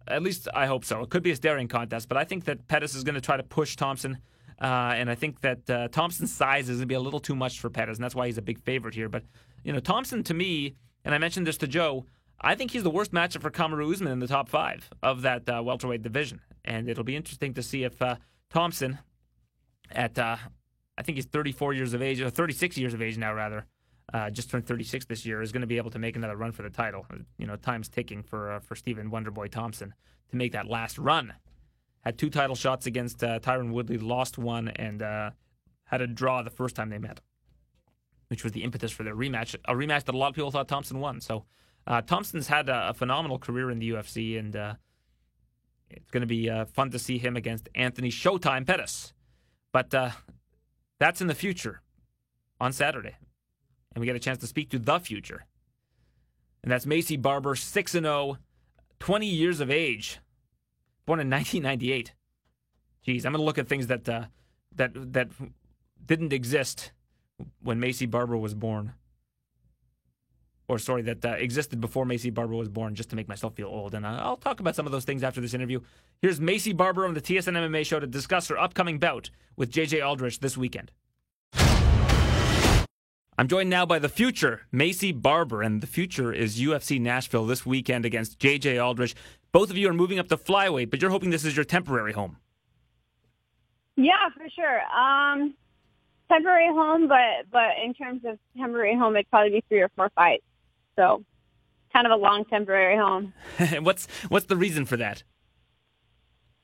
At 0.07 0.23
least 0.23 0.47
I 0.53 0.65
hope 0.65 0.83
so. 0.83 1.01
It 1.01 1.09
could 1.09 1.23
be 1.23 1.31
a 1.31 1.35
staring 1.35 1.67
contest, 1.67 2.07
but 2.07 2.17
I 2.17 2.23
think 2.23 2.45
that 2.45 2.67
Pettis 2.67 2.95
is 2.95 3.03
going 3.03 3.15
to 3.15 3.21
try 3.21 3.37
to 3.37 3.43
push 3.43 3.75
Thompson, 3.75 4.17
uh, 4.59 4.93
and 4.95 5.09
I 5.09 5.15
think 5.15 5.41
that 5.41 5.69
uh, 5.69 5.87
Thompson's 5.89 6.33
size 6.33 6.69
is 6.69 6.77
going 6.77 6.81
to 6.81 6.85
be 6.87 6.95
a 6.95 6.99
little 6.99 7.19
too 7.19 7.35
much 7.35 7.59
for 7.59 7.69
Pettis, 7.69 7.97
and 7.97 8.03
that's 8.03 8.15
why 8.15 8.27
he's 8.27 8.37
a 8.37 8.41
big 8.41 8.59
favorite 8.59 8.95
here. 8.95 9.09
But 9.09 9.23
you 9.63 9.71
know, 9.71 9.79
Thompson 9.79 10.23
to 10.23 10.33
me, 10.33 10.75
and 11.05 11.13
I 11.13 11.17
mentioned 11.17 11.47
this 11.47 11.57
to 11.57 11.67
Joe. 11.67 12.05
I 12.41 12.55
think 12.55 12.71
he's 12.71 12.83
the 12.83 12.89
worst 12.89 13.11
matchup 13.11 13.41
for 13.41 13.51
Kamaru 13.51 13.91
Usman 13.91 14.11
in 14.11 14.19
the 14.19 14.27
top 14.27 14.49
five 14.49 14.89
of 15.03 15.21
that 15.21 15.47
uh, 15.47 15.61
welterweight 15.63 16.01
division, 16.01 16.41
and 16.65 16.89
it'll 16.89 17.03
be 17.03 17.15
interesting 17.15 17.53
to 17.53 17.61
see 17.61 17.83
if 17.83 18.01
uh, 18.01 18.15
Thompson, 18.49 18.97
at 19.91 20.17
uh, 20.17 20.37
I 20.97 21.03
think 21.03 21.17
he's 21.17 21.25
34 21.25 21.73
years 21.73 21.93
of 21.93 22.01
age, 22.01 22.19
or 22.19 22.29
36 22.29 22.77
years 22.77 22.93
of 22.95 23.01
age 23.01 23.17
now, 23.17 23.33
rather, 23.33 23.67
uh, 24.13 24.29
just 24.29 24.49
turned 24.49 24.65
36 24.65 25.05
this 25.05 25.25
year, 25.25 25.41
is 25.41 25.51
going 25.51 25.61
to 25.61 25.67
be 25.67 25.77
able 25.77 25.91
to 25.91 25.99
make 25.99 26.15
another 26.15 26.35
run 26.35 26.51
for 26.51 26.63
the 26.63 26.69
title. 26.69 27.05
You 27.37 27.47
know, 27.47 27.55
time's 27.55 27.87
ticking 27.87 28.23
for 28.23 28.51
uh, 28.51 28.59
for 28.59 28.75
Stephen 28.75 29.09
Wonderboy 29.09 29.49
Thompson 29.49 29.93
to 30.29 30.35
make 30.35 30.51
that 30.51 30.67
last 30.67 30.97
run. 30.97 31.33
Had 32.01 32.17
two 32.17 32.29
title 32.29 32.55
shots 32.55 32.85
against 32.85 33.23
uh, 33.23 33.39
Tyron 33.39 33.71
Woodley, 33.71 33.97
lost 33.97 34.37
one, 34.37 34.69
and 34.69 35.01
uh, 35.01 35.31
had 35.85 36.01
a 36.01 36.07
draw 36.07 36.41
the 36.41 36.49
first 36.49 36.75
time 36.75 36.89
they 36.89 36.97
met, 36.97 37.21
which 38.27 38.43
was 38.43 38.53
the 38.53 38.63
impetus 38.63 38.91
for 38.91 39.03
their 39.03 39.15
rematch. 39.15 39.55
A 39.65 39.73
rematch 39.73 40.05
that 40.05 40.15
a 40.15 40.17
lot 40.17 40.29
of 40.29 40.35
people 40.35 40.51
thought 40.51 40.67
Thompson 40.67 40.99
won. 40.99 41.21
So 41.21 41.45
uh, 41.87 42.01
Thompson's 42.01 42.47
had 42.47 42.69
a, 42.69 42.89
a, 42.89 42.93
phenomenal 42.93 43.37
career 43.39 43.69
in 43.69 43.79
the 43.79 43.91
UFC, 43.91 44.37
and 44.37 44.55
uh, 44.55 44.73
it's 45.89 46.09
going 46.11 46.21
to 46.21 46.27
be 46.27 46.49
fun 46.73 46.89
to 46.91 46.99
see 46.99 47.17
him 47.17 47.37
against 47.37 47.69
Anthony 47.75 48.09
Showtime 48.09 48.65
Pettis. 48.65 49.13
But 49.71 49.91
that's 50.99 51.21
in 51.21 51.27
the 51.27 51.35
future 51.35 51.81
on 52.59 52.73
Saturday. 52.73 53.15
And 53.93 54.01
we 54.01 54.05
get 54.05 54.15
a 54.15 54.19
chance 54.19 54.39
to 54.39 54.47
speak 54.47 54.69
to 54.69 54.79
the 54.79 54.99
future. 54.99 55.45
And 56.63 56.71
that's 56.71 56.85
Maycee 56.85 57.21
Barber, 57.21 57.55
6 57.55 57.91
0, 57.91 58.37
20 58.99 59.25
years 59.25 59.59
of 59.59 59.71
age, 59.71 60.19
born 61.05 61.19
in 61.19 61.29
1998. 61.29 62.13
Geez, 63.03 63.25
I'm 63.25 63.31
going 63.31 63.41
to 63.41 63.45
look 63.45 63.57
at 63.57 63.67
things 63.67 63.87
that, 63.87 64.07
uh, 64.07 64.25
that, 64.75 64.91
that 65.13 65.29
didn't 66.05 66.33
exist 66.33 66.91
when 67.61 67.81
Maycee 67.81 68.09
Barber 68.09 68.37
was 68.37 68.53
born 68.53 68.93
or 70.71 70.79
sorry, 70.79 71.01
that 71.01 71.25
uh, 71.25 71.31
existed 71.31 71.81
before 71.81 72.05
Maycee 72.05 72.33
Barber 72.33 72.55
was 72.55 72.69
born, 72.69 72.95
just 72.95 73.09
to 73.09 73.17
make 73.17 73.27
myself 73.27 73.55
feel 73.55 73.67
old. 73.67 73.93
And 73.93 74.05
uh, 74.05 74.19
I'll 74.21 74.37
talk 74.37 74.61
about 74.61 74.73
some 74.73 74.85
of 74.85 74.93
those 74.93 75.03
things 75.03 75.21
after 75.21 75.41
this 75.41 75.53
interview. 75.53 75.81
Here's 76.21 76.39
Maycee 76.39 76.75
Barber 76.75 77.05
on 77.05 77.13
the 77.13 77.21
TSN 77.21 77.57
MMA 77.57 77.85
show 77.85 77.99
to 77.99 78.07
discuss 78.07 78.47
her 78.47 78.57
upcoming 78.57 78.97
bout 78.97 79.29
with 79.57 79.69
JJ 79.69 80.05
Aldrich 80.05 80.39
this 80.39 80.57
weekend. 80.57 80.91
I'm 83.41 83.47
joined 83.47 83.71
now 83.71 83.87
by 83.87 83.97
the 83.97 84.07
future, 84.07 84.67
Maycee 84.71 85.19
Barber, 85.19 85.63
and 85.63 85.81
the 85.81 85.87
future 85.87 86.31
is 86.31 86.61
UFC 86.61 87.01
Nashville 87.01 87.47
this 87.47 87.65
weekend 87.65 88.05
against 88.05 88.37
JJ 88.37 88.79
Aldrich. 88.79 89.15
Both 89.51 89.71
of 89.71 89.77
you 89.77 89.89
are 89.89 89.93
moving 89.93 90.19
up 90.19 90.27
to 90.27 90.37
flyweight, 90.37 90.91
but 90.91 91.01
you're 91.01 91.09
hoping 91.09 91.31
this 91.31 91.43
is 91.43 91.55
your 91.55 91.65
temporary 91.65 92.13
home. 92.13 92.37
Yeah, 93.95 94.29
for 94.37 94.47
sure. 94.47 94.81
Um, 94.95 95.55
temporary 96.29 96.67
home, 96.67 97.07
but 97.07 97.49
but 97.51 97.79
in 97.83 97.95
terms 97.95 98.21
of 98.25 98.37
temporary 98.55 98.95
home, 98.95 99.15
it'd 99.15 99.27
probably 99.31 99.49
be 99.49 99.63
three 99.67 99.81
or 99.81 99.89
four 99.95 100.11
fights. 100.13 100.43
So, 100.95 101.23
kind 101.91 102.05
of 102.05 102.11
a 102.11 102.21
long 102.21 102.45
temporary 102.45 102.95
home. 102.95 103.33
what's 103.81 104.07
what's 104.29 104.45
the 104.45 104.55
reason 104.55 104.85
for 104.85 104.97
that? 104.97 105.23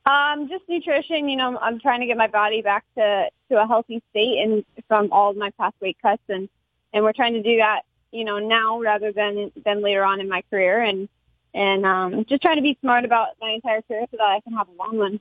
Um, 0.06 0.48
just 0.48 0.62
nutrition. 0.68 1.28
You 1.28 1.38
know, 1.38 1.58
I'm 1.58 1.80
trying 1.80 2.02
to 2.02 2.06
get 2.06 2.16
my 2.16 2.28
body 2.28 2.62
back 2.62 2.84
to 2.96 3.30
to 3.50 3.60
a 3.60 3.66
healthy 3.66 4.00
state, 4.10 4.44
and 4.44 4.64
from 4.86 5.10
all 5.10 5.32
of 5.32 5.36
my 5.36 5.50
past 5.58 5.74
weight 5.80 5.96
cuts, 6.00 6.22
and 6.28 6.48
and 6.92 7.04
we're 7.04 7.12
trying 7.12 7.34
to 7.34 7.42
do 7.42 7.58
that. 7.58 7.82
You 8.10 8.24
know, 8.24 8.38
now 8.38 8.80
rather 8.80 9.12
than 9.12 9.52
than 9.64 9.82
later 9.82 10.04
on 10.04 10.20
in 10.20 10.28
my 10.28 10.42
career, 10.50 10.82
and 10.82 11.08
and 11.54 11.84
um, 11.84 12.24
just 12.24 12.42
trying 12.42 12.56
to 12.56 12.62
be 12.62 12.76
smart 12.80 13.04
about 13.04 13.28
my 13.40 13.50
entire 13.50 13.82
career 13.82 14.06
so 14.10 14.16
that 14.16 14.24
I 14.24 14.40
can 14.40 14.52
have 14.52 14.68
a 14.68 14.72
long 14.72 14.96
one. 14.96 15.20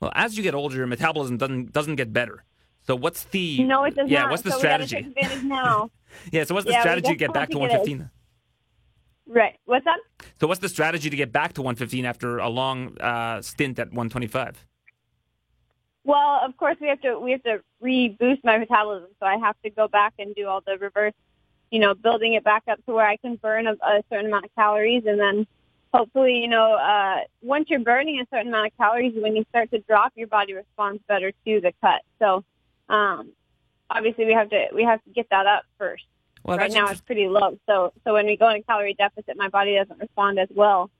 Well, 0.00 0.12
as 0.14 0.36
you 0.36 0.42
get 0.42 0.54
older, 0.54 0.76
your 0.76 0.86
metabolism 0.86 1.36
doesn't 1.36 1.72
doesn't 1.72 1.96
get 1.96 2.12
better. 2.12 2.44
So 2.86 2.96
what's 2.96 3.24
the 3.24 3.62
no? 3.64 3.84
It 3.84 3.94
does 3.96 4.08
yeah? 4.10 4.22
Not. 4.22 4.30
What's 4.30 4.42
the 4.42 4.52
so 4.52 4.58
strategy? 4.58 4.96
We 4.96 5.02
take 5.02 5.24
advantage 5.24 5.44
now. 5.44 5.90
yeah. 6.32 6.44
So 6.44 6.54
what's 6.54 6.66
the 6.66 6.72
yeah, 6.72 6.80
strategy 6.80 7.08
to 7.08 7.16
get 7.16 7.32
back 7.32 7.50
to 7.50 7.58
115? 7.58 8.10
Right. 9.26 9.58
What's 9.64 9.84
that? 9.84 9.98
So 10.40 10.46
what's 10.46 10.60
the 10.60 10.68
strategy 10.68 11.08
to 11.08 11.16
get 11.16 11.30
back 11.30 11.52
to 11.52 11.62
115 11.62 12.04
after 12.04 12.38
a 12.38 12.48
long 12.48 12.98
uh, 13.00 13.40
stint 13.42 13.78
at 13.78 13.88
125? 13.88 14.66
Well, 16.04 16.40
of 16.42 16.56
course 16.56 16.76
we 16.80 16.88
have 16.88 17.00
to 17.02 17.18
we 17.18 17.32
have 17.32 17.42
to 17.42 17.60
reboost 17.82 18.42
my 18.42 18.58
metabolism, 18.58 19.10
so 19.20 19.26
I 19.26 19.36
have 19.36 19.56
to 19.64 19.70
go 19.70 19.86
back 19.88 20.14
and 20.18 20.34
do 20.34 20.46
all 20.46 20.62
the 20.62 20.78
reverse, 20.78 21.12
you 21.70 21.78
know, 21.78 21.94
building 21.94 22.34
it 22.34 22.44
back 22.44 22.62
up 22.68 22.84
to 22.86 22.92
where 22.92 23.06
I 23.06 23.16
can 23.16 23.36
burn 23.36 23.66
a, 23.66 23.72
a 23.72 24.02
certain 24.10 24.26
amount 24.26 24.46
of 24.46 24.54
calories, 24.54 25.04
and 25.06 25.20
then 25.20 25.46
hopefully, 25.92 26.38
you 26.38 26.48
know, 26.48 26.74
uh, 26.74 27.18
once 27.42 27.66
you're 27.68 27.80
burning 27.80 28.18
a 28.20 28.26
certain 28.34 28.48
amount 28.48 28.68
of 28.68 28.76
calories, 28.78 29.12
when 29.16 29.36
you 29.36 29.44
start 29.50 29.70
to 29.72 29.80
drop, 29.80 30.12
your 30.16 30.28
body 30.28 30.54
responds 30.54 31.02
better 31.06 31.32
to 31.32 31.60
the 31.60 31.72
cut. 31.82 32.02
So, 32.18 32.44
um, 32.88 33.32
obviously, 33.90 34.24
we 34.24 34.32
have 34.32 34.48
to 34.50 34.68
we 34.74 34.84
have 34.84 35.02
to 35.04 35.10
get 35.10 35.28
that 35.30 35.46
up 35.46 35.64
first. 35.78 36.04
Well, 36.42 36.56
right 36.56 36.72
now 36.72 36.88
it's 36.88 37.02
pretty 37.02 37.28
low, 37.28 37.58
so 37.66 37.92
so 38.04 38.14
when 38.14 38.24
we 38.24 38.38
go 38.38 38.48
into 38.48 38.64
calorie 38.64 38.94
deficit, 38.94 39.36
my 39.36 39.48
body 39.48 39.74
doesn't 39.74 40.00
respond 40.00 40.38
as 40.38 40.48
well 40.50 40.90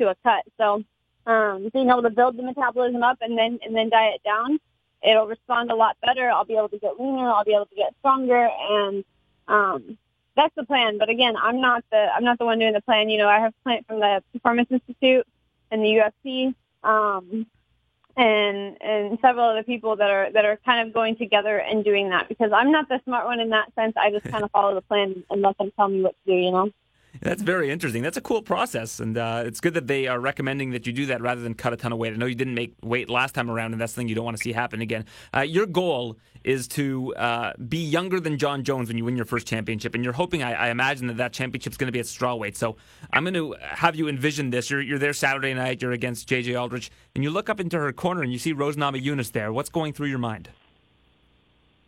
to 0.00 0.08
a 0.08 0.16
cut. 0.24 0.42
So, 0.56 0.82
um, 1.28 1.68
being 1.74 1.90
able 1.90 2.02
to 2.02 2.10
build 2.10 2.36
the 2.36 2.42
metabolism 2.42 3.02
up 3.02 3.18
and 3.20 3.36
then 3.36 3.58
and 3.62 3.76
then 3.76 3.90
diet 3.90 4.22
down, 4.24 4.58
it'll 5.02 5.26
respond 5.26 5.70
a 5.70 5.74
lot 5.74 5.96
better. 6.04 6.30
I'll 6.30 6.46
be 6.46 6.56
able 6.56 6.70
to 6.70 6.78
get 6.78 6.98
leaner. 6.98 7.30
I'll 7.30 7.44
be 7.44 7.54
able 7.54 7.66
to 7.66 7.76
get 7.76 7.94
stronger, 8.00 8.48
and 8.70 9.04
um, 9.46 9.98
that's 10.34 10.54
the 10.56 10.64
plan. 10.64 10.98
But 10.98 11.10
again, 11.10 11.36
I'm 11.36 11.60
not 11.60 11.84
the 11.92 12.08
I'm 12.14 12.24
not 12.24 12.38
the 12.38 12.46
one 12.46 12.58
doing 12.58 12.72
the 12.72 12.80
plan. 12.80 13.10
You 13.10 13.18
know, 13.18 13.28
I 13.28 13.40
have 13.40 13.52
a 13.66 13.82
from 13.86 14.00
the 14.00 14.22
Performance 14.32 14.68
Institute 14.70 15.26
and 15.70 15.82
the 15.82 16.00
UFC, 16.00 16.54
um, 16.82 17.46
and 18.16 18.76
and 18.80 19.18
several 19.20 19.50
other 19.50 19.62
people 19.62 19.96
that 19.96 20.10
are 20.10 20.32
that 20.32 20.46
are 20.46 20.58
kind 20.64 20.88
of 20.88 20.94
going 20.94 21.16
together 21.16 21.58
and 21.58 21.84
doing 21.84 22.08
that 22.08 22.26
because 22.28 22.52
I'm 22.54 22.72
not 22.72 22.88
the 22.88 23.00
smart 23.04 23.26
one 23.26 23.38
in 23.38 23.50
that 23.50 23.74
sense. 23.74 23.92
I 23.98 24.10
just 24.10 24.24
kind 24.24 24.44
of 24.44 24.50
follow 24.50 24.74
the 24.74 24.82
plan 24.82 25.24
and 25.28 25.42
let 25.42 25.58
them 25.58 25.72
tell 25.76 25.88
me 25.88 26.00
what 26.00 26.16
to 26.24 26.32
do. 26.32 26.38
You 26.38 26.52
know. 26.52 26.70
That's 27.20 27.42
very 27.42 27.70
interesting. 27.70 28.02
That's 28.02 28.16
a 28.16 28.20
cool 28.20 28.42
process, 28.42 29.00
and 29.00 29.16
uh, 29.16 29.42
it's 29.44 29.60
good 29.60 29.74
that 29.74 29.86
they 29.86 30.06
are 30.06 30.20
recommending 30.20 30.70
that 30.70 30.86
you 30.86 30.92
do 30.92 31.06
that 31.06 31.20
rather 31.20 31.40
than 31.40 31.54
cut 31.54 31.72
a 31.72 31.76
ton 31.76 31.92
of 31.92 31.98
weight. 31.98 32.12
I 32.12 32.16
know 32.16 32.26
you 32.26 32.34
didn't 32.34 32.54
make 32.54 32.74
weight 32.82 33.10
last 33.10 33.34
time 33.34 33.50
around, 33.50 33.72
and 33.72 33.80
that's 33.80 33.92
the 33.92 34.00
thing 34.00 34.08
you 34.08 34.14
don't 34.14 34.24
want 34.24 34.36
to 34.36 34.42
see 34.42 34.52
happen 34.52 34.80
again. 34.80 35.04
Uh, 35.34 35.40
your 35.40 35.66
goal 35.66 36.18
is 36.44 36.68
to 36.68 37.14
uh, 37.16 37.52
be 37.68 37.78
younger 37.78 38.20
than 38.20 38.38
Jon 38.38 38.62
Jones 38.62 38.88
when 38.88 38.96
you 38.96 39.04
win 39.04 39.16
your 39.16 39.24
first 39.24 39.46
championship, 39.46 39.94
and 39.94 40.04
you're 40.04 40.12
hoping, 40.12 40.42
I, 40.42 40.52
I 40.52 40.68
imagine, 40.70 41.08
that 41.08 41.16
that 41.16 41.32
championship 41.32 41.72
is 41.72 41.76
going 41.76 41.88
to 41.88 41.92
be 41.92 42.00
at 42.00 42.06
strawweight. 42.06 42.56
So 42.56 42.76
I'm 43.12 43.24
going 43.24 43.34
to 43.34 43.56
have 43.60 43.96
you 43.96 44.08
envision 44.08 44.50
this. 44.50 44.70
You're, 44.70 44.80
you're 44.80 44.98
there 44.98 45.12
Saturday 45.12 45.54
night. 45.54 45.82
You're 45.82 45.92
against 45.92 46.28
JJ 46.28 46.60
Aldrich, 46.60 46.90
and 47.14 47.24
you 47.24 47.30
look 47.30 47.48
up 47.48 47.58
into 47.58 47.78
her 47.78 47.92
corner 47.92 48.22
and 48.22 48.32
you 48.32 48.38
see 48.38 48.52
Rose 48.52 48.76
Namajunas 48.76 49.32
there. 49.32 49.52
What's 49.52 49.70
going 49.70 49.92
through 49.92 50.08
your 50.08 50.18
mind? 50.18 50.50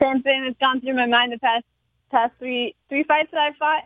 Same 0.03 0.23
thing 0.23 0.45
that's 0.45 0.59
gone 0.59 0.81
through 0.81 0.95
my 0.95 1.07
mind 1.07 1.33
the 1.33 1.39
past 1.39 1.65
past 2.11 2.33
three 2.39 2.75
three 2.89 3.05
fights 3.05 3.29
that 3.31 3.39
I've 3.39 3.57
fought 3.57 3.85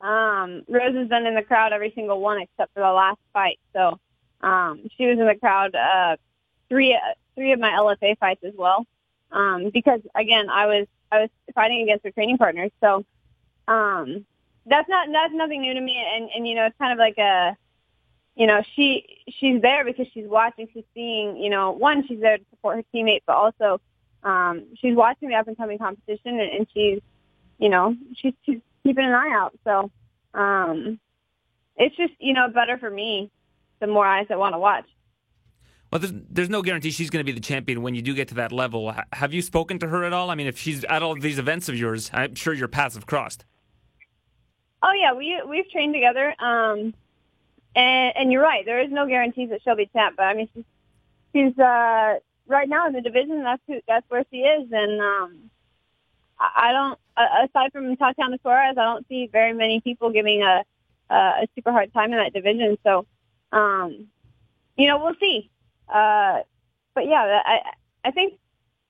um, 0.00 0.62
Rose 0.68 0.94
has 0.94 1.08
been 1.08 1.26
in 1.26 1.34
the 1.34 1.42
crowd 1.42 1.72
every 1.72 1.92
single 1.94 2.20
one 2.20 2.40
except 2.40 2.74
for 2.74 2.80
the 2.80 2.92
last 2.92 3.18
fight. 3.32 3.58
So 3.72 3.98
um, 4.40 4.82
she 4.96 5.06
was 5.06 5.18
in 5.18 5.26
the 5.26 5.34
crowd 5.34 5.74
uh, 5.74 6.16
three 6.68 6.94
uh, 6.94 7.14
three 7.34 7.52
of 7.52 7.60
my 7.60 7.70
LFA 7.70 8.18
fights 8.18 8.44
as 8.44 8.54
well. 8.56 8.86
Um, 9.32 9.70
because 9.72 10.00
again, 10.14 10.48
I 10.50 10.66
was 10.66 10.86
I 11.10 11.20
was 11.20 11.30
fighting 11.54 11.82
against 11.82 12.04
her 12.04 12.10
training 12.10 12.38
partners. 12.38 12.70
So 12.80 13.04
um, 13.68 14.24
that's 14.66 14.88
not 14.88 15.08
that's 15.12 15.34
nothing 15.34 15.62
new 15.62 15.74
to 15.74 15.80
me. 15.80 16.04
And 16.14 16.28
and 16.34 16.46
you 16.46 16.54
know, 16.54 16.66
it's 16.66 16.78
kind 16.78 16.92
of 16.92 16.98
like 16.98 17.18
a 17.18 17.56
you 18.34 18.46
know 18.46 18.62
she 18.74 19.22
she's 19.28 19.62
there 19.62 19.84
because 19.84 20.06
she's 20.12 20.26
watching, 20.26 20.68
she's 20.72 20.84
seeing. 20.94 21.36
You 21.36 21.50
know, 21.50 21.72
one 21.72 22.06
she's 22.06 22.20
there 22.20 22.38
to 22.38 22.44
support 22.50 22.76
her 22.76 22.84
teammate, 22.94 23.22
but 23.26 23.36
also 23.36 23.80
um, 24.22 24.64
she's 24.80 24.94
watching 24.94 25.28
the 25.28 25.36
up 25.36 25.48
and 25.48 25.56
coming 25.56 25.78
competition, 25.78 26.38
and, 26.40 26.50
and 26.52 26.66
she's 26.74 27.00
you 27.58 27.70
know 27.70 27.96
she's 28.16 28.34
she's 28.44 28.60
keeping 28.86 29.04
an 29.04 29.12
eye 29.12 29.32
out. 29.32 29.58
So 29.64 29.90
um, 30.38 30.98
it's 31.76 31.96
just 31.96 32.12
you 32.18 32.32
know 32.32 32.48
better 32.48 32.78
for 32.78 32.90
me 32.90 33.30
the 33.80 33.86
more 33.86 34.06
eyes 34.06 34.26
that 34.28 34.38
want 34.38 34.54
to 34.54 34.58
watch. 34.58 34.86
Well, 35.92 36.00
there's, 36.00 36.12
there's 36.30 36.48
no 36.50 36.62
guarantee 36.62 36.90
she's 36.90 37.10
going 37.10 37.24
to 37.24 37.30
be 37.30 37.32
the 37.32 37.44
champion 37.44 37.82
when 37.82 37.94
you 37.94 38.02
do 38.02 38.12
get 38.14 38.28
to 38.28 38.34
that 38.34 38.50
level. 38.50 38.92
Have 39.12 39.32
you 39.32 39.40
spoken 39.40 39.78
to 39.78 39.88
her 39.88 40.04
at 40.04 40.12
all? 40.12 40.30
I 40.30 40.34
mean, 40.34 40.46
if 40.46 40.58
she's 40.58 40.82
at 40.84 41.02
all 41.02 41.14
these 41.14 41.38
events 41.38 41.68
of 41.68 41.76
yours, 41.76 42.10
I'm 42.12 42.34
sure 42.34 42.52
your 42.52 42.68
paths 42.68 42.96
have 42.96 43.06
crossed. 43.06 43.44
Oh 44.82 44.92
yeah, 44.92 45.12
we 45.12 45.40
we've 45.48 45.68
trained 45.70 45.94
together. 45.94 46.34
Um, 46.40 46.94
and 47.74 48.12
and 48.16 48.32
you're 48.32 48.42
right. 48.42 48.64
There 48.64 48.80
is 48.80 48.90
no 48.90 49.06
guarantees 49.06 49.50
that 49.50 49.60
she'll 49.62 49.76
be 49.76 49.88
champ, 49.92 50.16
but 50.16 50.24
I 50.24 50.34
mean 50.34 50.48
she's 50.54 50.64
she's 51.34 51.58
uh, 51.58 52.14
right 52.46 52.68
now 52.68 52.86
in 52.86 52.92
the 52.92 53.00
division. 53.00 53.42
That's 53.42 53.62
who 53.66 53.80
that's 53.86 54.08
where 54.08 54.24
she 54.30 54.38
is, 54.38 54.68
and 54.72 55.00
um, 55.00 55.50
I 56.38 56.72
don't, 56.72 56.98
aside 57.16 57.72
from 57.72 57.96
Tatiana 57.96 58.38
Suarez, 58.42 58.76
I 58.78 58.84
don't 58.84 59.06
see 59.08 59.28
very 59.30 59.52
many 59.52 59.80
people 59.80 60.10
giving 60.10 60.42
a, 60.42 60.64
a 61.10 61.46
super 61.54 61.72
hard 61.72 61.92
time 61.92 62.12
in 62.12 62.18
that 62.18 62.32
division. 62.32 62.76
So, 62.84 63.06
um, 63.52 64.08
you 64.76 64.88
know, 64.88 64.98
we'll 64.98 65.14
see. 65.20 65.50
Uh, 65.88 66.40
but 66.94 67.06
yeah, 67.06 67.40
I, 67.44 67.58
I 68.04 68.10
think 68.10 68.34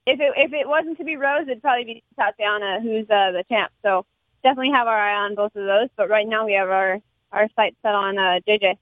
if 0.05 0.19
it, 0.19 0.33
if 0.37 0.53
it 0.53 0.67
wasn't 0.67 0.97
to 0.97 1.03
be 1.03 1.15
Rose, 1.15 1.43
it'd 1.43 1.61
probably 1.61 1.85
be 1.85 2.03
Tatiana, 2.17 2.79
who's 2.81 3.05
uh, 3.09 3.31
the 3.31 3.43
champ. 3.49 3.71
So 3.83 4.05
definitely 4.43 4.71
have 4.71 4.87
our 4.87 4.97
eye 4.97 5.25
on 5.25 5.35
both 5.35 5.55
of 5.55 5.65
those. 5.65 5.89
But 5.95 6.09
right 6.09 6.27
now 6.27 6.45
we 6.45 6.53
have 6.53 6.69
our, 6.69 6.99
our 7.31 7.47
sights 7.55 7.75
set 7.81 7.93
on 7.93 8.17
uh, 8.17 8.39
JJ. 8.47 8.77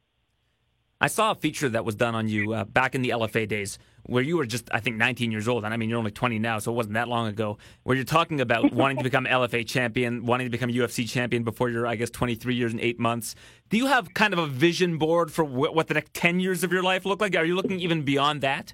I 1.01 1.07
saw 1.07 1.31
a 1.31 1.35
feature 1.35 1.69
that 1.69 1.83
was 1.83 1.95
done 1.95 2.15
on 2.15 2.29
you 2.29 2.53
uh, 2.53 2.63
back 2.63 2.95
in 2.95 3.01
the 3.01 3.09
LFA 3.09 3.47
days 3.47 3.77
where 4.05 4.23
you 4.23 4.37
were 4.37 4.45
just, 4.45 4.69
I 4.71 4.79
think, 4.79 4.97
19 4.97 5.31
years 5.31 5.47
old. 5.47 5.65
And 5.65 5.73
I 5.73 5.77
mean, 5.77 5.89
you're 5.89 5.97
only 5.97 6.11
20 6.11 6.39
now, 6.39 6.59
so 6.59 6.71
it 6.71 6.75
wasn't 6.75 6.93
that 6.93 7.07
long 7.07 7.27
ago, 7.27 7.57
where 7.83 7.95
you're 7.95 8.05
talking 8.05 8.41
about 8.41 8.73
wanting 8.73 8.97
to 8.97 9.03
become 9.03 9.25
LFA 9.25 9.67
champion, 9.67 10.25
wanting 10.25 10.45
to 10.45 10.51
become 10.51 10.69
UFC 10.69 11.09
champion 11.09 11.43
before 11.43 11.69
you're, 11.69 11.87
I 11.87 11.95
guess, 11.95 12.09
23 12.09 12.55
years 12.55 12.71
and 12.71 12.81
eight 12.81 12.99
months. 12.99 13.35
Do 13.69 13.77
you 13.77 13.87
have 13.87 14.13
kind 14.13 14.33
of 14.33 14.39
a 14.39 14.47
vision 14.47 14.97
board 14.97 15.31
for 15.31 15.43
what 15.43 15.87
the 15.87 15.95
next 15.95 16.13
10 16.13 16.39
years 16.39 16.63
of 16.63 16.71
your 16.71 16.83
life 16.83 17.05
look 17.05 17.21
like? 17.21 17.35
Are 17.35 17.45
you 17.45 17.55
looking 17.55 17.79
even 17.79 18.03
beyond 18.03 18.41
that? 18.41 18.73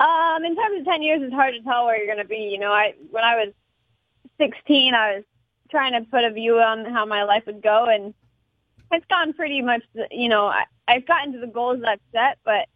Um, 0.00 0.44
in 0.44 0.56
terms 0.56 0.80
of 0.80 0.86
10 0.86 1.02
years, 1.02 1.22
it's 1.22 1.32
hard 1.32 1.54
to 1.54 1.62
tell 1.62 1.86
where 1.86 1.96
you're 1.96 2.12
going 2.12 2.18
to 2.18 2.28
be. 2.28 2.48
You 2.52 2.58
know, 2.58 2.72
I 2.72 2.94
when 3.10 3.24
I 3.24 3.36
was 3.36 3.54
16, 4.38 4.94
I 4.94 5.16
was 5.16 5.24
trying 5.70 5.92
to 5.92 6.08
put 6.10 6.24
a 6.24 6.30
view 6.30 6.58
on 6.58 6.84
how 6.84 7.06
my 7.06 7.24
life 7.24 7.44
would 7.46 7.62
go, 7.62 7.86
and 7.86 8.12
it's 8.90 9.06
gone 9.06 9.32
pretty 9.32 9.62
much, 9.62 9.82
you 10.10 10.28
know, 10.28 10.46
I, 10.46 10.64
I've 10.86 11.06
gotten 11.06 11.32
to 11.32 11.40
the 11.40 11.46
goals 11.46 11.80
that 11.80 11.88
I've 11.88 12.00
set, 12.12 12.38
but 12.44 12.68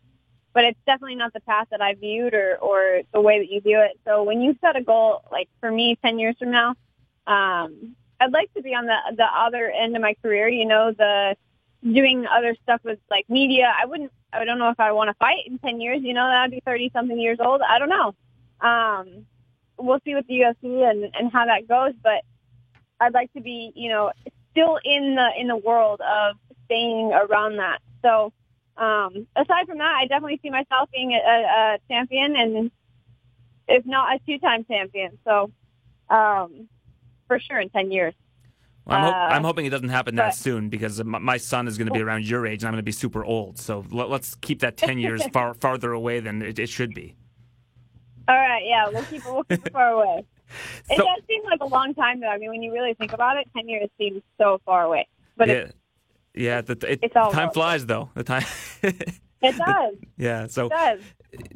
but 0.55 0.65
it's 0.65 0.79
definitely 0.87 1.17
not 1.17 1.33
the 1.33 1.41
path 1.41 1.69
that 1.71 1.81
I 1.81 1.95
viewed 1.95 2.35
or 2.35 2.57
or 2.57 3.01
the 3.13 3.21
way 3.21 3.39
that 3.39 3.51
you 3.51 3.61
view 3.61 3.81
it. 3.81 3.99
So 4.05 4.23
when 4.23 4.41
you 4.41 4.57
set 4.61 4.77
a 4.77 4.83
goal, 4.83 5.23
like 5.31 5.49
for 5.61 5.71
me, 5.71 5.99
ten 6.03 6.19
years 6.19 6.37
from 6.39 6.51
now, 6.51 6.71
um, 7.27 7.95
I'd 8.21 8.33
like 8.33 8.53
to 8.55 8.63
be 8.63 8.75
on 8.75 8.87
the 8.87 8.97
the 9.17 9.25
other 9.25 9.71
end 9.71 9.97
of 9.97 10.03
my 10.03 10.15
career. 10.23 10.49
You 10.49 10.67
know, 10.67 10.93
the 10.93 11.37
doing 11.83 12.27
other 12.27 12.57
stuff 12.63 12.81
with 12.85 12.99
like 13.11 13.29
media. 13.29 13.73
I 13.77 13.87
wouldn't. 13.87 14.13
I 14.33 14.45
don't 14.45 14.59
know 14.59 14.71
if 14.71 14.81
I 14.81 14.93
want 14.93 15.09
to 15.09 15.15
fight 15.15 15.47
in 15.47 15.59
ten 15.59 15.81
years. 15.81 16.01
You 16.03 16.15
know, 16.15 16.27
that'd 16.27 16.51
be 16.51 16.63
thirty 16.65 16.91
something 16.93 17.19
years 17.19 17.39
old. 17.41 17.61
I 17.63 17.79
don't 17.79 17.89
know. 17.89 18.15
Um, 18.61 19.27
we'll 19.79 20.01
see 20.05 20.15
with 20.15 20.27
the 20.27 20.41
UFC 20.41 20.91
and 20.91 21.15
and 21.15 21.33
how 21.33 21.47
that 21.47 21.69
goes, 21.69 21.93
but. 22.03 22.23
I'd 23.01 23.15
like 23.15 23.33
to 23.35 23.41
be, 23.41 23.71
you 23.77 23.91
know, 23.91 24.11
still 24.51 24.79
in 24.85 25.15
the 25.15 25.29
in 25.39 25.47
the 25.47 25.57
world 25.57 26.01
of 26.01 26.37
staying 26.65 27.13
around 27.13 27.57
that. 27.59 27.79
So 28.03 28.33
um, 28.79 29.27
aside 29.37 29.67
from 29.67 29.79
that, 29.79 29.95
I 30.01 30.07
definitely 30.07 30.41
see 30.43 30.51
myself 30.51 30.89
being 30.93 31.13
a, 31.13 31.17
a 31.17 31.79
champion, 31.89 32.37
and 32.37 32.71
if 33.67 33.85
not 33.85 34.15
a 34.15 34.19
two-time 34.25 34.65
champion. 34.65 35.19
So 35.25 35.51
um, 36.09 36.69
for 37.27 37.39
sure 37.39 37.61
in 37.61 37.71
ten 37.71 37.91
years. 37.91 38.15
Well, 38.89 38.97
I'm, 38.97 39.05
ho- 39.05 39.11
uh, 39.11 39.29
I'm, 39.35 39.45
hoping 39.45 39.67
it 39.67 39.71
doesn't 39.71 39.91
happen 39.91 40.15
that 40.17 40.35
soon 40.35 40.71
because 40.71 41.05
my 41.05 41.37
son 41.37 41.69
is 41.69 41.77
going 41.77 41.89
to 41.89 41.93
be 41.93 42.01
around 42.01 42.27
your 42.27 42.47
age 42.47 42.63
and 42.63 42.69
I'm 42.69 42.73
going 42.73 42.79
to 42.79 42.85
be 42.85 42.93
super 42.93 43.23
old. 43.23 43.59
So 43.59 43.85
let, 43.91 44.11
us 44.11 44.35
keep 44.41 44.61
that 44.61 44.79
10 44.79 44.99
years 44.99 45.23
far 45.33 45.53
farther 45.53 45.93
away 45.93 46.21
than 46.21 46.41
it, 46.41 46.59
it, 46.59 46.71
should 46.71 46.95
be. 46.95 47.15
All 48.29 48.35
right, 48.35 48.63
yeah, 48.65 48.89
we'll 48.89 49.05
keep 49.05 49.27
it, 49.27 49.31
we'll 49.31 49.45
keep 49.45 49.67
it 49.67 49.73
far 49.73 49.93
away. 49.93 50.25
It 50.89 50.97
so, 50.97 51.05
does 51.05 51.23
seem 51.29 51.43
like 51.45 51.61
a 51.61 51.67
long 51.67 51.93
time, 51.93 52.21
though. 52.21 52.29
I 52.29 52.39
mean, 52.39 52.49
when 52.49 52.63
you 52.63 52.73
really 52.73 52.95
think 52.95 53.13
about 53.13 53.37
it, 53.37 53.47
ten 53.55 53.69
years 53.69 53.91
seems 53.99 54.23
so 54.39 54.59
far 54.65 54.85
away. 54.85 55.07
But 55.37 55.49
yeah, 55.49 55.55
it's, 55.55 55.75
yeah, 56.35 56.61
the, 56.61 56.73
it, 56.93 57.01
it's 57.03 57.17
all 57.17 57.33
time 57.33 57.51
flies, 57.51 57.87
though. 57.87 58.11
The 58.15 58.25
time. 58.25 58.45
it 58.83 59.57
does. 59.57 59.95
Yeah. 60.17 60.47
So 60.49 60.67
it 60.67 60.71
does. 60.71 61.01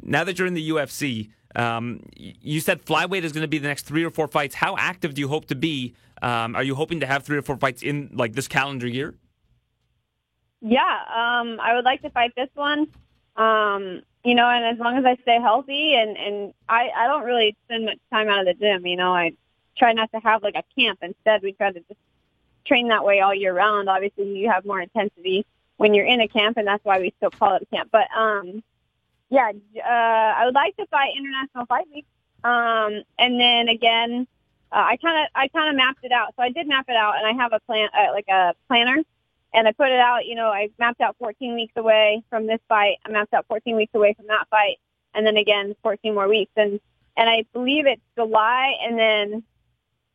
now 0.01 0.23
that 0.23 0.37
you're 0.37 0.47
in 0.47 0.53
the 0.53 0.69
UFC, 0.69 1.29
Um, 1.55 2.01
you 2.15 2.59
said 2.59 2.83
flyweight 2.83 3.23
is 3.23 3.31
going 3.31 3.43
to 3.43 3.47
be 3.47 3.59
the 3.59 3.67
next 3.67 3.85
three 3.85 4.03
or 4.03 4.09
four 4.09 4.27
fights. 4.27 4.55
How 4.55 4.75
active 4.77 5.13
do 5.13 5.21
you 5.21 5.27
hope 5.27 5.45
to 5.45 5.55
be? 5.55 5.93
Um, 6.21 6.55
are 6.55 6.63
you 6.63 6.73
hoping 6.75 6.99
to 7.01 7.05
have 7.05 7.23
three 7.23 7.37
or 7.37 7.41
four 7.43 7.57
fights 7.57 7.83
in 7.83 8.09
like 8.13 8.33
this 8.33 8.47
calendar 8.47 8.87
year? 8.87 9.13
Yeah, 10.61 10.79
um, 11.13 11.59
I 11.59 11.75
would 11.75 11.85
like 11.85 12.01
to 12.03 12.09
fight 12.09 12.31
this 12.35 12.49
one. 12.55 12.87
Um, 13.35 14.01
you 14.23 14.33
know, 14.35 14.47
and 14.47 14.63
as 14.65 14.79
long 14.79 14.97
as 14.97 15.05
I 15.05 15.15
stay 15.21 15.39
healthy 15.41 15.95
and 15.95 16.15
and 16.17 16.53
I 16.69 16.89
I 16.95 17.07
don't 17.07 17.23
really 17.25 17.55
spend 17.65 17.85
much 17.85 17.99
time 18.11 18.29
out 18.29 18.39
of 18.39 18.45
the 18.45 18.53
gym. 18.53 18.85
You 18.87 18.95
know, 18.95 19.13
I 19.13 19.33
try 19.77 19.91
not 19.93 20.11
to 20.13 20.19
have 20.19 20.41
like 20.41 20.55
a 20.55 20.63
camp. 20.79 20.99
Instead, 21.01 21.43
we 21.43 21.51
try 21.53 21.71
to 21.71 21.79
just 21.81 21.99
train 22.65 22.89
that 22.89 23.03
way 23.03 23.21
all 23.21 23.33
year 23.33 23.53
round. 23.53 23.89
Obviously, 23.89 24.37
you 24.37 24.49
have 24.49 24.65
more 24.65 24.81
intensity 24.81 25.45
when 25.77 25.93
you're 25.93 26.05
in 26.05 26.21
a 26.21 26.27
camp, 26.27 26.57
and 26.57 26.67
that's 26.67 26.83
why 26.85 26.99
we 26.99 27.13
still 27.17 27.31
call 27.31 27.55
it 27.55 27.63
a 27.63 27.75
camp. 27.75 27.89
But 27.91 28.07
um, 28.15 28.63
yeah, 29.29 29.51
uh, 29.77 29.89
I 29.89 30.45
would 30.45 30.55
like 30.55 30.75
to 30.77 30.85
fight 30.87 31.11
International 31.17 31.65
Fight 31.65 31.85
Week. 31.93 32.05
Um, 32.43 33.03
and 33.17 33.39
then 33.39 33.69
again, 33.69 34.27
uh, 34.71 34.75
I 34.75 34.97
kind 34.97 35.23
of 35.23 35.29
I 35.35 35.47
kind 35.47 35.69
of 35.69 35.75
mapped 35.75 36.03
it 36.03 36.11
out. 36.11 36.33
So 36.35 36.43
I 36.43 36.49
did 36.49 36.67
map 36.67 36.85
it 36.89 36.95
out, 36.95 37.15
and 37.17 37.27
I 37.27 37.41
have 37.41 37.53
a 37.53 37.59
plan 37.61 37.89
uh, 37.97 38.11
like 38.11 38.27
a 38.27 38.53
planner 38.67 39.03
and 39.53 39.67
I 39.67 39.71
put 39.71 39.89
it 39.89 39.99
out. 39.99 40.25
You 40.25 40.35
know, 40.35 40.47
I 40.47 40.69
mapped 40.79 41.01
out 41.01 41.15
14 41.19 41.53
weeks 41.53 41.73
away 41.75 42.23
from 42.29 42.47
this 42.47 42.59
fight. 42.67 42.97
I 43.05 43.11
mapped 43.11 43.33
out 43.33 43.45
14 43.47 43.75
weeks 43.75 43.93
away 43.93 44.13
from 44.13 44.27
that 44.27 44.47
fight, 44.49 44.77
and 45.13 45.25
then 45.25 45.37
again 45.37 45.75
14 45.83 46.13
more 46.13 46.27
weeks. 46.27 46.51
And 46.55 46.79
and 47.15 47.29
I 47.29 47.45
believe 47.53 47.85
it's 47.85 48.01
July 48.17 48.73
and 48.81 48.97
then 48.97 49.43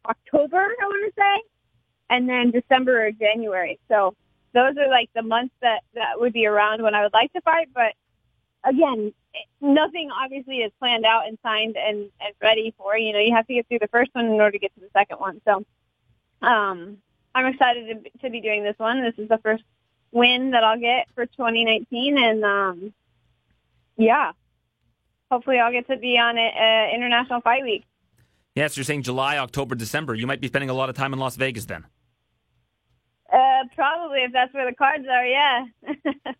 October. 0.05 0.57
I 0.59 0.85
want 0.85 1.15
to 1.15 1.21
say, 1.21 1.43
and 2.11 2.29
then 2.29 2.51
December 2.51 3.07
or 3.07 3.13
January. 3.13 3.79
So 3.89 4.15
those 4.55 4.77
are 4.77 4.89
like 4.89 5.11
the 5.15 5.23
months 5.23 5.55
that 5.61 5.83
that 5.95 6.19
would 6.21 6.33
be 6.33 6.47
around 6.47 6.83
when 6.83 6.95
I 6.95 7.03
would 7.03 7.13
like 7.13 7.33
to 7.35 7.41
fight. 7.43 7.69
But 7.75 7.95
again, 8.65 9.13
nothing 9.61 10.11
obviously 10.11 10.59
is 10.59 10.73
planned 10.79 11.05
out 11.05 11.27
and 11.27 11.39
signed 11.43 11.77
and 11.77 12.11
and 12.21 12.35
ready 12.43 12.75
for. 12.77 12.97
You 12.97 13.13
know, 13.13 13.21
you 13.21 13.35
have 13.35 13.47
to 13.47 13.55
get 13.55 13.69
through 13.69 13.81
the 13.81 13.89
first 13.89 14.15
one 14.15 14.27
in 14.27 14.33
order 14.33 14.53
to 14.53 14.59
get 14.59 14.75
to 14.75 14.81
the 14.81 14.91
second 14.93 15.19
one. 15.19 15.41
So. 15.45 15.65
Um, 16.41 16.99
I'm 17.35 17.47
excited 17.47 18.05
to, 18.05 18.19
to 18.19 18.31
be 18.31 18.41
doing 18.41 18.65
this 18.65 18.75
one. 18.79 19.03
This 19.03 19.15
is 19.17 19.29
the 19.29 19.39
first 19.39 19.63
win 20.11 20.51
that 20.53 20.65
I'll 20.65 20.79
get 20.79 21.07
for 21.15 21.27
2019, 21.27 22.19
and 22.19 22.45
um, 22.45 22.93
yeah, 23.97 24.33
hopefully 25.31 25.59
I'll 25.59 25.73
get 25.73 25.87
to 25.89 25.97
be 25.97 26.19
on 26.19 26.39
it, 26.39 26.55
uh, 26.55 26.95
International 26.95 27.41
Fight 27.41 27.63
Week. 27.63 27.85
Yes, 28.55 28.77
you're 28.77 28.85
saying 28.85 29.03
July, 29.03 29.39
October, 29.39 29.75
December. 29.75 30.15
You 30.15 30.27
might 30.27 30.41
be 30.41 30.49
spending 30.49 30.71
a 30.71 30.75
lot 30.75 30.89
of 30.89 30.97
time 30.97 31.13
in 31.13 31.19
Las 31.19 31.37
Vegas 31.37 31.67
then. 31.67 31.87
Uh, 33.33 33.65
probably 33.75 34.21
if 34.21 34.33
that's 34.33 34.53
where 34.55 34.69
the 34.69 34.75
cards 34.75 35.07
are. 35.11 35.27
Yeah. 35.27 35.65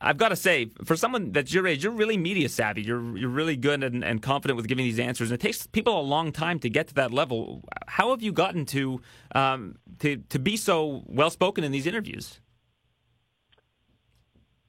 I've 0.00 0.16
got 0.16 0.28
to 0.28 0.36
say, 0.36 0.70
for 0.84 0.96
someone 0.96 1.32
that's 1.32 1.52
your 1.52 1.66
age, 1.66 1.82
you're 1.82 1.92
really 1.92 2.16
media 2.16 2.48
savvy. 2.48 2.82
You're 2.82 3.18
you're 3.18 3.28
really 3.28 3.56
good 3.56 3.82
and, 3.82 4.04
and 4.04 4.22
confident 4.22 4.56
with 4.56 4.68
giving 4.68 4.84
these 4.84 5.00
answers. 5.00 5.30
And 5.30 5.40
it 5.40 5.42
takes 5.42 5.66
people 5.66 5.98
a 5.98 6.02
long 6.02 6.30
time 6.30 6.60
to 6.60 6.70
get 6.70 6.86
to 6.88 6.94
that 6.94 7.12
level. 7.12 7.64
How 7.88 8.10
have 8.10 8.22
you 8.22 8.32
gotten 8.32 8.64
to 8.66 9.00
um, 9.34 9.74
to 9.98 10.18
to 10.28 10.38
be 10.38 10.56
so 10.56 11.02
well 11.06 11.30
spoken 11.30 11.64
in 11.64 11.72
these 11.72 11.86
interviews? 11.86 12.40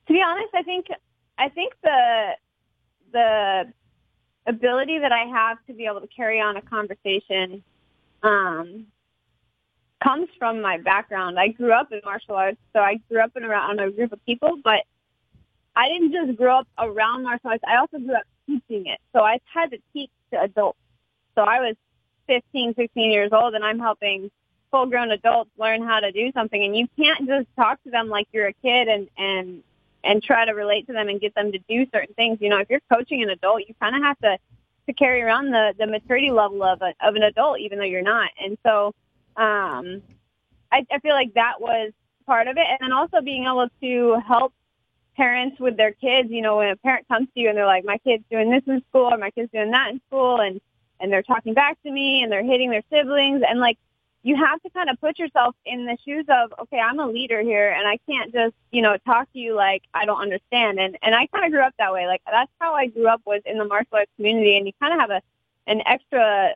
To 0.07 0.13
be 0.13 0.21
honest, 0.25 0.49
I 0.55 0.63
think 0.63 0.87
I 1.37 1.49
think 1.49 1.73
the 1.83 2.31
the 3.11 3.73
ability 4.47 4.97
that 4.97 5.11
I 5.11 5.25
have 5.25 5.57
to 5.67 5.73
be 5.73 5.85
able 5.85 6.01
to 6.01 6.07
carry 6.07 6.41
on 6.41 6.57
a 6.57 6.61
conversation 6.63 7.63
um, 8.23 8.87
comes 10.03 10.29
from 10.37 10.61
my 10.61 10.77
background. 10.77 11.39
I 11.39 11.49
grew 11.49 11.73
up 11.73 11.91
in 11.91 12.01
martial 12.05 12.35
arts, 12.35 12.59
so 12.73 12.79
I 12.79 12.99
grew 13.09 13.21
up 13.21 13.35
in 13.35 13.43
around 13.43 13.79
a 13.79 13.91
group 13.91 14.11
of 14.11 14.25
people, 14.25 14.57
but 14.63 14.83
I 15.75 15.87
didn't 15.87 16.11
just 16.11 16.37
grow 16.37 16.59
up 16.59 16.67
around 16.77 17.23
martial 17.23 17.51
arts. 17.51 17.63
I 17.67 17.77
also 17.77 17.99
grew 17.99 18.15
up 18.15 18.23
teaching 18.45 18.87
it. 18.87 18.99
So 19.13 19.21
I 19.21 19.39
had 19.53 19.71
to 19.71 19.77
teach 19.93 20.11
to 20.31 20.41
adults. 20.41 20.79
So 21.35 21.43
I 21.43 21.59
was 21.59 21.75
15, 22.27 22.75
16 22.75 23.11
years 23.11 23.31
old 23.31 23.55
and 23.55 23.63
I'm 23.63 23.79
helping 23.79 24.29
full 24.71 24.85
grown 24.85 25.11
adults 25.11 25.49
learn 25.57 25.81
how 25.83 25.99
to 25.99 26.11
do 26.11 26.31
something. 26.33 26.63
And 26.63 26.75
you 26.75 26.87
can't 26.97 27.27
just 27.27 27.47
talk 27.55 27.81
to 27.83 27.89
them 27.89 28.07
like 28.07 28.27
you're 28.31 28.47
a 28.47 28.53
kid 28.53 28.87
and, 28.87 29.07
and, 29.17 29.63
and 30.03 30.23
try 30.23 30.45
to 30.45 30.51
relate 30.51 30.87
to 30.87 30.93
them 30.93 31.09
and 31.09 31.19
get 31.19 31.33
them 31.35 31.51
to 31.51 31.59
do 31.67 31.85
certain 31.93 32.13
things. 32.15 32.39
You 32.41 32.49
know, 32.49 32.59
if 32.59 32.69
you're 32.69 32.81
coaching 32.91 33.23
an 33.23 33.29
adult, 33.29 33.63
you 33.67 33.73
kind 33.79 33.95
of 33.95 34.03
have 34.03 34.19
to, 34.19 34.37
to 34.87 34.93
carry 34.93 35.21
around 35.21 35.51
the, 35.51 35.73
the 35.77 35.87
maturity 35.87 36.31
level 36.31 36.63
of 36.63 36.81
a, 36.81 36.93
of 37.01 37.15
an 37.15 37.23
adult, 37.23 37.59
even 37.59 37.79
though 37.79 37.85
you're 37.85 38.01
not. 38.01 38.29
And 38.43 38.57
so, 38.65 38.93
um, 39.39 40.01
I, 40.71 40.85
I 40.91 40.99
feel 40.99 41.13
like 41.13 41.33
that 41.35 41.61
was 41.61 41.91
part 42.25 42.47
of 42.47 42.57
it. 42.57 42.65
And 42.69 42.77
then 42.81 42.91
also 42.91 43.21
being 43.21 43.45
able 43.45 43.69
to 43.81 44.21
help 44.27 44.53
parents 45.15 45.59
with 45.59 45.77
their 45.77 45.93
kids, 45.93 46.29
you 46.29 46.41
know, 46.41 46.57
when 46.57 46.69
a 46.69 46.75
parent 46.75 47.07
comes 47.07 47.27
to 47.33 47.39
you 47.39 47.49
and 47.49 47.57
they're 47.57 47.65
like, 47.65 47.85
my 47.85 47.97
kid's 47.99 48.23
doing 48.29 48.51
this 48.51 48.63
in 48.67 48.83
school 48.89 49.13
or 49.13 49.17
my 49.17 49.31
kid's 49.31 49.51
doing 49.51 49.71
that 49.71 49.91
in 49.91 50.01
school 50.07 50.39
and, 50.41 50.61
and 50.99 51.11
they're 51.11 51.23
talking 51.23 51.53
back 51.53 51.81
to 51.83 51.91
me 51.91 52.21
and 52.21 52.31
they're 52.31 52.43
hitting 52.43 52.69
their 52.69 52.83
siblings 52.91 53.41
and 53.47 53.59
like, 53.59 53.77
you 54.21 54.35
have 54.35 54.61
to 54.61 54.69
kind 54.71 54.89
of 54.89 54.99
put 54.99 55.17
yourself 55.17 55.55
in 55.65 55.85
the 55.85 55.97
shoes 56.05 56.25
of, 56.27 56.53
okay, 56.59 56.77
I'm 56.77 56.99
a 56.99 57.07
leader 57.07 57.41
here 57.41 57.69
and 57.71 57.87
I 57.87 57.97
can't 58.05 58.33
just, 58.33 58.53
you 58.69 58.81
know, 58.81 58.97
talk 59.05 59.31
to 59.31 59.39
you 59.39 59.55
like 59.55 59.83
I 59.93 60.05
don't 60.05 60.21
understand. 60.21 60.77
And, 60.77 60.97
and 61.01 61.15
I 61.15 61.27
kind 61.27 61.45
of 61.45 61.51
grew 61.51 61.61
up 61.61 61.73
that 61.79 61.93
way. 61.93 62.05
Like 62.05 62.21
that's 62.29 62.51
how 62.59 62.73
I 62.73 62.87
grew 62.87 63.07
up 63.07 63.21
was 63.25 63.41
in 63.45 63.57
the 63.57 63.63
martial 63.63 63.95
arts 63.95 64.11
community 64.17 64.57
and 64.57 64.67
you 64.67 64.73
kind 64.79 64.93
of 64.93 64.99
have 64.99 65.09
a, 65.09 65.21
an 65.67 65.81
extra 65.85 66.53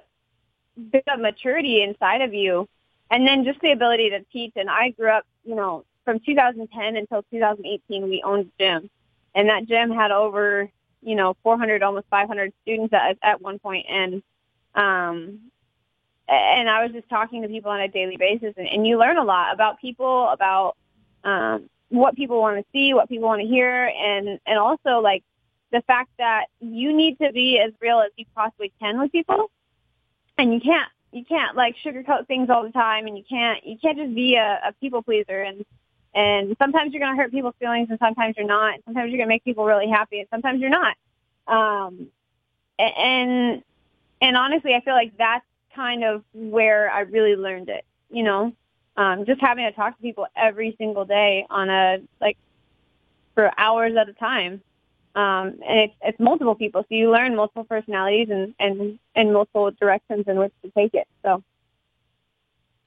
bit 0.92 1.04
of 1.08 1.20
maturity 1.20 1.84
inside 1.84 2.22
of 2.22 2.34
you. 2.34 2.68
And 3.12 3.28
then 3.28 3.44
just 3.44 3.60
the 3.62 3.72
ability 3.72 4.10
to 4.12 4.22
teach. 4.32 4.54
And 4.56 4.70
I 4.70 4.90
grew 4.90 5.10
up, 5.10 5.26
you 5.44 5.56
know, 5.56 5.86
from 6.06 6.20
2010 6.20 6.96
until 6.96 7.24
2018, 7.32 8.10
we 8.10 8.22
owned 8.24 8.52
a 8.60 8.64
gym, 8.64 8.90
and 9.36 9.50
that 9.50 9.68
gym 9.68 9.92
had 9.92 10.12
over 10.12 10.70
you 11.02 11.16
know 11.16 11.36
400, 11.44 11.84
almost 11.84 12.08
500 12.10 12.54
students 12.62 12.94
at, 12.94 13.18
at 13.22 13.42
one 13.42 13.60
point, 13.60 13.86
and 13.90 14.24
um, 14.76 15.40
and 16.28 16.70
I 16.70 16.84
was 16.84 16.94
just 16.94 17.10
talking 17.10 17.42
to 17.42 17.48
people 17.48 17.72
on 17.72 17.82
a 17.82 17.88
daily 17.88 18.18
basis, 18.18 18.54
and, 18.58 18.68
and 18.68 18.88
you 18.88 18.98
learn 18.98 19.18
a 19.18 19.24
lot 19.24 19.54
about 19.54 19.80
people, 19.80 20.30
about 20.30 20.76
um, 21.24 21.70
what 21.90 22.16
people 22.16 22.40
want 22.40 22.58
to 22.58 22.66
see, 22.72 22.94
what 22.94 23.10
people 23.10 23.28
want 23.28 23.42
to 23.42 23.48
hear, 23.48 23.86
and 23.86 24.40
and 24.46 24.58
also 24.58 25.00
like 25.00 25.24
the 25.72 25.82
fact 25.82 26.10
that 26.18 26.46
you 26.60 26.96
need 26.96 27.18
to 27.20 27.32
be 27.32 27.60
as 27.60 27.74
real 27.82 28.00
as 28.00 28.12
you 28.16 28.26
possibly 28.36 28.72
can 28.80 29.00
with 29.00 29.12
people, 29.12 29.50
and 30.38 30.54
you 30.54 30.60
can't 30.60 30.90
you 31.12 31.24
can't 31.24 31.56
like 31.56 31.76
sugarcoat 31.86 32.28
things 32.28 32.50
all 32.50 32.64
the 32.64 32.72
time, 32.72 33.08
and 33.08 33.18
you 33.18 33.24
can't 33.28 33.66
you 33.66 33.78
can't 33.78 33.98
just 33.98 34.14
be 34.16 34.36
a, 34.36 34.60
a 34.68 34.74
people 34.82 35.02
pleaser, 35.04 35.42
and 35.42 35.66
and 36.16 36.56
sometimes 36.60 36.94
you're 36.94 37.00
going 37.00 37.16
to 37.16 37.22
hurt 37.22 37.32
people's 37.32 37.56
feelings 37.60 37.88
and 37.90 37.98
sometimes 38.00 38.36
you're 38.38 38.46
not. 38.46 38.80
Sometimes 38.86 39.10
you're 39.10 39.18
going 39.18 39.28
to 39.28 39.34
make 39.34 39.44
people 39.44 39.66
really 39.66 39.90
happy 39.90 40.20
and 40.20 40.28
sometimes 40.30 40.62
you're 40.62 40.70
not. 40.70 40.96
Um, 41.48 42.08
and, 42.78 43.64
and 44.22 44.38
honestly, 44.38 44.76
I 44.76 44.82
feel 44.82 44.94
like 44.94 45.18
that's 45.18 45.46
kind 45.76 46.04
of 46.04 46.24
where 46.34 46.92
I 46.92 47.02
really 47.02 47.36
learned 47.36 47.70
it, 47.70 47.84
you 48.12 48.24
know, 48.24 48.54
um, 48.96 49.26
just 49.26 49.42
having 49.42 49.66
to 49.66 49.72
talk 49.72 49.96
to 49.96 50.02
people 50.02 50.28
every 50.36 50.76
single 50.78 51.04
day 51.04 51.48
on 51.50 51.70
a, 51.70 51.98
like, 52.22 52.38
for 53.34 53.52
hours 53.58 53.96
at 54.00 54.08
a 54.08 54.14
time. 54.14 54.62
Um, 55.16 55.60
and 55.68 55.80
it's, 55.80 55.94
it's 56.02 56.20
multiple 56.20 56.56
people. 56.56 56.82
So 56.82 56.96
you 56.96 57.12
learn 57.12 57.36
multiple 57.36 57.64
personalities 57.64 58.30
and, 58.32 58.56
and, 58.60 59.00
and 59.16 59.34
multiple 59.34 59.72
directions 59.72 60.26
in 60.28 60.38
which 60.40 60.54
to 60.64 60.72
take 60.72 60.94
it. 60.94 61.08
So 61.22 61.44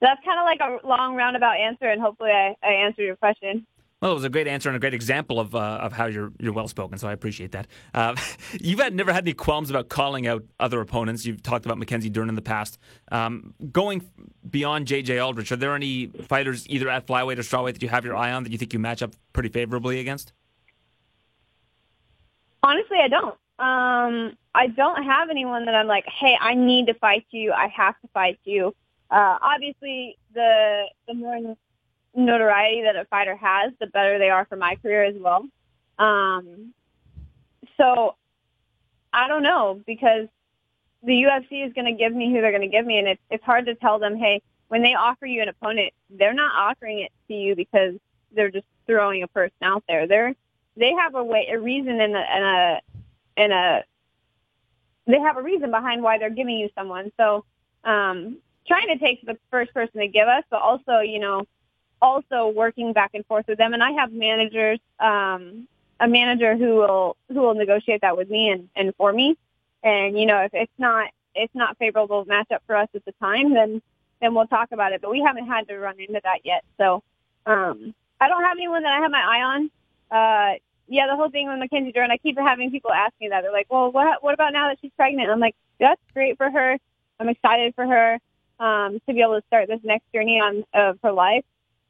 that's 0.01 0.21
kind 0.25 0.39
of 0.39 0.45
like 0.45 0.61
a 0.61 0.87
long 0.87 1.17
roundabout 1.17 1.57
answer, 1.57 1.89
and 1.89 2.01
hopefully 2.01 2.31
I, 2.31 2.55
I 2.63 2.73
answered 2.73 3.03
your 3.05 3.17
question. 3.17 3.67
Well, 4.03 4.11
it 4.11 4.15
was 4.15 4.25
a 4.25 4.29
great 4.29 4.47
answer 4.47 4.69
and 4.69 4.77
a 4.77 4.79
great 4.79 4.93
example 4.93 5.41
of 5.41 5.55
uh, 5.55 5.59
of 5.59 5.93
how 5.93 6.05
you're 6.05 6.31
you're 6.39 6.53
well 6.53 6.69
spoken. 6.69 6.99
So 6.99 7.09
I 7.09 7.13
appreciate 7.13 7.53
that. 7.53 7.67
Uh, 7.95 8.15
you've 8.61 8.79
had 8.79 8.95
never 8.95 9.13
had 9.13 9.25
any 9.25 9.33
qualms 9.33 9.71
about 9.71 9.89
calling 9.89 10.27
out 10.27 10.45
other 10.61 10.81
opponents. 10.81 11.25
You've 11.25 11.43
talked 11.43 11.65
about 11.65 11.79
Mackenzie 11.79 12.11
Dern 12.11 12.29
in 12.29 12.35
the 12.35 12.43
past. 12.43 12.79
Um, 13.11 13.55
going 13.73 14.07
beyond 14.49 14.87
JJ 14.87 15.25
Aldrich, 15.25 15.51
are 15.51 15.57
there 15.57 15.75
any 15.75 16.07
fighters 16.07 16.69
either 16.69 16.91
at 16.91 17.07
flyweight 17.07 17.39
or 17.39 17.43
strawweight 17.43 17.73
that 17.73 17.83
you 17.83 17.89
have 17.89 18.05
your 18.05 18.15
eye 18.17 18.33
on 18.33 18.43
that 18.43 18.53
you 18.53 18.59
think 18.59 18.75
you 18.75 18.79
match 18.79 19.03
up 19.03 19.15
pretty 19.33 19.49
favorably 19.49 19.99
against? 19.99 20.35
Honestly, 22.67 22.99
I 23.01 23.07
don't. 23.07 23.37
Um, 23.61 24.37
I 24.53 24.67
don't 24.67 25.05
have 25.05 25.31
anyone 25.31 25.67
that 25.67 25.77
I'm 25.77 25.87
like, 25.87 26.05
hey, 26.07 26.37
I 26.41 26.55
need 26.55 26.89
to 26.89 26.95
fight 26.95 27.25
you. 27.31 27.53
I 27.53 27.69
have 27.69 27.95
to 28.01 28.09
fight 28.09 28.41
you. 28.43 28.75
Uh, 29.09 29.39
obviously, 29.41 30.19
the 30.35 30.87
the 31.07 31.15
more 31.15 31.57
notoriety 32.17 32.83
that 32.83 32.97
a 32.97 33.05
fighter 33.05 33.37
has, 33.37 33.73
the 33.79 33.87
better 33.87 34.19
they 34.19 34.31
are 34.31 34.47
for 34.47 34.57
my 34.57 34.75
career 34.83 35.05
as 35.05 35.15
well. 35.17 35.47
Um, 36.01 36.75
so 37.77 38.17
I 39.13 39.29
don't 39.29 39.45
know 39.45 39.81
because 39.87 40.27
the 41.05 41.13
UFC 41.13 41.65
is 41.65 41.73
going 41.73 41.87
to 41.87 41.93
give 41.93 42.13
me 42.13 42.33
who 42.33 42.41
they're 42.41 42.51
going 42.51 42.69
to 42.69 42.77
give 42.77 42.85
me, 42.85 42.99
and 42.99 43.07
it's 43.07 43.23
it's 43.31 43.45
hard 43.45 43.67
to 43.67 43.77
tell 43.77 44.01
them, 44.01 44.17
hey, 44.17 44.43
when 44.67 44.83
they 44.83 44.95
offer 44.95 45.25
you 45.25 45.41
an 45.41 45.49
opponent, 45.49 45.93
they're 46.11 46.35
not 46.35 46.51
offering 46.57 46.99
it 46.99 47.13
to 47.29 47.35
you 47.35 47.55
because 47.55 47.95
they're 48.33 48.51
just 48.51 48.67
throwing 48.89 49.23
a 49.23 49.29
person 49.29 49.63
out 49.63 49.85
there. 49.87 50.09
They're 50.09 50.35
they 50.77 50.93
have 50.93 51.15
a 51.15 51.25
way, 51.25 51.49
a 51.51 51.59
reason, 51.59 52.01
and 52.01 52.15
a 52.15 52.81
and 53.37 53.53
a 53.53 53.53
a 53.53 53.85
they 55.07 55.21
have 55.21 55.37
a 55.37 55.43
reason 55.43 55.71
behind 55.71 56.03
why 56.03 56.19
they're 56.19 56.31
giving 56.31 56.59
you 56.59 56.69
someone. 56.75 57.13
So 57.17 57.45
um, 57.85 58.39
trying 58.67 58.89
to 58.89 58.99
take 58.99 59.25
the 59.25 59.39
first 59.51 59.73
person 59.73 60.01
to 60.01 60.09
give 60.09 60.27
us, 60.27 60.43
but 60.51 60.61
also, 60.61 60.99
you 60.99 61.21
know, 61.21 61.47
also 62.03 62.49
working 62.49 62.93
back 62.93 63.13
and 63.15 63.25
forth 63.27 63.47
with 63.49 63.59
them. 63.59 63.73
And 63.73 63.83
I 63.83 63.93
have 63.93 64.13
managers, 64.13 64.81
um, 64.99 65.69
a 66.01 66.09
manager 66.09 66.57
who 66.57 66.77
will 66.77 67.17
who 67.29 67.41
will 67.41 67.55
negotiate 67.55 68.03
that 68.03 68.17
with 68.17 68.29
me 68.29 68.51
and, 68.51 68.69
and 68.77 68.95
for 68.97 69.13
me. 69.13 69.37
And 69.83 70.19
you 70.19 70.27
know, 70.27 70.41
if 70.43 70.53
it's 70.53 70.73
not 70.79 71.11
it's 71.35 71.55
not 71.55 71.79
favorable 71.79 72.25
matchup 72.27 72.59
for 72.67 72.77
us 72.77 72.89
at 72.95 73.05
the 73.05 73.13
time, 73.13 73.55
then 73.55 73.81
then 74.21 74.35
we'll 74.35 74.47
talk 74.47 74.73
about 74.73 74.93
it. 74.93 75.01
But 75.01 75.11
we 75.11 75.21
haven't 75.21 75.47
had 75.47 75.69
to 75.69 75.79
run 75.79 75.99
into 75.99 76.21
that 76.23 76.41
yet. 76.45 76.65
So 76.79 77.03
um, 77.47 77.95
I 78.21 78.29
don't 78.29 78.43
have 78.43 78.57
anyone 78.57 78.83
that 78.83 78.93
I 78.93 79.01
have 79.01 79.11
my 79.11 79.21
eye 79.21 79.43
on. 79.43 79.71
Uh, 80.11 80.59
yeah, 80.89 81.07
the 81.07 81.17
whole 81.17 81.31
thing 81.31 81.49
with 81.49 81.59
Mackenzie 81.59 81.93
Dern, 81.93 82.11
I 82.11 82.17
keep 82.17 82.39
having 82.39 82.71
people 82.71 82.93
ask 82.93 83.13
me 83.21 83.29
that. 83.29 83.43
They're 83.43 83.53
like, 83.53 83.67
"Well, 83.71 83.91
what 83.91 84.23
what 84.23 84.35
about 84.35 84.53
now 84.53 84.69
that 84.69 84.79
she's 84.81 84.93
pregnant?" 84.97 85.31
I'm 85.31 85.41
like, 85.41 85.57
"That's 85.81 86.01
great 86.15 86.37
for 86.37 86.51
her. 86.51 86.79
I'm 87.19 87.29
excited 87.29 87.75
for 87.75 87.87
her 87.87 88.19
um, 88.61 89.01
to 89.07 89.15
be 89.15 89.23
able 89.23 89.41
to 89.41 89.47
start 89.47 89.69
this 89.69 89.81
next 89.83 90.05
journey 90.13 90.41
on 90.41 90.65
of 90.73 90.99
her 91.03 91.13
life." 91.13 91.45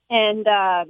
And 0.09 0.47
uh, 0.47 0.85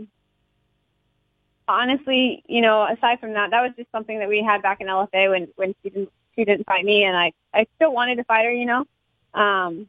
honestly, 1.69 2.43
you 2.47 2.61
know, 2.61 2.87
aside 2.87 3.21
from 3.21 3.33
that, 3.33 3.51
that 3.51 3.63
was 3.63 3.73
just 3.77 3.91
something 3.91 4.19
that 4.19 4.29
we 4.29 4.43
had 4.43 4.63
back 4.63 4.81
in 4.81 4.87
LFA 4.87 5.31
when 5.31 5.49
when 5.57 5.75
she 5.83 5.91
didn't 5.91 6.11
she 6.35 6.45
didn't 6.45 6.67
fight 6.67 6.85
me, 6.85 7.05
and 7.05 7.17
I 7.17 7.33
I 7.53 7.67
still 7.77 7.93
wanted 7.93 8.17
to 8.17 8.25
fight 8.25 8.45
her, 8.45 8.53
you 8.53 8.67
know. 8.67 8.85
Um, 9.35 9.89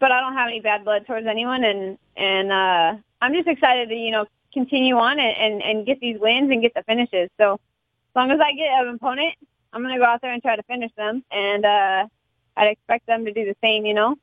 but 0.00 0.12
I 0.12 0.20
don't 0.20 0.34
have 0.34 0.48
any 0.48 0.60
bad 0.60 0.84
blood 0.84 1.06
towards 1.06 1.26
anyone, 1.26 1.64
and 1.64 1.98
and 2.16 2.52
uh, 2.52 2.96
I'm 3.22 3.32
just 3.32 3.48
excited 3.48 3.88
to 3.88 3.94
you 3.94 4.10
know 4.10 4.26
continue 4.54 4.96
on 4.96 5.18
and, 5.18 5.36
and 5.36 5.62
and 5.62 5.86
get 5.86 6.00
these 6.00 6.18
wins 6.18 6.50
and 6.50 6.62
get 6.62 6.72
the 6.74 6.82
finishes. 6.84 7.28
So 7.38 7.54
as 7.54 8.16
long 8.16 8.30
as 8.30 8.40
I 8.40 8.54
get 8.54 8.68
an 8.80 8.94
opponent, 8.94 9.34
I'm 9.72 9.82
gonna 9.82 9.98
go 9.98 10.04
out 10.04 10.22
there 10.22 10.32
and 10.32 10.42
try 10.42 10.56
to 10.56 10.62
finish 10.62 10.92
them, 10.96 11.22
and 11.30 11.64
uh, 11.64 12.06
I'd 12.56 12.68
expect 12.68 13.06
them 13.06 13.24
to 13.26 13.32
do 13.32 13.44
the 13.44 13.56
same, 13.62 13.84
you 13.84 13.94
know. 13.94 14.16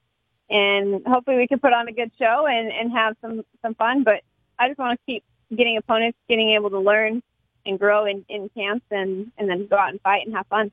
And 0.50 1.06
hopefully 1.06 1.38
we 1.38 1.48
can 1.48 1.60
put 1.60 1.74
on 1.74 1.88
a 1.88 1.94
good 1.94 2.12
show 2.18 2.48
and 2.48 2.72
and 2.72 2.92
have 2.92 3.16
some 3.22 3.44
some 3.62 3.76
fun. 3.76 4.04
But 4.04 4.22
I 4.58 4.68
just 4.70 4.80
want 4.80 5.00
to 5.00 5.06
keep 5.06 5.24
getting 5.56 5.78
opponents, 5.78 6.18
getting 6.28 6.52
able 6.52 6.70
to 6.72 6.80
learn 6.80 7.22
and 7.66 7.78
grow 7.78 8.06
in, 8.06 8.26
in 8.30 8.50
camps, 8.50 8.86
and 8.90 9.32
and 9.38 9.50
then 9.50 9.68
go 9.68 9.78
out 9.78 9.90
and 9.92 10.02
fight 10.02 10.26
and 10.26 10.36
have 10.36 10.48
fun. 10.48 10.72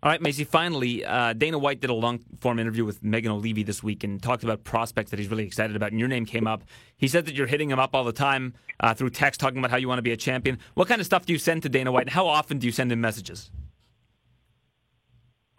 All 0.00 0.10
right, 0.10 0.20
Maycee. 0.20 0.46
Finally, 0.46 1.04
uh, 1.04 1.32
Dana 1.32 1.58
White 1.58 1.80
did 1.80 1.90
a 1.90 1.94
long 1.94 2.20
form 2.38 2.60
interview 2.60 2.84
with 2.84 3.02
Megan 3.02 3.32
Olivi 3.32 3.64
this 3.64 3.82
week 3.82 4.04
and 4.04 4.22
talked 4.22 4.44
about 4.44 4.62
prospects 4.62 5.10
that 5.10 5.18
he's 5.18 5.28
really 5.28 5.44
excited 5.44 5.74
about. 5.74 5.90
And 5.90 5.98
your 5.98 6.08
name 6.08 6.24
came 6.24 6.46
up. 6.46 6.62
He 6.96 7.08
said 7.08 7.26
that 7.26 7.34
you're 7.34 7.48
hitting 7.48 7.68
him 7.68 7.80
up 7.80 7.94
all 7.94 8.04
the 8.04 8.12
time 8.12 8.54
uh, 8.78 8.94
through 8.94 9.10
text, 9.10 9.40
talking 9.40 9.58
about 9.58 9.72
how 9.72 9.76
you 9.76 9.88
want 9.88 9.98
to 9.98 10.02
be 10.02 10.12
a 10.12 10.16
champion. 10.16 10.60
What 10.74 10.86
kind 10.86 11.00
of 11.00 11.06
stuff 11.06 11.26
do 11.26 11.32
you 11.32 11.38
send 11.38 11.64
to 11.64 11.68
Dana 11.68 11.90
White, 11.90 12.02
and 12.02 12.10
how 12.10 12.28
often 12.28 12.58
do 12.58 12.66
you 12.66 12.72
send 12.72 12.92
him 12.92 13.00
messages? 13.00 13.50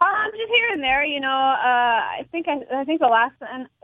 Um, 0.00 0.30
just 0.34 0.50
here 0.50 0.70
and 0.72 0.82
there, 0.82 1.04
you 1.04 1.20
know. 1.20 1.28
Uh, 1.28 2.00
I 2.00 2.26
think 2.32 2.48
I, 2.48 2.80
I 2.80 2.84
think 2.84 3.02
the 3.02 3.08
last 3.08 3.34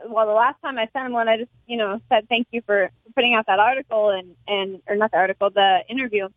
well, 0.07 0.25
the 0.25 0.33
last 0.33 0.59
time 0.63 0.79
I 0.79 0.87
sent 0.91 1.05
him 1.05 1.11
one, 1.11 1.27
I 1.27 1.37
just 1.37 1.51
you 1.67 1.77
know 1.77 2.01
said 2.09 2.27
thank 2.29 2.47
you 2.49 2.63
for 2.65 2.89
putting 3.13 3.35
out 3.35 3.45
that 3.45 3.59
article 3.59 4.09
and 4.09 4.35
and 4.47 4.81
or 4.87 4.95
not 4.95 5.11
the 5.11 5.17
article, 5.17 5.51
the 5.51 5.81
interview. 5.87 6.29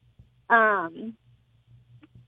Um, 0.50 1.14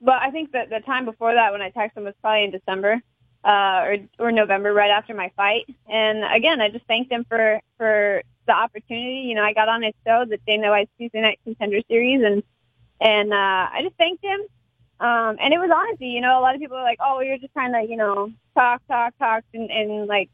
but 0.03 0.21
I 0.21 0.31
think 0.31 0.53
that 0.53 0.69
the 0.69 0.81
time 0.81 1.05
before 1.05 1.33
that, 1.33 1.53
when 1.53 1.63
I 1.63 1.71
texted 1.71 1.99
him, 1.99 2.05
was 2.05 2.15
probably 2.21 2.45
in 2.45 2.51
December 2.51 3.01
uh, 3.45 3.85
or 3.85 3.97
or 4.19 4.33
November, 4.33 4.73
right 4.73 4.91
after 4.91 5.15
my 5.15 5.31
fight. 5.37 5.67
And 5.89 6.25
again, 6.25 6.61
I 6.61 6.69
just 6.69 6.87
thanked 6.87 7.11
him 7.11 7.25
for 7.29 7.61
for 7.79 8.23
the 8.47 8.53
opportunity. 8.53 9.27
You 9.29 9.35
know, 9.35 9.43
I 9.43 9.53
got 9.53 9.69
on 9.69 9.83
his 9.83 9.95
show, 10.07 10.25
the 10.29 10.39
Dana 10.47 10.71
White 10.71 10.91
Tuesday 10.99 11.21
Night 11.21 11.41
Contender 11.45 11.81
Series, 11.89 12.23
and 12.25 12.43
and 13.01 13.33
uh, 13.33 13.69
I 13.73 13.81
just 13.83 13.97
thanked 13.97 14.25
him. 14.25 14.41
Um, 15.01 15.37
and 15.41 15.53
it 15.53 15.59
was 15.59 15.71
honesty. 15.75 16.09
You 16.09 16.21
know, 16.21 16.39
a 16.39 16.43
lot 16.43 16.55
of 16.55 16.61
people 16.61 16.77
are 16.77 16.85
like, 16.85 16.99
"Oh, 17.01 17.21
you're 17.21 17.39
just 17.39 17.53
trying 17.53 17.73
to, 17.73 17.83
you 17.89 17.97
know, 17.97 18.31
talk, 18.55 18.83
talk, 18.87 19.17
talk, 19.19 19.45
and, 19.55 19.71
and 19.71 20.07
like 20.07 20.31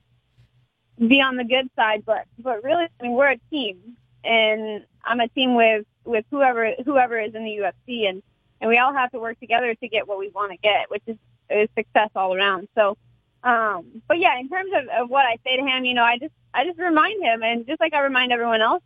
be 0.98 1.20
on 1.20 1.36
the 1.36 1.44
good 1.44 1.70
side." 1.76 2.04
But 2.04 2.24
but 2.38 2.62
really, 2.62 2.84
I 2.84 3.02
mean, 3.02 3.12
we're 3.12 3.32
a 3.32 3.40
team, 3.50 3.96
and 4.24 4.84
I'm 5.04 5.20
a 5.20 5.28
team 5.28 5.54
with 5.54 5.86
with 6.04 6.24
whoever 6.30 6.72
whoever 6.84 7.18
is 7.18 7.34
in 7.34 7.44
the 7.44 7.58
UFC, 7.62 8.08
and 8.08 8.22
and 8.60 8.68
we 8.68 8.78
all 8.78 8.92
have 8.92 9.10
to 9.12 9.18
work 9.18 9.38
together 9.40 9.74
to 9.74 9.88
get 9.88 10.08
what 10.08 10.18
we 10.18 10.28
want 10.28 10.52
to 10.52 10.58
get, 10.58 10.90
which 10.90 11.02
is, 11.06 11.16
is 11.50 11.68
success 11.76 12.10
all 12.14 12.34
around. 12.34 12.68
So, 12.74 12.96
um, 13.42 14.02
but 14.08 14.18
yeah, 14.18 14.38
in 14.38 14.48
terms 14.48 14.70
of, 14.74 14.88
of 14.88 15.10
what 15.10 15.24
I 15.24 15.36
say 15.44 15.56
to 15.56 15.62
him, 15.62 15.84
you 15.84 15.94
know, 15.94 16.02
I 16.02 16.18
just 16.18 16.32
I 16.52 16.64
just 16.64 16.78
remind 16.78 17.22
him, 17.22 17.42
and 17.42 17.66
just 17.66 17.80
like 17.80 17.94
I 17.94 18.00
remind 18.00 18.32
everyone 18.32 18.62
else, 18.62 18.82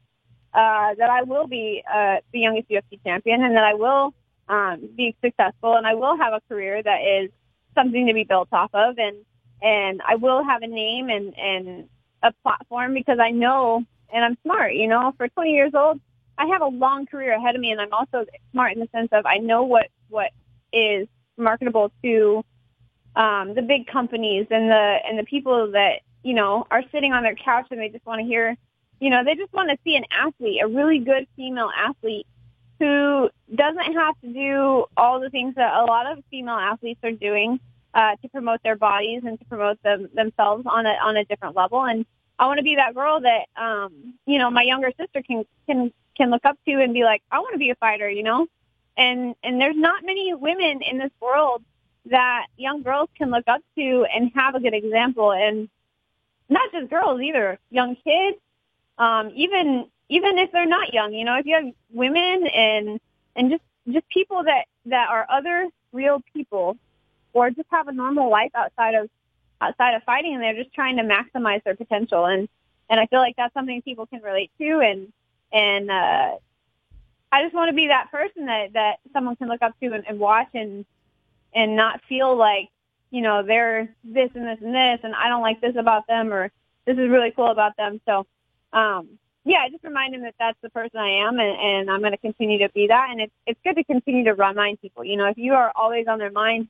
uh, 0.53 0.95
that 0.99 1.09
I 1.11 1.23
will 1.23 1.47
be 1.47 1.83
uh, 1.91 2.17
the 2.33 2.41
youngest 2.41 2.69
UFC 2.69 3.03
champion, 3.05 3.43
and 3.43 3.57
that 3.57 3.65
I 3.65 3.75
will 3.75 4.15
um, 4.49 4.89
be 4.97 5.17
successful, 5.25 5.77
and 5.77 5.87
I 5.87 5.95
will 5.95 6.17
have 6.17 6.35
a 6.35 6.41
career 6.49 6.83
that 6.83 7.01
is 7.03 7.31
something 7.75 8.07
to 8.07 8.15
be 8.15 8.25
built 8.25 8.49
off 8.53 8.71
of, 8.75 8.99
and 8.99 9.17
and 9.63 10.03
I 10.07 10.17
will 10.17 10.45
have 10.45 10.63
a 10.63 10.67
name 10.67 11.09
and 11.09 11.39
and 11.39 11.89
a 12.23 12.33
platform 12.43 12.95
because 12.95 13.19
I 13.19 13.31
know 13.31 13.85
and 14.13 14.25
I'm 14.25 14.37
smart. 14.43 14.75
You 14.75 14.89
know, 14.89 15.15
for 15.17 15.29
20 15.29 15.51
years 15.51 15.73
old, 15.75 16.01
I 16.39 16.47
have 16.47 16.63
a 16.63 16.67
long 16.67 17.07
career 17.07 17.33
ahead 17.33 17.55
of 17.55 17.61
me, 17.61 17.71
and 17.71 17.81
I'm 17.81 17.93
also 17.93 18.25
smart 18.53 18.73
in 18.73 18.81
the 18.81 18.89
sense 18.93 19.09
of 19.13 19.27
I 19.27 19.39
know 19.39 19.65
what 19.65 19.89
what 20.09 20.31
is 20.73 21.09
marketable 21.37 21.93
to 22.03 22.45
um, 23.17 23.55
the 23.55 23.63
big 23.63 23.87
companies 23.87 24.47
and 24.51 24.71
the 24.71 24.97
and 25.07 25.19
the 25.19 25.25
people 25.25 25.73
that 25.73 26.01
you 26.23 26.35
know 26.35 26.67
are 26.71 26.83
sitting 26.93 27.13
on 27.13 27.23
their 27.23 27.35
couch 27.35 27.67
and 27.71 27.81
they 27.81 27.89
just 27.89 28.07
want 28.07 28.21
to 28.21 28.27
hear, 28.27 28.57
you 29.01 29.11
know, 29.11 29.25
they 29.25 29.35
just 29.35 29.53
want 29.53 29.71
to 29.71 29.79
see 29.85 29.97
an 29.97 30.05
athlete, 30.11 30.61
a 30.63 30.69
really 30.69 30.99
good 30.99 31.27
female 31.37 31.71
athlete 31.77 32.27
who 32.79 33.31
doesn't 33.55 33.93
have 33.93 34.15
to 34.23 34.33
do 34.33 34.85
all 34.97 35.21
the 35.21 35.31
things 35.31 35.55
that 35.55 35.73
a 35.75 35.85
lot 35.85 36.11
of 36.11 36.25
female 36.31 36.57
athletes 36.57 37.01
are 37.05 37.13
doing 37.13 37.61
uh, 37.95 38.17
to 38.23 38.29
promote 38.29 38.61
their 38.65 38.77
bodies 38.77 39.23
and 39.25 39.39
to 39.39 39.45
promote 39.45 39.81
them 39.83 40.09
themselves 40.15 40.65
on 40.67 40.87
a 40.87 40.95
on 41.05 41.17
a 41.17 41.25
different 41.25 41.55
level. 41.55 41.85
And 41.85 42.07
I 42.39 42.47
want 42.47 42.59
to 42.59 42.65
be 42.65 42.77
that 42.77 42.95
girl 42.95 43.21
that 43.21 43.47
um, 43.61 44.15
you 44.27 44.39
know 44.39 44.51
my 44.51 44.63
younger 44.63 44.91
sister 44.99 45.23
can 45.23 45.45
can 45.67 45.93
can 46.17 46.31
look 46.31 46.45
up 46.45 46.59
to 46.67 46.83
and 46.83 46.95
be 46.95 47.05
like, 47.05 47.23
I 47.31 47.39
want 47.39 47.55
to 47.55 47.59
be 47.59 47.71
a 47.71 47.75
fighter, 47.77 48.09
you 48.09 48.23
know? 48.23 48.47
And 48.97 49.35
and 49.43 49.61
there's 49.61 49.77
not 49.77 50.05
many 50.05 50.35
women 50.35 50.83
in 50.83 50.99
this 50.99 51.11
world 51.21 51.63
that 52.07 52.47
young 52.57 52.83
girls 52.83 53.09
can 53.17 53.31
look 53.31 53.47
up 53.47 53.61
to 53.77 54.07
and 54.15 54.31
have 54.35 54.55
a 54.55 54.61
good 54.61 54.75
example 54.75 55.33
and 55.33 55.69
not 56.49 56.71
just 56.73 56.91
girls 56.91 57.21
either, 57.23 57.59
young 57.71 57.97
kids, 57.97 58.37
um, 58.99 59.31
even 59.35 59.87
even 60.09 60.37
if 60.37 60.53
they're 60.53 60.67
not 60.67 60.93
young, 60.93 61.15
you 61.15 61.25
know, 61.25 61.37
if 61.37 61.47
you 61.47 61.55
have 61.55 61.73
women 61.91 62.47
and 62.47 63.01
and 63.35 63.51
just 63.51 63.63
just 63.89 64.09
people 64.09 64.45
that 64.45 64.67
that 64.87 65.09
are 65.09 65.27
other 65.31 65.69
real 65.93 66.23
people 66.35 66.77
or 67.33 67.51
just 67.51 67.69
have 67.71 67.89
a 67.89 67.93
normal 67.93 68.31
life 68.31 68.51
outside 68.55 68.95
of 68.95 69.09
outside 69.61 69.95
of 69.95 70.03
fighting 70.03 70.35
and 70.35 70.43
they're 70.43 70.63
just 70.63 70.75
trying 70.75 70.97
to 70.97 71.03
maximize 71.03 71.63
their 71.65 71.77
potential 71.77 72.27
and 72.27 72.49
and 72.91 73.01
I 73.01 73.07
feel 73.07 73.21
like 73.21 73.37
that's 73.37 73.55
something 73.55 73.81
people 73.83 74.07
can 74.07 74.21
relate 74.23 74.51
to 74.59 74.81
and 74.81 75.13
and 75.53 75.91
uh, 75.91 76.33
I 77.31 77.43
just 77.43 77.55
want 77.55 77.71
to 77.71 77.75
be 77.75 77.89
that 77.89 78.11
person 78.11 78.47
that 78.47 78.73
that 78.75 78.97
someone 79.13 79.37
can 79.37 79.49
look 79.49 79.63
up 79.63 79.79
to 79.81 79.93
and, 79.93 80.05
and 80.07 80.19
watch 80.19 80.49
and 80.55 80.85
and 81.55 81.77
not 81.77 82.01
feel 82.09 82.37
like 82.37 82.69
you 83.11 83.23
know 83.23 83.43
they're 83.43 83.89
this 84.05 84.31
and 84.35 84.47
this 84.47 84.59
and 84.63 84.75
this 84.75 85.01
and 85.03 85.15
I 85.15 85.29
don't 85.29 85.43
like 85.43 85.61
this 85.61 85.77
about 85.77 86.07
them 86.07 86.33
or 86.33 86.51
this 86.85 86.99
is 86.99 87.09
really 87.09 87.31
cool 87.31 87.51
about 87.51 87.77
them. 87.77 88.01
So 88.07 88.27
um, 88.73 89.19
yeah, 89.45 89.59
I 89.59 89.71
just 89.71 89.85
remind 89.85 90.15
them 90.15 90.23
that 90.23 90.35
that's 90.39 90.59
the 90.63 90.71
person 90.71 90.99
I 90.99 91.27
am 91.27 91.39
and, 91.41 91.59
and 91.59 91.91
I'm 91.91 92.01
going 92.01 92.13
to 92.13 92.19
continue 92.19 92.59
to 92.59 92.69
be 92.71 92.87
that. 92.89 93.09
And 93.11 93.21
it's 93.21 93.33
it's 93.47 93.61
good 93.65 93.77
to 93.77 93.85
continue 93.85 94.25
to 94.25 94.35
remind 94.35 94.81
people. 94.81 95.05
You 95.05 95.17
know, 95.17 95.27
if 95.27 95.39
you 95.39 95.55
are 95.55 95.73
always 95.75 96.07
on 96.09 96.19
their 96.19 96.31
mind 96.31 96.69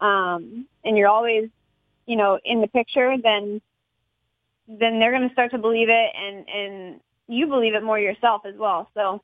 um, 0.00 0.66
and 0.84 0.96
you're 0.96 1.08
always 1.08 1.48
you 2.06 2.16
know 2.16 2.38
in 2.44 2.60
the 2.60 2.68
picture, 2.68 3.16
then 3.22 3.60
then 4.68 4.98
they're 4.98 5.12
going 5.12 5.28
to 5.28 5.32
start 5.32 5.50
to 5.50 5.58
believe 5.58 5.88
it 5.90 6.10
and 6.16 6.48
and 6.48 7.00
you 7.28 7.46
believe 7.46 7.74
it 7.74 7.82
more 7.82 7.98
yourself 7.98 8.42
as 8.46 8.54
well. 8.56 8.90
So, 8.94 9.22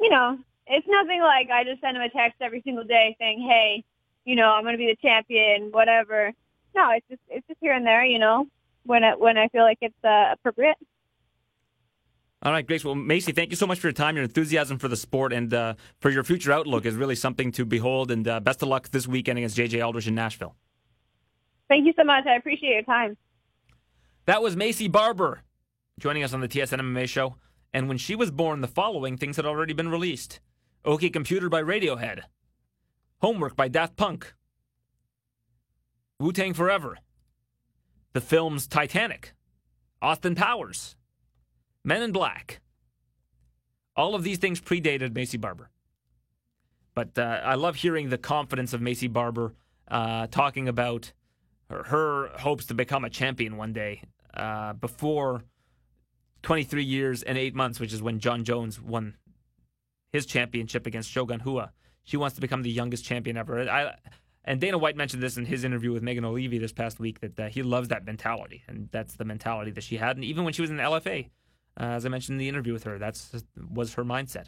you 0.00 0.10
know, 0.10 0.38
it's 0.66 0.86
nothing 0.88 1.20
like 1.20 1.50
I 1.50 1.64
just 1.64 1.80
send 1.80 1.96
him 1.96 2.02
a 2.02 2.08
text 2.08 2.40
every 2.40 2.62
single 2.62 2.84
day 2.84 3.16
saying, 3.18 3.40
"Hey, 3.40 3.84
you 4.24 4.36
know, 4.36 4.50
I'm 4.50 4.62
going 4.62 4.74
to 4.74 4.78
be 4.78 4.86
the 4.86 4.96
champion, 4.96 5.70
whatever." 5.72 6.32
No, 6.74 6.90
it's 6.90 7.06
just 7.08 7.20
it's 7.28 7.46
just 7.48 7.58
here 7.60 7.72
and 7.72 7.86
there, 7.86 8.04
you 8.04 8.18
know, 8.18 8.46
when 8.84 9.02
it 9.04 9.18
when 9.18 9.36
I 9.36 9.48
feel 9.48 9.62
like 9.62 9.78
it's 9.80 10.04
uh, 10.04 10.32
appropriate. 10.32 10.76
All 12.42 12.52
right, 12.52 12.66
Grace. 12.66 12.84
Well, 12.84 12.94
Maycee, 12.94 13.34
thank 13.34 13.50
you 13.50 13.56
so 13.56 13.66
much 13.66 13.80
for 13.80 13.88
your 13.88 13.92
time, 13.92 14.16
your 14.16 14.24
enthusiasm 14.24 14.78
for 14.78 14.88
the 14.88 14.96
sport, 14.96 15.32
and 15.32 15.52
uh, 15.52 15.74
for 15.98 16.08
your 16.08 16.24
future 16.24 16.52
outlook 16.52 16.86
is 16.86 16.94
really 16.94 17.16
something 17.16 17.52
to 17.52 17.66
behold. 17.66 18.10
And 18.10 18.26
uh, 18.26 18.40
best 18.40 18.62
of 18.62 18.68
luck 18.68 18.88
this 18.90 19.06
weekend 19.06 19.38
against 19.38 19.58
JJ 19.58 19.84
Aldrich 19.84 20.06
in 20.06 20.14
Nashville. 20.14 20.54
Thank 21.68 21.86
you 21.86 21.92
so 21.96 22.04
much. 22.04 22.26
I 22.26 22.36
appreciate 22.36 22.72
your 22.72 22.82
time. 22.82 23.16
That 24.24 24.42
was 24.42 24.56
Maycee 24.56 24.90
Barber 24.90 25.42
joining 26.00 26.24
us 26.24 26.32
on 26.32 26.40
the 26.40 26.48
TSN 26.48 26.80
MMA 26.80 27.08
show. 27.08 27.36
And 27.72 27.86
when 27.86 27.98
she 27.98 28.16
was 28.16 28.30
born, 28.30 28.60
the 28.60 28.68
following 28.68 29.16
things 29.16 29.36
had 29.36 29.46
already 29.46 29.72
been 29.72 29.88
released 29.88 30.40
OK 30.84 31.10
Computer 31.10 31.48
by 31.48 31.62
Radiohead, 31.62 32.22
Homework 33.20 33.54
by 33.54 33.68
Daft 33.68 33.96
Punk, 33.96 34.34
Wu 36.18 36.32
Tang 36.32 36.54
Forever, 36.54 36.98
the 38.12 38.20
films 38.20 38.66
Titanic, 38.66 39.34
Austin 40.02 40.34
Powers, 40.34 40.96
Men 41.84 42.02
in 42.02 42.12
Black. 42.12 42.60
All 43.96 44.14
of 44.14 44.22
these 44.22 44.38
things 44.38 44.60
predated 44.60 45.10
Maycee 45.10 45.40
Barber. 45.40 45.70
But 46.94 47.18
uh, 47.18 47.40
I 47.44 47.54
love 47.54 47.76
hearing 47.76 48.08
the 48.08 48.18
confidence 48.18 48.72
of 48.72 48.80
Maycee 48.80 49.12
Barber 49.12 49.54
uh, 49.88 50.26
talking 50.28 50.68
about 50.68 51.12
her, 51.68 51.84
her, 51.84 52.28
hopes 52.38 52.66
to 52.66 52.74
become 52.74 53.04
a 53.04 53.10
champion 53.10 53.56
one 53.56 53.72
day 53.72 54.02
uh, 54.34 54.72
before 54.74 55.44
23 56.42 56.82
years 56.82 57.22
and 57.22 57.36
eight 57.36 57.54
months, 57.54 57.80
which 57.80 57.92
is 57.92 58.02
when 58.02 58.18
Jon 58.18 58.44
Jones 58.44 58.80
won 58.80 59.14
his 60.12 60.26
championship 60.26 60.86
against 60.86 61.10
Shogun 61.10 61.42
Rua. 61.44 61.72
She 62.02 62.16
wants 62.16 62.34
to 62.34 62.40
become 62.40 62.62
the 62.62 62.70
youngest 62.70 63.04
champion 63.04 63.36
ever. 63.36 63.68
I 63.68 63.94
and 64.44 64.60
Dana 64.60 64.78
White 64.78 64.96
mentioned 64.96 65.22
this 65.22 65.36
in 65.36 65.44
his 65.44 65.64
interview 65.64 65.92
with 65.92 66.02
Megan 66.02 66.24
Olivi 66.24 66.58
this 66.58 66.72
past 66.72 66.98
week 66.98 67.20
that 67.20 67.38
uh, 67.38 67.48
he 67.48 67.62
loves 67.62 67.88
that 67.88 68.06
mentality, 68.06 68.62
and 68.66 68.88
that's 68.90 69.14
the 69.14 69.24
mentality 69.24 69.70
that 69.72 69.84
she 69.84 69.98
had. 69.98 70.16
And 70.16 70.24
even 70.24 70.44
when 70.44 70.54
she 70.54 70.62
was 70.62 70.70
in 70.70 70.78
the 70.78 70.82
LFA, 70.82 71.28
uh, 71.78 71.84
as 71.84 72.06
I 72.06 72.08
mentioned 72.08 72.34
in 72.34 72.38
the 72.38 72.48
interview 72.48 72.72
with 72.72 72.84
her, 72.84 72.98
that's 72.98 73.44
was 73.70 73.94
her 73.94 74.04
mindset. 74.04 74.46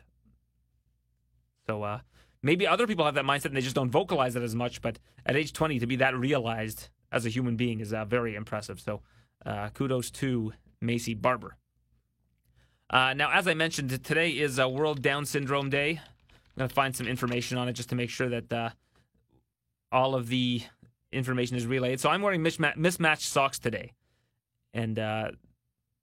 So 1.67 1.83
uh, 1.83 2.01
maybe 2.43 2.67
other 2.67 2.87
people 2.87 3.05
have 3.05 3.15
that 3.15 3.25
mindset 3.25 3.47
and 3.47 3.57
they 3.57 3.61
just 3.61 3.77
don't 3.77 3.91
vocalize 3.91 4.35
it 4.35 4.43
as 4.43 4.55
much. 4.55 4.83
But 4.83 4.99
at 5.25 5.37
age 5.37 5.53
20, 5.53 5.79
to 5.79 5.87
be 5.87 5.97
that 5.97 6.17
realized 6.17 6.89
as 7.13 7.27
a 7.27 7.29
human 7.29 7.57
being 7.57 7.81
is 7.81 7.93
uh, 7.93 8.05
very 8.05 8.35
impressive. 8.35 8.81
So 8.81 9.03
uh, 9.47 9.69
kudos 9.71 10.11
to 10.13 10.53
Maycee 10.83 11.21
Barber. 11.21 11.57
Uh, 12.93 13.15
now, 13.15 13.31
as 13.33 13.49
I 13.49 13.55
mentioned, 13.55 14.05
today 14.05 14.31
is 14.31 14.59
a 14.59 14.69
World 14.69 15.01
Down 15.01 15.25
Syndrome 15.25 15.71
Day. 15.71 15.93
I'm 15.93 16.59
going 16.59 16.69
to 16.69 16.75
find 16.75 16.95
some 16.95 17.07
information 17.07 17.57
on 17.57 17.67
it 17.67 17.73
just 17.73 17.89
to 17.89 17.95
make 17.95 18.11
sure 18.11 18.29
that 18.29 18.53
uh, 18.53 18.71
all 19.91 20.15
of 20.15 20.29
the 20.29 20.61
information 21.11 21.57
is 21.57 21.67
relayed. 21.67 22.01
So 22.01 22.11
I'm 22.11 22.21
wearing 22.21 22.43
misma- 22.43 22.77
mismatched 22.77 23.23
socks 23.23 23.59
today. 23.59 23.93
And 24.75 24.99
uh, 24.99 25.31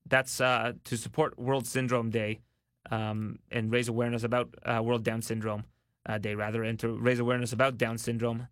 that's 0.07 0.41
uh, 0.41 0.73
to 0.85 0.97
support 0.97 1.37
World 1.37 1.67
Syndrome 1.67 2.09
Day 2.09 2.39
um, 2.89 3.37
and 3.51 3.71
raise 3.71 3.87
awareness 3.87 4.23
about 4.23 4.55
uh, 4.65 4.81
World 4.81 5.03
Down 5.03 5.21
Syndrome 5.21 5.65
uh, 6.07 6.17
Day, 6.17 6.33
rather, 6.33 6.63
and 6.63 6.79
to 6.79 6.89
raise 6.89 7.19
awareness 7.19 7.53
about 7.53 7.77
Down 7.77 7.99
syndrome. 7.99 8.47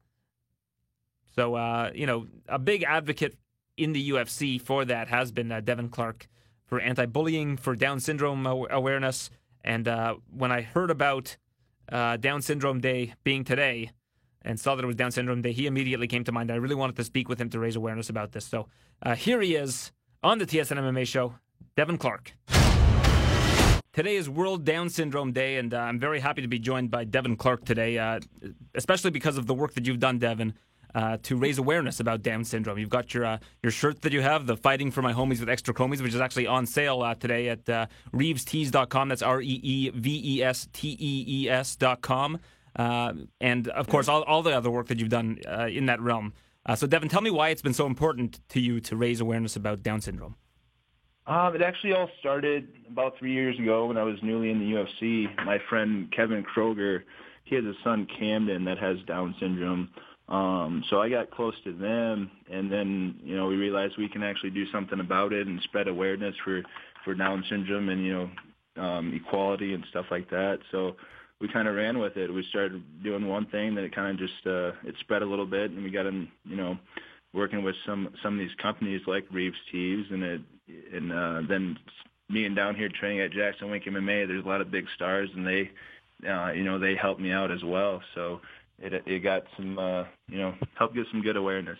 So, 1.35 1.55
uh, 1.55 1.91
you 1.95 2.05
know, 2.05 2.27
a 2.47 2.59
big 2.59 2.83
advocate 2.83 3.35
in 3.77 3.93
the 3.93 4.11
UFC 4.11 4.61
for 4.61 4.85
that 4.85 5.07
has 5.07 5.31
been 5.31 5.51
uh, 5.51 5.59
Devin 5.59 5.89
Clark 5.89 6.27
for 6.67 6.79
anti-bullying, 6.79 7.57
for 7.57 7.75
Down 7.75 7.99
syndrome 7.99 8.45
awareness. 8.45 9.31
And 9.63 9.87
uh, 9.87 10.15
when 10.29 10.51
I 10.51 10.61
heard 10.61 10.91
about 10.91 11.37
uh, 11.91 12.17
Down 12.17 12.41
Syndrome 12.41 12.79
Day 12.79 13.15
being 13.23 13.43
today 13.43 13.91
and 14.41 14.59
saw 14.59 14.75
that 14.75 14.83
it 14.83 14.87
was 14.87 14.95
Down 14.95 15.11
Syndrome 15.11 15.41
Day, 15.41 15.53
he 15.53 15.65
immediately 15.65 16.07
came 16.07 16.23
to 16.25 16.31
mind. 16.31 16.51
I 16.51 16.55
really 16.55 16.75
wanted 16.75 16.97
to 16.97 17.03
speak 17.03 17.27
with 17.27 17.39
him 17.41 17.49
to 17.49 17.59
raise 17.59 17.75
awareness 17.75 18.09
about 18.09 18.33
this. 18.33 18.45
So 18.45 18.67
uh, 19.01 19.15
here 19.15 19.41
he 19.41 19.55
is 19.55 19.91
on 20.21 20.37
the 20.37 20.45
TSN 20.45 20.77
MMA 20.77 21.07
show, 21.07 21.35
Devin 21.75 21.97
Clark. 21.97 22.33
Today 23.93 24.15
is 24.15 24.29
World 24.29 24.63
Down 24.63 24.89
Syndrome 24.89 25.31
Day, 25.31 25.57
and 25.57 25.73
uh, 25.73 25.79
I'm 25.79 25.99
very 25.99 26.19
happy 26.19 26.43
to 26.43 26.47
be 26.47 26.59
joined 26.59 26.91
by 26.91 27.03
Devin 27.03 27.35
Clark 27.35 27.65
today, 27.65 27.97
uh, 27.97 28.19
especially 28.75 29.09
because 29.09 29.37
of 29.37 29.47
the 29.47 29.55
work 29.55 29.73
that 29.73 29.87
you've 29.87 29.99
done, 29.99 30.19
Devin, 30.19 30.53
uh, 30.97 31.15
to 31.21 31.37
raise 31.37 31.59
awareness 31.59 31.99
about 31.99 32.23
Down 32.23 32.43
syndrome. 32.43 32.79
You've 32.79 32.89
got 32.89 33.13
your 33.13 33.23
uh, 33.23 33.37
your 33.61 33.71
shirt 33.71 34.01
that 34.01 34.13
you 34.13 34.21
have, 34.21 34.47
the 34.47 34.57
Fighting 34.57 34.89
for 34.89 35.03
My 35.03 35.13
Homies 35.13 35.39
with 35.39 35.47
Extra 35.47 35.71
Comies, 35.71 36.01
which 36.01 36.15
is 36.15 36.19
actually 36.19 36.47
on 36.47 36.65
sale 36.65 37.03
uh, 37.03 37.13
today 37.13 37.49
at 37.49 37.69
uh, 37.69 37.85
ReevesTees.com. 38.13 39.09
That's 39.09 39.21
R 39.21 39.39
E 39.39 39.59
E 39.63 39.89
V 39.91 40.37
E 40.37 40.43
S 40.43 40.67
T 40.73 40.97
E 40.99 41.25
E 41.27 41.49
S.com. 41.49 42.39
Uh, 42.75 43.13
and 43.39 43.67
of 43.67 43.87
course, 43.87 44.07
all, 44.07 44.23
all 44.23 44.41
the 44.41 44.57
other 44.57 44.71
work 44.71 44.87
that 44.87 44.99
you've 44.99 45.09
done 45.09 45.37
uh, 45.47 45.67
in 45.67 45.85
that 45.85 46.01
realm. 46.01 46.33
Uh, 46.65 46.75
so, 46.75 46.87
Devin, 46.87 47.09
tell 47.09 47.21
me 47.21 47.29
why 47.29 47.49
it's 47.49 47.61
been 47.61 47.75
so 47.75 47.85
important 47.85 48.39
to 48.49 48.59
you 48.59 48.79
to 48.81 48.95
raise 48.95 49.21
awareness 49.21 49.55
about 49.55 49.83
Down 49.83 50.01
syndrome. 50.01 50.35
Um, 51.27 51.55
it 51.55 51.61
actually 51.61 51.93
all 51.93 52.09
started 52.19 52.69
about 52.89 53.19
three 53.19 53.33
years 53.33 53.59
ago 53.59 53.85
when 53.85 53.97
I 53.97 54.03
was 54.03 54.17
newly 54.23 54.49
in 54.49 54.59
the 54.59 54.65
UFC. 54.65 55.45
My 55.45 55.59
friend 55.69 56.11
Kevin 56.11 56.43
Kroger, 56.43 57.03
he 57.43 57.55
has 57.55 57.65
a 57.65 57.73
son 57.83 58.07
Camden 58.17 58.65
that 58.65 58.79
has 58.79 58.97
Down 59.05 59.35
syndrome. 59.39 59.89
Um, 60.29 60.83
so 60.89 61.01
I 61.01 61.09
got 61.09 61.31
close 61.31 61.53
to 61.63 61.71
them, 61.71 62.29
and 62.51 62.71
then 62.71 63.15
you 63.23 63.35
know 63.35 63.47
we 63.47 63.55
realized 63.55 63.95
we 63.97 64.09
can 64.09 64.23
actually 64.23 64.49
do 64.49 64.69
something 64.71 64.99
about 64.99 65.31
it 65.31 65.47
and 65.47 65.61
spread 65.63 65.87
awareness 65.87 66.35
for 66.43 66.61
for 67.05 67.15
Down 67.15 67.43
syndrome 67.49 67.89
and 67.89 68.05
you 68.05 68.13
know 68.13 68.83
um, 68.83 69.13
equality 69.13 69.73
and 69.73 69.85
stuff 69.89 70.05
like 70.11 70.29
that. 70.29 70.59
So 70.71 70.95
we 71.39 71.47
kind 71.47 71.67
of 71.67 71.75
ran 71.75 71.99
with 71.99 72.17
it. 72.17 72.33
We 72.33 72.43
started 72.49 72.83
doing 73.03 73.27
one 73.27 73.45
thing, 73.47 73.75
then 73.75 73.85
it 73.85 73.95
kind 73.95 74.11
of 74.11 74.17
just 74.17 74.45
uh, 74.45 74.71
it 74.87 74.95
spread 74.99 75.21
a 75.21 75.25
little 75.25 75.45
bit, 75.45 75.71
and 75.71 75.83
we 75.83 75.89
got 75.89 76.05
in 76.05 76.27
you 76.43 76.57
know 76.57 76.77
working 77.33 77.63
with 77.63 77.75
some 77.85 78.09
some 78.21 78.33
of 78.33 78.39
these 78.39 78.55
companies 78.61 79.01
like 79.07 79.25
Reeves 79.31 79.57
Tees, 79.71 80.05
and 80.11 80.23
it 80.23 80.41
and 80.93 81.11
uh, 81.11 81.41
then 81.47 81.77
being 82.31 82.55
down 82.55 82.75
here 82.75 82.89
training 82.99 83.21
at 83.21 83.31
Jackson 83.31 83.69
Wink 83.69 83.85
MMA, 83.85 84.27
there's 84.27 84.43
a 84.43 84.47
lot 84.47 84.61
of 84.61 84.71
big 84.71 84.85
stars, 84.95 85.29
and 85.35 85.47
they, 85.47 85.71
uh, 86.27 86.51
you 86.51 86.63
know, 86.63 86.77
they 86.77 86.95
helped 86.95 87.21
me 87.21 87.31
out 87.31 87.51
as 87.51 87.63
well. 87.63 88.01
So 88.15 88.41
it 88.79 88.93
it 89.05 89.19
got 89.19 89.43
some, 89.55 89.77
uh, 89.77 90.03
you 90.29 90.37
know, 90.37 90.53
helped 90.77 90.95
get 90.95 91.05
some 91.11 91.21
good 91.21 91.37
awareness. 91.37 91.79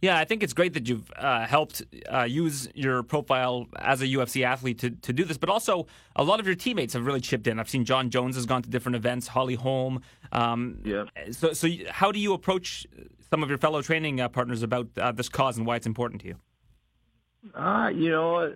Yeah, 0.00 0.16
I 0.16 0.24
think 0.24 0.44
it's 0.44 0.52
great 0.52 0.74
that 0.74 0.88
you've 0.88 1.10
uh, 1.16 1.44
helped 1.46 1.82
uh, 2.12 2.22
use 2.22 2.68
your 2.74 3.02
profile 3.02 3.66
as 3.80 4.00
a 4.00 4.06
UFC 4.06 4.44
athlete 4.44 4.78
to, 4.78 4.90
to 4.90 5.12
do 5.12 5.24
this, 5.24 5.36
but 5.36 5.48
also 5.48 5.88
a 6.14 6.22
lot 6.22 6.38
of 6.38 6.46
your 6.46 6.54
teammates 6.54 6.92
have 6.92 7.04
really 7.04 7.20
chipped 7.20 7.48
in. 7.48 7.58
I've 7.58 7.68
seen 7.68 7.84
Jon 7.84 8.08
Jones 8.08 8.36
has 8.36 8.46
gone 8.46 8.62
to 8.62 8.70
different 8.70 8.94
events, 8.94 9.26
Holly 9.26 9.56
Holm. 9.56 10.00
Um, 10.30 10.78
yeah. 10.84 11.04
So, 11.32 11.52
so 11.52 11.68
how 11.90 12.12
do 12.12 12.20
you 12.20 12.32
approach 12.32 12.86
some 13.28 13.42
of 13.42 13.48
your 13.48 13.58
fellow 13.58 13.82
training 13.82 14.20
uh, 14.20 14.28
partners 14.28 14.62
about 14.62 14.86
uh, 14.96 15.10
this 15.10 15.28
cause 15.28 15.58
and 15.58 15.66
why 15.66 15.74
it's 15.74 15.86
important 15.86 16.20
to 16.22 16.28
you? 16.28 16.36
Uh, 17.54 17.88
you 17.88 18.10
know, 18.10 18.52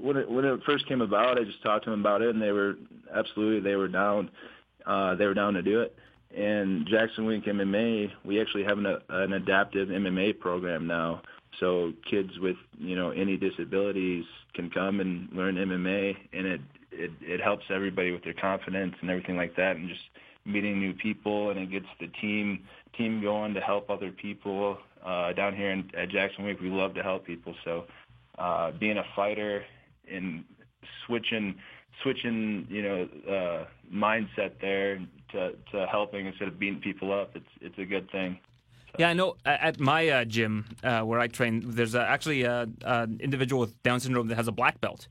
when 0.00 0.16
it 0.16 0.28
when 0.28 0.44
it 0.44 0.60
first 0.66 0.88
came 0.88 1.00
about, 1.00 1.38
I 1.38 1.44
just 1.44 1.62
talked 1.62 1.84
to 1.84 1.90
them 1.90 2.00
about 2.00 2.22
it, 2.22 2.30
and 2.30 2.42
they 2.42 2.52
were 2.52 2.74
absolutely 3.14 3.60
they 3.60 3.76
were 3.76 3.88
down. 3.88 4.30
Uh, 4.84 5.14
they 5.14 5.26
were 5.26 5.34
down 5.34 5.54
to 5.54 5.62
do 5.62 5.80
it. 5.80 5.96
And 6.34 6.86
Jackson 6.86 7.24
Wink 7.24 7.44
MMA, 7.44 8.10
we 8.24 8.40
actually 8.40 8.64
have 8.64 8.78
an, 8.78 8.86
an 9.08 9.32
adaptive 9.34 9.88
MMA 9.88 10.38
program 10.38 10.86
now. 10.86 11.22
So 11.60 11.92
kids 12.10 12.30
with 12.38 12.56
you 12.78 12.96
know 12.96 13.10
any 13.10 13.36
disabilities 13.36 14.24
can 14.54 14.70
come 14.70 15.00
and 15.00 15.28
learn 15.32 15.54
MMA, 15.54 16.14
and 16.32 16.46
it 16.46 16.60
it, 16.92 17.10
it 17.20 17.40
helps 17.40 17.64
everybody 17.70 18.12
with 18.12 18.24
their 18.24 18.34
confidence 18.34 18.94
and 19.00 19.10
everything 19.10 19.36
like 19.36 19.56
that, 19.56 19.76
and 19.76 19.88
just 19.88 20.00
meeting 20.44 20.78
new 20.78 20.92
people, 20.92 21.50
and 21.50 21.58
it 21.58 21.70
gets 21.70 21.86
the 22.00 22.08
team 22.20 22.64
team 22.96 23.22
going 23.22 23.54
to 23.54 23.60
help 23.60 23.90
other 23.90 24.10
people. 24.10 24.78
Uh, 25.04 25.32
down 25.32 25.54
here 25.54 25.70
in, 25.70 25.88
at 25.96 26.08
Jackson 26.08 26.44
Wink, 26.44 26.60
we 26.60 26.68
love 26.68 26.94
to 26.94 27.02
help 27.02 27.24
people. 27.24 27.54
So 27.64 27.84
uh, 28.38 28.72
being 28.72 28.98
a 28.98 29.04
fighter 29.14 29.64
and 30.10 30.44
switching 31.06 31.54
switching 32.02 32.66
you 32.68 32.82
know 32.82 33.08
uh, 33.28 33.64
mindset 33.92 34.52
there 34.60 35.00
to, 35.36 35.52
to 35.72 35.86
helping 35.86 36.26
instead 36.26 36.48
of 36.48 36.58
beating 36.58 36.80
people 36.80 37.12
up, 37.12 37.30
it's 37.34 37.52
it's 37.60 37.78
a 37.78 37.84
good 37.84 38.10
thing. 38.10 38.38
Yeah, 38.98 39.10
I 39.10 39.12
know. 39.12 39.36
At 39.44 39.78
my 39.78 40.08
uh, 40.08 40.24
gym 40.24 40.64
uh, 40.82 41.02
where 41.02 41.20
I 41.20 41.28
train, 41.28 41.62
there's 41.66 41.94
uh, 41.94 42.00
actually 42.00 42.44
an 42.44 43.18
individual 43.20 43.60
with 43.60 43.82
Down 43.82 44.00
syndrome 44.00 44.28
that 44.28 44.36
has 44.36 44.48
a 44.48 44.52
black 44.52 44.80
belt. 44.80 45.08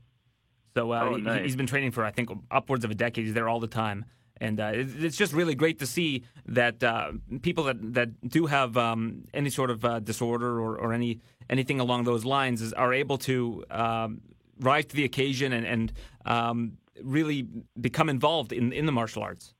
So 0.74 0.92
uh, 0.92 1.04
oh, 1.04 1.16
nice. 1.16 1.38
he, 1.38 1.42
has 1.44 1.56
been 1.56 1.66
training 1.66 1.92
for 1.92 2.04
I 2.04 2.10
think 2.10 2.30
upwards 2.50 2.84
of 2.84 2.90
a 2.90 2.94
decade. 2.94 3.24
He's 3.24 3.34
there 3.34 3.48
all 3.48 3.60
the 3.60 3.66
time, 3.66 4.04
and 4.38 4.60
uh, 4.60 4.72
it's 4.74 5.16
just 5.16 5.32
really 5.32 5.54
great 5.54 5.78
to 5.78 5.86
see 5.86 6.24
that 6.46 6.84
uh, 6.84 7.12
people 7.40 7.64
that, 7.64 7.94
that 7.94 8.28
do 8.28 8.44
have 8.46 8.76
um, 8.76 9.24
any 9.32 9.48
sort 9.48 9.70
of 9.70 9.84
uh, 9.84 10.00
disorder 10.00 10.60
or, 10.60 10.76
or 10.76 10.92
any 10.92 11.20
anything 11.48 11.80
along 11.80 12.04
those 12.04 12.26
lines 12.26 12.60
is, 12.60 12.72
are 12.74 12.92
able 12.92 13.16
to 13.18 13.64
um, 13.70 14.20
rise 14.60 14.84
to 14.86 14.96
the 14.96 15.04
occasion 15.04 15.52
and, 15.52 15.66
and 15.66 15.92
um, 16.26 16.76
really 17.02 17.46
become 17.80 18.10
involved 18.10 18.52
in, 18.52 18.72
in 18.72 18.84
the 18.84 18.92
martial 18.92 19.22
arts. 19.22 19.54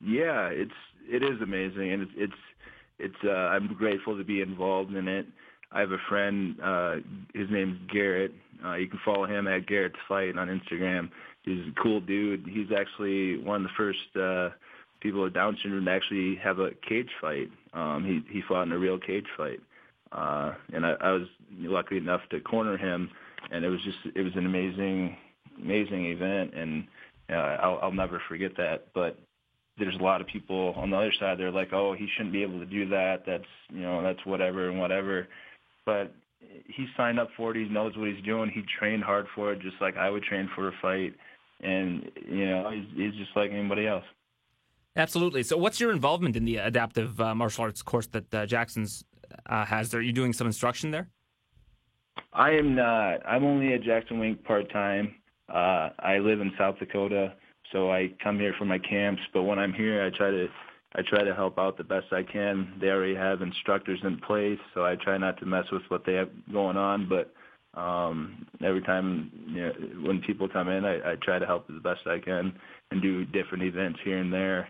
Yeah, 0.00 0.48
it's 0.48 0.70
it 1.08 1.22
is 1.22 1.40
amazing, 1.42 1.92
and 1.92 2.02
it's 2.02 2.12
it's, 2.16 2.32
it's 2.98 3.24
uh, 3.24 3.30
I'm 3.30 3.74
grateful 3.74 4.16
to 4.16 4.24
be 4.24 4.40
involved 4.40 4.94
in 4.94 5.08
it. 5.08 5.26
I 5.70 5.80
have 5.80 5.92
a 5.92 5.98
friend, 6.08 6.56
uh, 6.62 6.96
his 7.34 7.48
name's 7.50 7.78
Garrett. 7.92 8.32
Uh, 8.64 8.74
you 8.76 8.88
can 8.88 8.98
follow 9.04 9.26
him 9.26 9.46
at 9.46 9.66
Garrett's 9.66 9.96
Fight 10.08 10.38
on 10.38 10.48
Instagram 10.48 11.10
he's 11.48 11.66
a 11.66 11.82
cool 11.82 12.00
dude. 12.00 12.46
He's 12.46 12.68
actually 12.76 13.38
one 13.38 13.62
of 13.64 13.70
the 13.70 13.76
first 13.76 14.16
uh, 14.16 14.54
people 15.00 15.22
with 15.22 15.34
Down 15.34 15.56
syndrome 15.62 15.84
to 15.84 15.90
actually 15.90 16.36
have 16.36 16.58
a 16.58 16.70
cage 16.88 17.10
fight. 17.20 17.50
Um, 17.72 18.04
he 18.04 18.32
he 18.32 18.42
fought 18.46 18.64
in 18.64 18.72
a 18.72 18.78
real 18.78 18.98
cage 18.98 19.26
fight, 19.36 19.60
uh, 20.12 20.54
and 20.72 20.84
I, 20.84 20.92
I 21.00 21.12
was 21.12 21.26
lucky 21.58 21.96
enough 21.96 22.20
to 22.30 22.40
corner 22.40 22.76
him, 22.76 23.10
and 23.50 23.64
it 23.64 23.68
was 23.68 23.80
just 23.84 23.98
it 24.16 24.22
was 24.22 24.32
an 24.36 24.46
amazing 24.46 25.16
amazing 25.62 26.06
event, 26.06 26.54
and 26.54 26.86
uh, 27.30 27.56
I'll, 27.62 27.78
I'll 27.82 27.92
never 27.92 28.22
forget 28.28 28.52
that. 28.56 28.86
But 28.94 29.18
there's 29.78 29.96
a 29.98 30.02
lot 30.02 30.20
of 30.20 30.26
people 30.26 30.74
on 30.76 30.90
the 30.90 30.96
other 30.96 31.12
side. 31.18 31.38
They're 31.38 31.50
like, 31.50 31.72
oh, 31.72 31.94
he 31.98 32.08
shouldn't 32.16 32.32
be 32.32 32.42
able 32.42 32.58
to 32.58 32.66
do 32.66 32.88
that. 32.88 33.24
That's 33.26 33.44
you 33.70 33.82
know 33.82 34.02
that's 34.02 34.24
whatever 34.24 34.68
and 34.68 34.78
whatever. 34.78 35.28
But 35.86 36.14
he 36.66 36.86
signed 36.96 37.18
up 37.18 37.28
for 37.36 37.50
it. 37.50 37.56
He 37.56 37.68
knows 37.72 37.96
what 37.96 38.08
he's 38.08 38.24
doing. 38.24 38.50
He 38.50 38.62
trained 38.78 39.02
hard 39.02 39.26
for 39.34 39.52
it, 39.52 39.60
just 39.60 39.76
like 39.80 39.96
I 39.96 40.10
would 40.10 40.22
train 40.22 40.48
for 40.54 40.68
a 40.68 40.72
fight 40.80 41.14
and 41.60 42.10
you 42.26 42.46
know 42.46 42.70
he's, 42.70 42.84
he's 42.94 43.14
just 43.14 43.30
like 43.36 43.50
anybody 43.50 43.86
else. 43.86 44.04
Absolutely. 44.96 45.42
So, 45.42 45.56
what's 45.56 45.80
your 45.80 45.92
involvement 45.92 46.36
in 46.36 46.44
the 46.44 46.56
adaptive 46.56 47.20
uh, 47.20 47.34
martial 47.34 47.64
arts 47.64 47.82
course 47.82 48.06
that 48.08 48.34
uh, 48.34 48.46
Jackson's 48.46 49.04
uh, 49.46 49.64
has? 49.64 49.94
Are 49.94 50.02
you 50.02 50.12
doing 50.12 50.32
some 50.32 50.46
instruction 50.46 50.90
there? 50.90 51.08
I 52.32 52.50
am 52.52 52.74
not. 52.74 53.24
I'm 53.26 53.44
only 53.44 53.74
at 53.74 53.82
Jackson 53.82 54.18
Wink 54.18 54.44
part 54.44 54.70
time. 54.72 55.14
Uh, 55.48 55.90
I 55.98 56.18
live 56.18 56.40
in 56.40 56.52
South 56.58 56.78
Dakota, 56.78 57.34
so 57.72 57.90
I 57.90 58.10
come 58.22 58.38
here 58.38 58.54
for 58.58 58.64
my 58.64 58.78
camps. 58.78 59.22
But 59.32 59.42
when 59.42 59.58
I'm 59.58 59.72
here, 59.72 60.04
I 60.04 60.16
try 60.16 60.30
to 60.30 60.48
I 60.94 61.02
try 61.02 61.22
to 61.22 61.34
help 61.34 61.58
out 61.58 61.76
the 61.76 61.84
best 61.84 62.06
I 62.12 62.22
can. 62.22 62.72
They 62.80 62.88
already 62.88 63.14
have 63.14 63.42
instructors 63.42 64.00
in 64.02 64.18
place, 64.18 64.58
so 64.74 64.86
I 64.86 64.96
try 64.96 65.18
not 65.18 65.38
to 65.40 65.46
mess 65.46 65.64
with 65.70 65.82
what 65.88 66.06
they 66.06 66.14
have 66.14 66.30
going 66.50 66.78
on. 66.78 67.08
But 67.08 67.32
um, 67.78 68.46
every 68.64 68.80
time 68.80 69.30
you 69.46 69.60
know, 69.60 69.72
when 70.06 70.20
people 70.20 70.48
come 70.48 70.68
in, 70.68 70.84
I, 70.84 71.12
I 71.12 71.14
try 71.22 71.38
to 71.38 71.46
help 71.46 71.66
as 71.70 71.82
best 71.82 72.06
I 72.06 72.18
can 72.18 72.54
and 72.90 73.02
do 73.02 73.24
different 73.26 73.64
events 73.64 73.98
here 74.02 74.18
and 74.18 74.32
there. 74.32 74.68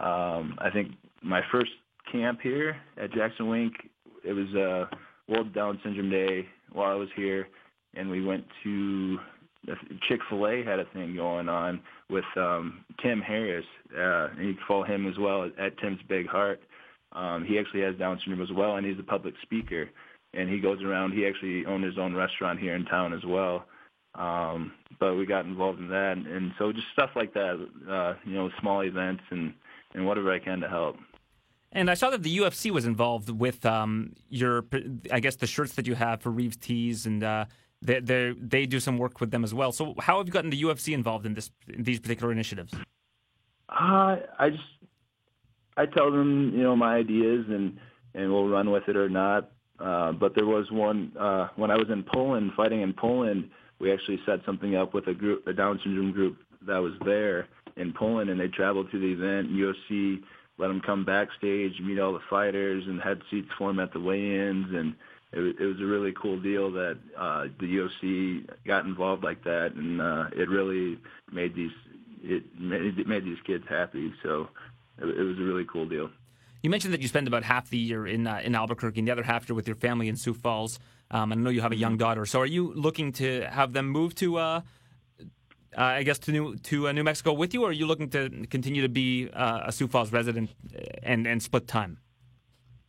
Um, 0.00 0.58
I 0.58 0.70
think 0.72 0.92
my 1.22 1.40
first 1.52 1.70
camp 2.10 2.40
here 2.42 2.76
at 2.96 3.12
Jackson 3.12 3.48
Wink. 3.48 3.74
It 4.24 4.32
was 4.32 4.52
a 4.54 4.88
World 5.28 5.54
Down 5.54 5.78
Syndrome 5.84 6.10
Day 6.10 6.46
while 6.72 6.90
I 6.90 6.94
was 6.94 7.10
here, 7.14 7.48
and 7.94 8.10
we 8.10 8.24
went 8.24 8.44
to 8.64 9.18
Chick 10.08 10.20
Fil 10.28 10.46
A 10.46 10.64
had 10.64 10.78
a 10.78 10.84
thing 10.86 11.14
going 11.14 11.48
on 11.48 11.80
with 12.10 12.24
um, 12.36 12.84
Tim 13.02 13.20
Harris, 13.20 13.64
uh, 13.96 14.28
and 14.36 14.48
you 14.48 14.54
can 14.54 14.64
follow 14.66 14.84
him 14.84 15.06
as 15.06 15.18
well 15.18 15.50
at 15.58 15.78
Tim's 15.78 16.00
Big 16.08 16.26
Heart. 16.26 16.60
Um, 17.12 17.44
he 17.44 17.58
actually 17.58 17.82
has 17.82 17.96
Down 17.96 18.18
syndrome 18.24 18.42
as 18.42 18.54
well, 18.54 18.76
and 18.76 18.86
he's 18.86 18.98
a 18.98 19.04
public 19.04 19.34
speaker. 19.42 19.88
And 20.32 20.48
he 20.48 20.58
goes 20.58 20.82
around. 20.82 21.12
He 21.12 21.26
actually 21.26 21.64
owned 21.64 21.84
his 21.84 21.96
own 21.96 22.14
restaurant 22.14 22.58
here 22.58 22.74
in 22.74 22.84
town 22.86 23.12
as 23.12 23.24
well. 23.24 23.66
Um, 24.16 24.72
but 24.98 25.14
we 25.14 25.26
got 25.26 25.44
involved 25.44 25.78
in 25.78 25.88
that, 25.88 26.16
and, 26.16 26.26
and 26.26 26.52
so 26.58 26.72
just 26.72 26.86
stuff 26.92 27.10
like 27.16 27.34
that, 27.34 27.54
uh, 27.88 28.14
you 28.24 28.34
know, 28.34 28.50
small 28.60 28.82
events 28.82 29.22
and 29.30 29.54
and 29.94 30.06
whatever 30.06 30.32
I 30.32 30.38
can 30.38 30.60
to 30.60 30.68
help. 30.68 30.96
And 31.72 31.90
I 31.90 31.94
saw 31.94 32.10
that 32.10 32.22
the 32.22 32.38
UFC 32.38 32.70
was 32.70 32.86
involved 32.86 33.30
with 33.30 33.66
um, 33.66 34.14
your, 34.28 34.64
I 35.10 35.18
guess, 35.18 35.36
the 35.36 35.46
shirts 35.46 35.72
that 35.74 35.86
you 35.86 35.96
have 35.96 36.22
for 36.22 36.30
Reeves 36.30 36.56
Tees, 36.56 37.06
and 37.06 37.24
uh, 37.24 37.46
they 37.84 38.34
they 38.40 38.66
do 38.66 38.80
some 38.80 38.98
work 38.98 39.20
with 39.20 39.30
them 39.30 39.44
as 39.44 39.52
well. 39.52 39.72
So 39.72 39.94
how 39.98 40.18
have 40.18 40.26
you 40.26 40.32
gotten 40.32 40.50
the 40.50 40.62
UFC 40.62 40.94
involved 40.94 41.26
in 41.26 41.34
this 41.34 41.50
in 41.68 41.82
these 41.84 42.00
particular 42.00 42.32
initiatives? 42.32 42.72
Uh, 43.68 44.16
I 44.38 44.50
just 44.50 44.62
I 45.76 45.86
tell 45.86 46.10
them 46.10 46.52
you 46.54 46.62
know 46.62 46.74
my 46.74 46.96
ideas 46.96 47.44
and 47.48 47.78
and 48.14 48.32
we'll 48.32 48.48
run 48.48 48.70
with 48.70 48.88
it 48.88 48.96
or 48.96 49.08
not. 49.08 49.50
Uh, 49.78 50.12
but 50.12 50.34
there 50.34 50.46
was 50.46 50.70
one 50.70 51.12
uh, 51.18 51.48
when 51.56 51.70
I 51.70 51.74
was 51.74 51.88
in 51.90 52.04
Poland 52.04 52.52
fighting 52.56 52.82
in 52.82 52.92
Poland. 52.94 53.50
We 53.80 53.92
actually 53.92 54.20
set 54.24 54.38
something 54.46 54.76
up 54.76 54.94
with 54.94 55.08
a 55.08 55.14
group, 55.14 55.46
a 55.46 55.52
Down 55.52 55.80
syndrome 55.82 56.12
group 56.12 56.38
that 56.66 56.78
was 56.78 56.92
there 57.04 57.48
in 57.76 57.92
Poland, 57.92 58.30
and 58.30 58.40
they 58.40 58.48
traveled 58.48 58.90
to 58.92 59.00
the 59.00 59.12
event. 59.12 59.50
UFC 59.50 60.22
let 60.58 60.68
them 60.68 60.80
come 60.80 61.04
backstage, 61.04 61.72
meet 61.80 61.98
all 61.98 62.12
the 62.12 62.20
fighters, 62.30 62.84
and 62.86 63.00
had 63.00 63.20
seats 63.30 63.48
for 63.58 63.70
them 63.70 63.80
at 63.80 63.92
the 63.92 64.00
weigh-ins, 64.00 64.72
and 64.72 64.94
it, 65.36 65.60
was 65.60 65.80
a 65.80 65.84
really 65.84 66.12
cool 66.12 66.38
deal 66.40 66.70
that 66.72 66.98
uh, 67.18 67.44
the 67.58 67.66
UFC 67.66 68.48
got 68.66 68.84
involved 68.84 69.24
like 69.24 69.42
that, 69.44 69.72
and 69.74 70.00
uh, 70.00 70.26
it 70.32 70.48
really 70.48 70.98
made 71.32 71.54
these 71.54 71.72
it 72.22 72.42
made, 72.58 73.06
made 73.06 73.24
these 73.24 73.38
kids 73.46 73.64
happy. 73.68 74.12
So 74.22 74.48
it, 74.98 75.04
was 75.04 75.38
a 75.38 75.42
really 75.42 75.64
cool 75.64 75.86
deal. 75.86 76.10
You 76.62 76.70
mentioned 76.70 76.94
that 76.94 77.02
you 77.02 77.08
spend 77.08 77.28
about 77.28 77.42
half 77.42 77.68
the 77.68 77.78
year 77.78 78.06
in 78.06 78.26
uh, 78.26 78.40
in 78.42 78.54
Albuquerque, 78.54 79.00
and 79.00 79.08
the 79.08 79.12
other 79.12 79.22
half 79.22 79.48
you're 79.48 79.56
with 79.56 79.66
your 79.66 79.76
family 79.76 80.08
in 80.08 80.16
Sioux 80.16 80.34
Falls. 80.34 80.78
Um, 81.10 81.32
I 81.32 81.34
know 81.34 81.50
you 81.50 81.60
have 81.60 81.72
a 81.72 81.76
young 81.76 81.96
daughter. 81.96 82.24
So 82.26 82.40
are 82.40 82.46
you 82.46 82.72
looking 82.74 83.12
to 83.12 83.42
have 83.42 83.72
them 83.72 83.88
move 83.88 84.14
to? 84.16 84.38
Uh, 84.38 84.60
uh, 85.76 85.80
I 85.82 86.02
guess 86.04 86.18
to 86.20 86.32
New 86.32 86.56
to 86.56 86.88
uh, 86.88 86.92
New 86.92 87.02
Mexico 87.02 87.32
with 87.32 87.52
you, 87.52 87.64
or 87.64 87.70
are 87.70 87.72
you 87.72 87.86
looking 87.86 88.08
to 88.10 88.46
continue 88.48 88.82
to 88.82 88.88
be 88.88 89.28
uh, 89.30 89.62
a 89.66 89.72
Sioux 89.72 89.88
Falls 89.88 90.12
resident 90.12 90.50
and 91.02 91.26
and 91.26 91.42
split 91.42 91.66
time? 91.66 91.98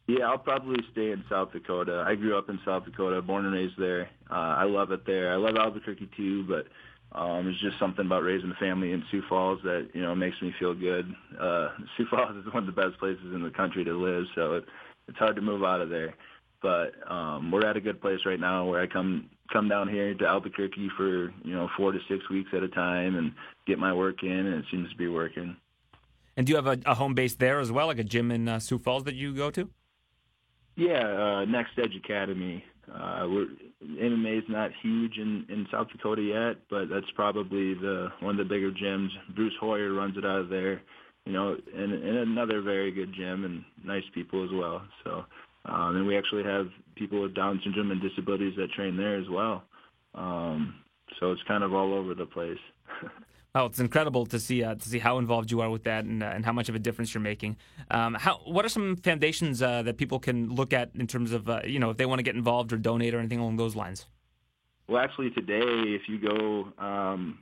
Yeah, 0.08 0.26
I'll 0.26 0.38
probably 0.38 0.80
stay 0.92 1.12
in 1.12 1.24
South 1.30 1.52
Dakota. 1.52 2.04
I 2.06 2.14
grew 2.14 2.38
up 2.38 2.50
in 2.50 2.60
South 2.64 2.86
Dakota, 2.86 3.22
born 3.22 3.46
and 3.46 3.56
raised 3.56 3.78
there. 3.78 4.10
Uh, 4.30 4.56
I 4.60 4.64
love 4.66 4.92
it 4.92 5.06
there. 5.06 5.34
I 5.34 5.36
love 5.36 5.56
Albuquerque 5.56 6.12
too, 6.16 6.44
but 6.44 6.68
um, 7.18 7.46
there's 7.46 7.60
just 7.60 7.80
something 7.80 8.06
about 8.06 8.24
raising 8.24 8.52
a 8.52 8.56
family 8.56 8.92
in 8.92 9.04
Sioux 9.10 9.24
Falls 9.28 9.60
that 9.64 9.90
you 9.94 10.02
know 10.02 10.14
makes 10.14 10.40
me 10.42 10.54
feel 10.60 10.76
good. 10.76 11.12
Uh, 11.40 11.70
Sioux 11.98 12.06
Falls 12.10 12.36
is 12.36 12.54
one 12.54 12.68
of 12.68 12.76
the 12.76 12.82
best 12.82 13.00
places 13.00 13.34
in 13.34 13.42
the 13.42 13.50
country 13.50 13.84
to 13.84 13.94
live, 13.94 14.26
so 14.36 14.54
it, 14.56 14.66
it's 15.08 15.18
hard 15.18 15.36
to 15.38 15.42
move 15.42 15.64
out 15.64 15.82
of 15.82 15.90
there. 15.90 16.14
But 16.62 16.94
um, 17.10 17.52
we're 17.52 17.66
at 17.66 17.78
a 17.78 17.82
good 17.82 18.02
place 18.02 18.20
right 18.26 18.40
now 18.40 18.68
where 18.68 18.82
I 18.82 18.88
come 18.88 19.30
come 19.52 19.70
down 19.70 19.88
here 19.88 20.14
to 20.14 20.26
Albuquerque 20.26 20.90
for 20.98 21.34
you 21.44 21.54
know 21.56 21.68
four 21.78 21.92
to 21.94 22.00
six 22.08 22.30
weeks 22.30 22.50
at 22.54 22.62
a 22.62 22.68
time 22.68 23.16
and 23.16 23.34
get 23.66 23.80
my 23.80 23.94
work 23.94 24.22
in, 24.22 24.30
and 24.32 24.56
it 24.56 24.66
seems 24.70 24.90
to 24.92 24.98
be 24.98 25.08
working. 25.08 25.56
And 26.38 26.46
do 26.46 26.52
you 26.52 26.58
have 26.58 26.68
a, 26.68 26.78
a 26.86 26.94
home 26.94 27.16
base 27.16 27.36
there 27.36 27.60
as 27.60 27.72
well, 27.72 27.88
like 27.88 27.98
a 27.98 28.04
gym 28.04 28.30
in 28.30 28.48
uh, 28.48 28.60
Sioux 28.60 28.78
Falls 28.78 29.06
that 29.06 29.16
you 29.16 29.34
go 29.34 29.50
to? 29.52 29.70
Yeah, 30.76 31.08
uh, 31.08 31.46
Next 31.46 31.72
Edge 31.82 31.96
Academy. 32.04 32.64
Uh, 32.94 33.28
we're, 33.30 33.48
MMA 33.84 34.40
is 34.40 34.44
not 34.50 34.72
huge 34.82 35.18
in, 35.18 35.46
in 35.50 35.66
South 35.72 35.88
Dakota 35.92 36.22
yet, 36.22 36.58
but 36.70 36.90
that's 36.90 37.10
probably 37.16 37.74
the 37.74 38.10
one 38.20 38.40
of 38.40 38.48
the 38.48 38.54
bigger 38.54 38.72
gyms. 38.72 39.10
Bruce 39.36 39.54
Hoyer 39.60 39.94
runs 39.94 40.18
it 40.18 40.26
out 40.26 40.42
of 40.42 40.50
there, 40.50 40.82
you 41.26 41.34
know, 41.34 41.56
and, 41.76 41.94
and 41.94 42.18
another 42.18 42.62
very 42.62 42.92
good 42.92 43.14
gym 43.18 43.46
and 43.46 43.64
nice 43.84 44.04
people 44.14 44.44
as 44.44 44.50
well. 44.54 44.82
So, 45.04 45.26
um, 45.66 45.96
and 45.96 46.08
we 46.08 46.18
actually 46.18 46.44
have 46.44 46.68
people 46.96 47.22
with 47.22 47.36
Down 47.36 47.60
syndrome 47.64 47.92
and 47.92 48.02
disabilities 48.02 48.54
that 48.58 48.72
train 48.72 48.98
there 48.98 49.18
as 49.18 49.28
well. 49.30 49.64
Um, 50.14 50.76
so 51.20 51.32
it's 51.32 51.42
kind 51.48 51.64
of 51.64 51.74
all 51.74 51.94
over 51.94 52.14
the 52.14 52.26
place. 52.26 52.58
Oh, 53.58 53.68
it's 53.68 53.80
incredible 53.80 54.26
to 54.26 54.40
see 54.40 54.66
uh, 54.66 54.76
to 54.76 54.90
see 54.90 55.00
how 55.00 55.18
involved 55.18 55.50
you 55.50 55.62
are 55.62 55.70
with 55.70 55.86
that 55.86 56.04
and, 56.04 56.22
uh, 56.22 56.26
and 56.26 56.46
how 56.46 56.52
much 56.52 56.68
of 56.68 56.76
a 56.76 56.80
difference 56.80 57.14
you're 57.14 57.22
making. 57.22 57.56
Um, 57.90 58.14
how 58.14 58.42
what 58.44 58.66
are 58.66 58.70
some 58.70 58.98
foundations 58.98 59.62
uh, 59.62 59.82
that 59.84 59.96
people 59.96 60.20
can 60.20 60.54
look 60.54 60.74
at 60.74 60.92
in 60.96 61.08
terms 61.08 61.32
of 61.32 61.50
uh, 61.50 61.62
you 61.66 61.80
know 61.80 61.90
if 61.90 61.96
they 61.96 62.06
want 62.06 62.20
to 62.20 62.24
get 62.24 62.36
involved 62.36 62.74
or 62.74 62.78
donate 62.78 63.14
or 63.16 63.20
anything 63.20 63.40
along 63.40 63.56
those 63.56 63.74
lines? 63.74 64.08
Well, 64.90 65.02
actually, 65.02 65.30
today 65.30 65.64
if 65.64 66.02
you 66.10 66.20
go, 66.20 66.68
um, 66.84 67.40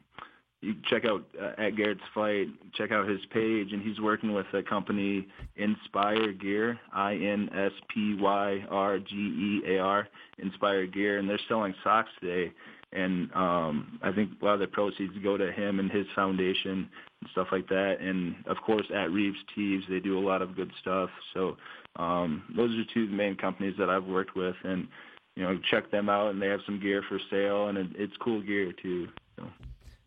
you 0.62 0.76
check 0.88 1.04
out 1.04 1.26
uh, 1.42 1.60
at 1.60 1.76
Garrett's 1.76 2.02
fight, 2.14 2.46
check 2.76 2.92
out 2.92 3.10
his 3.10 3.20
page, 3.32 3.74
and 3.74 3.82
he's 3.82 4.00
working 4.00 4.34
with 4.34 4.46
a 4.54 4.62
company 4.62 5.28
Inspyr 5.60 6.40
Gear, 6.40 6.80
I 6.94 7.16
N 7.16 7.50
S 7.56 7.72
P 7.92 8.16
Y 8.20 8.64
R 8.70 9.00
G 9.00 9.16
E 9.16 9.62
A 9.68 9.80
R, 9.80 10.08
Inspyr 10.40 10.94
Gear, 10.94 11.18
and 11.18 11.28
they're 11.28 11.42
selling 11.50 11.74
socks 11.84 12.12
today 12.22 12.54
and 12.94 13.30
um, 13.34 14.00
I 14.02 14.12
think 14.12 14.32
a 14.42 14.46
lot 14.46 14.54
of 14.56 14.60
the 14.60 14.68
proceeds 14.68 15.14
go 15.24 15.38
to 15.38 15.52
him 15.52 15.80
and 15.80 15.92
his 15.92 16.06
foundation 16.16 16.90
and 17.22 17.30
stuff 17.32 17.48
like 17.52 17.68
that. 17.70 17.98
And 18.00 18.36
of 18.48 18.58
course, 18.66 18.86
at 18.94 19.12
Reeves 19.12 19.38
Tees, 19.56 19.84
they 19.90 20.00
do 20.00 20.18
a 20.18 20.26
lot 20.26 20.42
of 20.42 20.56
good 20.56 20.72
stuff. 20.82 21.10
So 21.34 21.58
um, 21.96 22.44
those 22.56 22.72
are 22.72 22.84
two 22.94 23.08
main 23.08 23.36
companies 23.36 23.76
that 23.80 23.90
I've 23.90 24.06
worked 24.06 24.36
with, 24.36 24.56
and 24.64 24.88
you 25.36 25.44
know, 25.44 25.60
check 25.72 25.92
them 25.92 26.10
out. 26.10 26.30
And 26.32 26.42
they 26.42 26.48
have 26.48 26.62
some 26.66 26.80
gear 26.80 27.04
for 27.08 27.20
sale, 27.30 27.68
and 27.68 27.78
it, 27.78 27.88
it's 27.96 28.14
cool 28.22 28.42
gear 28.42 28.72
too. 28.82 29.08
So. 29.38 29.46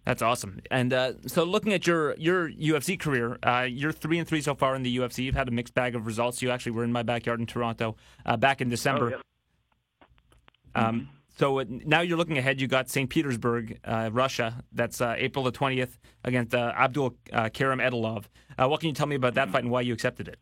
That's 0.05 0.22
awesome. 0.22 0.61
And 0.70 0.93
uh, 0.93 1.14
so, 1.26 1.43
looking 1.43 1.72
at 1.72 1.84
your 1.84 2.14
your 2.16 2.49
UFC 2.49 2.99
career, 2.99 3.39
uh, 3.43 3.66
you're 3.68 3.91
three 3.91 4.20
and 4.20 4.28
three 4.28 4.41
so 4.41 4.55
far 4.55 4.76
in 4.76 4.84
the 4.84 4.99
UFC. 4.99 5.24
You've 5.24 5.34
had 5.34 5.49
a 5.49 5.51
mixed 5.51 5.74
bag 5.74 5.97
of 5.97 6.07
results. 6.07 6.41
You 6.41 6.51
actually 6.51 6.72
were 6.72 6.84
in 6.84 6.93
my 6.93 7.03
backyard 7.03 7.41
in 7.41 7.47
Toronto 7.47 7.97
uh, 8.24 8.37
back 8.37 8.61
in 8.61 8.68
December. 8.68 9.16
Oh, 9.16 9.20
yeah. 10.76 10.89
um, 10.89 11.09
so 11.37 11.61
uh, 11.61 11.64
now 11.68 12.01
you're 12.01 12.16
looking 12.16 12.39
ahead. 12.39 12.61
You 12.61 12.66
got 12.66 12.89
St. 12.89 13.09
Petersburg, 13.09 13.78
uh, 13.84 14.11
Russia. 14.12 14.64
That's 14.72 15.01
uh, 15.01 15.14
April 15.18 15.45
the 15.45 15.53
20th 15.53 15.99
against 16.24 16.55
uh, 16.55 16.72
Abdul 16.76 17.14
uh, 17.32 17.51
Karim 17.51 17.78
Edilov. 17.78 18.24
Uh, 18.59 18.68
what 18.68 18.80
can 18.80 18.89
you 18.89 18.95
tell 18.95 19.07
me 19.07 19.16
about 19.16 19.34
that 19.34 19.51
fight 19.51 19.62
and 19.62 19.70
why 19.70 19.82
you 19.82 19.93
accepted 19.93 20.28
it? 20.28 20.39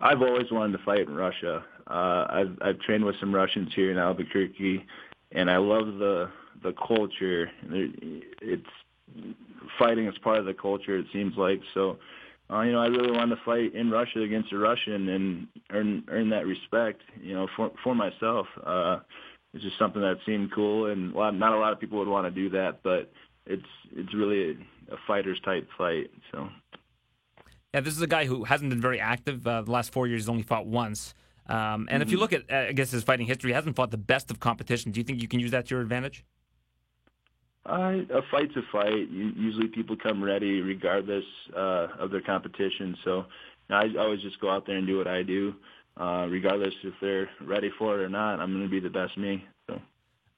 I've 0.00 0.22
always 0.22 0.50
wanted 0.50 0.78
to 0.78 0.84
fight 0.84 1.00
in 1.00 1.14
Russia. 1.14 1.64
I've 1.88 2.56
I've 2.62 2.78
trained 2.80 3.04
with 3.04 3.16
some 3.20 3.34
Russians 3.34 3.70
here 3.74 3.90
in 3.90 3.98
Albuquerque, 3.98 4.86
and 5.32 5.50
I 5.50 5.58
love 5.58 5.98
the 5.98 6.30
the 6.62 6.72
culture. 6.86 7.50
It's 7.68 8.66
fighting 9.78 10.06
is 10.06 10.16
part 10.18 10.38
of 10.38 10.46
the 10.46 10.54
culture. 10.54 10.96
It 10.96 11.06
seems 11.12 11.36
like 11.36 11.60
so. 11.74 11.98
You 12.50 12.72
know, 12.72 12.80
I 12.80 12.86
really 12.86 13.10
wanted 13.10 13.36
to 13.36 13.42
fight 13.44 13.74
in 13.74 13.90
Russia 13.90 14.20
against 14.20 14.52
a 14.52 14.58
Russian 14.58 15.08
and 15.08 15.46
earn 15.70 16.04
earn 16.08 16.30
that 16.30 16.46
respect. 16.46 17.02
You 17.20 17.34
know, 17.34 17.48
for 17.56 17.70
for 17.82 17.94
myself. 17.94 18.46
It's 19.54 19.62
just 19.62 19.78
something 19.78 20.00
that 20.00 20.16
seemed 20.24 20.52
cool, 20.52 20.86
and 20.86 21.14
a 21.14 21.18
lot, 21.18 21.34
not 21.34 21.52
a 21.52 21.58
lot 21.58 21.72
of 21.72 21.80
people 21.80 21.98
would 21.98 22.08
want 22.08 22.26
to 22.26 22.30
do 22.30 22.48
that, 22.50 22.82
but 22.82 23.12
it's 23.46 23.62
it's 23.94 24.14
really 24.14 24.50
a, 24.50 24.94
a 24.94 24.96
fighter's 25.06 25.40
type 25.40 25.68
fight. 25.76 26.10
So. 26.30 26.48
Yeah, 27.74 27.80
this 27.80 27.94
is 27.94 28.02
a 28.02 28.06
guy 28.06 28.26
who 28.26 28.44
hasn't 28.44 28.70
been 28.70 28.80
very 28.80 29.00
active. 29.00 29.46
Uh, 29.46 29.62
the 29.62 29.70
last 29.70 29.92
four 29.92 30.06
years, 30.06 30.22
he's 30.22 30.28
only 30.28 30.42
fought 30.42 30.66
once. 30.66 31.14
Um, 31.46 31.56
and 31.56 31.88
mm-hmm. 31.88 32.02
if 32.02 32.10
you 32.10 32.16
mm-hmm. 32.16 32.22
look 32.22 32.32
at, 32.32 32.44
uh, 32.50 32.68
I 32.68 32.72
guess, 32.72 32.90
his 32.90 33.02
fighting 33.02 33.26
history, 33.26 33.50
he 33.50 33.54
hasn't 33.54 33.76
fought 33.76 33.90
the 33.90 33.96
best 33.96 34.30
of 34.30 34.40
competition. 34.40 34.92
Do 34.92 35.00
you 35.00 35.04
think 35.04 35.20
you 35.20 35.28
can 35.28 35.40
use 35.40 35.50
that 35.52 35.66
to 35.66 35.74
your 35.74 35.82
advantage? 35.82 36.24
Uh, 37.64 38.00
a 38.10 38.22
fight's 38.30 38.54
a 38.56 38.62
fight. 38.70 39.08
Usually, 39.10 39.68
people 39.68 39.96
come 39.96 40.22
ready 40.22 40.60
regardless 40.60 41.24
uh, 41.56 41.88
of 41.98 42.10
their 42.10 42.20
competition. 42.20 42.96
So, 43.04 43.26
I 43.70 43.86
always 43.98 44.20
just 44.20 44.40
go 44.40 44.50
out 44.50 44.66
there 44.66 44.76
and 44.76 44.86
do 44.86 44.98
what 44.98 45.06
I 45.06 45.22
do 45.22 45.54
uh, 45.96 46.26
regardless 46.28 46.74
if 46.82 46.94
they're 47.00 47.28
ready 47.40 47.70
for 47.78 47.98
it 47.98 48.02
or 48.02 48.08
not. 48.08 48.40
I'm 48.40 48.52
going 48.52 48.64
to 48.64 48.70
be 48.70 48.80
the 48.80 48.90
best 48.90 49.16
me. 49.16 49.44
So. 49.68 49.80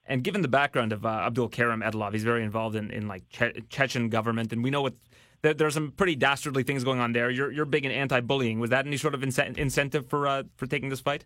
And 0.06 0.22
given 0.22 0.42
the 0.42 0.48
background 0.48 0.92
of 0.92 1.06
uh, 1.06 1.08
Abdul 1.08 1.48
Karim 1.48 1.80
Edilov, 1.80 2.12
he's 2.12 2.24
very 2.24 2.42
involved 2.42 2.76
in, 2.76 2.90
in 2.90 3.08
like 3.08 3.28
che- 3.30 3.62
Chechen 3.68 4.08
government, 4.08 4.52
and 4.52 4.62
we 4.62 4.70
know 4.70 4.82
what 4.82 4.94
there, 5.42 5.54
there's 5.54 5.74
some 5.74 5.92
pretty 5.92 6.16
dastardly 6.16 6.62
things 6.62 6.84
going 6.84 7.00
on 7.00 7.12
there. 7.12 7.30
You're 7.30 7.52
you're 7.52 7.66
big 7.66 7.84
in 7.84 7.92
anti-bullying. 7.92 8.60
Was 8.60 8.70
that 8.70 8.86
any 8.86 8.96
sort 8.96 9.14
of 9.14 9.22
ince- 9.22 9.56
incentive 9.56 10.08
for 10.08 10.26
uh, 10.26 10.42
for 10.56 10.66
taking 10.66 10.88
this 10.88 11.00
fight? 11.00 11.24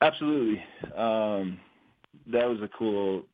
Absolutely. 0.00 0.62
Um, 0.96 1.60
that 2.26 2.48
was 2.48 2.60
a 2.62 2.68
cool 2.68 3.24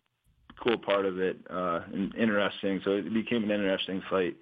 cool 0.62 0.78
part 0.78 1.04
of 1.04 1.18
it 1.18 1.38
uh, 1.50 1.80
and 1.92 2.14
interesting. 2.14 2.80
So 2.84 2.92
it 2.92 3.12
became 3.12 3.44
an 3.44 3.50
interesting 3.50 4.02
fight. 4.08 4.36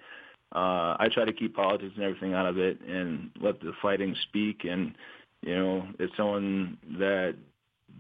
Uh, 0.55 0.97
I 0.99 1.09
try 1.13 1.25
to 1.25 1.33
keep 1.33 1.55
politics 1.57 1.93
and 1.95 2.05
everything 2.05 2.35
out 2.35 2.47
of 2.47 2.59
it 2.59 2.79
and 2.87 3.31
let 3.41 3.61
the 3.61 3.73
fighting 3.81 4.15
speak. 4.29 4.65
And 4.65 4.95
you 5.41 5.57
know, 5.57 5.87
if 5.99 6.11
someone 6.17 6.79
that 6.99 7.37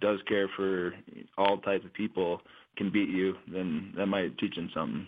does 0.01 0.21
care 0.29 0.49
for 0.55 0.95
all 1.39 1.59
types 1.59 1.85
of 1.85 1.93
people 1.93 2.43
can 2.77 2.91
beat 2.91 3.09
you, 3.09 3.35
then 3.53 3.93
that 3.97 4.07
might 4.07 4.37
teach 4.39 4.55
them 4.55 4.71
something. 4.75 5.07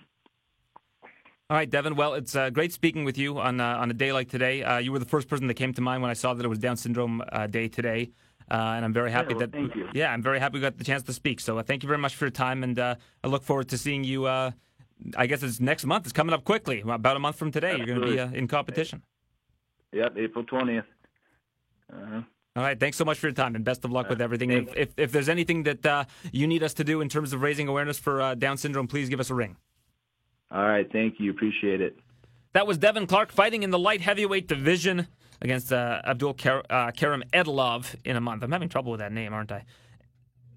All 1.50 1.56
right, 1.58 1.68
Devin. 1.68 1.94
Well, 1.94 2.14
it's 2.14 2.34
uh, 2.34 2.48
great 2.48 2.72
speaking 2.72 3.04
with 3.04 3.18
you 3.18 3.38
on 3.38 3.60
uh, 3.60 3.76
on 3.76 3.90
a 3.90 3.94
day 3.94 4.12
like 4.12 4.30
today. 4.30 4.62
Uh, 4.62 4.78
you 4.78 4.92
were 4.92 4.98
the 4.98 5.04
first 5.04 5.28
person 5.28 5.46
that 5.48 5.54
came 5.54 5.74
to 5.74 5.82
mind 5.82 6.00
when 6.00 6.10
I 6.10 6.14
saw 6.14 6.32
that 6.32 6.44
it 6.44 6.48
was 6.48 6.58
Down 6.58 6.76
Syndrome 6.76 7.22
uh, 7.30 7.46
Day 7.46 7.68
today, 7.68 8.10
uh, 8.50 8.54
and 8.54 8.84
I'm 8.84 8.94
very 8.94 9.10
happy 9.10 9.34
Yeah, 9.34 9.36
well, 9.36 9.40
that 9.40 9.52
thank 9.52 9.74
you. 9.74 9.88
yeah, 9.92 10.10
I'm 10.10 10.22
very 10.22 10.40
happy 10.40 10.54
we 10.54 10.62
got 10.62 10.78
the 10.78 10.84
chance 10.84 11.02
to 11.02 11.12
speak. 11.12 11.40
So 11.40 11.58
uh, 11.58 11.62
thank 11.62 11.82
you 11.82 11.86
very 11.86 11.98
much 11.98 12.14
for 12.14 12.24
your 12.24 12.30
time, 12.30 12.64
and 12.64 12.78
uh, 12.78 12.94
I 13.22 13.26
look 13.26 13.44
forward 13.44 13.68
to 13.68 13.78
seeing 13.78 14.04
you. 14.04 14.26
Uh, 15.04 15.10
I 15.16 15.26
guess 15.26 15.42
it's 15.42 15.60
next 15.60 15.84
month. 15.84 16.06
It's 16.06 16.12
coming 16.12 16.34
up 16.34 16.44
quickly. 16.44 16.82
About 16.86 17.16
a 17.16 17.20
month 17.20 17.36
from 17.36 17.50
today, 17.50 17.76
you're 17.76 17.86
going 17.86 18.00
to 18.00 18.06
be 18.06 18.20
uh, 18.20 18.30
in 18.30 18.48
competition. 18.48 19.02
Yep, 19.92 20.16
April 20.18 20.44
20th. 20.44 20.84
Uh-huh. 21.92 22.22
All 22.56 22.62
right. 22.62 22.78
Thanks 22.78 22.96
so 22.96 23.04
much 23.04 23.18
for 23.18 23.26
your 23.26 23.34
time, 23.34 23.54
and 23.56 23.64
best 23.64 23.84
of 23.84 23.90
luck 23.90 24.08
with 24.08 24.20
everything. 24.20 24.50
If, 24.50 24.76
if 24.76 24.88
if 24.96 25.12
there's 25.12 25.28
anything 25.28 25.64
that 25.64 25.84
uh, 25.84 26.04
you 26.32 26.46
need 26.46 26.62
us 26.62 26.74
to 26.74 26.84
do 26.84 27.00
in 27.00 27.08
terms 27.08 27.32
of 27.32 27.42
raising 27.42 27.66
awareness 27.66 27.98
for 27.98 28.20
uh, 28.22 28.34
Down 28.34 28.56
syndrome, 28.56 28.86
please 28.86 29.08
give 29.08 29.18
us 29.18 29.30
a 29.30 29.34
ring. 29.34 29.56
All 30.52 30.64
right, 30.66 30.90
thank 30.92 31.18
you. 31.18 31.30
Appreciate 31.32 31.80
it. 31.80 31.98
That 32.52 32.66
was 32.66 32.78
Devin 32.78 33.08
Clark 33.08 33.32
fighting 33.32 33.64
in 33.64 33.70
the 33.70 33.78
light 33.78 34.00
heavyweight 34.00 34.46
division 34.46 35.08
against 35.42 35.72
uh, 35.72 36.00
Abdul 36.04 36.34
Kar- 36.34 36.64
uh, 36.70 36.92
Karim 36.92 37.24
Edlov 37.32 37.96
in 38.04 38.14
a 38.16 38.20
month. 38.20 38.44
I'm 38.44 38.52
having 38.52 38.68
trouble 38.68 38.92
with 38.92 39.00
that 39.00 39.12
name, 39.12 39.34
aren't 39.34 39.50
I? 39.50 39.64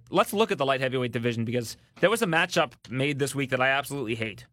Let's 0.09 0.33
look 0.33 0.51
at 0.51 0.57
the 0.57 0.65
light 0.65 0.81
heavyweight 0.81 1.11
division 1.11 1.45
because 1.45 1.75
there 1.99 2.09
was 2.09 2.21
a 2.21 2.25
matchup 2.25 2.73
made 2.89 3.19
this 3.19 3.35
week 3.35 3.49
that 3.49 3.61
I 3.61 3.69
absolutely 3.69 4.15
hate. 4.15 4.45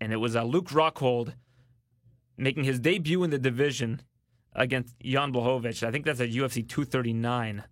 And 0.00 0.12
it 0.12 0.16
was 0.16 0.34
uh, 0.34 0.42
Luke 0.42 0.68
Rockhold 0.68 1.34
making 2.36 2.64
his 2.64 2.80
debut 2.80 3.22
in 3.22 3.30
the 3.30 3.38
division 3.38 4.02
against 4.54 4.98
Jan 5.00 5.32
Blachowicz. 5.32 5.86
I 5.86 5.90
think 5.90 6.04
that's 6.04 6.20
at 6.20 6.30
UFC 6.30 6.66
239. 6.66 7.62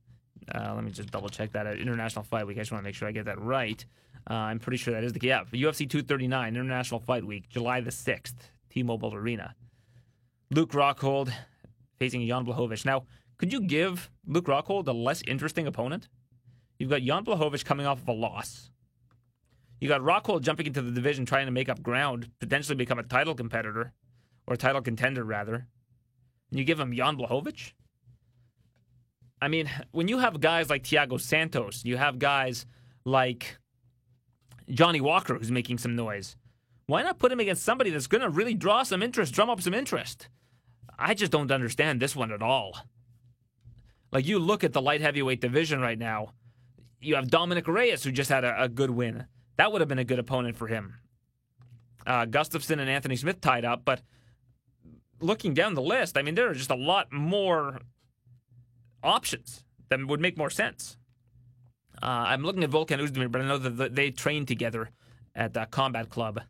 Uh, 0.54 0.72
let 0.74 0.84
me 0.84 0.90
just 0.90 1.10
double 1.10 1.28
check 1.28 1.52
that 1.52 1.66
at 1.66 1.78
International 1.78 2.22
Fight 2.22 2.46
Week. 2.46 2.56
I 2.56 2.60
just 2.60 2.72
want 2.72 2.82
to 2.82 2.88
make 2.88 2.94
sure 2.94 3.08
I 3.08 3.12
get 3.12 3.24
that 3.26 3.40
right. 3.40 3.84
Uh, 4.30 4.34
I'm 4.34 4.58
pretty 4.58 4.76
sure 4.76 4.94
that 4.94 5.04
is 5.04 5.12
the 5.12 5.20
yeah 5.22 5.44
UFC 5.52 5.88
239 5.88 6.54
International 6.54 7.00
Fight 7.00 7.24
Week, 7.24 7.48
July 7.48 7.80
the 7.80 7.90
6th, 7.90 8.34
T-Mobile 8.70 9.14
Arena. 9.14 9.54
Luke 10.50 10.72
Rockhold 10.72 11.32
facing 11.98 12.26
Jan 12.26 12.44
Blachowicz. 12.44 12.84
Now, 12.84 13.04
could 13.38 13.52
you 13.52 13.60
give 13.60 14.10
Luke 14.26 14.46
Rockhold 14.46 14.86
a 14.88 14.92
less 14.92 15.22
interesting 15.26 15.66
opponent? 15.66 16.08
You've 16.78 16.90
got 16.90 17.02
Jan 17.02 17.24
Blachowicz 17.24 17.64
coming 17.64 17.86
off 17.86 18.00
of 18.02 18.08
a 18.08 18.12
loss. 18.12 18.70
You 19.80 19.88
got 19.88 20.00
Rockhold 20.00 20.42
jumping 20.42 20.66
into 20.66 20.82
the 20.82 20.90
division, 20.90 21.24
trying 21.24 21.46
to 21.46 21.52
make 21.52 21.68
up 21.68 21.82
ground, 21.82 22.30
potentially 22.40 22.76
become 22.76 22.98
a 22.98 23.04
title 23.04 23.34
competitor, 23.34 23.92
or 24.46 24.56
title 24.56 24.82
contender 24.82 25.24
rather. 25.24 25.66
And 26.50 26.58
you 26.58 26.64
give 26.64 26.80
him 26.80 26.94
Jan 26.94 27.16
Blachowicz? 27.16 27.72
I 29.40 29.48
mean, 29.48 29.70
when 29.92 30.08
you 30.08 30.18
have 30.18 30.40
guys 30.40 30.68
like 30.68 30.82
Thiago 30.82 31.20
Santos, 31.20 31.84
you 31.84 31.96
have 31.96 32.18
guys 32.18 32.66
like 33.04 33.58
Johnny 34.68 35.00
Walker 35.00 35.34
who's 35.34 35.50
making 35.50 35.78
some 35.78 35.94
noise. 35.94 36.36
Why 36.86 37.02
not 37.02 37.18
put 37.18 37.30
him 37.30 37.40
against 37.40 37.64
somebody 37.64 37.90
that's 37.90 38.06
going 38.06 38.22
to 38.22 38.30
really 38.30 38.54
draw 38.54 38.82
some 38.82 39.02
interest, 39.02 39.34
drum 39.34 39.50
up 39.50 39.60
some 39.60 39.74
interest? 39.74 40.28
I 40.98 41.14
just 41.14 41.30
don't 41.30 41.52
understand 41.52 42.00
this 42.00 42.16
one 42.16 42.32
at 42.32 42.42
all. 42.42 42.76
Like 44.10 44.26
you 44.26 44.38
look 44.38 44.64
at 44.64 44.72
the 44.72 44.82
light 44.82 45.02
heavyweight 45.02 45.40
division 45.40 45.80
right 45.80 45.98
now, 45.98 46.32
you 47.00 47.14
have 47.14 47.30
Dominick 47.30 47.68
Reyes 47.68 48.04
who 48.04 48.12
just 48.12 48.30
had 48.30 48.44
a, 48.44 48.64
a 48.64 48.68
good 48.68 48.90
win. 48.90 49.26
That 49.56 49.72
would 49.72 49.80
have 49.80 49.88
been 49.88 49.98
a 49.98 50.04
good 50.04 50.18
opponent 50.18 50.56
for 50.56 50.68
him. 50.68 50.94
Uh, 52.06 52.26
Gustafsson 52.26 52.78
and 52.78 52.88
Anthony 52.88 53.16
Smith 53.16 53.40
tied 53.40 53.64
up, 53.64 53.84
but 53.84 54.02
looking 55.20 55.54
down 55.54 55.74
the 55.74 55.82
list, 55.82 56.16
I 56.16 56.22
mean, 56.22 56.34
there 56.34 56.48
are 56.48 56.54
just 56.54 56.70
a 56.70 56.76
lot 56.76 57.12
more 57.12 57.80
options 59.02 59.64
that 59.88 60.04
would 60.06 60.20
make 60.20 60.38
more 60.38 60.50
sense. 60.50 60.96
Uh, 62.02 62.06
I'm 62.06 62.42
looking 62.42 62.62
at 62.62 62.70
Volkan 62.70 63.00
Oezdemir, 63.00 63.30
but 63.30 63.42
I 63.42 63.46
know 63.46 63.58
that 63.58 63.94
they 63.94 64.10
trained 64.10 64.48
together 64.48 64.90
at 65.34 65.56
uh, 65.56 65.66
Combat 65.66 66.08
Club 66.08 66.40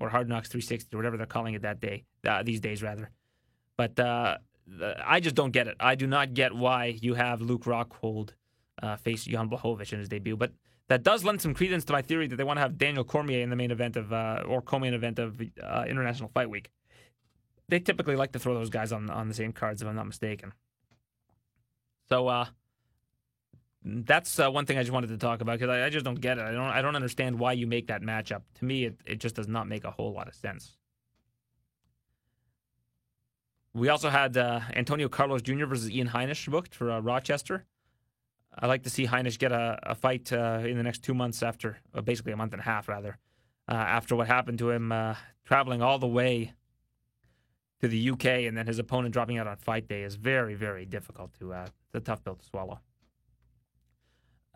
or 0.00 0.08
Hard 0.08 0.28
Knocks 0.28 0.48
360 0.48 0.94
or 0.94 0.98
whatever 0.98 1.16
they're 1.16 1.26
calling 1.26 1.54
it 1.54 1.62
that 1.62 1.80
day, 1.80 2.04
uh, 2.26 2.42
these 2.42 2.60
days 2.60 2.82
rather. 2.82 3.10
But 3.76 3.98
uh, 3.98 4.38
I 5.04 5.20
just 5.20 5.34
don't 5.34 5.50
get 5.50 5.66
it. 5.66 5.76
I 5.80 5.94
do 5.94 6.06
not 6.06 6.34
get 6.34 6.54
why 6.54 6.96
you 7.00 7.14
have 7.14 7.40
Luke 7.40 7.64
Rockhold 7.64 8.30
uh, 8.84 8.96
face 8.96 9.24
Jan 9.24 9.48
Blachowicz 9.48 9.92
in 9.92 9.98
his 9.98 10.08
debut. 10.08 10.36
But 10.36 10.52
that 10.88 11.02
does 11.02 11.24
lend 11.24 11.40
some 11.40 11.54
credence 11.54 11.84
to 11.86 11.92
my 11.92 12.02
theory 12.02 12.26
that 12.26 12.36
they 12.36 12.44
want 12.44 12.58
to 12.58 12.60
have 12.60 12.76
Daniel 12.76 13.04
Cormier 13.04 13.40
in 13.40 13.50
the 13.50 13.56
main 13.56 13.70
event 13.70 13.96
of 13.96 14.12
uh, 14.12 14.42
or 14.46 14.60
co-main 14.60 14.94
event 14.94 15.18
of 15.18 15.40
uh, 15.62 15.84
International 15.88 16.28
Fight 16.28 16.50
Week. 16.50 16.70
They 17.68 17.80
typically 17.80 18.16
like 18.16 18.32
to 18.32 18.38
throw 18.38 18.54
those 18.54 18.70
guys 18.70 18.92
on 18.92 19.08
on 19.08 19.28
the 19.28 19.34
same 19.34 19.52
cards, 19.52 19.80
if 19.80 19.88
I'm 19.88 19.96
not 19.96 20.06
mistaken. 20.06 20.52
So 22.10 22.28
uh, 22.28 22.46
that's 23.82 24.38
uh, 24.38 24.50
one 24.50 24.66
thing 24.66 24.76
I 24.76 24.82
just 24.82 24.92
wanted 24.92 25.08
to 25.08 25.16
talk 25.16 25.40
about 25.40 25.58
because 25.58 25.72
I, 25.72 25.86
I 25.86 25.90
just 25.90 26.04
don't 26.04 26.20
get 26.20 26.36
it. 26.36 26.44
I 26.44 26.52
don't 26.52 26.60
I 26.64 26.82
don't 26.82 26.96
understand 26.96 27.38
why 27.38 27.52
you 27.52 27.66
make 27.66 27.86
that 27.86 28.02
matchup. 28.02 28.42
To 28.58 28.64
me, 28.64 28.84
it, 28.84 29.00
it 29.06 29.16
just 29.16 29.34
does 29.34 29.48
not 29.48 29.66
make 29.66 29.84
a 29.84 29.90
whole 29.90 30.12
lot 30.12 30.28
of 30.28 30.34
sense. 30.34 30.76
We 33.72 33.88
also 33.88 34.08
had 34.08 34.36
uh, 34.36 34.60
Antonio 34.74 35.08
Carlos 35.08 35.42
Jr. 35.42 35.66
versus 35.66 35.90
Ian 35.90 36.08
Heinisch 36.08 36.48
booked 36.48 36.74
for 36.74 36.92
uh, 36.92 37.00
Rochester. 37.00 37.64
I 38.58 38.66
like 38.66 38.84
to 38.84 38.90
see 38.90 39.06
Heinisch 39.06 39.38
get 39.38 39.52
a, 39.52 39.78
a 39.82 39.94
fight 39.94 40.32
uh, 40.32 40.62
in 40.64 40.76
the 40.76 40.82
next 40.82 41.02
two 41.02 41.14
months 41.14 41.42
after, 41.42 41.78
uh, 41.94 42.00
basically 42.02 42.32
a 42.32 42.36
month 42.36 42.52
and 42.52 42.60
a 42.60 42.64
half 42.64 42.88
rather, 42.88 43.18
uh, 43.68 43.74
after 43.74 44.14
what 44.14 44.26
happened 44.26 44.58
to 44.58 44.70
him 44.70 44.92
uh, 44.92 45.14
traveling 45.44 45.82
all 45.82 45.98
the 45.98 46.06
way 46.06 46.52
to 47.80 47.88
the 47.88 48.10
UK 48.10 48.24
and 48.46 48.56
then 48.56 48.66
his 48.66 48.78
opponent 48.78 49.12
dropping 49.12 49.38
out 49.38 49.46
on 49.46 49.56
fight 49.56 49.88
day 49.88 50.02
is 50.02 50.14
very, 50.14 50.54
very 50.54 50.84
difficult 50.84 51.32
to, 51.38 51.52
uh, 51.52 51.66
it's 51.66 51.94
a 51.94 52.00
tough 52.00 52.22
pill 52.24 52.36
to 52.36 52.44
swallow. 52.44 52.80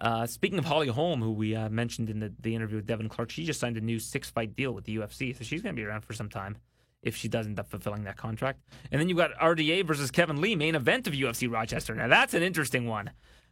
Uh, 0.01 0.27
speaking 0.27 0.59
of 0.59 0.65
Holly 0.65 0.87
Holm, 0.87 1.21
who 1.21 1.33
we 1.33 1.57
uh, 1.57 1.69
mentioned 1.69 2.09
in 2.09 2.21
the, 2.21 2.33
the 2.41 2.55
interview 2.55 2.77
with 2.77 2.87
Devin 2.87 3.09
Clark, 3.09 3.31
she 3.31 3.45
just 3.45 3.59
signed 3.59 3.77
a 3.77 3.81
new 3.81 3.99
six 3.99 4.31
fight 4.31 4.55
deal 4.55 4.73
with 4.73 4.85
the 4.85 4.97
UFC, 4.97 5.37
so 5.37 5.43
she's 5.43 5.61
going 5.61 5.75
to 5.75 5.81
be 5.81 5.85
around 5.85 6.03
for 6.03 6.13
some 6.13 6.29
time 6.29 6.57
if 7.03 7.17
she 7.17 7.29
does 7.29 7.47
end 7.47 7.59
up 7.59 7.69
fulfilling 7.69 8.05
that 8.05 8.17
contract. 8.17 8.61
And 8.93 9.01
then 9.01 9.09
you've 9.09 9.19
got 9.19 9.33
RDA 9.35 9.87
versus 9.87 10.11
Kevin 10.11 10.41
Lee, 10.41 10.55
main 10.55 10.75
event 10.77 11.07
of 11.09 11.15
UFC 11.15 11.51
Rochester. 11.51 11.95
Now 11.95 12.07
that's 12.07 12.35
an 12.35 12.43
interesting 12.43 12.87
one 12.87 13.11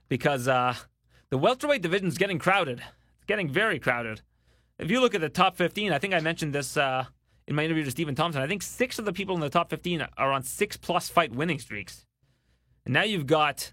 because 0.08 0.48
uh, 0.48 0.74
the 1.30 1.38
welterweight 1.38 1.82
division 1.82 2.08
is 2.08 2.18
getting 2.18 2.38
crowded. 2.38 2.78
It's 3.16 3.26
getting 3.26 3.48
very 3.48 3.78
crowded. 3.78 4.22
If 4.78 4.90
you 4.90 5.00
look 5.00 5.14
at 5.14 5.20
the 5.20 5.28
top 5.28 5.56
15, 5.56 5.92
I 5.92 5.98
think 5.98 6.14
I 6.14 6.20
mentioned 6.20 6.54
this 6.54 6.76
uh, 6.76 7.04
in 7.48 7.54
my 7.54 7.64
interview 7.64 7.84
to 7.84 7.90
Stephen 7.90 8.14
Thompson. 8.14 8.42
I 8.42 8.46
think 8.46 8.62
six 8.62 8.98
of 8.98 9.04
the 9.04 9.12
people 9.12 9.34
in 9.34 9.40
the 9.40 9.48
top 9.48 9.70
15 9.70 10.06
are 10.16 10.32
on 10.32 10.42
six 10.42 10.76
plus 10.76 11.08
fight 11.08 11.32
winning 11.32 11.58
streaks. 11.58 12.04
And 12.84 12.92
now 12.92 13.02
you've 13.02 13.26
got 13.26 13.72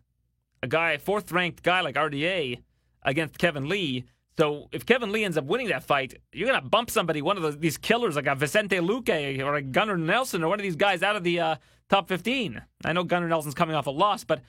a 0.61 0.67
guy, 0.67 0.97
fourth 0.97 1.31
ranked 1.31 1.61
guy 1.61 1.81
like 1.81 1.95
RDA 1.95 2.61
against 3.03 3.37
Kevin 3.37 3.67
Lee. 3.67 4.05
So 4.37 4.69
if 4.71 4.85
Kevin 4.85 5.11
Lee 5.11 5.25
ends 5.25 5.37
up 5.37 5.45
winning 5.45 5.67
that 5.67 5.83
fight, 5.83 6.15
you're 6.31 6.47
gonna 6.47 6.67
bump 6.67 6.89
somebody, 6.89 7.21
one 7.21 7.37
of 7.37 7.61
these 7.61 7.77
killers 7.77 8.15
like 8.15 8.25
a 8.25 8.33
Vicente 8.33 8.77
Luque 8.77 9.43
or 9.43 9.55
a 9.55 9.61
Gunnar 9.61 9.97
Nelson 9.97 10.43
or 10.43 10.47
one 10.47 10.59
of 10.59 10.63
these 10.63 10.75
guys 10.75 11.03
out 11.03 11.15
of 11.15 11.23
the 11.23 11.39
uh, 11.39 11.55
top 11.89 12.07
15. 12.07 12.61
I 12.85 12.93
know 12.93 13.03
Gunnar 13.03 13.27
Nelson's 13.27 13.53
coming 13.53 13.75
off 13.75 13.87
a 13.87 13.91
loss, 13.91 14.23
but 14.23 14.41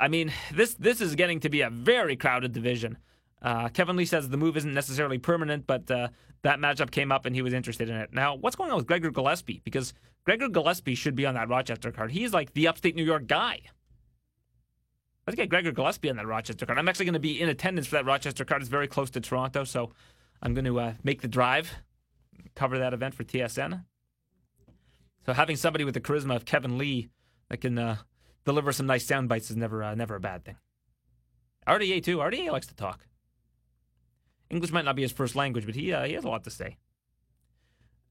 I 0.00 0.08
mean 0.08 0.32
this 0.52 0.74
this 0.74 1.00
is 1.00 1.14
getting 1.14 1.40
to 1.40 1.48
be 1.48 1.60
a 1.60 1.70
very 1.70 2.16
crowded 2.16 2.52
division. 2.52 2.98
Uh, 3.42 3.68
Kevin 3.68 3.96
Lee 3.96 4.04
says 4.04 4.28
the 4.28 4.36
move 4.36 4.56
isn't 4.56 4.74
necessarily 4.74 5.18
permanent, 5.18 5.66
but 5.66 5.90
uh, 5.90 6.08
that 6.42 6.58
matchup 6.58 6.90
came 6.90 7.10
up 7.10 7.26
and 7.26 7.34
he 7.34 7.42
was 7.42 7.54
interested 7.54 7.88
in 7.88 7.96
it. 7.96 8.12
Now, 8.12 8.34
what's 8.34 8.56
going 8.56 8.70
on 8.70 8.76
with 8.76 8.86
Gregor 8.86 9.10
Gillespie? 9.10 9.62
Because 9.64 9.94
Gregor 10.24 10.48
Gillespie 10.48 10.94
should 10.94 11.14
be 11.14 11.24
on 11.24 11.34
that 11.34 11.48
Rochester 11.48 11.90
card. 11.90 12.10
He's 12.10 12.32
like 12.32 12.52
the 12.52 12.68
upstate 12.68 12.96
New 12.96 13.04
York 13.04 13.26
guy. 13.26 13.60
Let's 15.26 15.36
get 15.36 15.48
Gregor 15.48 15.72
Gillespie 15.72 16.10
on 16.10 16.16
that 16.16 16.26
Rochester 16.26 16.66
card. 16.66 16.78
I'm 16.78 16.88
actually 16.88 17.06
going 17.06 17.14
to 17.14 17.20
be 17.20 17.40
in 17.40 17.48
attendance 17.48 17.86
for 17.86 17.96
that 17.96 18.04
Rochester 18.04 18.44
card. 18.44 18.62
It's 18.62 18.70
very 18.70 18.88
close 18.88 19.10
to 19.10 19.20
Toronto, 19.20 19.64
so 19.64 19.92
I'm 20.42 20.54
going 20.54 20.64
to 20.64 20.80
uh, 20.80 20.94
make 21.02 21.22
the 21.22 21.28
drive, 21.28 21.70
cover 22.54 22.78
that 22.78 22.92
event 22.92 23.14
for 23.14 23.24
TSN. 23.24 23.84
So 25.24 25.32
having 25.32 25.56
somebody 25.56 25.84
with 25.84 25.94
the 25.94 26.00
charisma 26.00 26.36
of 26.36 26.44
Kevin 26.44 26.78
Lee 26.78 27.08
that 27.48 27.58
can 27.58 27.78
uh, 27.78 27.96
deliver 28.44 28.72
some 28.72 28.86
nice 28.86 29.06
sound 29.06 29.28
bites 29.28 29.50
is 29.50 29.56
never 29.56 29.82
uh, 29.82 29.94
never 29.94 30.16
a 30.16 30.20
bad 30.20 30.44
thing. 30.44 30.56
RDA 31.66 32.02
too. 32.02 32.18
RDA 32.18 32.50
likes 32.50 32.66
to 32.66 32.74
talk. 32.74 33.06
English 34.50 34.72
might 34.72 34.84
not 34.84 34.96
be 34.96 35.02
his 35.02 35.12
first 35.12 35.36
language, 35.36 35.66
but 35.66 35.74
he 35.74 35.92
uh, 35.92 36.04
he 36.04 36.14
has 36.14 36.24
a 36.24 36.28
lot 36.28 36.44
to 36.44 36.50
say. 36.50 36.76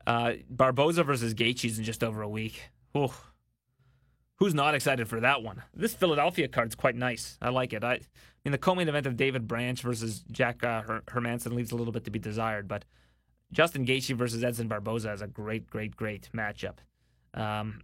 Uh, 0.08 0.34
Barboza 0.50 1.04
versus 1.04 1.34
Gaethje's 1.34 1.78
in 1.78 1.84
just 1.84 2.04
over 2.04 2.22
a 2.22 2.30
week. 2.30 2.70
Ooh. 2.98 3.12
Who's 4.38 4.54
not 4.54 4.74
excited 4.74 5.10
for 5.10 5.20
that 5.20 5.44
one? 5.44 5.64
This 5.74 5.94
Philadelphia 5.94 6.48
card's 6.48 6.74
quite 6.74 6.96
nice. 6.96 7.38
I 7.42 7.50
like 7.50 7.74
it. 7.74 7.84
I 7.84 8.00
mean, 8.46 8.54
the 8.54 8.58
co-main 8.58 8.88
event 8.88 9.06
of 9.06 9.18
David 9.18 9.50
Branch 9.50 9.80
versus 9.82 10.24
Jack 10.32 10.64
uh, 10.64 10.82
Her- 10.82 11.04
Hermansson 11.08 11.52
leaves 11.54 11.74
a 11.74 11.76
little 11.76 11.92
bit 11.92 12.06
to 12.06 12.10
be 12.12 12.20
desired, 12.20 12.66
but 12.68 12.86
Justin 13.52 13.86
Gaethje 13.86 14.16
versus 14.16 14.42
Edson 14.42 14.70
Barboza 14.70 15.12
is 15.12 15.22
a 15.22 15.28
great, 15.28 15.68
great, 15.68 15.96
great 15.98 16.30
matchup. 16.34 16.78
Um, 17.34 17.82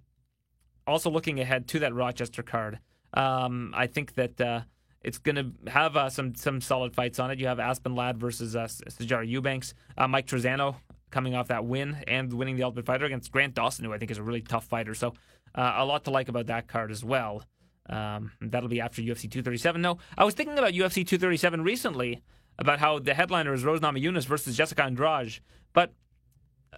also 0.88 1.10
looking 1.10 1.40
ahead 1.40 1.68
to 1.70 1.80
that 1.80 1.94
Rochester 1.94 2.44
card, 2.44 2.80
um, 3.14 3.74
I 3.76 3.88
think 3.88 4.16
that 4.16 4.40
uh, 4.40 4.62
it's 5.02 5.18
going 5.18 5.36
to 5.36 5.72
have 5.72 5.96
uh, 5.96 6.10
some 6.10 6.36
some 6.36 6.62
solid 6.62 6.96
fights 6.96 7.20
on 7.20 7.32
it. 7.32 7.40
You 7.40 7.48
have 7.48 7.60
Aspen 7.60 7.96
Ladd 7.96 8.18
versus 8.18 8.56
uh, 8.56 8.66
Sijara 8.66 9.28
Eubanks, 9.28 9.74
uh, 9.98 10.08
Mike 10.08 10.28
Trizano 10.28 10.76
coming 11.12 11.36
off 11.36 11.48
that 11.48 11.66
win 11.66 11.98
and 12.08 12.34
winning 12.34 12.58
the 12.58 12.64
Ultimate 12.64 12.86
Fighter 12.86 13.06
against 13.06 13.32
Grant 13.32 13.54
Dawson, 13.54 13.86
who 13.86 13.94
I 13.94 13.98
think 13.98 14.12
is 14.12 14.18
a 14.18 14.24
really 14.24 14.42
tough 14.42 14.66
fighter. 14.66 14.94
So 14.94 15.14
uh, 15.54 15.76
a 15.78 15.86
lot 15.86 16.04
to 16.06 16.12
like 16.12 16.28
about 16.28 16.48
that 16.48 16.68
card 16.68 16.92
as 16.92 17.04
well. 17.06 17.46
Um, 17.88 18.32
that'll 18.42 18.68
be 18.68 18.82
after 18.82 19.02
UFC 19.02 19.22
237. 19.22 19.82
No, 19.82 20.00
I 20.18 20.26
was 20.26 20.34
thinking 20.34 20.58
about 20.58 20.74
UFC 20.74 21.08
237 21.08 21.62
recently 21.62 22.22
about 22.58 22.80
how 22.80 23.00
the 23.00 23.14
headliner 23.14 23.54
is 23.54 23.64
Rose 23.64 23.80
Namajunas 23.80 24.26
versus 24.26 24.58
Jessica 24.58 24.84
Andrade, 24.84 25.40
but 25.74 25.94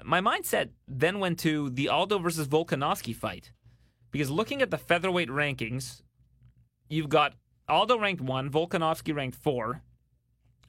my 0.04 0.22
mindset 0.22 0.70
then 0.88 1.20
went 1.20 1.40
to 1.40 1.70
the 1.70 1.90
Aldo 1.90 2.20
versus 2.20 2.48
Volkanovski 2.48 3.16
fight. 3.16 3.52
Because 4.12 4.30
looking 4.30 4.62
at 4.62 4.72
the 4.72 4.78
featherweight 4.78 5.30
rankings, 5.30 6.02
you've 6.90 7.10
got 7.10 7.34
Aldo 7.68 8.00
ranked 8.00 8.22
one, 8.22 8.50
Volkanovski 8.50 9.14
ranked 9.14 9.38
four, 9.38 9.82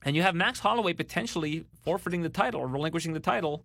and 0.05 0.17
you 0.17 0.23
have 0.23 0.35
Max 0.35 0.61
Holloway 0.61 0.93
potentially 0.93 1.65
forfeiting 1.83 2.23
the 2.23 2.29
title 2.29 2.61
or 2.61 2.67
relinquishing 2.67 3.13
the 3.13 3.21
title 3.21 3.65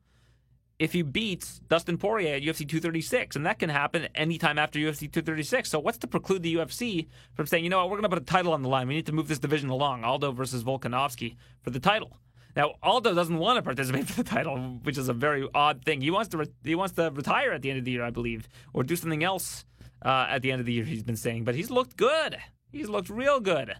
if 0.79 0.93
he 0.93 1.01
beats 1.01 1.59
Dustin 1.67 1.97
Poirier 1.97 2.35
at 2.35 2.41
UFC 2.41 2.59
236, 2.59 3.35
and 3.35 3.45
that 3.45 3.59
can 3.59 3.69
happen 3.69 4.07
anytime 4.15 4.57
after 4.57 4.79
UFC 4.79 5.01
236. 5.01 5.69
So 5.69 5.79
what's 5.79 5.99
to 5.99 6.07
preclude 6.07 6.43
the 6.43 6.55
UFC 6.55 7.07
from 7.35 7.45
saying, 7.45 7.63
you 7.63 7.69
know 7.69 7.77
what, 7.77 7.89
we're 7.89 7.97
going 7.97 8.09
to 8.09 8.09
put 8.09 8.21
a 8.21 8.25
title 8.25 8.53
on 8.53 8.63
the 8.63 8.69
line. 8.69 8.87
We 8.87 8.95
need 8.95 9.05
to 9.05 9.11
move 9.11 9.27
this 9.27 9.39
division 9.39 9.69
along, 9.69 10.03
Aldo 10.03 10.31
versus 10.31 10.63
Volkanovski 10.63 11.35
for 11.61 11.69
the 11.69 11.79
title. 11.79 12.17
Now 12.55 12.75
Aldo 12.83 13.13
doesn't 13.13 13.37
want 13.37 13.57
to 13.57 13.61
participate 13.61 14.07
for 14.07 14.21
the 14.21 14.29
title, 14.29 14.57
which 14.83 14.97
is 14.97 15.09
a 15.09 15.13
very 15.13 15.47
odd 15.53 15.83
thing. 15.85 16.01
He 16.01 16.11
wants 16.11 16.29
to 16.29 16.37
re- 16.37 16.53
he 16.63 16.75
wants 16.75 16.95
to 16.95 17.11
retire 17.11 17.51
at 17.51 17.61
the 17.61 17.69
end 17.69 17.79
of 17.79 17.85
the 17.85 17.91
year, 17.91 18.03
I 18.03 18.09
believe, 18.11 18.47
or 18.73 18.83
do 18.83 18.95
something 18.95 19.23
else 19.23 19.65
uh, 20.03 20.27
at 20.29 20.41
the 20.41 20.51
end 20.51 20.59
of 20.59 20.65
the 20.65 20.73
year. 20.73 20.85
He's 20.85 21.03
been 21.03 21.15
saying, 21.15 21.43
but 21.43 21.55
he's 21.55 21.71
looked 21.71 21.97
good. 21.97 22.37
He's 22.71 22.89
looked 22.89 23.09
real 23.09 23.39
good. 23.39 23.75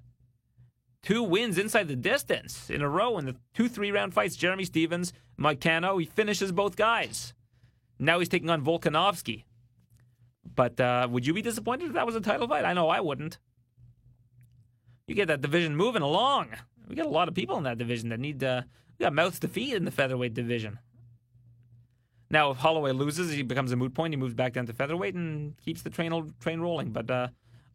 Two 1.02 1.22
wins 1.22 1.58
inside 1.58 1.90
the 1.90 1.98
distance 1.98 2.70
in 2.70 2.82
a 2.82 2.88
row 2.90 3.18
in 3.18 3.26
the 3.26 3.36
two 3.54 3.68
three 3.68 3.92
round 3.92 4.14
fights. 4.14 4.36
Jeremy 4.36 4.64
Stephens, 4.64 5.14
Moicano, 5.40 6.00
he 6.00 6.06
finishes 6.06 6.52
both 6.52 6.76
guys. 6.76 7.34
Now 8.00 8.20
he's 8.20 8.30
taking 8.30 8.50
on 8.50 8.64
Volkanovski. 8.64 9.44
But 10.56 10.80
uh, 10.80 11.08
would 11.10 11.26
you 11.26 11.34
be 11.34 11.42
disappointed 11.42 11.88
if 11.88 11.94
that 11.94 12.06
was 12.06 12.16
a 12.16 12.22
title 12.22 12.48
fight? 12.48 12.66
I 12.66 12.74
know 12.74 12.90
I 12.90 13.00
wouldn't. 13.00 13.38
You 15.08 15.16
get 15.16 15.28
that 15.28 15.42
division 15.42 15.76
moving 15.76 16.02
along. 16.02 16.50
We 16.88 16.96
got 16.96 17.06
a 17.06 17.10
lot 17.10 17.28
of 17.28 17.34
people 17.34 17.58
in 17.58 17.64
that 17.64 17.78
division 17.78 18.10
that 18.10 18.20
need 18.20 18.44
uh, 18.44 18.62
we 18.98 19.04
got 19.04 19.14
mouths 19.14 19.40
to 19.40 19.48
feed 19.48 19.76
in 19.76 19.86
the 19.86 19.92
featherweight 19.92 20.34
division. 20.34 20.80
Now, 22.30 22.52
if 22.52 22.58
Holloway 22.58 22.92
loses, 22.92 23.32
he 23.32 23.44
becomes 23.44 23.72
a 23.72 23.76
moot 23.76 23.94
point. 23.94 24.14
He 24.14 24.18
moves 24.18 24.34
back 24.34 24.54
down 24.54 24.66
to 24.66 24.74
featherweight 24.74 25.14
and 25.14 25.56
keeps 25.58 25.84
the 25.84 25.90
train 25.90 26.34
train 26.40 26.60
rolling. 26.62 26.92
But 26.92 27.12
uh, 27.12 27.28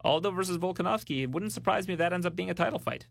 Aldo 0.02 0.32
versus 0.32 0.58
Volkanovski, 0.58 1.22
it 1.22 1.30
wouldn't 1.30 1.52
surprise 1.52 1.86
me 1.86 1.94
if 1.94 1.98
that 1.98 2.12
ends 2.12 2.26
up 2.26 2.34
being 2.34 2.50
a 2.50 2.54
title 2.54 2.78
fight 2.78 3.06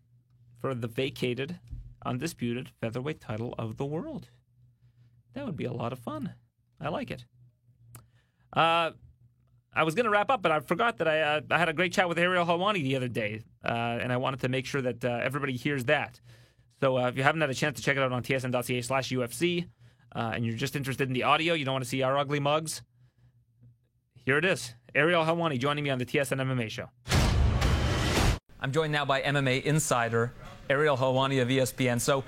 for 0.60 0.74
the 0.74 0.88
vacated, 0.88 1.58
undisputed 2.04 2.70
featherweight 2.80 3.20
title 3.20 3.54
of 3.58 3.76
the 3.76 3.86
world. 3.86 4.28
That 5.34 5.46
would 5.46 5.56
be 5.56 5.64
a 5.64 5.72
lot 5.72 5.92
of 5.92 5.98
fun. 5.98 6.34
I 6.80 6.88
like 6.88 7.10
it. 7.10 7.24
Uh, 8.52 8.92
I 9.74 9.84
was 9.84 9.94
going 9.94 10.04
to 10.04 10.10
wrap 10.10 10.30
up, 10.30 10.42
but 10.42 10.50
I 10.50 10.60
forgot 10.60 10.98
that 10.98 11.08
I, 11.08 11.20
uh, 11.20 11.40
I 11.50 11.58
had 11.58 11.68
a 11.68 11.72
great 11.72 11.92
chat 11.92 12.08
with 12.08 12.18
Ariel 12.18 12.44
Helwani 12.44 12.82
the 12.82 12.96
other 12.96 13.08
day, 13.08 13.42
uh, 13.64 13.68
and 13.68 14.12
I 14.12 14.16
wanted 14.16 14.40
to 14.40 14.48
make 14.48 14.66
sure 14.66 14.82
that 14.82 15.04
uh, 15.04 15.20
everybody 15.22 15.56
hears 15.56 15.84
that. 15.84 16.20
So 16.80 16.98
uh, 16.98 17.08
if 17.08 17.16
you 17.16 17.22
haven't 17.22 17.40
had 17.40 17.50
a 17.50 17.54
chance 17.54 17.76
to 17.76 17.82
check 17.82 17.96
it 17.96 18.02
out 18.02 18.12
on 18.12 18.22
tsn.ca 18.22 18.82
slash 18.82 19.10
UFC, 19.10 19.68
uh, 20.14 20.32
and 20.34 20.44
you're 20.44 20.56
just 20.56 20.74
interested 20.74 21.08
in 21.08 21.14
the 21.14 21.24
audio, 21.24 21.54
you 21.54 21.64
don't 21.64 21.74
want 21.74 21.84
to 21.84 21.90
see 21.90 22.02
our 22.02 22.16
ugly 22.16 22.40
mugs, 22.40 22.82
here 24.24 24.38
it 24.38 24.44
is. 24.44 24.74
Ariel 24.94 25.24
Helwani 25.24 25.58
joining 25.58 25.84
me 25.84 25.90
on 25.90 25.98
the 25.98 26.06
TSN 26.06 26.40
MMA 26.40 26.70
show. 26.70 26.90
I'm 28.60 28.72
joined 28.72 28.92
now 28.92 29.04
by 29.04 29.22
MMA 29.22 29.62
insider 29.62 30.32
Ariel 30.68 30.96
Helwani 30.96 31.40
of 31.40 31.48
ESPN. 31.48 32.00
So 32.00 32.24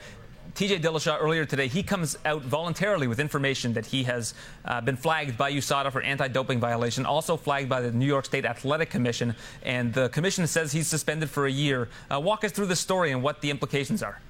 TJ 0.55 0.81
Dillashaw 0.81 1.19
earlier 1.21 1.45
today, 1.45 1.69
he 1.69 1.83
comes 1.83 2.19
out 2.25 2.43
voluntarily 2.43 3.07
with 3.07 3.21
information 3.21 3.73
that 3.75 3.87
he 3.87 4.05
has 4.05 4.35
uh, 4.65 4.81
been 4.81 4.97
flagged 4.97 5.37
by 5.37 5.53
USADA 5.53 5.93
for 5.93 6.01
anti-doping 6.03 6.59
violation, 6.59 7.07
also 7.07 7.37
flagged 7.37 7.69
by 7.69 7.81
the 7.81 7.93
New 7.93 8.07
York 8.07 8.25
State 8.25 8.45
Athletic 8.45 8.91
Commission, 8.91 9.35
and 9.63 9.93
the 9.93 10.09
commission 10.09 10.47
says 10.47 10.73
he's 10.73 10.87
suspended 10.87 11.31
for 11.31 11.47
a 11.47 11.51
year. 11.51 11.89
Uh, 12.11 12.19
walk 12.19 12.45
us 12.45 12.53
through 12.53 12.67
the 12.67 12.77
story 12.77 13.13
and 13.13 13.23
what 13.23 13.41
the 13.41 13.51
implications 13.51 14.03
are. 14.03 14.21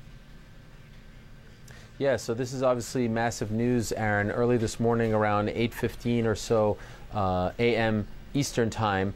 Yeah, 1.98 2.16
so 2.16 2.34
this 2.34 2.52
is 2.52 2.62
obviously 2.62 3.08
massive 3.08 3.50
news, 3.50 3.92
Aaron. 3.92 4.30
Early 4.30 4.56
this 4.56 4.80
morning, 4.80 5.12
around 5.12 5.48
8:15 5.48 6.24
or 6.24 6.34
so 6.34 6.78
uh, 7.12 7.50
a.m. 7.58 8.06
Eastern 8.32 8.70
Time, 8.70 9.12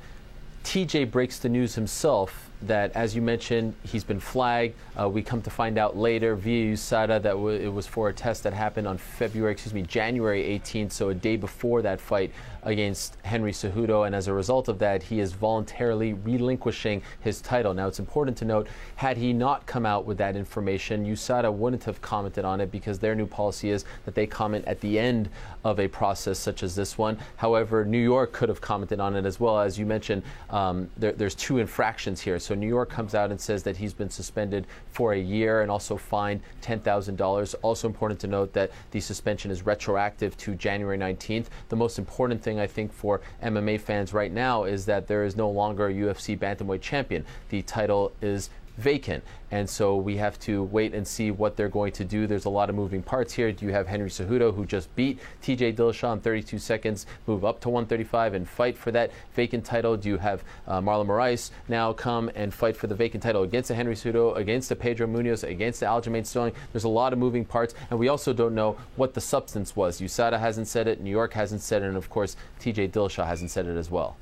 TJ 0.65 1.11
breaks 1.11 1.39
the 1.39 1.49
news 1.49 1.75
himself 1.75 2.44
that, 2.63 2.93
as 2.93 3.15
you 3.15 3.23
mentioned, 3.23 3.75
he's 3.83 4.05
been 4.05 4.21
flagged. 4.21 4.75
Uh, 4.99 5.09
we 5.09 5.23
come 5.23 5.43
to 5.43 5.51
find 5.51 5.77
out 5.77 5.97
later 5.97 6.35
via 6.35 6.75
USADA 6.75 7.23
that 7.23 7.23
w- 7.23 7.61
it 7.61 7.73
was 7.73 7.87
for 7.87 8.09
a 8.09 8.13
test 8.13 8.43
that 8.45 8.53
happened 8.53 8.87
on 8.87 8.97
February, 8.97 9.53
excuse 9.53 9.75
me, 9.75 9.83
January 9.83 10.43
18th, 10.59 10.93
so 10.93 11.11
a 11.11 11.15
day 11.15 11.37
before 11.37 11.83
that 11.83 12.01
fight 12.01 12.33
against 12.65 13.17
Henry 13.23 13.53
Cejudo, 13.53 14.07
and 14.07 14.15
as 14.15 14.29
a 14.29 14.33
result 14.33 14.69
of 14.69 14.79
that, 14.79 15.03
he 15.03 15.21
is 15.21 15.33
voluntarily 15.33 16.15
relinquishing 16.15 17.03
his 17.21 17.41
title. 17.41 17.75
Now, 17.75 17.87
it's 17.87 17.99
important 17.99 18.37
to 18.39 18.45
note, 18.45 18.69
had 18.97 19.17
he 19.17 19.33
not 19.33 19.67
come 19.67 19.87
out 19.87 20.05
with 20.05 20.19
that 20.19 20.37
information, 20.37 21.05
USADA 21.05 21.53
wouldn't 21.53 21.85
have 21.85 22.01
commented 22.01 22.45
on 22.45 22.61
it 22.61 22.71
because 22.71 22.99
their 22.99 23.15
new 23.15 23.27
policy 23.27 23.71
is 23.71 23.85
that 24.05 24.15
they 24.15 24.27
comment 24.27 24.65
at 24.67 24.81
the 24.81 24.99
end 24.99 25.29
of 25.65 25.81
a 25.81 25.89
process 25.89 26.39
such 26.39 26.63
as 26.63 26.75
this 26.75 26.99
one. 26.99 27.19
However, 27.37 27.85
New 27.85 27.99
York 27.99 28.33
could 28.33 28.49
have 28.49 28.61
commented 28.61 29.01
on 29.01 29.17
it 29.17 29.25
as 29.25 29.41
well. 29.41 29.59
As 29.59 29.79
you 29.79 29.87
mentioned, 29.87 30.23
um, 30.51 30.91
there, 30.97 31.13
there's 31.13 31.35
two 31.35 31.59
infractions 31.59 32.21
here. 32.21 32.39
So 32.39 32.55
New 32.55 32.69
York 32.69 32.91
comes 32.91 33.15
out 33.15 33.31
and 33.31 33.41
says 33.41 33.63
that 33.63 33.77
he's 33.77 33.95
been 33.95 34.11
suspended 34.11 34.67
for 34.91 35.15
a 35.15 35.19
year 35.19 35.63
and 35.63 35.71
also 35.71 35.97
fined 35.97 36.41
$10,000. 36.63 37.55
Also 37.63 37.89
important 37.89 38.21
to 38.21 38.27
note 38.27 38.53
that 38.53 38.71
the 38.91 39.01
suspension 39.01 39.51
is 39.51 39.65
retroactive 39.65 40.37
to 40.39 40.55
January 40.55 40.99
19th. 40.99 41.47
The 41.69 41.77
most 41.77 41.99
important 41.99 42.43
thing, 42.43 42.54
I 42.61 42.67
think, 42.67 42.93
for 42.93 43.21
MMA 43.43 43.81
fans 43.81 44.13
right 44.13 44.33
now 44.33 44.65
is 44.65 44.87
that 44.87 45.07
there 45.07 45.25
is 45.25 45.37
no 45.37 45.51
longer 45.51 45.89
a 45.89 45.93
UFC 45.93 46.39
bantamweight 46.39 46.81
champion. 46.81 47.25
The 47.49 47.63
title 47.63 48.13
is 48.21 48.51
vacant. 48.77 49.25
And 49.51 49.69
so 49.71 49.97
we 49.97 50.17
have 50.17 50.39
to 50.41 50.65
wait 50.65 50.95
and 50.95 51.07
see 51.07 51.31
what 51.31 51.57
they're 51.57 51.69
going 51.69 51.93
to 51.93 52.05
do. 52.05 52.27
There's 52.27 52.45
a 52.45 52.51
lot 52.51 52.69
of 52.69 52.75
moving 52.75 53.03
parts 53.03 53.33
here. 53.33 53.53
Do 53.53 53.67
you 53.67 53.73
have 53.73 53.87
Henry 53.87 54.11
Cejudo, 54.11 54.55
who 54.55 54.67
just 54.67 54.95
beat 54.97 55.21
TJ 55.43 55.77
Dillashaw 55.77 56.15
in 56.15 56.21
32 56.21 56.59
seconds, 56.59 57.07
move 57.27 57.45
up 57.45 57.61
to 57.61 57.69
135 57.69 58.35
and 58.35 58.49
fight 58.49 58.77
for 58.77 58.91
that 58.91 59.13
vacant 59.35 59.65
title? 59.65 59.97
Do 59.97 60.09
you 60.09 60.19
have 60.19 60.43
uh, 60.67 60.81
Marlon 60.81 61.07
Moraes 61.07 61.51
now 61.69 61.93
come 61.93 62.31
and 62.35 62.53
fight 62.53 62.77
for 62.77 62.87
the 62.87 62.95
vacant 62.95 63.23
title 63.23 63.43
against 63.43 63.69
the 63.69 63.75
Henry 63.75 63.95
Cejudo, 63.95 64.37
against 64.37 64.69
the 64.69 64.77
Pedro 64.77 65.07
Munhoz, 65.07 65.49
against 65.49 65.81
the 65.81 65.87
Aljamain 65.87 66.27
Sterling? 66.27 66.53
There's 66.73 66.85
a 66.85 66.89
lot 66.89 67.13
of 67.13 67.19
moving 67.19 67.45
parts, 67.45 67.75
and 67.91 67.99
we 67.99 68.09
also 68.09 68.33
don't 68.33 68.55
know 68.55 68.77
what 68.97 69.15
the 69.15 69.21
substance 69.21 69.77
was. 69.77 70.01
USADA 70.01 70.39
hasn't 70.39 70.67
said 70.67 70.89
it, 70.89 71.01
New 71.01 71.11
York 71.11 71.33
hasn't 71.35 71.61
said 71.61 71.83
it, 71.83 71.87
and 71.87 71.97
of 71.97 72.11
course, 72.11 72.37
TJ 72.61 72.91
Dillashaw 72.91 73.27
hasn't 73.27 73.51
said 73.51 73.67
it 73.67 73.77
as 73.77 73.91
well 73.91 74.17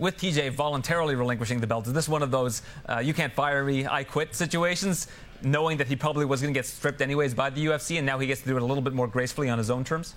with 0.00 0.16
TJ 0.16 0.52
voluntarily 0.52 1.14
relinquishing 1.14 1.60
the 1.60 1.66
belt, 1.66 1.86
is 1.86 1.92
this 1.92 2.08
one 2.08 2.22
of 2.22 2.30
those 2.30 2.62
uh, 2.88 2.98
you 2.98 3.14
can't 3.14 3.32
fire 3.32 3.62
me, 3.62 3.86
I 3.86 4.02
quit 4.02 4.34
situations, 4.34 5.06
knowing 5.42 5.76
that 5.76 5.86
he 5.86 5.94
probably 5.94 6.24
was 6.24 6.40
going 6.40 6.52
to 6.52 6.58
get 6.58 6.66
stripped 6.66 7.02
anyways 7.02 7.34
by 7.34 7.50
the 7.50 7.66
UFC, 7.66 7.98
and 7.98 8.06
now 8.06 8.18
he 8.18 8.26
gets 8.26 8.40
to 8.40 8.48
do 8.48 8.56
it 8.56 8.62
a 8.62 8.64
little 8.64 8.82
bit 8.82 8.94
more 8.94 9.06
gracefully 9.06 9.50
on 9.50 9.58
his 9.58 9.70
own 9.70 9.84
terms? 9.84 10.14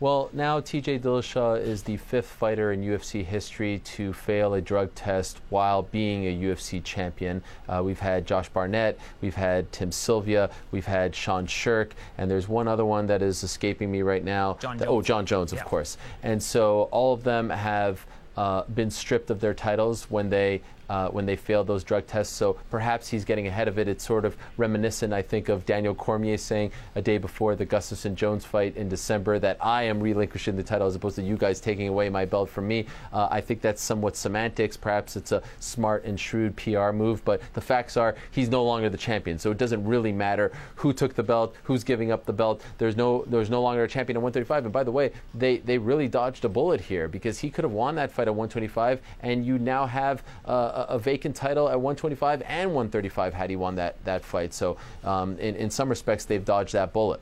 Well, 0.00 0.30
now 0.32 0.60
TJ 0.60 1.00
Dillashaw 1.00 1.60
is 1.60 1.82
the 1.82 1.98
fifth 1.98 2.28
fighter 2.30 2.72
in 2.72 2.80
UFC 2.80 3.22
history 3.22 3.80
to 3.80 4.14
fail 4.14 4.54
a 4.54 4.60
drug 4.62 4.94
test 4.94 5.42
while 5.50 5.82
being 5.82 6.24
a 6.24 6.34
UFC 6.34 6.82
champion. 6.82 7.42
Uh, 7.68 7.82
we've 7.84 8.00
had 8.00 8.26
Josh 8.26 8.48
Barnett, 8.48 8.98
we've 9.20 9.34
had 9.34 9.70
Tim 9.72 9.92
Sylvia, 9.92 10.48
we've 10.70 10.86
had 10.86 11.14
Sean 11.14 11.46
Sherk, 11.46 11.90
and 12.16 12.30
there's 12.30 12.48
one 12.48 12.66
other 12.66 12.86
one 12.86 13.06
that 13.08 13.20
is 13.20 13.44
escaping 13.44 13.92
me 13.92 14.00
right 14.00 14.24
now. 14.24 14.54
That, 14.78 14.88
oh, 14.88 15.02
Jon 15.02 15.26
Jones, 15.26 15.52
of 15.52 15.58
yeah. 15.58 15.64
course. 15.64 15.98
And 16.22 16.42
so 16.42 16.84
all 16.92 17.12
of 17.12 17.22
them 17.22 17.50
have 17.50 18.06
uh, 18.38 18.62
been 18.74 18.90
stripped 18.90 19.28
of 19.28 19.38
their 19.38 19.52
titles 19.52 20.04
when 20.04 20.30
they 20.30 20.62
uh, 20.90 21.08
when 21.08 21.24
they 21.24 21.36
failed 21.36 21.68
those 21.68 21.84
drug 21.84 22.04
tests. 22.06 22.34
So 22.34 22.58
perhaps 22.68 23.08
he's 23.08 23.24
getting 23.24 23.46
ahead 23.46 23.68
of 23.68 23.78
it. 23.78 23.86
It's 23.86 24.04
sort 24.04 24.24
of 24.24 24.36
reminiscent, 24.56 25.12
I 25.12 25.22
think, 25.22 25.48
of 25.48 25.64
Daniel 25.64 25.94
Cormier 25.94 26.36
saying 26.36 26.72
a 26.96 27.00
day 27.00 27.16
before 27.16 27.54
the 27.54 27.64
Gustafsson 27.64 28.16
Jones 28.16 28.44
fight 28.44 28.76
in 28.76 28.88
December 28.88 29.38
that 29.38 29.56
I 29.60 29.84
am 29.84 30.00
relinquishing 30.00 30.56
the 30.56 30.64
title 30.64 30.88
as 30.88 30.96
opposed 30.96 31.14
to 31.16 31.22
you 31.22 31.36
guys 31.36 31.60
taking 31.60 31.86
away 31.86 32.08
my 32.08 32.24
belt 32.24 32.50
from 32.50 32.66
me. 32.66 32.86
Uh, 33.12 33.28
I 33.30 33.40
think 33.40 33.60
that's 33.60 33.80
somewhat 33.80 34.16
semantics. 34.16 34.76
Perhaps 34.76 35.14
it's 35.14 35.30
a 35.30 35.42
smart 35.60 36.04
and 36.04 36.18
shrewd 36.18 36.56
PR 36.56 36.90
move, 36.90 37.24
but 37.24 37.40
the 37.54 37.60
facts 37.60 37.96
are 37.96 38.16
he's 38.32 38.48
no 38.48 38.64
longer 38.64 38.88
the 38.88 38.98
champion. 38.98 39.38
So 39.38 39.52
it 39.52 39.58
doesn't 39.58 39.84
really 39.84 40.12
matter 40.12 40.50
who 40.74 40.92
took 40.92 41.14
the 41.14 41.22
belt, 41.22 41.54
who's 41.62 41.84
giving 41.84 42.10
up 42.10 42.26
the 42.26 42.32
belt. 42.32 42.62
There's 42.78 42.96
no 42.96 43.24
there's 43.28 43.48
no 43.48 43.62
longer 43.62 43.84
a 43.84 43.88
champion 43.88 44.16
at 44.16 44.22
135. 44.22 44.64
And 44.64 44.72
by 44.72 44.82
the 44.82 44.90
way, 44.90 45.12
they 45.34 45.58
they 45.58 45.78
really 45.78 46.08
dodged 46.08 46.44
a 46.44 46.48
bullet 46.48 46.80
here 46.80 47.06
because 47.06 47.38
he 47.38 47.48
could 47.48 47.62
have 47.62 47.72
won 47.72 47.94
that 47.94 48.10
fight 48.10 48.26
at 48.26 48.34
125, 48.34 49.00
and 49.20 49.46
you 49.46 49.56
now 49.56 49.86
have 49.86 50.24
uh, 50.46 50.79
a, 50.88 50.98
vacant 50.98 51.36
title 51.36 51.68
at 51.68 51.76
125 51.76 52.42
and 52.42 52.70
135 52.70 53.34
had 53.34 53.50
he 53.50 53.56
won 53.56 53.74
that, 53.76 54.02
that 54.04 54.24
fight. 54.24 54.54
So, 54.54 54.76
um, 55.04 55.38
in, 55.38 55.56
in 55.56 55.70
some 55.70 55.88
respects, 55.88 56.24
they've 56.24 56.44
dodged 56.44 56.72
that 56.72 56.92
bullet. 56.92 57.20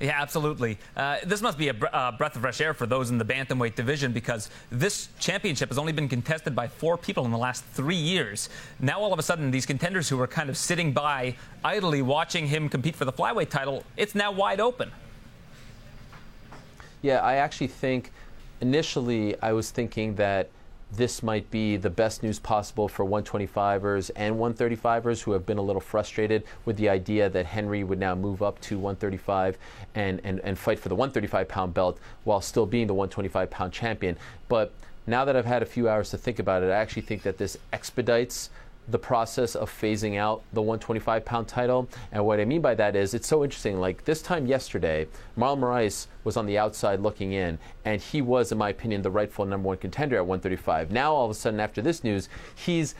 Yeah, 0.00 0.20
absolutely. 0.20 0.78
Uh, 0.96 1.18
this 1.24 1.40
must 1.40 1.56
be 1.56 1.68
a 1.68 1.74
br- 1.74 1.86
uh, 1.92 2.12
breath 2.12 2.34
of 2.34 2.42
fresh 2.42 2.60
air 2.60 2.74
for 2.74 2.84
those 2.84 3.10
in 3.10 3.18
the 3.18 3.24
bantamweight 3.24 3.76
division 3.76 4.12
because 4.12 4.50
this 4.70 5.08
championship 5.20 5.68
has 5.68 5.78
only 5.78 5.92
been 5.92 6.08
contested 6.08 6.54
by 6.54 6.66
four 6.66 6.98
people 6.98 7.24
in 7.24 7.30
the 7.30 7.38
last 7.38 7.64
three 7.64 7.94
years. 7.94 8.48
Now, 8.80 8.98
all 8.98 9.12
of 9.12 9.18
a 9.20 9.22
sudden, 9.22 9.52
these 9.52 9.66
contenders 9.66 10.08
who 10.08 10.16
were 10.16 10.26
kind 10.26 10.50
of 10.50 10.56
sitting 10.56 10.92
by 10.92 11.36
idly 11.64 12.02
watching 12.02 12.48
him 12.48 12.68
compete 12.68 12.96
for 12.96 13.04
the 13.04 13.12
flyweight 13.12 13.50
title, 13.50 13.84
it's 13.96 14.16
now 14.16 14.32
wide 14.32 14.58
open. 14.58 14.90
Yeah, 17.02 17.20
I 17.20 17.36
actually 17.36 17.68
think 17.68 18.10
initially 18.60 19.40
I 19.42 19.52
was 19.52 19.70
thinking 19.70 20.16
that 20.16 20.48
this 20.96 21.22
might 21.22 21.50
be 21.50 21.76
the 21.76 21.90
best 21.90 22.22
news 22.22 22.38
possible 22.38 22.88
for 22.88 23.04
125ers 23.04 24.10
and 24.16 24.36
135ers 24.36 25.22
who 25.22 25.32
have 25.32 25.44
been 25.44 25.58
a 25.58 25.62
little 25.62 25.80
frustrated 25.80 26.44
with 26.64 26.76
the 26.76 26.88
idea 26.88 27.28
that 27.28 27.46
Henry 27.46 27.82
would 27.82 27.98
now 27.98 28.14
move 28.14 28.42
up 28.42 28.60
to 28.62 28.78
135 28.78 29.58
and, 29.94 30.20
and, 30.24 30.40
and 30.40 30.58
fight 30.58 30.78
for 30.78 30.88
the 30.88 30.94
135 30.94 31.48
pound 31.48 31.74
belt 31.74 31.98
while 32.24 32.40
still 32.40 32.66
being 32.66 32.86
the 32.86 32.94
125 32.94 33.50
pound 33.50 33.72
champion. 33.72 34.16
But 34.48 34.72
now 35.06 35.24
that 35.24 35.36
I've 35.36 35.44
had 35.44 35.62
a 35.62 35.66
few 35.66 35.88
hours 35.88 36.10
to 36.10 36.18
think 36.18 36.38
about 36.38 36.62
it, 36.62 36.66
I 36.66 36.76
actually 36.76 37.02
think 37.02 37.22
that 37.22 37.38
this 37.38 37.58
expedites 37.72 38.50
the 38.88 38.98
process 38.98 39.54
of 39.54 39.70
phasing 39.70 40.18
out 40.18 40.42
the 40.52 40.60
125 40.60 41.24
pound 41.24 41.48
title. 41.48 41.88
And 42.12 42.24
what 42.24 42.40
I 42.40 42.44
mean 42.44 42.60
by 42.60 42.74
that 42.74 42.96
is 42.96 43.14
it's 43.14 43.28
so 43.28 43.42
interesting. 43.44 43.80
Like 43.80 44.04
this 44.04 44.20
time 44.22 44.46
yesterday, 44.46 45.06
Marlon 45.38 45.60
Moraes 45.60 46.06
was 46.24 46.36
on 46.36 46.46
the 46.46 46.58
outside 46.58 47.00
looking 47.00 47.32
in, 47.32 47.58
and 47.84 48.00
he 48.00 48.22
was, 48.22 48.52
in 48.52 48.58
my 48.58 48.70
opinion, 48.70 49.02
the 49.02 49.10
rightful 49.10 49.44
number 49.44 49.68
one 49.68 49.78
contender 49.78 50.16
at 50.16 50.26
135. 50.26 50.90
Now, 50.90 51.14
all 51.14 51.24
of 51.24 51.30
a 51.30 51.34
sudden, 51.34 51.60
after 51.60 51.82
this 51.82 52.04
news, 52.04 52.28
he's 52.54 52.94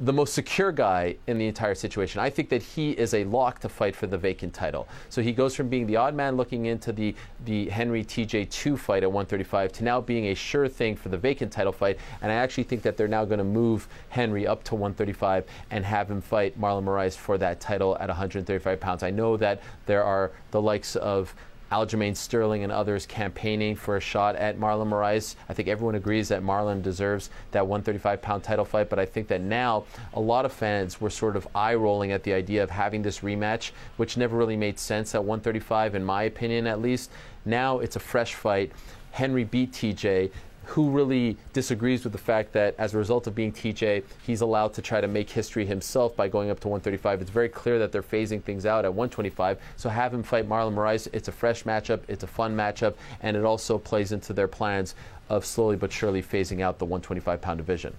the 0.00 0.12
most 0.12 0.34
secure 0.34 0.72
guy 0.72 1.16
in 1.26 1.38
the 1.38 1.46
entire 1.46 1.74
situation. 1.74 2.20
I 2.20 2.28
think 2.28 2.50
that 2.50 2.62
he 2.62 2.90
is 2.90 3.14
a 3.14 3.24
lock 3.24 3.60
to 3.60 3.68
fight 3.68 3.96
for 3.96 4.06
the 4.06 4.18
vacant 4.18 4.52
title. 4.52 4.86
So 5.08 5.22
he 5.22 5.32
goes 5.32 5.54
from 5.54 5.68
being 5.68 5.86
the 5.86 5.96
odd 5.96 6.14
man 6.14 6.36
looking 6.36 6.66
into 6.66 6.92
the, 6.92 7.14
the 7.46 7.70
Henry 7.70 8.04
TJ2 8.04 8.78
fight 8.78 9.02
at 9.02 9.10
135 9.10 9.72
to 9.72 9.84
now 9.84 10.00
being 10.00 10.26
a 10.26 10.34
sure 10.34 10.68
thing 10.68 10.96
for 10.96 11.08
the 11.08 11.16
vacant 11.16 11.50
title 11.50 11.72
fight. 11.72 11.98
And 12.20 12.30
I 12.30 12.34
actually 12.34 12.64
think 12.64 12.82
that 12.82 12.98
they're 12.98 13.08
now 13.08 13.24
going 13.24 13.38
to 13.38 13.44
move 13.44 13.88
Henry 14.10 14.46
up 14.46 14.62
to 14.64 14.74
135 14.74 15.46
and 15.70 15.84
have 15.84 16.10
him 16.10 16.20
fight 16.20 16.60
Marlon 16.60 16.84
Moraes 16.84 17.16
for 17.16 17.38
that 17.38 17.60
title 17.60 17.96
at 17.98 18.08
135 18.08 18.78
pounds. 18.78 19.02
I 19.02 19.10
know 19.10 19.38
that 19.38 19.62
there 19.86 20.04
are 20.04 20.32
the 20.50 20.60
likes 20.60 20.96
of 20.96 21.34
Aljamain 21.70 22.16
Sterling 22.16 22.62
and 22.62 22.72
others 22.72 23.06
campaigning 23.06 23.74
for 23.74 23.96
a 23.96 24.00
shot 24.00 24.36
at 24.36 24.58
Marlon 24.58 24.88
Moraes. 24.88 25.34
I 25.48 25.54
think 25.54 25.68
everyone 25.68 25.96
agrees 25.96 26.28
that 26.28 26.42
Marlon 26.42 26.82
deserves 26.82 27.30
that 27.50 27.66
135 27.66 28.22
pound 28.22 28.44
title 28.44 28.64
fight, 28.64 28.88
but 28.88 28.98
I 28.98 29.06
think 29.06 29.28
that 29.28 29.40
now 29.40 29.84
a 30.14 30.20
lot 30.20 30.44
of 30.44 30.52
fans 30.52 31.00
were 31.00 31.10
sort 31.10 31.36
of 31.36 31.48
eye 31.54 31.74
rolling 31.74 32.12
at 32.12 32.22
the 32.22 32.32
idea 32.32 32.62
of 32.62 32.70
having 32.70 33.02
this 33.02 33.20
rematch, 33.20 33.72
which 33.96 34.16
never 34.16 34.36
really 34.36 34.56
made 34.56 34.78
sense 34.78 35.14
at 35.14 35.24
135, 35.24 35.94
in 35.94 36.04
my 36.04 36.22
opinion 36.22 36.66
at 36.66 36.80
least. 36.80 37.10
Now 37.44 37.80
it's 37.80 37.96
a 37.96 38.00
fresh 38.00 38.34
fight. 38.34 38.72
Henry 39.10 39.44
beat 39.44 39.72
TJ 39.72 40.30
who 40.66 40.90
really 40.90 41.36
disagrees 41.52 42.02
with 42.02 42.12
the 42.12 42.18
fact 42.18 42.52
that 42.52 42.74
as 42.76 42.92
a 42.94 42.98
result 42.98 43.26
of 43.26 43.34
being 43.34 43.52
TJ, 43.52 44.02
he's 44.26 44.40
allowed 44.40 44.74
to 44.74 44.82
try 44.82 45.00
to 45.00 45.06
make 45.06 45.30
history 45.30 45.64
himself 45.64 46.16
by 46.16 46.28
going 46.28 46.50
up 46.50 46.58
to 46.60 46.68
135. 46.68 47.22
It's 47.22 47.30
very 47.30 47.48
clear 47.48 47.78
that 47.78 47.92
they're 47.92 48.02
phasing 48.02 48.42
things 48.42 48.66
out 48.66 48.84
at 48.84 48.92
125. 48.92 49.58
So 49.76 49.88
have 49.88 50.12
him 50.12 50.24
fight 50.24 50.48
Marlon 50.48 50.74
Moraes. 50.74 51.08
It's 51.12 51.28
a 51.28 51.32
fresh 51.32 51.62
matchup, 51.62 52.00
it's 52.08 52.24
a 52.24 52.26
fun 52.26 52.56
matchup, 52.56 52.94
and 53.22 53.36
it 53.36 53.44
also 53.44 53.78
plays 53.78 54.10
into 54.10 54.32
their 54.32 54.48
plans 54.48 54.96
of 55.28 55.46
slowly 55.46 55.76
but 55.76 55.92
surely 55.92 56.22
phasing 56.22 56.60
out 56.60 56.78
the 56.78 56.84
125 56.84 57.40
pound 57.40 57.58
division. 57.58 57.94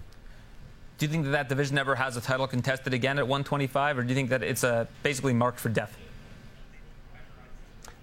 Do 0.98 1.06
you 1.06 1.12
think 1.12 1.26
that 1.26 1.32
that 1.32 1.50
division 1.50 1.78
ever 1.78 1.96
has 1.96 2.18
a 2.18 2.22
title 2.22 2.48
contested 2.48 2.94
again 2.94 3.18
at 3.18 3.28
125, 3.28 4.00
or 4.00 4.02
do 4.02 4.10
you 4.10 4.16
think 4.16 4.30
that 4.30 4.44
it's 4.44 4.64
uh, 4.64 4.88
basically 5.04 5.34
marked 5.34 5.60
for 5.60 5.70
death? 5.70 5.96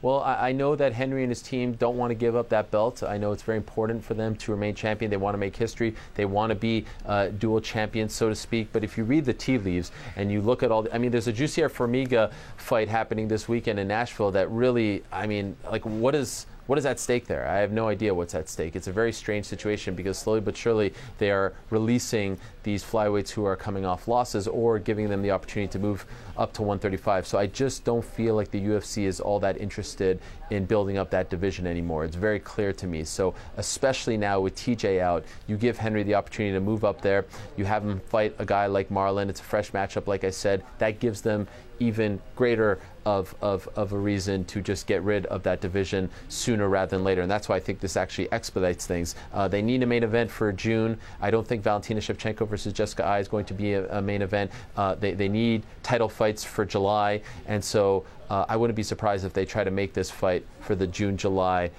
Well, 0.04 0.20
I, 0.20 0.50
I, 0.50 0.52
know 0.52 0.76
that 0.76 0.92
Henry 0.92 1.22
and 1.22 1.30
his 1.30 1.40
team 1.40 1.72
don't 1.72 1.96
want 1.96 2.10
to 2.10 2.14
give 2.14 2.36
up 2.36 2.50
that 2.50 2.70
belt. 2.70 3.02
I 3.02 3.16
know 3.16 3.32
it's 3.32 3.42
very 3.42 3.56
important 3.56 4.04
for 4.04 4.12
them 4.12 4.36
to 4.36 4.52
remain 4.52 4.74
champion. 4.74 5.10
They 5.10 5.16
want 5.16 5.32
to 5.32 5.38
make 5.38 5.56
history. 5.56 5.94
They 6.14 6.26
want 6.26 6.50
to 6.50 6.54
be 6.54 6.84
uh, 7.06 7.28
dual 7.28 7.62
champions, 7.62 8.12
so 8.12 8.28
to 8.28 8.34
speak. 8.34 8.68
But 8.70 8.84
if 8.84 8.98
you 8.98 9.04
read 9.04 9.24
the 9.24 9.32
tea 9.32 9.56
leaves 9.56 9.92
and 10.16 10.30
you 10.30 10.42
look 10.42 10.62
at 10.62 10.70
all, 10.70 10.82
the, 10.82 10.94
I 10.94 10.98
mean, 10.98 11.10
there's 11.10 11.26
a 11.26 11.32
Jussier 11.32 11.70
Formiga 11.70 12.30
fight 12.58 12.86
happening 12.86 13.28
this 13.28 13.48
weekend 13.48 13.78
in 13.78 13.88
Nashville 13.88 14.30
that 14.32 14.50
really, 14.50 15.02
I 15.10 15.26
mean, 15.26 15.56
like, 15.70 15.86
what 15.86 16.14
is 16.14 16.44
what 16.66 16.78
is 16.78 16.86
at 16.86 16.98
stake 16.98 17.26
there? 17.26 17.46
I 17.46 17.58
have 17.58 17.72
no 17.72 17.88
idea 17.88 18.14
what's 18.14 18.34
at 18.34 18.48
stake. 18.48 18.76
It's 18.76 18.86
a 18.86 18.92
very 18.92 19.12
strange 19.12 19.44
situation 19.44 19.94
because 19.94 20.18
slowly 20.18 20.40
but 20.40 20.56
surely 20.56 20.94
they 21.18 21.30
are 21.30 21.52
releasing 21.70 22.38
these 22.62 22.82
flyweights 22.82 23.30
who 23.30 23.44
are 23.44 23.56
coming 23.56 23.84
off 23.84 24.08
losses 24.08 24.48
or 24.48 24.78
giving 24.78 25.08
them 25.08 25.22
the 25.22 25.30
opportunity 25.30 25.70
to 25.72 25.78
move 25.78 26.06
up 26.38 26.52
to 26.54 26.62
135. 26.62 27.26
So 27.26 27.38
I 27.38 27.46
just 27.46 27.84
don't 27.84 28.04
feel 28.04 28.34
like 28.34 28.50
the 28.50 28.60
UFC 28.60 29.04
is 29.04 29.20
all 29.20 29.38
that 29.40 29.60
interested 29.60 30.18
in 30.50 30.64
building 30.64 30.98
up 30.98 31.10
that 31.10 31.30
division 31.30 31.66
anymore. 31.66 32.04
It's 32.04 32.16
very 32.16 32.40
clear 32.40 32.72
to 32.72 32.86
me. 32.86 33.04
So 33.04 33.34
especially 33.56 34.16
now 34.16 34.40
with 34.40 34.56
TJ 34.56 35.00
out, 35.00 35.24
you 35.46 35.56
give 35.56 35.76
Henry 35.76 36.02
the 36.02 36.14
opportunity 36.14 36.54
to 36.54 36.60
move 36.60 36.84
up 36.84 37.00
there. 37.00 37.26
You 37.56 37.64
have 37.66 37.84
him 37.84 38.00
fight 38.00 38.34
a 38.38 38.46
guy 38.46 38.66
like 38.66 38.88
Marlon. 38.88 39.28
It's 39.28 39.40
a 39.40 39.44
fresh 39.44 39.70
matchup, 39.72 40.06
like 40.06 40.24
I 40.24 40.30
said. 40.30 40.64
That 40.78 40.98
gives 41.00 41.20
them 41.20 41.46
even 41.80 42.20
greater 42.36 42.78
of, 43.04 43.34
of, 43.40 43.68
of 43.76 43.92
a 43.92 43.98
reason 43.98 44.44
to 44.46 44.60
just 44.60 44.86
get 44.86 45.02
rid 45.02 45.26
of 45.26 45.42
that 45.42 45.60
division 45.60 46.08
sooner 46.28 46.68
rather 46.68 46.96
than 46.96 47.04
later. 47.04 47.22
And 47.22 47.30
that's 47.30 47.48
why 47.48 47.56
I 47.56 47.60
think 47.60 47.80
this 47.80 47.96
actually 47.96 48.30
expedites 48.32 48.86
things. 48.86 49.14
Uh, 49.32 49.48
they 49.48 49.62
need 49.62 49.82
a 49.82 49.86
main 49.86 50.02
event 50.02 50.30
for 50.30 50.52
June. 50.52 50.98
I 51.20 51.30
don't 51.30 51.46
think 51.46 51.62
Valentina 51.62 52.00
Shevchenko 52.00 52.48
versus 52.48 52.72
Jessica 52.72 53.04
Eye 53.04 53.18
is 53.18 53.28
going 53.28 53.44
to 53.46 53.54
be 53.54 53.74
a, 53.74 53.98
a 53.98 54.02
main 54.02 54.22
event. 54.22 54.50
Uh, 54.76 54.94
they, 54.94 55.12
they 55.12 55.28
need 55.28 55.62
title 55.82 56.08
fights 56.08 56.44
for 56.44 56.64
July. 56.64 57.20
And 57.46 57.62
so 57.62 58.04
uh, 58.30 58.46
I 58.48 58.56
wouldn't 58.56 58.76
be 58.76 58.82
surprised 58.82 59.24
if 59.24 59.32
they 59.32 59.44
try 59.44 59.64
to 59.64 59.70
make 59.70 59.92
this 59.92 60.10
fight 60.10 60.44
for 60.60 60.74
the 60.74 60.86
June 60.86 61.16
July 61.16 61.70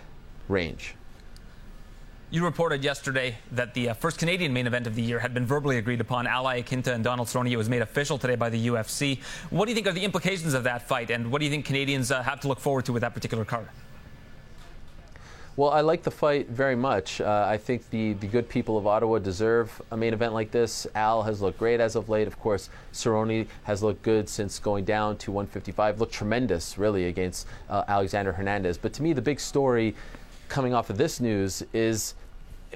range. 0.48 0.96
You 2.32 2.44
reported 2.44 2.84
yesterday 2.84 3.38
that 3.52 3.76
the 3.76 3.90
uh, 3.90 3.94
first 3.94 4.18
Canadian 4.18 4.52
main 4.52 4.66
event 4.66 4.88
of 4.88 4.96
the 4.96 5.02
year 5.02 5.20
had 5.20 5.36
been 5.36 5.46
verbally 5.46 5.78
agreed 5.78 6.02
upon. 6.02 6.26
Al 6.26 6.46
Iaquinta 6.46 6.88
and 6.88 7.04
Donald 7.04 7.28
Cerrone. 7.28 7.56
Was 7.56 7.70
made 7.70 7.84
official 7.84 8.18
today 8.18 8.36
by 8.36 8.50
the 8.50 8.68
UFC. 8.68 9.22
What 9.52 9.66
do 9.66 9.72
you 9.72 9.76
think 9.76 9.86
are 9.86 9.92
the 9.92 10.04
implications 10.04 10.56
of 10.56 10.64
that 10.64 10.88
fight, 10.88 11.12
and 11.12 11.32
what 11.32 11.38
do 11.38 11.46
you 11.46 11.52
think 11.52 11.66
Canadians 11.66 12.12
uh, 12.12 12.24
have 12.24 12.42
to 12.42 12.48
look 12.48 12.60
forward 12.60 12.86
to 12.86 12.94
with 12.94 13.02
that 13.02 13.14
particular 13.14 13.46
card? 13.46 13.68
Well, 15.56 15.70
I 15.70 15.82
like 15.82 16.04
the 16.04 16.12
fight 16.12 16.50
very 16.50 16.76
much. 16.76 17.22
Uh, 17.22 17.46
I 17.48 17.58
think 17.58 17.90
the, 17.92 18.14
the 18.14 18.28
good 18.28 18.50
people 18.50 18.78
of 18.78 18.88
Ottawa 18.88 19.20
deserve 19.20 19.82
a 19.92 19.96
main 19.96 20.14
event 20.14 20.34
like 20.34 20.52
this. 20.52 20.86
Al 20.96 21.24
has 21.24 21.42
looked 21.42 21.60
great 21.60 21.80
as 21.80 21.96
of 21.96 22.10
late. 22.10 22.28
Of 22.28 22.38
course, 22.40 22.70
Cerrone 22.92 23.48
has 23.64 23.82
looked 23.82 24.02
good 24.02 24.28
since 24.28 24.60
going 24.60 24.84
down 24.84 25.16
to 25.20 25.32
155. 25.32 26.02
Looked 26.02 26.12
tremendous, 26.12 26.78
really, 26.78 27.06
against 27.06 27.48
uh, 27.70 27.84
Alexander 27.88 28.34
Hernandez. 28.34 28.78
But 28.78 28.92
to 28.94 29.04
me, 29.04 29.14
the 29.14 29.22
big 29.22 29.40
story 29.40 29.96
coming 30.50 30.74
off 30.74 30.90
of 30.90 30.98
this 30.98 31.20
news 31.20 31.64
is, 31.74 32.16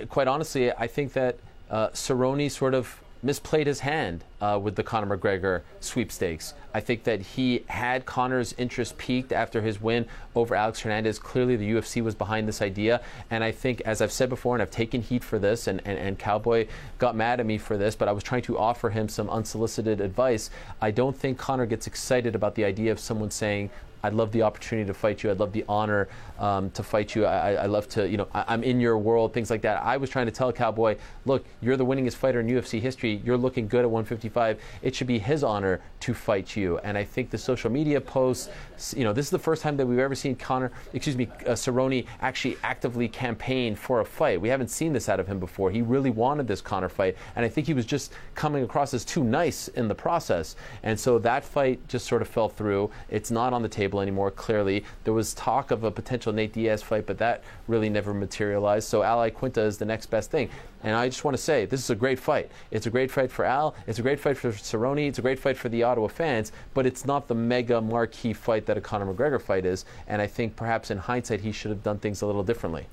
quite 0.09 0.27
honestly, 0.27 0.71
I 0.71 0.87
think 0.87 1.13
that 1.13 1.37
uh, 1.69 1.89
Cerrone 1.89 2.49
sort 2.49 2.73
of 2.73 3.01
misplayed 3.23 3.65
his 3.65 3.81
hand 3.81 4.23
uh, 4.39 4.57
with 4.61 4.75
the 4.75 4.83
Conor 4.83 5.17
McGregor 5.17 5.61
sweepstakes. 5.81 6.53
I 6.73 6.79
think 6.79 7.03
that 7.03 7.19
he 7.19 7.63
had 7.67 8.05
Conor's 8.05 8.53
interest 8.57 8.97
peaked 8.97 9.33
after 9.33 9.61
his 9.61 9.81
win 9.81 10.05
over 10.35 10.55
Alex 10.55 10.79
Hernandez. 10.79 11.19
Clearly, 11.19 11.55
the 11.55 11.69
UFC 11.71 12.01
was 12.01 12.15
behind 12.15 12.47
this 12.47 12.61
idea. 12.61 13.01
And 13.29 13.43
I 13.43 13.51
think, 13.51 13.81
as 13.81 14.01
I've 14.01 14.11
said 14.11 14.29
before, 14.29 14.55
and 14.55 14.61
I've 14.61 14.71
taken 14.71 15.01
heat 15.01 15.23
for 15.23 15.39
this, 15.39 15.67
and, 15.67 15.81
and, 15.83 15.97
and 15.99 16.17
Cowboy 16.17 16.67
got 16.97 17.15
mad 17.15 17.39
at 17.39 17.45
me 17.45 17.57
for 17.57 17.77
this, 17.77 17.95
but 17.95 18.07
I 18.07 18.11
was 18.11 18.23
trying 18.23 18.43
to 18.43 18.57
offer 18.57 18.89
him 18.89 19.09
some 19.09 19.29
unsolicited 19.29 19.99
advice. 19.99 20.49
I 20.81 20.91
don't 20.91 21.17
think 21.17 21.37
Conor 21.37 21.65
gets 21.65 21.87
excited 21.87 22.35
about 22.35 22.55
the 22.55 22.63
idea 22.63 22.91
of 22.91 22.99
someone 22.99 23.31
saying, 23.31 23.69
I'd 24.03 24.13
love 24.13 24.31
the 24.31 24.41
opportunity 24.41 24.87
to 24.87 24.93
fight 24.93 25.23
you. 25.23 25.31
I'd 25.31 25.39
love 25.39 25.51
the 25.51 25.65
honor 25.67 26.07
um, 26.39 26.71
to 26.71 26.83
fight 26.83 27.15
you. 27.15 27.25
I, 27.25 27.53
I, 27.53 27.65
love 27.65 27.87
to, 27.89 28.07
you 28.07 28.17
know, 28.17 28.27
I, 28.33 28.53
am 28.53 28.63
in 28.63 28.79
your 28.79 28.97
world, 28.97 29.33
things 29.33 29.49
like 29.49 29.61
that. 29.61 29.83
I 29.83 29.97
was 29.97 30.09
trying 30.09 30.25
to 30.27 30.31
tell 30.31 30.51
Cowboy, 30.53 30.97
look, 31.25 31.45
you're 31.61 31.77
the 31.77 31.85
winningest 31.85 32.15
fighter 32.15 32.39
in 32.39 32.47
UFC 32.47 32.79
history. 32.79 33.21
You're 33.25 33.37
looking 33.37 33.67
good 33.67 33.81
at 33.81 33.89
155. 33.89 34.59
It 34.81 34.95
should 34.95 35.07
be 35.07 35.19
his 35.19 35.43
honor 35.43 35.81
to 36.01 36.13
fight 36.13 36.55
you. 36.55 36.77
And 36.79 36.97
I 36.97 37.03
think 37.03 37.29
the 37.29 37.37
social 37.37 37.69
media 37.69 37.99
posts, 37.99 38.49
you 38.95 39.03
know, 39.03 39.11
this 39.11 39.25
is 39.25 39.31
the 39.31 39.39
first 39.39 39.61
time 39.61 39.75
that 39.77 39.85
we've 39.85 39.99
ever 39.99 40.15
seen 40.15 40.35
Conor, 40.35 40.71
excuse 40.93 41.17
me, 41.17 41.27
uh, 41.45 41.51
Cerrone 41.51 42.05
actually 42.21 42.57
actively 42.63 43.09
campaign 43.09 43.75
for 43.75 43.99
a 43.99 44.05
fight. 44.05 44.39
We 44.39 44.49
haven't 44.49 44.69
seen 44.69 44.93
this 44.93 45.09
out 45.09 45.19
of 45.19 45.27
him 45.27 45.39
before. 45.39 45.71
He 45.71 45.81
really 45.81 46.09
wanted 46.09 46.47
this 46.47 46.61
Conor 46.61 46.89
fight, 46.89 47.17
and 47.35 47.45
I 47.45 47.49
think 47.49 47.67
he 47.67 47.73
was 47.73 47.85
just 47.85 48.13
coming 48.35 48.63
across 48.63 48.93
as 48.93 49.03
too 49.03 49.23
nice 49.23 49.67
in 49.69 49.87
the 49.87 49.95
process. 49.95 50.55
And 50.83 50.97
so 50.97 51.19
that 51.19 51.43
fight 51.43 51.85
just 51.87 52.07
sort 52.07 52.21
of 52.21 52.27
fell 52.27 52.47
through. 52.47 52.91
It's 53.09 53.31
not 53.31 53.51
on 53.51 53.61
the 53.61 53.69
table 53.69 53.88
table 53.89 54.01
anymore, 54.01 54.29
clearly. 54.29 54.83
There 55.03 55.13
was 55.13 55.33
talk 55.33 55.71
of 55.71 55.83
a 55.83 55.89
potential 55.89 56.31
Nate 56.31 56.53
Diaz 56.53 56.83
fight, 56.83 57.05
but 57.07 57.17
that 57.17 57.43
really 57.67 57.89
never 57.89 58.13
materialized. 58.13 58.87
So 58.87 59.01
Al 59.01 59.17
Iaquinta 59.19 59.65
is 59.65 59.77
the 59.77 59.85
next 59.85 60.07
best 60.07 60.29
thing. 60.29 60.49
And 60.83 60.95
I 60.95 61.09
just 61.09 61.23
want 61.23 61.35
to 61.35 61.41
say, 61.41 61.65
this 61.65 61.83
is 61.83 61.89
a 61.89 61.95
great 61.95 62.19
fight. 62.19 62.51
It's 62.71 62.85
a 62.85 62.89
great 62.89 63.09
fight 63.09 63.31
for 63.31 63.45
Al. 63.45 63.75
It's 63.87 63.99
a 63.99 64.01
great 64.01 64.19
fight 64.19 64.37
for 64.37 64.51
Cerrone. 64.51 65.07
It's 65.07 65.17
a 65.17 65.21
great 65.21 65.39
fight 65.39 65.57
for 65.57 65.69
the 65.69 65.83
Ottawa 65.83 66.07
fans. 66.07 66.51
But 66.73 66.85
it's 66.85 67.05
not 67.05 67.27
the 67.27 67.35
mega 67.35 67.81
marquee 67.81 68.33
fight 68.33 68.65
that 68.67 68.77
a 68.77 68.81
Conor 68.81 69.11
McGregor 69.11 69.41
fight 69.41 69.65
is. 69.65 69.85
And 70.07 70.21
I 70.21 70.27
think 70.27 70.55
perhaps 70.55 70.91
in 70.91 70.97
hindsight, 70.97 71.41
he 71.41 71.51
should 71.51 71.71
have 71.71 71.83
done 71.83 71.97
things 71.97 72.21
a 72.21 72.25
little 72.25 72.43
differently. 72.43 72.85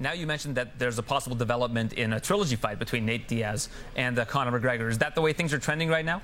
Now 0.00 0.12
you 0.12 0.26
mentioned 0.26 0.56
that 0.56 0.80
there's 0.80 0.98
a 0.98 1.02
possible 1.02 1.36
development 1.36 1.92
in 1.92 2.12
a 2.12 2.18
trilogy 2.18 2.56
fight 2.56 2.80
between 2.80 3.06
Nate 3.06 3.28
Diaz 3.28 3.68
and 3.94 4.18
uh, 4.18 4.24
Conor 4.24 4.58
McGregor. 4.58 4.90
Is 4.90 4.98
that 4.98 5.14
the 5.14 5.22
way 5.22 5.32
things 5.32 5.54
are 5.54 5.60
trending 5.60 5.88
right 5.88 6.04
now? 6.04 6.20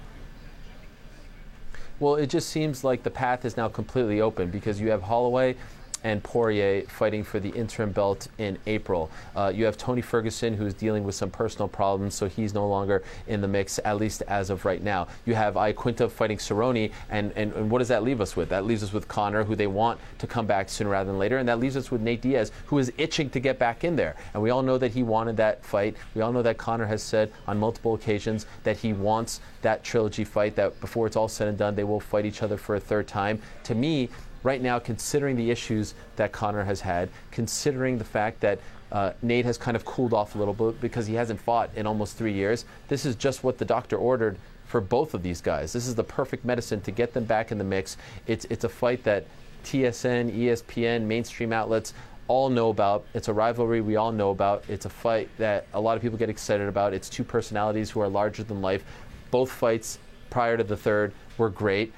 Well, 2.01 2.15
it 2.15 2.29
just 2.29 2.51
seems 2.51 2.85
like 2.85 3.03
the 3.03 3.11
path 3.11 3.45
is 3.45 3.57
now 3.57 3.69
completely 3.69 4.21
open 4.21 4.51
because 4.51 4.81
you 4.81 4.91
have 4.91 5.03
Holloway 5.03 5.57
and 6.05 6.23
Poirier 6.23 6.83
fighting 6.83 7.25
for 7.25 7.41
the 7.41 7.51
interim 7.51 7.93
belt 7.93 8.29
in 8.39 8.59
April. 8.67 9.11
Uh, 9.35 9.53
you 9.55 9.65
have 9.65 9.77
Tony 9.77 10.01
Ferguson, 10.03 10.55
who's 10.55 10.75
dealing 10.75 11.05
with 11.05 11.15
some 11.15 11.31
personal 11.31 11.69
problems, 11.69 12.15
so 12.15 12.29
he's 12.29 12.55
no 12.55 12.69
longer 12.69 13.03
in 13.27 13.41
the 13.41 13.49
mix, 13.49 13.81
at 13.85 13.97
least 13.97 14.23
as 14.29 14.51
of 14.51 14.65
right 14.65 14.83
now. 14.83 15.09
You 15.27 15.35
have 15.35 15.55
Iaquinta 15.55 16.11
fighting 16.11 16.39
Cerrone, 16.39 16.93
and, 17.11 17.33
and, 17.37 17.53
and 17.53 17.71
what 17.71 17.79
does 17.79 17.89
that 17.89 18.03
leave 18.03 18.21
us 18.21 18.37
with? 18.37 18.49
That 18.49 18.65
leaves 18.65 18.83
us 18.83 18.93
with 18.93 19.09
Conor, 19.09 19.45
who 19.45 19.57
they 19.57 19.67
want 19.67 20.01
to 20.19 20.27
come 20.27 20.47
back 20.47 20.69
sooner 20.69 20.91
rather 20.91 21.11
than 21.11 21.19
later, 21.19 21.39
and 21.39 21.49
that 21.49 21.59
leaves 21.59 21.77
us 21.77 21.91
with 21.91 22.01
Nate 22.01 22.23
Diaz, 22.23 22.53
who 22.67 22.79
is 22.79 22.93
itching 22.99 23.31
to 23.31 23.41
get 23.41 23.59
back 23.59 23.85
in 23.85 23.97
there. 23.97 24.17
And 24.35 24.43
we 24.43 24.51
all 24.51 24.63
know 24.63 24.79
that 24.79 24.93
he 24.93 25.03
wanted 25.03 25.37
that 25.39 25.65
fight. 25.65 25.97
We 26.15 26.23
all 26.23 26.33
know 26.33 26.43
that 26.43 26.59
Conor 26.59 26.87
has 26.87 27.03
said 27.03 27.33
on 27.47 27.59
multiple 27.59 27.95
occasions 27.95 28.47
that 28.65 28.77
he 28.77 28.93
wants 28.93 29.41
that 29.63 29.83
trilogy 29.83 30.25
fight, 30.25 30.55
that 30.57 30.81
before 30.81 31.07
it's 31.07 31.17
all 31.17 31.29
said 31.29 31.49
and 31.49 31.59
done, 31.59 31.75
they 31.75 31.85
will 31.85 32.01
fight 32.01 32.25
each 32.25 32.43
other 32.43 32.57
for 32.57 32.77
a 32.77 32.81
third 32.81 33.09
time. 33.09 33.41
To 33.65 33.75
me, 33.75 34.09
right 34.43 34.61
now, 34.61 34.79
considering 34.79 35.37
the 35.37 35.51
issues 35.51 35.95
that 36.17 36.33
Conor 36.33 36.65
has 36.65 36.81
had, 36.81 37.09
considering 37.31 37.99
the 37.99 38.05
fact 38.05 38.41
that 38.41 38.59
uh, 38.91 39.13
Nate 39.21 39.45
has 39.45 39.59
kind 39.59 39.77
of 39.77 39.85
cooled 39.85 40.15
off 40.15 40.35
a 40.35 40.39
little 40.39 40.55
bit 40.55 40.81
because 40.81 41.07
he 41.07 41.15
hasn't 41.15 41.41
fought 41.41 41.71
in 41.77 41.87
almost 41.87 42.17
three 42.17 42.33
years, 42.33 42.65
this 42.89 43.05
is 43.05 43.17
just 43.17 43.45
what 43.45 43.59
the 43.59 43.65
doctor 43.65 43.97
ordered 43.97 44.39
for 44.67 44.81
both 44.81 45.15
of 45.15 45.23
these 45.23 45.41
guys. 45.41 45.73
This 45.73 45.87
is 45.87 45.95
the 45.95 46.05
perfect 46.05 46.45
medicine 46.45 46.81
to 46.83 46.91
get 46.91 47.13
them 47.15 47.25
back 47.25 47.51
in 47.53 47.59
the 47.59 47.65
mix. 47.65 47.97
It's, 48.27 48.45
it's 48.47 48.65
a 48.65 48.69
fight 48.69 49.03
that 49.05 49.27
TSN, 49.65 50.33
ESPN, 50.37 51.03
mainstream 51.03 51.53
outlets 51.53 51.95
all 52.29 52.51
know 52.51 52.69
about. 52.69 53.07
It's 53.15 53.29
a 53.29 53.33
rivalry 53.33 53.81
we 53.81 53.97
all 53.97 54.13
know 54.13 54.31
about. 54.31 54.65
It's 54.69 54.85
a 54.85 54.91
fight 54.91 55.31
that 55.39 55.67
a 55.73 55.81
lot 55.81 55.97
of 55.97 56.03
people 56.03 56.19
get 56.19 56.29
excited 56.29 56.69
about. 56.69 56.93
It's 56.93 57.09
two 57.09 57.25
personalities 57.25 57.91
who 57.91 58.01
are 58.01 58.09
larger 58.09 58.45
than 58.45 58.61
life. 58.61 58.85
Both 59.31 59.51
fights 59.51 59.99
prior 60.31 60.57
to 60.57 60.65
the 60.65 60.77
third 60.77 61.13
were 61.39 61.49
great. 61.51 61.93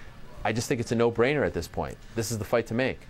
I 0.45 0.53
just 0.53 0.69
think 0.69 0.81
it's 0.81 0.93
a 0.93 0.95
no-brainer 0.95 1.45
at 1.45 1.55
this 1.55 1.69
point. 1.69 1.97
This 2.15 2.31
is 2.31 2.39
the 2.39 2.45
fight 2.45 2.67
to 2.69 2.75
make. 2.75 3.01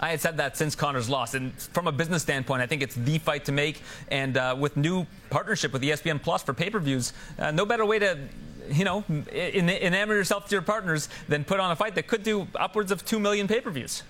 I 0.00 0.10
had 0.10 0.20
said 0.20 0.36
that 0.38 0.56
since 0.56 0.74
Conor's 0.74 1.08
loss, 1.08 1.34
and 1.34 1.52
from 1.54 1.86
a 1.86 1.92
business 1.92 2.22
standpoint, 2.22 2.60
I 2.60 2.66
think 2.66 2.82
it's 2.82 2.96
the 2.96 3.18
fight 3.18 3.44
to 3.44 3.52
make. 3.52 3.82
And 4.10 4.36
uh, 4.36 4.56
with 4.58 4.76
new 4.76 5.06
partnership 5.30 5.72
with 5.72 5.82
ESPN 5.82 6.20
Plus 6.20 6.42
for 6.42 6.52
pay-per-views, 6.52 7.12
uh, 7.38 7.52
no 7.52 7.64
better 7.64 7.86
way 7.86 8.00
to, 8.00 8.18
you 8.68 8.84
know, 8.84 9.02
enamor 9.08 10.08
yourself 10.08 10.48
to 10.48 10.56
your 10.56 10.62
partners 10.62 11.08
than 11.28 11.44
put 11.44 11.60
on 11.60 11.70
a 11.70 11.76
fight 11.76 11.94
that 11.94 12.08
could 12.08 12.24
do 12.24 12.48
upwards 12.56 12.90
of 12.90 13.04
two 13.04 13.20
million 13.20 13.46
pay-per-views. 13.46 14.02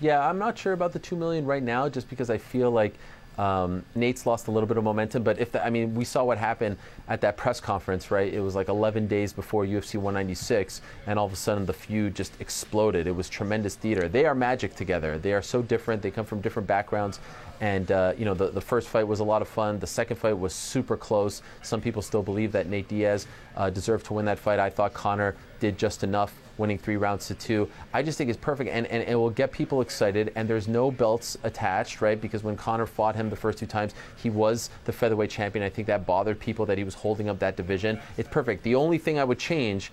Yeah, 0.00 0.26
I'm 0.26 0.38
not 0.38 0.58
sure 0.58 0.72
about 0.72 0.92
the 0.92 0.98
two 0.98 1.14
million 1.14 1.44
right 1.44 1.62
now, 1.62 1.88
just 1.88 2.08
because 2.10 2.30
I 2.30 2.38
feel 2.38 2.72
like 2.72 2.94
um, 3.40 3.82
Nate's 3.94 4.26
lost 4.26 4.48
a 4.48 4.50
little 4.50 4.66
bit 4.66 4.76
of 4.76 4.84
momentum, 4.84 5.22
but 5.22 5.38
if 5.38 5.50
the, 5.50 5.64
I 5.64 5.70
mean, 5.70 5.94
we 5.94 6.04
saw 6.04 6.22
what 6.24 6.36
happened 6.36 6.76
at 7.08 7.22
that 7.22 7.38
press 7.38 7.58
conference, 7.58 8.10
right? 8.10 8.30
It 8.30 8.40
was 8.40 8.54
like 8.54 8.68
11 8.68 9.06
days 9.06 9.32
before 9.32 9.64
UFC 9.64 9.94
196, 9.94 10.82
and 11.06 11.18
all 11.18 11.24
of 11.24 11.32
a 11.32 11.36
sudden 11.36 11.64
the 11.64 11.72
feud 11.72 12.14
just 12.14 12.38
exploded. 12.38 13.06
It 13.06 13.16
was 13.16 13.30
tremendous 13.30 13.76
theater. 13.76 14.08
They 14.08 14.26
are 14.26 14.34
magic 14.34 14.76
together. 14.76 15.18
They 15.18 15.32
are 15.32 15.40
so 15.40 15.62
different. 15.62 16.02
They 16.02 16.10
come 16.10 16.26
from 16.26 16.42
different 16.42 16.68
backgrounds, 16.68 17.18
and 17.62 17.90
uh, 17.90 18.12
you 18.18 18.26
know, 18.26 18.34
the, 18.34 18.50
the 18.50 18.60
first 18.60 18.88
fight 18.88 19.08
was 19.08 19.20
a 19.20 19.24
lot 19.24 19.40
of 19.40 19.48
fun. 19.48 19.78
The 19.78 19.86
second 19.86 20.16
fight 20.16 20.38
was 20.38 20.52
super 20.52 20.98
close. 20.98 21.40
Some 21.62 21.80
people 21.80 22.02
still 22.02 22.22
believe 22.22 22.52
that 22.52 22.68
Nate 22.68 22.88
Diaz 22.88 23.26
uh, 23.56 23.70
deserved 23.70 24.04
to 24.06 24.12
win 24.12 24.26
that 24.26 24.38
fight. 24.38 24.58
I 24.58 24.68
thought 24.68 24.92
Conor 24.92 25.34
did 25.60 25.78
just 25.78 26.04
enough 26.04 26.34
winning 26.60 26.78
three 26.78 26.96
rounds 26.96 27.26
to 27.26 27.34
two. 27.34 27.68
I 27.92 28.02
just 28.02 28.18
think 28.18 28.30
it's 28.30 28.38
perfect, 28.38 28.70
and, 28.70 28.86
and 28.86 29.02
it 29.02 29.16
will 29.16 29.30
get 29.30 29.50
people 29.50 29.80
excited. 29.80 30.32
And 30.36 30.48
there's 30.48 30.68
no 30.68 30.90
belts 30.92 31.36
attached, 31.42 32.00
right? 32.00 32.20
Because 32.20 32.44
when 32.44 32.56
Conor 32.56 32.86
fought 32.86 33.16
him 33.16 33.30
the 33.30 33.36
first 33.36 33.58
two 33.58 33.66
times, 33.66 33.94
he 34.16 34.30
was 34.30 34.70
the 34.84 34.92
featherweight 34.92 35.30
champion. 35.30 35.64
I 35.64 35.68
think 35.68 35.88
that 35.88 36.06
bothered 36.06 36.38
people 36.38 36.66
that 36.66 36.78
he 36.78 36.84
was 36.84 36.94
holding 36.94 37.28
up 37.28 37.38
that 37.40 37.56
division. 37.56 37.98
It's 38.16 38.28
perfect. 38.28 38.62
The 38.62 38.76
only 38.76 38.98
thing 38.98 39.18
I 39.18 39.24
would 39.24 39.38
change 39.38 39.90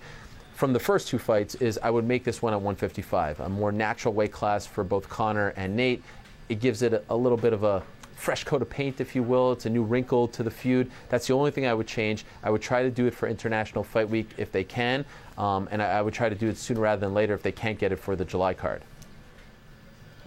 from 0.54 0.72
the 0.72 0.80
first 0.80 1.08
two 1.08 1.18
fights 1.18 1.54
is 1.56 1.78
I 1.82 1.90
would 1.90 2.04
make 2.04 2.24
this 2.24 2.42
one 2.42 2.52
at 2.52 2.56
155, 2.56 3.40
a 3.40 3.48
more 3.48 3.72
natural 3.72 4.12
weight 4.12 4.32
class 4.32 4.66
for 4.66 4.84
both 4.84 5.08
Conor 5.08 5.54
and 5.56 5.74
Nate. 5.74 6.02
It 6.48 6.60
gives 6.60 6.82
it 6.82 6.92
a, 6.92 7.02
a 7.10 7.16
little 7.16 7.38
bit 7.38 7.52
of 7.52 7.64
a 7.64 7.82
fresh 8.18 8.44
coat 8.44 8.62
of 8.62 8.68
paint, 8.68 9.00
if 9.00 9.14
you 9.14 9.22
will. 9.22 9.52
It's 9.52 9.66
a 9.66 9.70
new 9.70 9.82
wrinkle 9.82 10.28
to 10.28 10.42
the 10.42 10.50
feud. 10.50 10.90
That's 11.08 11.26
the 11.26 11.34
only 11.34 11.50
thing 11.50 11.66
I 11.66 11.74
would 11.74 11.86
change. 11.86 12.24
I 12.42 12.50
would 12.50 12.62
try 12.62 12.82
to 12.82 12.90
do 12.90 13.06
it 13.06 13.14
for 13.14 13.28
International 13.28 13.84
Fight 13.84 14.08
Week 14.08 14.28
if 14.36 14.52
they 14.52 14.64
can, 14.64 15.04
um, 15.36 15.68
and 15.70 15.82
I, 15.82 15.98
I 15.98 16.02
would 16.02 16.14
try 16.14 16.28
to 16.28 16.34
do 16.34 16.48
it 16.48 16.58
sooner 16.58 16.80
rather 16.80 17.00
than 17.00 17.14
later 17.14 17.34
if 17.34 17.42
they 17.42 17.52
can't 17.52 17.78
get 17.78 17.92
it 17.92 17.96
for 17.96 18.16
the 18.16 18.24
July 18.24 18.54
card 18.54 18.82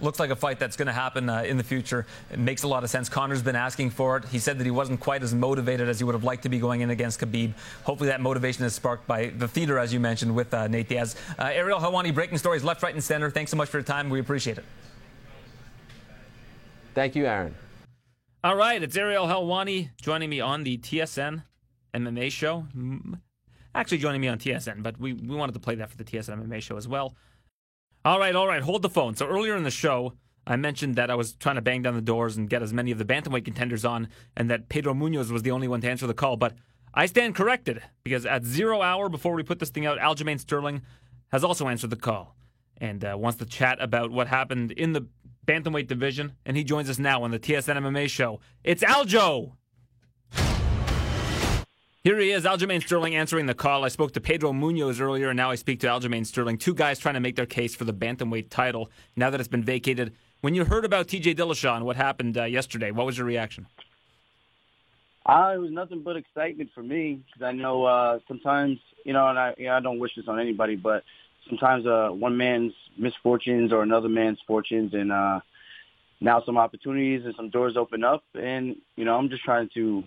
looks 0.02 0.18
like 0.18 0.30
a 0.30 0.36
fight 0.36 0.58
that's 0.58 0.76
going 0.76 0.86
to 0.86 0.92
happen 0.92 1.28
uh, 1.28 1.42
in 1.42 1.56
the 1.56 1.62
future. 1.62 2.06
It 2.30 2.38
makes 2.38 2.64
a 2.64 2.68
lot 2.68 2.84
of 2.84 2.90
sense. 2.90 3.08
Conor's 3.08 3.42
been 3.42 3.56
asking 3.56 3.90
for 3.90 4.16
it. 4.16 4.24
He 4.26 4.38
said 4.38 4.58
that 4.58 4.64
he 4.64 4.70
wasn't 4.70 5.00
quite 5.00 5.22
as 5.22 5.34
motivated 5.34 5.88
as 5.88 5.98
he 5.98 6.04
would 6.04 6.14
have 6.14 6.24
liked 6.24 6.42
to 6.42 6.48
be 6.48 6.58
going 6.58 6.80
in 6.80 6.90
against 6.90 7.20
Khabib. 7.20 7.54
Hopefully, 7.84 8.08
that 8.10 8.20
motivation 8.20 8.64
is 8.64 8.74
sparked 8.74 9.06
by 9.06 9.26
the 9.28 9.48
theater, 9.48 9.78
as 9.78 9.92
you 9.92 10.00
mentioned, 10.00 10.34
with 10.34 10.52
uh, 10.52 10.66
Nate 10.66 10.88
Diaz. 10.88 11.16
Uh, 11.38 11.44
Ariel 11.44 11.78
Helwani, 11.78 12.12
breaking 12.12 12.38
stories 12.38 12.64
left, 12.64 12.82
right, 12.82 12.94
and 12.94 13.02
center. 13.02 13.30
Thanks 13.30 13.50
so 13.50 13.56
much 13.56 13.68
for 13.68 13.78
your 13.78 13.84
time. 13.84 14.10
We 14.10 14.20
appreciate 14.20 14.58
it. 14.58 14.64
Thank 16.94 17.14
you, 17.14 17.26
Aaron. 17.26 17.54
All 18.44 18.56
right, 18.56 18.82
it's 18.82 18.96
Ariel 18.96 19.28
Helwani 19.28 19.90
joining 20.00 20.28
me 20.28 20.40
on 20.40 20.64
the 20.64 20.76
TSN 20.76 21.44
MMA 21.94 22.32
show. 22.32 22.66
Actually, 23.72 23.98
joining 23.98 24.20
me 24.20 24.26
on 24.26 24.36
TSN, 24.36 24.82
but 24.82 24.98
we, 24.98 25.12
we 25.12 25.36
wanted 25.36 25.52
to 25.52 25.60
play 25.60 25.76
that 25.76 25.88
for 25.88 25.96
the 25.96 26.02
TSN 26.02 26.44
MMA 26.48 26.60
show 26.60 26.76
as 26.76 26.88
well. 26.88 27.14
All 28.04 28.18
right, 28.18 28.34
all 28.34 28.48
right, 28.48 28.60
hold 28.60 28.82
the 28.82 28.90
phone. 28.90 29.14
So 29.14 29.28
earlier 29.28 29.54
in 29.54 29.62
the 29.62 29.70
show, 29.70 30.14
I 30.44 30.56
mentioned 30.56 30.96
that 30.96 31.08
I 31.08 31.14
was 31.14 31.34
trying 31.34 31.54
to 31.54 31.62
bang 31.62 31.82
down 31.82 31.94
the 31.94 32.00
doors 32.00 32.36
and 32.36 32.50
get 32.50 32.62
as 32.62 32.72
many 32.72 32.90
of 32.90 32.98
the 32.98 33.04
bantamweight 33.04 33.44
contenders 33.44 33.84
on, 33.84 34.08
and 34.36 34.50
that 34.50 34.68
Pedro 34.68 34.92
Munhoz 34.92 35.30
was 35.30 35.42
the 35.42 35.52
only 35.52 35.68
one 35.68 35.80
to 35.82 35.88
answer 35.88 36.08
the 36.08 36.12
call. 36.12 36.36
But 36.36 36.54
I 36.92 37.06
stand 37.06 37.36
corrected 37.36 37.80
because 38.02 38.26
at 38.26 38.44
zero 38.44 38.82
hour 38.82 39.08
before 39.08 39.34
we 39.34 39.44
put 39.44 39.60
this 39.60 39.70
thing 39.70 39.86
out, 39.86 40.00
Aljamain 40.00 40.40
Sterling 40.40 40.82
has 41.30 41.44
also 41.44 41.68
answered 41.68 41.90
the 41.90 41.96
call 41.96 42.34
and 42.78 43.04
uh, 43.04 43.16
wants 43.16 43.38
to 43.38 43.46
chat 43.46 43.80
about 43.80 44.10
what 44.10 44.26
happened 44.26 44.72
in 44.72 44.94
the 44.94 45.06
bantamweight 45.46 45.88
division, 45.88 46.32
and 46.46 46.56
he 46.56 46.64
joins 46.64 46.88
us 46.88 46.98
now 46.98 47.22
on 47.22 47.30
the 47.30 47.38
TSN 47.38 47.76
MMA 47.76 48.08
show. 48.08 48.40
It's 48.64 48.82
Aljo. 48.82 49.52
Here 52.04 52.18
he 52.18 52.32
is, 52.32 52.44
Aljamain 52.44 52.82
Sterling 52.82 53.14
answering 53.14 53.46
the 53.46 53.54
call. 53.54 53.84
I 53.84 53.88
spoke 53.88 54.12
to 54.14 54.20
Pedro 54.20 54.52
Munhoz 54.52 55.00
earlier, 55.00 55.28
and 55.28 55.36
now 55.36 55.52
I 55.52 55.54
speak 55.54 55.78
to 55.80 55.86
Aljamain 55.86 56.26
Sterling. 56.26 56.58
Two 56.58 56.74
guys 56.74 56.98
trying 56.98 57.14
to 57.14 57.20
make 57.20 57.36
their 57.36 57.46
case 57.46 57.76
for 57.76 57.84
the 57.84 57.94
bantamweight 57.94 58.50
title 58.50 58.90
now 59.14 59.30
that 59.30 59.38
it's 59.38 59.48
been 59.48 59.62
vacated. 59.62 60.12
When 60.40 60.56
you 60.56 60.64
heard 60.64 60.84
about 60.84 61.06
TJ 61.06 61.36
Dillashaw 61.36 61.76
and 61.76 61.84
what 61.84 61.94
happened 61.94 62.36
uh, 62.36 62.42
yesterday, 62.42 62.90
what 62.90 63.06
was 63.06 63.16
your 63.16 63.26
reaction? 63.26 63.68
Uh, 65.24 65.52
it 65.54 65.58
was 65.58 65.70
nothing 65.70 66.02
but 66.02 66.16
excitement 66.16 66.70
for 66.74 66.82
me 66.82 67.22
because 67.24 67.46
I 67.46 67.52
know 67.52 67.84
uh, 67.84 68.18
sometimes, 68.26 68.78
you 69.04 69.12
know, 69.12 69.28
and 69.28 69.38
I, 69.38 69.54
you 69.56 69.66
know, 69.66 69.74
I 69.74 69.80
don't 69.80 70.00
wish 70.00 70.10
this 70.16 70.26
on 70.26 70.40
anybody, 70.40 70.74
but 70.74 71.04
sometimes 71.48 71.86
uh, 71.86 72.08
one 72.10 72.36
man's 72.36 72.72
misfortunes 72.96 73.72
or 73.72 73.82
another 73.82 74.08
man's 74.08 74.38
fortunes, 74.46 74.94
and 74.94 75.12
uh, 75.12 75.40
now 76.20 76.42
some 76.44 76.56
opportunities 76.56 77.24
and 77.24 77.34
some 77.36 77.50
doors 77.50 77.76
open 77.76 78.04
up. 78.04 78.24
And 78.34 78.76
you 78.96 79.04
know, 79.04 79.16
I'm 79.16 79.28
just 79.28 79.44
trying 79.44 79.68
to 79.74 80.04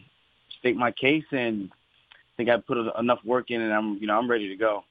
state 0.59 0.75
my 0.75 0.91
case, 0.91 1.25
and 1.31 1.69
I 1.71 2.31
think 2.37 2.49
I 2.49 2.57
put 2.57 2.77
enough 2.97 3.19
work 3.25 3.51
in, 3.51 3.61
and 3.61 3.73
I'm 3.73 3.97
you 3.97 4.07
know 4.07 4.17
I'm 4.17 4.29
ready 4.29 4.49
to 4.49 4.55
go. 4.55 4.83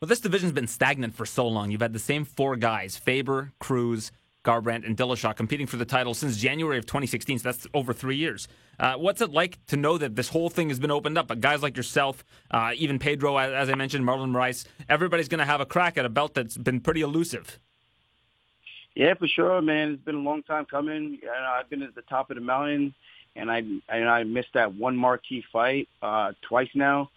Well, 0.00 0.08
this 0.08 0.20
division's 0.20 0.52
been 0.52 0.66
stagnant 0.66 1.14
for 1.14 1.24
so 1.24 1.46
long. 1.46 1.70
You've 1.70 1.80
had 1.80 1.92
the 1.92 1.98
same 1.98 2.24
four 2.24 2.56
guys: 2.56 2.96
Faber, 2.96 3.52
Cruz, 3.58 4.12
Garbrandt, 4.44 4.86
and 4.86 4.96
Dillashaw 4.96 5.34
competing 5.34 5.66
for 5.66 5.76
the 5.76 5.84
title 5.84 6.14
since 6.14 6.36
January 6.36 6.78
of 6.78 6.86
2016. 6.86 7.40
So 7.40 7.42
that's 7.44 7.66
over 7.74 7.92
three 7.92 8.16
years. 8.16 8.46
Uh, 8.78 8.94
what's 8.94 9.20
it 9.20 9.30
like 9.30 9.64
to 9.66 9.76
know 9.76 9.98
that 9.98 10.14
this 10.16 10.28
whole 10.28 10.50
thing 10.50 10.68
has 10.68 10.78
been 10.78 10.90
opened 10.90 11.18
up? 11.18 11.26
But 11.26 11.40
guys 11.40 11.62
like 11.62 11.76
yourself, 11.76 12.24
uh, 12.50 12.72
even 12.76 12.98
Pedro, 12.98 13.36
as 13.38 13.68
I 13.70 13.74
mentioned, 13.74 14.04
Marlon 14.04 14.30
Moraes, 14.30 14.66
everybody's 14.88 15.28
going 15.28 15.38
to 15.38 15.44
have 15.44 15.60
a 15.60 15.66
crack 15.66 15.98
at 15.98 16.04
a 16.04 16.08
belt 16.08 16.34
that's 16.34 16.56
been 16.56 16.80
pretty 16.80 17.00
elusive. 17.00 17.58
Yeah, 18.94 19.14
for 19.14 19.26
sure, 19.26 19.60
man. 19.60 19.92
It's 19.92 20.04
been 20.04 20.14
a 20.14 20.20
long 20.20 20.42
time 20.44 20.66
coming. 20.66 21.18
I've 21.28 21.68
been 21.68 21.82
at 21.82 21.94
the 21.94 22.02
top 22.02 22.30
of 22.30 22.36
the 22.36 22.40
mountain, 22.40 22.94
and 23.34 23.50
I 23.50 23.58
and 23.88 24.08
I 24.08 24.22
missed 24.22 24.54
that 24.54 24.74
one 24.74 24.96
marquee 24.96 25.44
fight 25.52 25.88
uh, 26.00 26.32
twice 26.42 26.68
now, 26.74 27.10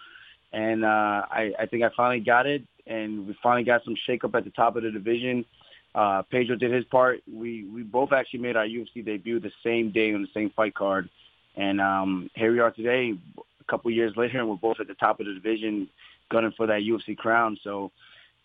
and 0.52 0.84
uh, 0.84 0.88
I, 1.30 1.54
I 1.60 1.66
think 1.68 1.84
I 1.84 1.90
finally 1.95 2.20
got 2.20 2.48
it, 2.48 2.64
and 2.88 3.28
we 3.28 3.38
finally 3.44 3.64
got 3.64 3.84
some 3.84 3.95
shakeup 4.08 4.34
at 4.36 4.44
the 4.44 4.49
top 4.49 4.76
of 4.76 4.84
the 4.84 4.91
division. 4.91 5.45
Uh, 5.98 6.22
Pedro 6.30 6.56
did 6.56 6.72
his 6.72 6.86
part. 6.86 7.22
We 7.28 7.65
we 7.74 7.82
both 7.82 8.14
actually 8.14 8.41
made 8.41 8.56
our 8.56 8.68
UFC 8.68 9.03
debut 9.03 9.40
the 9.40 9.52
same 9.64 9.91
day 9.91 10.14
on 10.14 10.22
the 10.22 10.28
same 10.32 10.52
fight 10.52 10.76
card. 10.76 11.10
And 11.56 11.82
um, 11.82 12.30
here 12.36 12.52
we 12.52 12.60
are 12.60 12.69
today, 12.69 13.14
a 13.38 13.64
couple 13.64 13.90
years 13.90 14.14
later, 14.15 14.38
and 14.38 14.48
we're 14.48 14.57
both 14.57 14.80
at 14.80 14.88
the 14.88 14.94
top 14.94 15.19
of 15.19 15.26
the 15.26 15.34
division, 15.34 15.90
gunning 16.30 16.53
for 16.56 16.68
that 16.68 16.82
UFC 16.82 17.18
crown. 17.18 17.57
So 17.64 17.91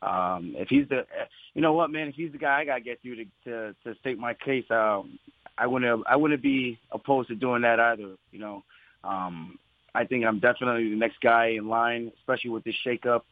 um, 0.00 0.54
if 0.56 0.68
he's 0.68 0.88
the, 0.88 1.04
you 1.52 1.60
know 1.60 1.74
what, 1.74 1.90
man, 1.90 2.08
if 2.08 2.14
he's 2.14 2.32
the 2.32 2.38
guy 2.38 2.60
I 2.60 2.64
gotta 2.64 2.80
get 2.80 3.02
through 3.02 3.16
to 3.16 3.24
to, 3.44 3.74
to 3.84 3.98
state 4.00 4.18
my 4.18 4.32
case, 4.32 4.64
um, 4.70 5.18
I 5.58 5.66
wouldn't 5.66 6.06
I 6.08 6.16
wouldn't 6.16 6.42
be 6.42 6.78
opposed 6.90 7.28
to 7.28 7.34
doing 7.34 7.60
that 7.62 7.78
either. 7.78 8.14
You 8.30 8.38
know, 8.38 8.64
um, 9.04 9.58
I 9.94 10.06
think 10.06 10.24
I'm 10.24 10.38
definitely 10.38 10.88
the 10.88 10.96
next 10.96 11.20
guy 11.20 11.48
in 11.48 11.68
line, 11.68 12.12
especially 12.20 12.50
with 12.50 12.64
this 12.64 12.76
shakeup. 12.86 13.24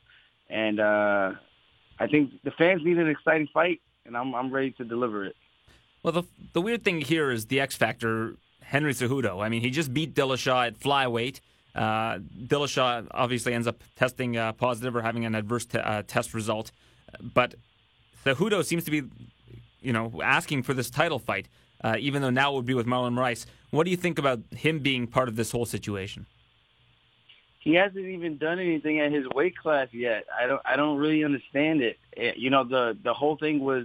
And 0.50 0.78
uh, 0.78 1.32
I 1.98 2.06
think 2.06 2.32
the 2.44 2.50
fans 2.50 2.82
need 2.84 2.98
an 2.98 3.08
exciting 3.08 3.48
fight, 3.54 3.80
and 4.10 4.16
I'm 4.16 4.34
I'm 4.34 4.50
ready 4.52 4.72
to 4.72 4.84
deliver 4.84 5.24
it. 5.24 5.36
Well, 6.02 6.12
the 6.12 6.24
the 6.52 6.60
weird 6.60 6.84
thing 6.84 7.00
here 7.00 7.30
is 7.30 7.46
the 7.46 7.60
X 7.60 7.76
factor 7.76 8.34
Henry 8.60 8.92
Cejudo. 8.92 9.42
I 9.42 9.48
mean, 9.48 9.62
he 9.62 9.70
just 9.70 9.94
beat 9.94 10.14
Dillashaw 10.14 10.66
at 10.66 10.78
flyweight. 10.78 11.40
Uh, 11.74 12.18
Dillashaw 12.18 13.06
obviously 13.12 13.54
ends 13.54 13.68
up 13.68 13.82
testing 13.94 14.36
uh, 14.36 14.52
positive 14.52 14.96
or 14.96 15.02
having 15.02 15.24
an 15.24 15.36
adverse 15.36 15.66
t- 15.66 15.78
uh, 15.78 16.02
test 16.06 16.34
result, 16.34 16.72
but 17.22 17.54
Cejudo 18.24 18.64
seems 18.64 18.84
to 18.84 18.90
be, 18.90 19.02
you 19.80 19.92
know, 19.92 20.20
asking 20.22 20.64
for 20.64 20.74
this 20.74 20.90
title 20.90 21.20
fight, 21.20 21.46
uh, 21.84 21.94
even 22.00 22.22
though 22.22 22.30
now 22.30 22.52
it 22.52 22.56
would 22.56 22.66
be 22.66 22.74
with 22.74 22.86
Marlon 22.86 23.14
Moraes. 23.14 23.46
What 23.70 23.84
do 23.84 23.90
you 23.92 23.96
think 23.96 24.18
about 24.18 24.40
him 24.50 24.80
being 24.80 25.06
part 25.06 25.28
of 25.28 25.36
this 25.36 25.52
whole 25.52 25.64
situation? 25.64 26.26
He 27.60 27.74
hasn't 27.74 28.04
even 28.04 28.38
done 28.38 28.58
anything 28.58 29.00
at 29.00 29.12
his 29.12 29.28
weight 29.28 29.56
class 29.56 29.88
yet. 29.92 30.24
I 30.36 30.46
don't. 30.46 30.62
I 30.64 30.76
don't 30.76 30.96
really 30.96 31.24
understand 31.24 31.82
it. 31.82 31.98
it 32.12 32.38
you 32.38 32.48
know, 32.48 32.64
the 32.64 32.96
the 33.04 33.12
whole 33.12 33.36
thing 33.36 33.60
was, 33.60 33.84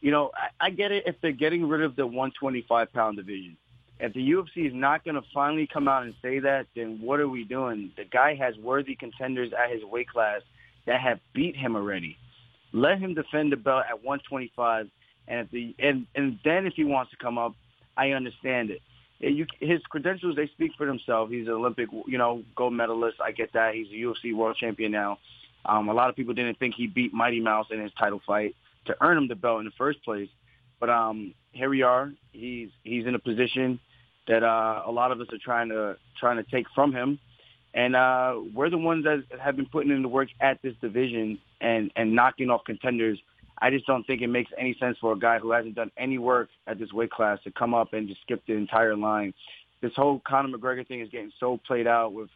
you 0.00 0.10
know, 0.10 0.30
I, 0.34 0.66
I 0.66 0.70
get 0.70 0.92
it 0.92 1.04
if 1.06 1.16
they're 1.20 1.32
getting 1.32 1.68
rid 1.68 1.82
of 1.82 1.96
the 1.96 2.06
125 2.06 2.92
pound 2.92 3.16
division. 3.16 3.56
If 4.00 4.14
the 4.14 4.30
UFC 4.30 4.66
is 4.68 4.72
not 4.74 5.04
going 5.04 5.16
to 5.16 5.22
finally 5.34 5.66
come 5.66 5.88
out 5.88 6.04
and 6.04 6.14
say 6.22 6.38
that, 6.40 6.66
then 6.76 7.00
what 7.02 7.18
are 7.18 7.28
we 7.28 7.42
doing? 7.44 7.90
The 7.96 8.04
guy 8.04 8.36
has 8.36 8.56
worthy 8.56 8.94
contenders 8.94 9.52
at 9.52 9.72
his 9.72 9.82
weight 9.82 10.08
class 10.08 10.42
that 10.86 11.00
have 11.00 11.18
beat 11.34 11.56
him 11.56 11.74
already. 11.74 12.16
Let 12.72 13.00
him 13.00 13.14
defend 13.14 13.50
the 13.50 13.56
belt 13.56 13.84
at 13.88 14.04
125, 14.04 14.88
and 15.26 15.40
if 15.40 15.50
the 15.50 15.74
and 15.78 16.06
and 16.14 16.38
then 16.44 16.66
if 16.66 16.74
he 16.74 16.84
wants 16.84 17.10
to 17.10 17.16
come 17.16 17.38
up, 17.38 17.54
I 17.96 18.10
understand 18.10 18.70
it. 18.70 18.82
You, 19.20 19.46
his 19.58 19.80
credentials 19.88 20.36
they 20.36 20.46
speak 20.46 20.72
for 20.78 20.86
themselves. 20.86 21.32
He's 21.32 21.48
an 21.48 21.54
Olympic, 21.54 21.88
you 22.06 22.18
know, 22.18 22.44
gold 22.54 22.74
medalist. 22.74 23.20
I 23.20 23.32
get 23.32 23.52
that. 23.54 23.74
He's 23.74 23.88
a 23.88 23.94
UFC 23.94 24.34
world 24.34 24.56
champion 24.56 24.92
now. 24.92 25.18
Um, 25.64 25.88
a 25.88 25.94
lot 25.94 26.08
of 26.08 26.14
people 26.14 26.34
didn't 26.34 26.58
think 26.58 26.76
he 26.76 26.86
beat 26.86 27.12
Mighty 27.12 27.40
Mouse 27.40 27.66
in 27.70 27.80
his 27.80 27.90
title 27.98 28.20
fight 28.24 28.54
to 28.86 28.96
earn 29.00 29.18
him 29.18 29.28
the 29.28 29.34
belt 29.34 29.60
in 29.60 29.64
the 29.64 29.72
first 29.76 30.02
place. 30.04 30.28
But 30.80 30.90
um, 30.90 31.34
here 31.52 31.68
we 31.68 31.82
are. 31.82 32.12
He's 32.32 32.68
he's 32.84 33.06
in 33.06 33.14
a 33.14 33.18
position 33.18 33.80
that 34.28 34.42
uh, 34.42 34.82
a 34.86 34.92
lot 34.92 35.10
of 35.10 35.20
us 35.20 35.26
are 35.32 35.38
trying 35.42 35.70
to 35.70 35.96
trying 36.18 36.36
to 36.36 36.44
take 36.50 36.66
from 36.74 36.92
him. 36.92 37.18
And 37.74 37.94
uh, 37.94 38.36
we're 38.54 38.70
the 38.70 38.78
ones 38.78 39.04
that 39.04 39.24
have 39.40 39.56
been 39.56 39.66
putting 39.66 39.90
in 39.90 40.02
the 40.02 40.08
work 40.08 40.28
at 40.40 40.60
this 40.62 40.74
division 40.80 41.38
and, 41.60 41.90
and 41.96 42.14
knocking 42.14 42.50
off 42.50 42.62
contenders. 42.64 43.18
I 43.60 43.70
just 43.70 43.86
don't 43.86 44.06
think 44.06 44.22
it 44.22 44.28
makes 44.28 44.50
any 44.58 44.76
sense 44.80 44.96
for 45.00 45.12
a 45.12 45.18
guy 45.18 45.38
who 45.38 45.50
hasn't 45.50 45.74
done 45.74 45.90
any 45.96 46.18
work 46.18 46.48
at 46.66 46.78
this 46.78 46.92
weight 46.92 47.10
class 47.10 47.38
to 47.44 47.50
come 47.50 47.74
up 47.74 47.92
and 47.92 48.08
just 48.08 48.20
skip 48.22 48.42
the 48.46 48.54
entire 48.54 48.96
line. 48.96 49.34
This 49.80 49.92
whole 49.96 50.20
Conor 50.26 50.56
McGregor 50.56 50.86
thing 50.86 51.00
is 51.00 51.08
getting 51.10 51.32
so 51.38 51.60
played 51.66 51.86
out 51.86 52.12
with 52.12 52.30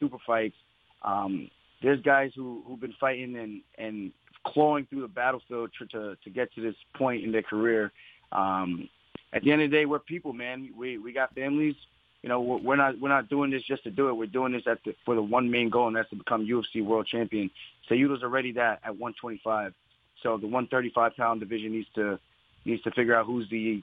super 0.00 0.18
fights. 0.26 0.56
Um, 1.02 1.48
there's 1.82 2.00
guys 2.02 2.30
who 2.34 2.62
who've 2.66 2.80
been 2.80 2.94
fighting 3.00 3.36
and 3.36 3.62
and 3.78 4.12
clawing 4.46 4.86
through 4.86 5.02
the 5.02 5.08
battlefield 5.08 5.70
to 5.78 5.86
to, 5.86 6.16
to 6.22 6.30
get 6.30 6.52
to 6.54 6.60
this 6.60 6.76
point 6.94 7.24
in 7.24 7.32
their 7.32 7.42
career. 7.42 7.92
Um, 8.32 8.88
at 9.32 9.42
the 9.42 9.52
end 9.52 9.62
of 9.62 9.70
the 9.70 9.76
day, 9.76 9.86
we're 9.86 9.98
people, 9.98 10.32
man. 10.32 10.70
We 10.76 10.98
we 10.98 11.12
got 11.12 11.34
families. 11.34 11.76
You 12.22 12.28
know, 12.28 12.40
we're 12.40 12.76
not 12.76 13.00
we're 13.00 13.08
not 13.08 13.28
doing 13.28 13.50
this 13.50 13.62
just 13.64 13.82
to 13.84 13.90
do 13.90 14.08
it. 14.08 14.12
We're 14.12 14.26
doing 14.26 14.52
this 14.52 14.62
at 14.66 14.78
the, 14.84 14.94
for 15.04 15.14
the 15.14 15.22
one 15.22 15.50
main 15.50 15.70
goal, 15.70 15.88
and 15.88 15.96
that's 15.96 16.08
to 16.10 16.16
become 16.16 16.46
UFC 16.46 16.84
world 16.84 17.06
champion. 17.06 17.50
Cejudo's 17.90 18.22
already 18.22 18.52
that 18.52 18.80
at 18.84 18.92
125. 18.92 19.74
So 20.22 20.36
the 20.36 20.46
135 20.46 21.16
pound 21.16 21.40
division 21.40 21.72
needs 21.72 21.88
to 21.96 22.18
needs 22.64 22.82
to 22.82 22.92
figure 22.92 23.16
out 23.16 23.26
who's 23.26 23.48
the 23.50 23.82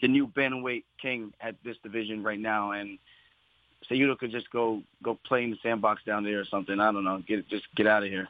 the 0.00 0.08
new 0.08 0.28
bantamweight 0.28 0.84
king 1.02 1.32
at 1.40 1.56
this 1.64 1.76
division 1.82 2.22
right 2.22 2.38
now, 2.38 2.72
and 2.72 2.98
Cejudo 3.90 4.16
could 4.16 4.30
just 4.30 4.50
go 4.50 4.82
go 5.02 5.18
play 5.26 5.42
in 5.42 5.50
the 5.50 5.58
sandbox 5.62 6.02
down 6.04 6.24
there 6.24 6.40
or 6.40 6.44
something. 6.44 6.78
I 6.78 6.92
don't 6.92 7.04
know. 7.04 7.22
Get 7.26 7.48
just 7.48 7.64
get 7.74 7.86
out 7.86 8.04
of 8.04 8.08
here. 8.08 8.28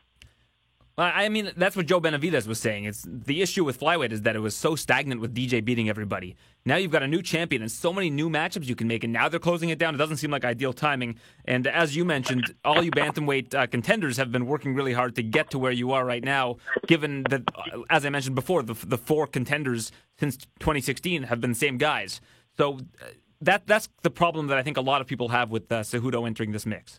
I 0.98 1.28
mean, 1.28 1.52
that's 1.56 1.76
what 1.76 1.86
Joe 1.86 2.00
Benavidez 2.00 2.48
was 2.48 2.58
saying. 2.58 2.84
It's 2.84 3.06
the 3.08 3.40
issue 3.40 3.64
with 3.64 3.78
flyweight 3.78 4.10
is 4.10 4.22
that 4.22 4.34
it 4.34 4.40
was 4.40 4.56
so 4.56 4.74
stagnant 4.74 5.20
with 5.20 5.32
DJ 5.32 5.64
beating 5.64 5.88
everybody. 5.88 6.34
Now 6.64 6.74
you've 6.74 6.90
got 6.90 7.04
a 7.04 7.06
new 7.06 7.22
champion 7.22 7.62
and 7.62 7.70
so 7.70 7.92
many 7.92 8.10
new 8.10 8.28
matchups 8.28 8.66
you 8.66 8.74
can 8.74 8.88
make, 8.88 9.04
and 9.04 9.12
now 9.12 9.28
they're 9.28 9.38
closing 9.38 9.68
it 9.68 9.78
down. 9.78 9.94
It 9.94 9.98
doesn't 9.98 10.16
seem 10.16 10.32
like 10.32 10.44
ideal 10.44 10.72
timing. 10.72 11.16
And 11.44 11.68
as 11.68 11.94
you 11.94 12.04
mentioned, 12.04 12.52
all 12.64 12.82
you 12.82 12.90
bantamweight 12.90 13.54
uh, 13.54 13.68
contenders 13.68 14.16
have 14.16 14.32
been 14.32 14.46
working 14.46 14.74
really 14.74 14.92
hard 14.92 15.14
to 15.16 15.22
get 15.22 15.50
to 15.50 15.58
where 15.58 15.70
you 15.70 15.92
are 15.92 16.04
right 16.04 16.24
now. 16.24 16.56
Given 16.88 17.22
that, 17.30 17.42
uh, 17.54 17.82
as 17.90 18.04
I 18.04 18.10
mentioned 18.10 18.34
before, 18.34 18.64
the, 18.64 18.74
the 18.74 18.98
four 18.98 19.28
contenders 19.28 19.92
since 20.18 20.36
2016 20.58 21.24
have 21.24 21.40
been 21.40 21.50
the 21.50 21.56
same 21.56 21.78
guys. 21.78 22.20
So 22.56 22.78
uh, 23.00 23.06
that 23.40 23.68
that's 23.68 23.88
the 24.02 24.10
problem 24.10 24.48
that 24.48 24.58
I 24.58 24.64
think 24.64 24.76
a 24.76 24.80
lot 24.80 25.00
of 25.00 25.06
people 25.06 25.28
have 25.28 25.50
with 25.52 25.70
uh, 25.70 25.82
Cejudo 25.82 26.26
entering 26.26 26.50
this 26.50 26.66
mix. 26.66 26.98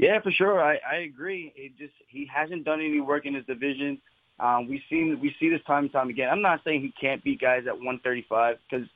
Yeah, 0.00 0.18
for 0.22 0.30
sure. 0.30 0.62
I, 0.62 0.78
I 0.90 0.96
agree. 1.00 1.52
It 1.54 1.76
just 1.76 1.92
he 2.08 2.24
hasn't 2.24 2.64
done 2.64 2.80
any 2.80 3.00
work 3.00 3.26
in 3.26 3.34
his 3.34 3.44
division. 3.44 4.00
Um, 4.38 4.66
we 4.66 4.82
seen 4.88 5.20
we 5.20 5.36
see 5.38 5.50
this 5.50 5.60
time 5.66 5.84
and 5.84 5.92
time 5.92 6.08
again. 6.08 6.30
I'm 6.30 6.40
not 6.40 6.62
saying 6.64 6.80
he 6.80 6.94
can't 6.98 7.22
beat 7.22 7.38
guys 7.38 7.64
at 7.66 7.74
135 7.74 8.56
because 8.68 8.86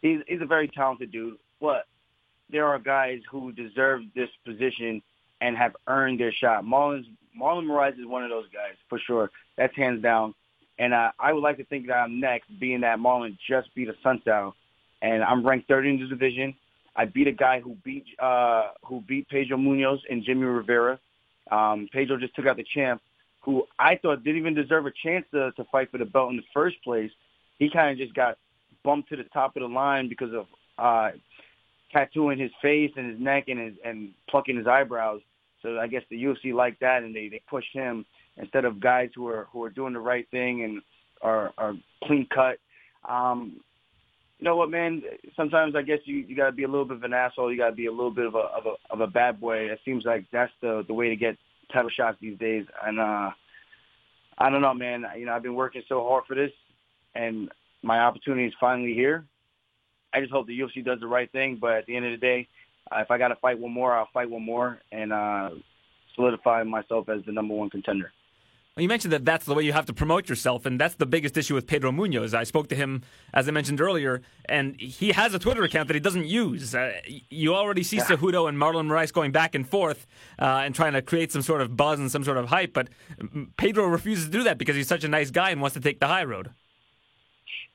he's 0.00 0.20
he's 0.28 0.40
a 0.40 0.46
very 0.46 0.68
talented 0.68 1.10
dude. 1.10 1.38
But 1.60 1.86
there 2.50 2.66
are 2.68 2.78
guys 2.78 3.18
who 3.28 3.50
deserve 3.50 4.02
this 4.14 4.28
position 4.46 5.02
and 5.40 5.56
have 5.56 5.74
earned 5.88 6.20
their 6.20 6.32
shot. 6.32 6.62
Marlon's 6.62 7.08
Marlon 7.36 7.66
Moraes 7.66 7.98
is 7.98 8.06
one 8.06 8.22
of 8.22 8.30
those 8.30 8.46
guys 8.52 8.76
for 8.88 9.00
sure. 9.00 9.32
That's 9.56 9.74
hands 9.74 10.02
down. 10.02 10.36
And 10.78 10.94
uh, 10.94 11.10
I 11.18 11.32
would 11.32 11.42
like 11.42 11.56
to 11.56 11.64
think 11.64 11.88
that 11.88 11.94
I'm 11.94 12.20
next, 12.20 12.46
being 12.60 12.82
that 12.82 13.00
Marlon 13.00 13.36
just 13.48 13.74
beat 13.74 13.88
a 13.88 13.94
Sunsao, 14.06 14.52
and 15.02 15.24
I'm 15.24 15.44
ranked 15.44 15.66
third 15.66 15.84
in 15.84 15.98
the 15.98 16.06
division. 16.06 16.54
I 16.96 17.04
beat 17.06 17.26
a 17.26 17.32
guy 17.32 17.60
who 17.60 17.76
beat 17.84 18.04
uh, 18.20 18.68
who 18.84 19.02
beat 19.02 19.28
Pedro 19.28 19.56
Munhoz 19.56 19.98
and 20.08 20.24
Jimmy 20.24 20.44
Rivera. 20.44 20.98
Um, 21.50 21.88
Pedro 21.92 22.18
just 22.18 22.34
took 22.34 22.46
out 22.46 22.56
the 22.56 22.64
champ, 22.74 23.02
who 23.42 23.64
I 23.78 23.96
thought 23.96 24.24
didn't 24.24 24.40
even 24.40 24.54
deserve 24.54 24.86
a 24.86 24.92
chance 25.04 25.24
to, 25.32 25.52
to 25.52 25.64
fight 25.70 25.90
for 25.90 25.98
the 25.98 26.04
belt 26.04 26.30
in 26.30 26.36
the 26.36 26.42
first 26.52 26.76
place. 26.82 27.10
He 27.58 27.68
kind 27.70 27.90
of 27.90 27.98
just 27.98 28.14
got 28.14 28.38
bumped 28.84 29.08
to 29.10 29.16
the 29.16 29.24
top 29.24 29.56
of 29.56 29.62
the 29.62 29.68
line 29.68 30.08
because 30.08 30.32
of 30.32 30.46
uh, 30.78 31.10
tattooing 31.92 32.38
his 32.38 32.50
face 32.62 32.90
and 32.96 33.10
his 33.10 33.20
neck 33.20 33.44
and 33.48 33.58
his, 33.58 33.74
and 33.84 34.10
plucking 34.28 34.56
his 34.56 34.66
eyebrows. 34.66 35.20
So 35.62 35.78
I 35.78 35.86
guess 35.86 36.02
the 36.10 36.22
UFC 36.22 36.52
liked 36.54 36.80
that 36.80 37.02
and 37.02 37.14
they 37.14 37.28
they 37.28 37.40
pushed 37.48 37.72
him 37.72 38.04
instead 38.36 38.64
of 38.64 38.80
guys 38.80 39.10
who 39.14 39.26
are 39.28 39.48
who 39.52 39.62
are 39.64 39.70
doing 39.70 39.94
the 39.94 40.00
right 40.00 40.28
thing 40.30 40.64
and 40.64 40.82
are 41.22 41.52
are 41.56 41.74
clean 42.04 42.26
cut. 42.34 42.58
Um, 43.08 43.60
you 44.38 44.44
know 44.44 44.56
what, 44.56 44.70
man? 44.70 45.02
Sometimes 45.36 45.76
I 45.76 45.82
guess 45.82 46.00
you 46.04 46.16
you 46.16 46.36
got 46.36 46.46
to 46.46 46.52
be 46.52 46.64
a 46.64 46.68
little 46.68 46.84
bit 46.84 46.96
of 46.96 47.02
an 47.04 47.12
asshole. 47.12 47.52
You 47.52 47.58
got 47.58 47.70
to 47.70 47.76
be 47.76 47.86
a 47.86 47.90
little 47.90 48.10
bit 48.10 48.26
of 48.26 48.34
a 48.34 48.38
of 48.38 48.66
a 48.66 48.92
of 48.92 49.00
a 49.00 49.06
bad 49.06 49.40
boy. 49.40 49.70
It 49.70 49.80
seems 49.84 50.04
like 50.04 50.24
that's 50.32 50.52
the 50.60 50.84
the 50.86 50.94
way 50.94 51.08
to 51.08 51.16
get 51.16 51.36
title 51.72 51.90
shots 51.90 52.18
these 52.20 52.38
days. 52.38 52.66
And 52.84 53.00
uh, 53.00 53.30
I 54.38 54.50
don't 54.50 54.62
know, 54.62 54.74
man. 54.74 55.04
You 55.16 55.26
know, 55.26 55.32
I've 55.32 55.42
been 55.42 55.54
working 55.54 55.82
so 55.88 56.06
hard 56.06 56.24
for 56.26 56.34
this, 56.34 56.50
and 57.14 57.50
my 57.82 58.00
opportunity 58.00 58.46
is 58.46 58.54
finally 58.60 58.94
here. 58.94 59.24
I 60.12 60.20
just 60.20 60.32
hope 60.32 60.46
the 60.46 60.58
UFC 60.58 60.84
does 60.84 61.00
the 61.00 61.06
right 61.06 61.30
thing. 61.30 61.58
But 61.60 61.72
at 61.74 61.86
the 61.86 61.96
end 61.96 62.06
of 62.06 62.12
the 62.12 62.18
day, 62.18 62.48
if 62.92 63.10
I 63.10 63.18
got 63.18 63.28
to 63.28 63.36
fight 63.36 63.58
one 63.58 63.72
more, 63.72 63.94
I'll 63.96 64.08
fight 64.12 64.30
one 64.30 64.44
more 64.44 64.80
and 64.92 65.12
uh, 65.12 65.50
solidify 66.14 66.64
myself 66.64 67.08
as 67.08 67.24
the 67.24 67.32
number 67.32 67.54
one 67.54 67.70
contender. 67.70 68.12
Well, 68.76 68.82
you 68.82 68.88
mentioned 68.88 69.12
that 69.12 69.24
that's 69.24 69.46
the 69.46 69.54
way 69.54 69.62
you 69.62 69.72
have 69.72 69.86
to 69.86 69.92
promote 69.92 70.28
yourself, 70.28 70.66
and 70.66 70.80
that's 70.80 70.96
the 70.96 71.06
biggest 71.06 71.36
issue 71.36 71.54
with 71.54 71.64
Pedro 71.64 71.92
Munhoz. 71.92 72.34
I 72.34 72.42
spoke 72.42 72.68
to 72.70 72.74
him, 72.74 73.02
as 73.32 73.46
I 73.46 73.52
mentioned 73.52 73.80
earlier, 73.80 74.20
and 74.46 74.74
he 74.80 75.12
has 75.12 75.32
a 75.32 75.38
Twitter 75.38 75.62
account 75.62 75.86
that 75.86 75.94
he 75.94 76.00
doesn't 76.00 76.26
use. 76.26 76.74
Uh, 76.74 76.94
you 77.30 77.54
already 77.54 77.84
see 77.84 77.98
yeah. 77.98 78.06
Cejudo 78.06 78.48
and 78.48 78.58
Marlon 78.58 78.88
Moraes 78.88 79.12
going 79.12 79.30
back 79.30 79.54
and 79.54 79.68
forth 79.68 80.08
uh, 80.40 80.62
and 80.64 80.74
trying 80.74 80.94
to 80.94 81.02
create 81.02 81.30
some 81.30 81.42
sort 81.42 81.60
of 81.60 81.76
buzz 81.76 82.00
and 82.00 82.10
some 82.10 82.24
sort 82.24 82.36
of 82.36 82.48
hype, 82.48 82.72
but 82.72 82.88
Pedro 83.56 83.86
refuses 83.86 84.24
to 84.24 84.32
do 84.32 84.42
that 84.42 84.58
because 84.58 84.74
he's 84.74 84.88
such 84.88 85.04
a 85.04 85.08
nice 85.08 85.30
guy 85.30 85.50
and 85.50 85.60
wants 85.60 85.74
to 85.74 85.80
take 85.80 86.00
the 86.00 86.08
high 86.08 86.24
road. 86.24 86.50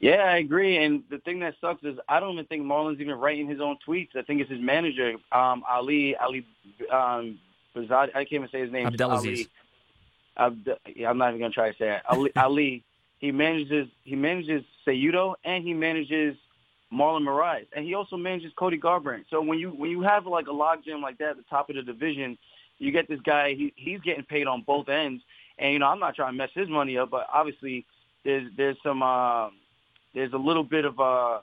Yeah, 0.02 0.24
I 0.24 0.38
agree. 0.40 0.84
And 0.84 1.04
the 1.10 1.20
thing 1.20 1.40
that 1.40 1.56
sucks 1.62 1.82
is 1.84 1.98
I 2.10 2.20
don't 2.20 2.34
even 2.34 2.46
think 2.48 2.64
Marlon's 2.64 3.00
even 3.00 3.16
writing 3.16 3.48
his 3.48 3.62
own 3.62 3.78
tweets. 3.88 4.18
I 4.18 4.22
think 4.24 4.42
it's 4.42 4.50
his 4.50 4.60
manager, 4.62 5.14
um, 5.32 5.64
Ali 5.70 6.18
Ali 6.18 6.46
um, 6.92 7.40
Bazad. 7.74 8.10
I 8.10 8.26
can't 8.26 8.34
even 8.34 8.50
say 8.52 8.60
his 8.60 8.72
name. 8.72 8.88
Abdelaziz. 8.88 9.40
Ali. 9.40 9.48
Abd- 10.40 10.70
I'm 11.06 11.18
not 11.18 11.30
even 11.30 11.42
gonna 11.42 11.54
try 11.54 11.72
to 11.72 11.78
say 11.78 11.96
it. 11.96 12.02
Ali, 12.10 12.32
Ali, 12.38 12.84
he 13.20 13.32
manages 13.32 13.88
he 14.04 14.16
manages 14.16 14.64
Cejudo 14.86 15.36
and 15.44 15.64
he 15.64 15.74
manages 15.74 16.36
Marlon 16.92 17.24
Moraes, 17.24 17.68
and 17.76 17.86
he 17.86 17.94
also 17.94 18.18
manages 18.18 18.52
Cody 18.56 18.80
Garbrandt. 18.80 19.26
So 19.30 19.42
when 19.42 19.60
you 19.60 19.70
when 19.70 19.92
you 19.92 20.02
have 20.02 20.26
like 20.26 20.48
a 20.48 20.52
logjam 20.52 21.02
like 21.02 21.18
that 21.20 21.32
at 21.32 21.38
the 21.38 21.44
top 21.50 21.70
of 21.70 21.76
the 21.76 21.84
division, 21.84 22.38
you 22.80 22.92
get 22.92 23.08
this 23.08 23.20
guy. 23.22 23.54
He 23.54 23.74
he's 23.76 24.00
getting 24.02 24.24
paid 24.24 24.48
on 24.48 24.64
both 24.66 24.90
ends, 24.90 25.22
and 25.60 25.74
you 25.74 25.80
know 25.80 25.88
I'm 25.88 26.00
not 26.00 26.16
trying 26.16 26.34
to 26.34 26.38
mess 26.38 26.50
his 26.54 26.70
money 26.70 26.98
up, 26.98 27.12
but 27.12 27.28
obviously 27.32 27.86
there's 28.24 28.50
there's 28.58 28.78
some 28.82 29.04
uh, 29.04 29.50
there's 30.14 30.34
a 30.34 30.38
little 30.38 30.64
bit 30.64 30.86
of 30.86 31.00
a, 31.00 31.42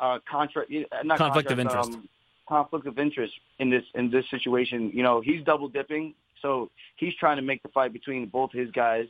a 0.00 0.20
contract 0.30 0.70
not 0.70 1.18
conflict 1.18 1.48
contract, 1.48 1.50
of 1.50 1.58
interest. 1.58 1.88
Um, 1.94 2.08
conflict 2.48 2.86
of 2.86 2.98
interest 2.98 3.32
in 3.58 3.70
this 3.70 3.84
in 3.94 4.10
this 4.10 4.24
situation. 4.30 4.90
You 4.92 5.02
know, 5.02 5.20
he's 5.20 5.44
double 5.44 5.68
dipping. 5.68 6.14
So 6.42 6.70
he's 6.96 7.14
trying 7.14 7.36
to 7.36 7.42
make 7.42 7.62
the 7.62 7.68
fight 7.68 7.92
between 7.92 8.26
both 8.26 8.52
his 8.52 8.70
guys, 8.70 9.06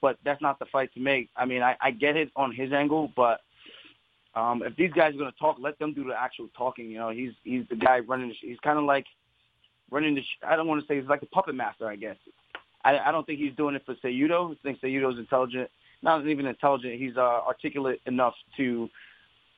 but 0.00 0.18
that's 0.24 0.42
not 0.42 0.58
the 0.58 0.66
fight 0.66 0.92
to 0.94 1.00
make. 1.00 1.30
I 1.36 1.44
mean, 1.44 1.62
I, 1.62 1.76
I 1.80 1.90
get 1.90 2.16
it 2.16 2.30
on 2.36 2.52
his 2.54 2.72
angle, 2.72 3.12
but 3.16 3.40
um, 4.34 4.62
if 4.62 4.76
these 4.76 4.92
guys 4.92 5.14
are 5.14 5.18
going 5.18 5.32
to 5.32 5.38
talk, 5.38 5.56
let 5.58 5.78
them 5.78 5.94
do 5.94 6.04
the 6.04 6.14
actual 6.14 6.48
talking. 6.56 6.90
You 6.90 6.98
know, 6.98 7.10
he's 7.10 7.32
he's 7.42 7.64
the 7.70 7.76
guy 7.76 8.00
running. 8.00 8.28
The 8.28 8.34
sh- 8.34 8.48
he's 8.48 8.60
kind 8.60 8.78
of 8.78 8.84
like 8.84 9.06
running 9.90 10.14
the. 10.14 10.20
Sh- 10.20 10.44
I 10.46 10.56
don't 10.56 10.68
want 10.68 10.82
to 10.82 10.86
say 10.86 11.00
he's 11.00 11.08
like 11.08 11.20
the 11.20 11.26
puppet 11.26 11.54
master. 11.54 11.88
I 11.88 11.96
guess. 11.96 12.16
I, 12.84 12.98
I 12.98 13.12
don't 13.12 13.26
think 13.26 13.40
he's 13.40 13.56
doing 13.56 13.74
it 13.74 13.82
for 13.86 13.94
Cejudo. 13.96 14.52
I 14.52 14.56
think 14.62 14.80
Cejudo's 14.80 15.18
intelligent. 15.18 15.70
Not 16.02 16.26
even 16.26 16.46
intelligent. 16.46 17.00
He's 17.00 17.16
uh, 17.16 17.40
articulate 17.46 18.00
enough 18.06 18.34
to 18.58 18.88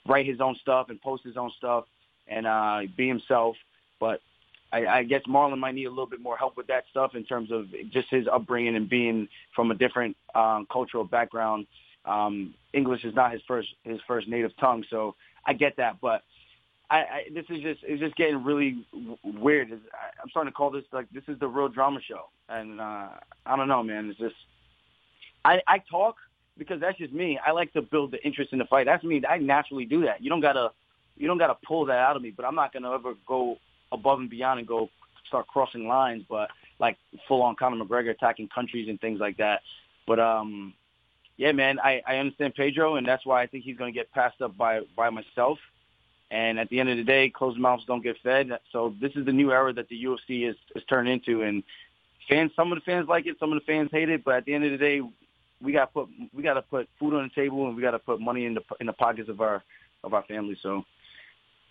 write 0.08 0.24
his 0.24 0.40
own 0.40 0.56
stuff 0.62 0.88
and 0.88 1.00
post 1.02 1.24
his 1.24 1.36
own 1.36 1.50
stuff 1.58 1.84
and 2.28 2.46
uh, 2.46 2.80
be 2.96 3.08
himself. 3.08 3.56
But 4.00 4.20
I, 4.72 4.86
I 4.86 5.02
guess 5.02 5.22
Marlon 5.28 5.58
might 5.58 5.74
need 5.74 5.86
a 5.86 5.90
little 5.90 6.06
bit 6.06 6.20
more 6.20 6.36
help 6.36 6.56
with 6.56 6.66
that 6.66 6.84
stuff 6.90 7.14
in 7.14 7.24
terms 7.24 7.50
of 7.50 7.66
just 7.90 8.08
his 8.10 8.26
upbringing 8.30 8.76
and 8.76 8.88
being 8.88 9.28
from 9.54 9.70
a 9.70 9.74
different 9.74 10.16
um, 10.34 10.66
cultural 10.70 11.04
background. 11.04 11.66
Um, 12.04 12.54
English 12.72 13.04
is 13.04 13.14
not 13.14 13.32
his 13.32 13.42
first 13.46 13.68
his 13.84 13.98
first 14.06 14.28
native 14.28 14.52
tongue, 14.58 14.84
so 14.90 15.14
I 15.46 15.52
get 15.52 15.76
that. 15.76 16.00
But 16.00 16.22
I, 16.90 16.96
I 16.96 17.22
this 17.34 17.44
is 17.48 17.62
just 17.62 17.80
it's 17.82 18.00
just 18.00 18.16
getting 18.16 18.44
really 18.44 18.84
weird. 19.24 19.70
It's, 19.70 19.82
I, 19.92 20.22
I'm 20.22 20.28
starting 20.30 20.52
to 20.52 20.56
call 20.56 20.70
this 20.70 20.84
like 20.92 21.08
this 21.10 21.24
is 21.28 21.38
the 21.38 21.48
real 21.48 21.68
drama 21.68 22.00
show, 22.06 22.28
and 22.48 22.80
uh, 22.80 23.08
I 23.46 23.56
don't 23.56 23.68
know, 23.68 23.82
man. 23.82 24.10
It's 24.10 24.18
just 24.18 24.36
I, 25.44 25.60
I 25.66 25.78
talk 25.90 26.16
because 26.58 26.80
that's 26.80 26.98
just 26.98 27.12
me. 27.12 27.38
I 27.44 27.52
like 27.52 27.72
to 27.72 27.82
build 27.82 28.10
the 28.10 28.22
interest 28.24 28.52
in 28.52 28.58
the 28.58 28.64
fight. 28.66 28.86
That's 28.86 29.04
me. 29.04 29.22
I 29.28 29.38
naturally 29.38 29.84
do 29.84 30.02
that. 30.02 30.22
You 30.22 30.28
don't 30.28 30.40
gotta 30.40 30.72
you 31.16 31.26
don't 31.26 31.38
gotta 31.38 31.56
pull 31.66 31.86
that 31.86 31.98
out 31.98 32.16
of 32.16 32.22
me. 32.22 32.32
But 32.36 32.44
I'm 32.44 32.54
not 32.54 32.72
gonna 32.72 32.92
ever 32.92 33.14
go 33.26 33.58
above 33.92 34.20
and 34.20 34.30
beyond 34.30 34.58
and 34.60 34.68
go 34.68 34.88
start 35.26 35.46
crossing 35.46 35.86
lines, 35.86 36.24
but 36.28 36.50
like 36.78 36.96
full 37.26 37.42
on 37.42 37.56
Conor 37.56 37.84
McGregor 37.84 38.10
attacking 38.10 38.48
countries 38.48 38.88
and 38.88 39.00
things 39.00 39.20
like 39.20 39.36
that. 39.38 39.60
But 40.06 40.20
um 40.20 40.74
yeah, 41.36 41.52
man, 41.52 41.78
I, 41.78 42.02
I 42.06 42.16
understand 42.16 42.54
Pedro 42.54 42.96
and 42.96 43.06
that's 43.06 43.24
why 43.24 43.42
I 43.42 43.46
think 43.46 43.64
he's 43.64 43.76
gonna 43.76 43.92
get 43.92 44.10
passed 44.12 44.40
up 44.40 44.56
by 44.56 44.80
by 44.96 45.10
myself. 45.10 45.58
And 46.30 46.58
at 46.58 46.68
the 46.68 46.78
end 46.78 46.90
of 46.90 46.98
the 46.98 47.04
day, 47.04 47.30
closed 47.30 47.58
mouths 47.58 47.84
don't 47.86 48.02
get 48.02 48.16
fed. 48.22 48.50
So 48.70 48.94
this 49.00 49.12
is 49.16 49.24
the 49.24 49.32
new 49.32 49.50
era 49.50 49.72
that 49.72 49.88
the 49.88 50.04
UFC 50.04 50.48
is, 50.48 50.56
is 50.76 50.82
turned 50.84 51.08
into 51.08 51.42
and 51.42 51.62
fans 52.28 52.50
some 52.54 52.70
of 52.70 52.76
the 52.76 52.82
fans 52.82 53.08
like 53.08 53.26
it, 53.26 53.36
some 53.40 53.52
of 53.52 53.58
the 53.58 53.64
fans 53.64 53.88
hate 53.90 54.10
it, 54.10 54.24
but 54.24 54.34
at 54.34 54.44
the 54.44 54.54
end 54.54 54.64
of 54.64 54.72
the 54.72 54.76
day 54.76 55.00
we 55.60 55.72
got 55.72 55.86
to 55.86 55.92
put 55.92 56.08
we 56.32 56.42
got 56.42 56.54
to 56.54 56.62
put 56.62 56.88
food 56.98 57.14
on 57.14 57.24
the 57.24 57.40
table 57.40 57.66
and 57.66 57.76
we 57.76 57.82
got 57.82 57.92
to 57.92 57.98
put 57.98 58.20
money 58.20 58.46
in 58.46 58.54
the 58.54 58.60
in 58.80 58.86
the 58.86 58.92
pockets 58.92 59.28
of 59.28 59.40
our 59.40 59.62
of 60.04 60.14
our 60.14 60.22
family. 60.24 60.56
So 60.62 60.84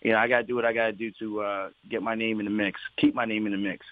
you 0.02 0.12
know, 0.12 0.18
I 0.18 0.28
got 0.28 0.38
to 0.38 0.44
do 0.44 0.54
what 0.54 0.64
I 0.64 0.72
got 0.72 0.86
to 0.86 0.92
do 0.92 1.10
to 1.18 1.40
uh, 1.40 1.70
get 1.88 2.02
my 2.02 2.14
name 2.14 2.40
in 2.40 2.44
the 2.44 2.50
mix, 2.50 2.80
keep 2.96 3.14
my 3.14 3.24
name 3.24 3.46
in 3.46 3.52
the 3.52 3.58
mix. 3.58 3.84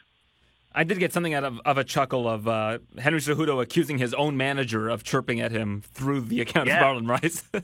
I 0.76 0.84
did 0.84 0.98
get 0.98 1.12
something 1.12 1.32
out 1.32 1.42
of, 1.42 1.58
of 1.64 1.78
a 1.78 1.84
chuckle 1.84 2.28
of 2.28 2.46
uh, 2.46 2.78
Henry 2.98 3.18
Cejudo 3.20 3.62
accusing 3.62 3.96
his 3.96 4.12
own 4.12 4.36
manager 4.36 4.90
of 4.90 5.04
chirping 5.04 5.40
at 5.40 5.50
him 5.50 5.80
through 5.80 6.20
the 6.20 6.42
account 6.42 6.68
yeah. 6.68 6.84
of 6.90 7.02
Marlon 7.02 7.06
Moraes. 7.06 7.42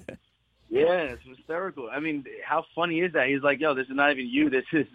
yeah, 0.70 1.12
it's 1.12 1.23
hysterical. 1.23 1.90
I 1.93 2.01
mean, 2.01 2.24
how 2.43 2.64
funny 2.74 3.01
is 3.01 3.12
that? 3.12 3.28
He's 3.28 3.43
like, 3.43 3.60
"Yo, 3.60 3.74
this 3.74 3.86
is 3.89 3.94
not 3.94 4.10
even 4.12 4.27
you. 4.28 4.48
This 4.51 4.64
is 4.73 4.86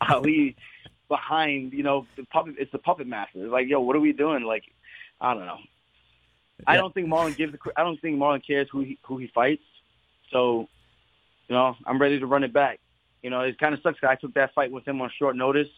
Ali 0.00 0.56
behind. 1.08 1.74
You 1.74 1.82
know, 1.82 2.06
the 2.16 2.24
puppet. 2.24 2.54
It's 2.58 2.72
the 2.72 2.78
puppet 2.78 3.06
master. 3.06 3.44
It's 3.44 3.52
like, 3.52 3.68
yo, 3.68 3.80
what 3.80 3.96
are 3.96 4.00
we 4.00 4.14
doing? 4.14 4.44
Like, 4.44 4.64
I 5.20 5.34
don't 5.34 5.44
know. 5.44 5.58
Yeah. 6.60 6.64
I 6.68 6.76
don't 6.78 6.94
think 6.94 7.08
Marlon 7.08 7.36
gives. 7.36 7.52
A, 7.52 7.58
I 7.76 7.84
don't 7.84 8.00
think 8.00 8.18
Marlon 8.18 8.44
cares 8.44 8.68
who 8.72 8.80
he 8.80 8.98
who 9.02 9.18
he 9.18 9.26
fights. 9.26 9.62
So, 10.32 10.68
you 11.48 11.54
know, 11.54 11.76
I'm 11.84 12.00
ready 12.00 12.18
to 12.18 12.26
run 12.26 12.44
it 12.44 12.52
back. 12.54 12.80
You 13.22 13.30
know, 13.30 13.40
it 13.40 13.58
kind 13.58 13.74
of 13.74 13.80
sucks. 13.82 13.98
I 14.02 14.14
took 14.14 14.34
that 14.34 14.54
fight 14.54 14.70
with 14.70 14.86
him 14.86 15.00
on 15.00 15.10
short 15.18 15.36
notice. 15.36 15.68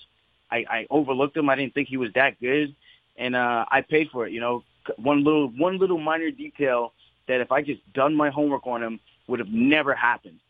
I, 0.50 0.64
I 0.68 0.86
overlooked 0.90 1.36
him. 1.36 1.48
I 1.48 1.56
didn't 1.56 1.74
think 1.74 1.88
he 1.88 1.96
was 1.96 2.12
that 2.14 2.40
good, 2.40 2.74
and 3.16 3.36
uh, 3.36 3.64
I 3.70 3.82
paid 3.82 4.10
for 4.10 4.26
it. 4.26 4.32
You 4.32 4.40
know, 4.40 4.64
one 4.96 5.24
little 5.24 5.48
one 5.48 5.78
little 5.78 5.98
minor 5.98 6.30
detail 6.30 6.92
that 7.28 7.40
if 7.40 7.52
I 7.52 7.62
just 7.62 7.80
done 7.92 8.14
my 8.14 8.30
homework 8.30 8.66
on 8.66 8.82
him 8.82 9.00
would 9.28 9.38
have 9.38 9.48
never 9.48 9.94
happened, 9.94 10.40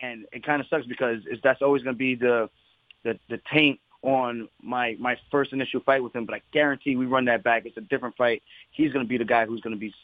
and 0.00 0.26
it 0.32 0.44
kind 0.44 0.60
of 0.60 0.68
sucks 0.68 0.86
because 0.86 1.22
it's, 1.26 1.42
that's 1.42 1.62
always 1.62 1.82
going 1.82 1.94
to 1.94 1.98
be 1.98 2.14
the, 2.14 2.50
the 3.02 3.18
the 3.28 3.40
taint 3.52 3.80
on 4.02 4.48
my 4.62 4.96
my 4.98 5.16
first 5.30 5.52
initial 5.52 5.80
fight 5.80 6.02
with 6.02 6.14
him. 6.14 6.26
But 6.26 6.34
I 6.36 6.42
guarantee 6.52 6.96
we 6.96 7.06
run 7.06 7.24
that 7.26 7.42
back. 7.42 7.64
It's 7.66 7.76
a 7.76 7.82
different 7.82 8.16
fight. 8.16 8.42
He's 8.70 8.92
going 8.92 9.04
to 9.04 9.08
be 9.08 9.18
the 9.18 9.24
guy 9.24 9.46
who's 9.46 9.60
going 9.60 9.74
to 9.74 9.80
be. 9.80 9.94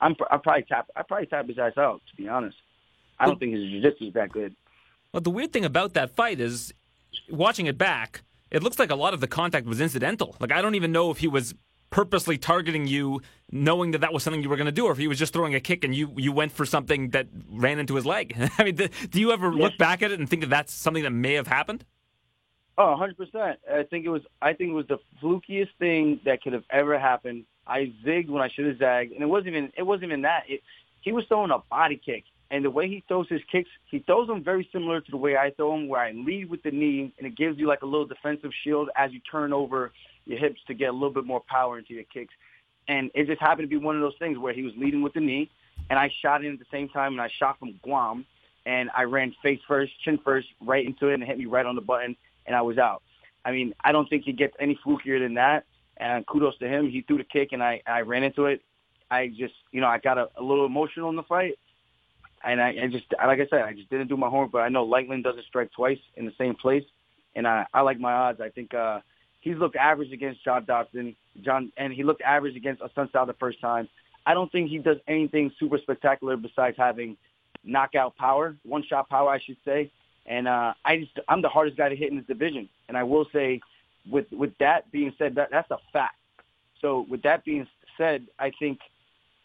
I'm 0.00 0.16
I 0.30 0.36
probably 0.38 0.62
tap 0.62 0.88
I 0.96 1.02
probably 1.02 1.26
tap 1.26 1.48
his 1.48 1.58
ass 1.58 1.76
out 1.76 2.00
to 2.10 2.16
be 2.16 2.28
honest. 2.28 2.56
I 3.18 3.26
don't 3.26 3.38
think 3.38 3.54
his 3.54 3.62
jiu-jitsu 3.62 4.08
is 4.08 4.14
that 4.14 4.32
good. 4.32 4.56
Well, 5.14 5.20
the 5.20 5.30
weird 5.30 5.52
thing 5.52 5.64
about 5.64 5.94
that 5.94 6.10
fight 6.10 6.40
is 6.40 6.74
watching 7.30 7.66
it 7.66 7.78
back, 7.78 8.22
it 8.50 8.64
looks 8.64 8.80
like 8.80 8.90
a 8.90 8.96
lot 8.96 9.14
of 9.14 9.20
the 9.20 9.28
contact 9.28 9.64
was 9.64 9.80
incidental. 9.80 10.34
Like, 10.40 10.50
I 10.50 10.60
don't 10.60 10.74
even 10.74 10.90
know 10.90 11.12
if 11.12 11.18
he 11.18 11.28
was 11.28 11.54
purposely 11.90 12.36
targeting 12.36 12.88
you, 12.88 13.20
knowing 13.52 13.92
that 13.92 14.00
that 14.00 14.12
was 14.12 14.24
something 14.24 14.42
you 14.42 14.48
were 14.48 14.56
going 14.56 14.66
to 14.66 14.72
do, 14.72 14.86
or 14.86 14.90
if 14.90 14.98
he 14.98 15.06
was 15.06 15.16
just 15.16 15.32
throwing 15.32 15.54
a 15.54 15.60
kick 15.60 15.84
and 15.84 15.94
you, 15.94 16.12
you 16.16 16.32
went 16.32 16.50
for 16.50 16.66
something 16.66 17.10
that 17.10 17.28
ran 17.48 17.78
into 17.78 17.94
his 17.94 18.04
leg. 18.04 18.36
I 18.58 18.64
mean, 18.64 18.74
do, 18.74 18.88
do 19.08 19.20
you 19.20 19.30
ever 19.30 19.54
look 19.54 19.78
back 19.78 20.02
at 20.02 20.10
it 20.10 20.18
and 20.18 20.28
think 20.28 20.42
that 20.42 20.50
that's 20.50 20.74
something 20.74 21.04
that 21.04 21.12
may 21.12 21.34
have 21.34 21.46
happened? 21.46 21.84
Oh, 22.76 22.96
100%. 23.00 23.54
I 23.72 23.84
think 23.84 24.04
it 24.06 24.08
was 24.08 24.22
I 24.42 24.52
think 24.52 24.70
it 24.70 24.74
was 24.74 24.88
the 24.88 24.98
flukiest 25.22 25.68
thing 25.78 26.18
that 26.24 26.42
could 26.42 26.54
have 26.54 26.64
ever 26.70 26.98
happened. 26.98 27.44
I 27.68 27.92
zigged 28.04 28.30
when 28.30 28.42
I 28.42 28.48
should 28.48 28.66
have 28.66 28.78
zagged, 28.78 29.12
and 29.12 29.22
it 29.22 29.26
wasn't 29.26 29.50
even 29.50 29.72
it 29.78 29.84
wasn't 29.84 30.06
even 30.06 30.22
that. 30.22 30.42
It, 30.48 30.62
he 31.02 31.12
was 31.12 31.24
throwing 31.28 31.52
a 31.52 31.60
body 31.70 32.02
kick 32.04 32.24
and 32.54 32.64
the 32.64 32.70
way 32.70 32.88
he 32.88 33.02
throws 33.08 33.28
his 33.28 33.40
kicks, 33.50 33.68
he 33.90 33.98
throws 33.98 34.28
them 34.28 34.44
very 34.44 34.68
similar 34.72 35.00
to 35.00 35.10
the 35.10 35.16
way 35.16 35.36
I 35.36 35.50
throw 35.50 35.72
them, 35.72 35.88
where 35.88 36.00
I 36.00 36.12
lead 36.12 36.48
with 36.48 36.62
the 36.62 36.70
knee, 36.70 37.12
and 37.18 37.26
it 37.26 37.36
gives 37.36 37.58
you 37.58 37.66
like 37.66 37.82
a 37.82 37.84
little 37.84 38.06
defensive 38.06 38.52
shield 38.62 38.90
as 38.94 39.10
you 39.10 39.18
turn 39.28 39.52
over 39.52 39.90
your 40.24 40.38
hips 40.38 40.60
to 40.68 40.74
get 40.74 40.90
a 40.90 40.92
little 40.92 41.10
bit 41.10 41.24
more 41.26 41.42
power 41.48 41.80
into 41.80 41.94
your 41.94 42.04
kicks. 42.04 42.32
And 42.86 43.10
it 43.12 43.26
just 43.26 43.40
happened 43.40 43.68
to 43.68 43.76
be 43.76 43.84
one 43.84 43.96
of 43.96 44.02
those 44.02 44.14
things 44.20 44.38
where 44.38 44.54
he 44.54 44.62
was 44.62 44.72
leading 44.76 45.02
with 45.02 45.14
the 45.14 45.20
knee, 45.20 45.50
and 45.90 45.98
I 45.98 46.08
shot 46.22 46.44
in 46.44 46.52
at 46.52 46.60
the 46.60 46.66
same 46.70 46.88
time, 46.88 47.10
and 47.14 47.20
I 47.20 47.28
shot 47.40 47.58
from 47.58 47.74
Guam, 47.82 48.24
and 48.66 48.88
I 48.96 49.02
ran 49.02 49.34
face 49.42 49.58
first, 49.66 49.92
chin 50.04 50.20
first, 50.24 50.46
right 50.60 50.86
into 50.86 51.08
it, 51.08 51.14
and 51.14 51.24
it 51.24 51.26
hit 51.26 51.38
me 51.38 51.46
right 51.46 51.66
on 51.66 51.74
the 51.74 51.80
button, 51.80 52.14
and 52.46 52.54
I 52.54 52.62
was 52.62 52.78
out. 52.78 53.02
I 53.44 53.50
mean, 53.50 53.74
I 53.82 53.90
don't 53.90 54.08
think 54.08 54.22
he 54.22 54.32
gets 54.32 54.54
any 54.60 54.78
flukier 54.86 55.18
than 55.18 55.34
that. 55.34 55.64
And 55.96 56.24
kudos 56.26 56.58
to 56.58 56.68
him. 56.68 56.88
He 56.88 57.02
threw 57.02 57.18
the 57.18 57.24
kick, 57.24 57.50
and 57.52 57.62
I, 57.62 57.80
I 57.86 58.00
ran 58.02 58.22
into 58.22 58.46
it. 58.46 58.62
I 59.10 59.28
just, 59.28 59.54
you 59.70 59.80
know, 59.80 59.86
I 59.86 59.98
got 59.98 60.18
a, 60.18 60.28
a 60.36 60.42
little 60.42 60.66
emotional 60.66 61.10
in 61.10 61.16
the 61.16 61.22
fight, 61.22 61.58
and 62.46 62.60
I, 62.60 62.68
I 62.82 62.88
just 62.90 63.06
like 63.26 63.40
I 63.40 63.46
said, 63.48 63.62
I 63.62 63.72
just 63.72 63.90
didn't 63.90 64.08
do 64.08 64.16
my 64.16 64.28
homework. 64.28 64.52
But 64.52 64.62
I 64.62 64.68
know 64.68 64.86
Lightland 64.86 65.22
doesn't 65.22 65.44
strike 65.46 65.70
twice 65.72 65.98
in 66.16 66.26
the 66.26 66.32
same 66.38 66.54
place, 66.54 66.84
and 67.34 67.46
I, 67.46 67.66
I 67.72 67.80
like 67.80 67.98
my 67.98 68.12
odds. 68.12 68.40
I 68.40 68.48
think 68.48 68.74
uh, 68.74 69.00
he's 69.40 69.56
looked 69.56 69.76
average 69.76 70.12
against 70.12 70.44
John 70.44 70.64
Dodson, 70.64 71.16
John, 71.42 71.72
and 71.76 71.92
he 71.92 72.02
looked 72.02 72.22
average 72.22 72.56
against 72.56 72.82
Assunção 72.82 73.26
the 73.26 73.34
first 73.34 73.60
time. 73.60 73.88
I 74.26 74.34
don't 74.34 74.50
think 74.50 74.70
he 74.70 74.78
does 74.78 74.96
anything 75.06 75.52
super 75.58 75.78
spectacular 75.78 76.36
besides 76.36 76.76
having 76.78 77.16
knockout 77.62 78.16
power, 78.16 78.56
one 78.64 78.82
shot 78.88 79.08
power, 79.08 79.30
I 79.30 79.40
should 79.40 79.58
say. 79.64 79.90
And 80.26 80.48
uh, 80.48 80.72
I 80.84 80.98
just 80.98 81.12
I'm 81.28 81.42
the 81.42 81.48
hardest 81.48 81.76
guy 81.76 81.88
to 81.90 81.96
hit 81.96 82.10
in 82.10 82.16
this 82.16 82.26
division, 82.26 82.68
and 82.88 82.96
I 82.96 83.02
will 83.02 83.26
say, 83.32 83.60
with 84.10 84.26
with 84.32 84.52
that 84.58 84.90
being 84.90 85.12
said, 85.18 85.34
that 85.34 85.48
that's 85.50 85.70
a 85.70 85.78
fact. 85.92 86.16
So 86.80 87.06
with 87.08 87.22
that 87.22 87.44
being 87.44 87.66
said, 87.98 88.26
I 88.38 88.50
think 88.58 88.78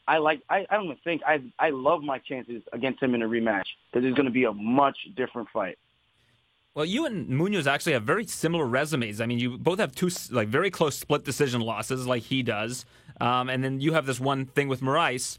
I 0.10 0.18
like. 0.18 0.41
I, 0.49 0.65
I 0.69 0.76
don't 0.76 0.86
even 0.86 0.98
think 1.03 1.22
I. 1.26 1.40
I 1.60 1.69
love 1.69 2.02
my 2.02 2.18
chances 2.18 2.64
against 2.73 3.02
him 3.02 3.14
in 3.14 3.22
a 3.22 3.27
rematch 3.27 3.68
because 3.91 4.06
it's 4.07 4.15
going 4.15 4.26
to 4.26 4.31
be 4.31 4.45
a 4.45 4.52
much 4.52 4.98
different 5.15 5.49
fight. 5.53 5.77
Well, 6.73 6.86
you 6.86 7.06
and 7.06 7.30
Munhoz 7.30 7.68
actually 7.68 7.94
have 7.94 8.03
very 8.03 8.26
similar 8.26 8.65
resumes. 8.65 9.22
I 9.22 9.27
mean, 9.27 9.38
you 9.38 9.60
both 9.60 9.80
have 9.80 9.94
two 9.94 10.10
like 10.31 10.48
very 10.48 10.72
close 10.72 10.98
split 10.98 11.26
decision 11.26 11.61
losses, 11.61 12.07
like 12.07 12.23
he 12.23 12.41
does, 12.41 12.86
um, 13.22 13.49
and 13.49 13.64
then 13.64 13.81
you 13.81 13.94
have 13.94 14.07
this 14.07 14.19
one 14.19 14.48
thing 14.48 14.68
with 14.68 14.81
Moraes. 14.81 15.38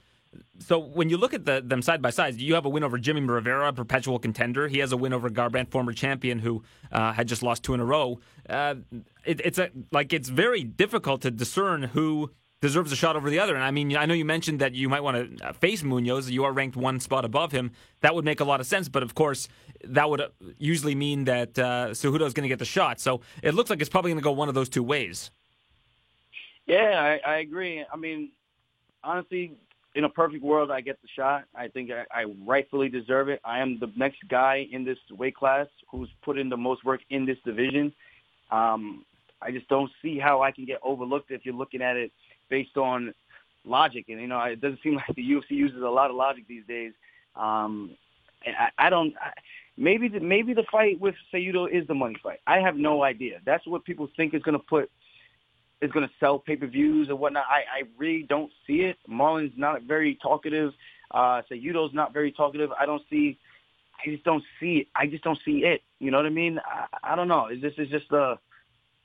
So 0.61 0.79
when 0.79 1.11
you 1.11 1.17
look 1.17 1.35
at 1.35 1.45
the, 1.45 1.61
them 1.65 1.83
side 1.83 2.01
by 2.01 2.11
side, 2.11 2.37
you 2.37 2.55
have 2.55 2.65
a 2.65 2.69
win 2.69 2.85
over 2.85 2.97
Jimmy 2.97 3.23
Rivera, 3.23 3.73
perpetual 3.73 4.21
contender. 4.21 4.69
He 4.69 4.79
has 4.79 4.93
a 4.93 4.97
win 4.97 5.13
over 5.13 5.29
Garbrandt, 5.29 5.73
former 5.73 5.93
champion, 5.93 6.39
who 6.39 6.63
uh, 6.93 7.13
had 7.13 7.27
just 7.27 7.43
lost 7.43 7.65
two 7.65 7.75
in 7.75 7.81
a 7.81 7.85
row. 7.85 8.21
Uh, 8.49 8.77
it, 9.25 9.41
it's 9.45 9.59
a, 9.59 9.71
like 9.91 10.13
it's 10.13 10.29
very 10.29 10.63
difficult 10.63 11.23
to 11.23 11.33
discern 11.33 11.83
who 11.83 12.31
deserves 12.61 12.93
a 12.93 12.97
shot 12.97 13.17
over 13.17 13.31
the 13.31 13.39
other. 13.39 13.55
And 13.55 13.65
I 13.65 13.71
mean, 13.71 13.97
I 13.97 14.07
know 14.07 14.15
you 14.15 14.25
mentioned 14.25 14.61
that 14.61 14.75
you 14.75 14.89
might 14.89 15.01
want 15.01 15.39
to 15.39 15.49
uh, 15.49 15.53
face 15.53 15.83
Munhoz. 15.83 16.31
You 16.31 16.45
are 16.45 16.53
ranked 16.53 16.77
one 16.77 17.01
spot 17.01 17.25
above 17.25 17.53
him. 17.53 17.73
That 18.01 18.15
would 18.15 18.25
make 18.25 18.41
a 18.41 18.45
lot 18.45 18.61
of 18.61 18.67
sense. 18.67 18.89
But 18.89 19.03
of 19.03 19.15
course, 19.15 19.49
that 19.85 20.11
would 20.11 20.21
uh, 20.21 20.29
usually 20.59 20.95
mean 20.95 21.25
that 21.25 21.59
uh, 21.59 21.89
is 21.91 22.03
going 22.03 22.33
to 22.33 22.49
get 22.49 22.59
the 22.59 22.65
shot. 22.65 23.01
So 23.01 23.23
it 23.43 23.55
looks 23.55 23.71
like 23.71 23.81
it's 23.81 23.89
probably 23.89 24.11
going 24.11 24.21
to 24.21 24.25
go 24.25 24.33
one 24.33 24.49
of 24.49 24.55
those 24.55 24.69
two 24.69 24.83
ways. 24.83 25.31
Yeah, 26.67 27.19
I, 27.27 27.31
I 27.31 27.39
agree. 27.39 27.85
I 27.91 27.97
mean, 27.97 28.31
honestly, 29.03 29.57
in 29.95 30.05
a 30.05 30.09
perfect 30.09 30.45
world, 30.45 30.71
I 30.71 30.83
get 30.83 31.01
the 31.03 31.09
shot. 31.17 31.45
I 31.55 31.69
think 31.69 31.91
I, 31.91 32.05
I 32.13 32.27
rightfully 32.47 32.91
deserve 32.91 33.29
it. 33.29 33.41
I 33.43 33.61
am 33.61 33.79
the 33.81 33.91
next 33.97 34.19
guy 34.29 34.69
in 34.71 34.85
this 34.85 34.99
weight 35.11 35.35
class 35.35 35.67
who's 35.91 36.11
put 36.23 36.39
in 36.39 36.49
the 36.51 36.57
most 36.57 36.85
work 36.85 37.01
in 37.09 37.25
this 37.25 37.39
division. 37.45 37.93
Um, 38.53 39.05
I 39.43 39.51
just 39.51 39.67
don't 39.69 39.91
see 40.03 40.19
how 40.19 40.43
I 40.43 40.53
can 40.53 40.67
get 40.67 40.79
overlooked 40.83 41.31
if 41.31 41.45
you're 41.45 41.55
looking 41.55 41.81
at 41.81 41.97
it 41.97 42.13
based 42.51 42.77
on 42.77 43.15
logic. 43.65 44.07
And 44.09 44.21
you 44.21 44.27
know, 44.27 44.41
it 44.43 44.61
doesn't 44.61 44.81
seem 44.83 44.95
like 45.09 45.15
the 45.17 45.23
UFC 45.23 45.51
uses 45.51 45.83
a 45.83 45.89
lot 45.89 46.11
of 46.11 46.17
logic 46.17 46.45
these 46.49 46.65
days. 46.67 46.93
Um, 47.37 47.97
and 48.45 48.55
I, 48.57 48.87
I 48.87 48.91
don't. 48.91 49.15
I, 49.21 49.31
maybe 49.77 50.09
the, 50.09 50.21
maybe 50.21 50.53
the 50.55 50.65
fight 50.71 51.01
with 51.01 51.15
Cejudo 51.33 51.71
is 51.71 51.87
the 51.87 51.95
money 51.95 52.17
fight. 52.23 52.41
I 52.47 52.59
have 52.59 52.77
no 52.77 53.03
idea. 53.03 53.41
That's 53.45 53.67
what 53.67 53.85
people 53.85 54.09
think 54.17 54.35
is 54.35 54.43
going 54.43 54.59
to 54.59 54.65
put 54.65 54.91
is 55.83 55.91
going 55.93 56.07
to 56.07 56.13
sell 56.21 56.39
pay 56.39 56.57
per 56.57 56.67
views 56.67 57.09
and 57.09 57.19
whatnot. 57.19 57.45
I, 57.49 57.81
I 57.81 57.83
really 57.97 58.25
don't 58.29 58.53
see 58.67 58.81
it. 58.81 58.99
Marlon's 59.09 59.53
not 59.57 59.83
very 59.83 60.19
talkative. 60.23 60.73
Uh, 61.11 61.43
Cejudo's 61.51 61.95
not 61.95 62.13
very 62.13 62.33
talkative. 62.33 62.71
I 62.79 62.87
don't 62.87 63.03
see. 63.11 63.39
I 64.05 64.11
just 64.11 64.25
don't 64.25 64.45
see 64.59 64.79
it. 64.79 64.87
I 64.95 65.07
just 65.07 65.25
don't 65.25 65.39
see 65.45 65.65
it. 65.65 65.83
You 65.99 66.11
know 66.11 66.19
what 66.19 66.27
I 66.27 66.31
mean? 66.31 66.59
I, 66.65 67.13
I 67.13 67.17
don't 67.17 67.29
know. 67.29 67.49
This 67.51 67.73
is 67.79 67.89
just 67.89 68.11
a 68.13 68.39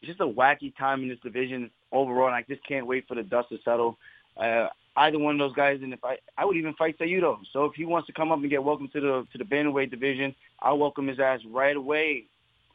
it's 0.01 0.07
just 0.07 0.19
a 0.19 0.25
wacky 0.25 0.75
time 0.77 1.03
in 1.03 1.09
this 1.09 1.19
division 1.23 1.71
overall, 1.95 2.27
and 2.27 2.35
I 2.35 2.43
just 2.47 2.65
can't 2.67 2.85
wait 2.85 3.07
for 3.07 3.15
the 3.15 3.23
dust 3.23 3.49
to 3.49 3.57
settle. 3.63 3.97
Uh, 4.37 4.67
either 4.97 5.19
one 5.19 5.35
of 5.35 5.39
those 5.39 5.55
guys, 5.55 5.79
and 5.81 5.93
if 5.93 6.03
I, 6.03 6.17
I 6.37 6.45
would 6.45 6.57
even 6.57 6.73
fight 6.73 6.97
Cejudo. 6.99 7.39
So 7.53 7.65
if 7.65 7.73
he 7.75 7.85
wants 7.85 8.07
to 8.07 8.13
come 8.13 8.31
up 8.31 8.39
and 8.39 8.49
get 8.49 8.63
welcome 8.63 8.89
to 8.93 9.01
the 9.01 9.27
to 9.31 9.37
the 9.37 9.43
bantamweight 9.43 9.91
division, 9.91 10.35
I'll 10.61 10.77
welcome 10.77 11.07
his 11.07 11.19
ass 11.19 11.39
right 11.51 11.75
away, 11.75 12.25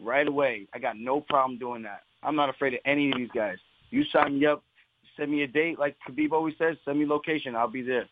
right 0.00 0.26
away. 0.26 0.66
I 0.74 0.78
got 0.78 0.98
no 0.98 1.20
problem 1.20 1.58
doing 1.58 1.82
that. 1.82 2.02
I'm 2.22 2.36
not 2.36 2.48
afraid 2.48 2.74
of 2.74 2.80
any 2.84 3.10
of 3.10 3.16
these 3.16 3.30
guys. 3.34 3.56
You 3.90 4.04
sign 4.12 4.38
me 4.38 4.46
up, 4.46 4.62
send 5.16 5.30
me 5.30 5.42
a 5.42 5.46
date, 5.46 5.78
like 5.78 5.96
Khabib 6.08 6.32
always 6.32 6.54
says, 6.58 6.76
send 6.84 6.98
me 6.98 7.06
location, 7.06 7.56
I'll 7.56 7.68
be 7.68 7.82
there. 7.82 8.06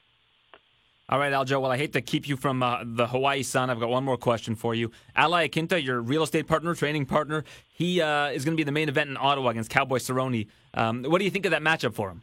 All 1.10 1.18
right, 1.18 1.32
Aljo. 1.32 1.59
Well, 1.59 1.70
I 1.70 1.78
hate 1.78 1.94
to 1.94 2.02
keep 2.02 2.28
you 2.28 2.36
from 2.36 2.62
uh, 2.62 2.85
the 2.85 3.06
Hawaii 3.06 3.43
sun. 3.43 3.70
I've 3.70 3.80
got 3.80 3.89
one 3.89 4.05
more 4.05 4.18
question 4.18 4.55
for 4.55 4.74
you. 4.74 4.90
Al 5.16 5.30
Iaquinta, 5.30 5.82
your 5.82 6.02
real 6.02 6.22
estate 6.22 6.47
partner, 6.47 6.74
training 6.74 7.06
partner, 7.06 7.44
he 7.72 8.02
uh, 8.02 8.28
is 8.28 8.44
going 8.44 8.55
to 8.55 8.60
be 8.60 8.64
the 8.64 8.72
main 8.72 8.90
event 8.90 9.09
in 9.09 9.16
Ottawa 9.16 9.48
against 9.48 9.70
Cowboy 9.70 9.98
Cerrone. 9.98 10.48
Um, 10.74 11.05
what 11.05 11.18
do 11.18 11.24
you 11.24 11.30
think 11.30 11.47
of 11.47 11.52
that 11.52 11.62
matchup 11.62 11.94
for 11.94 12.10
him? 12.10 12.22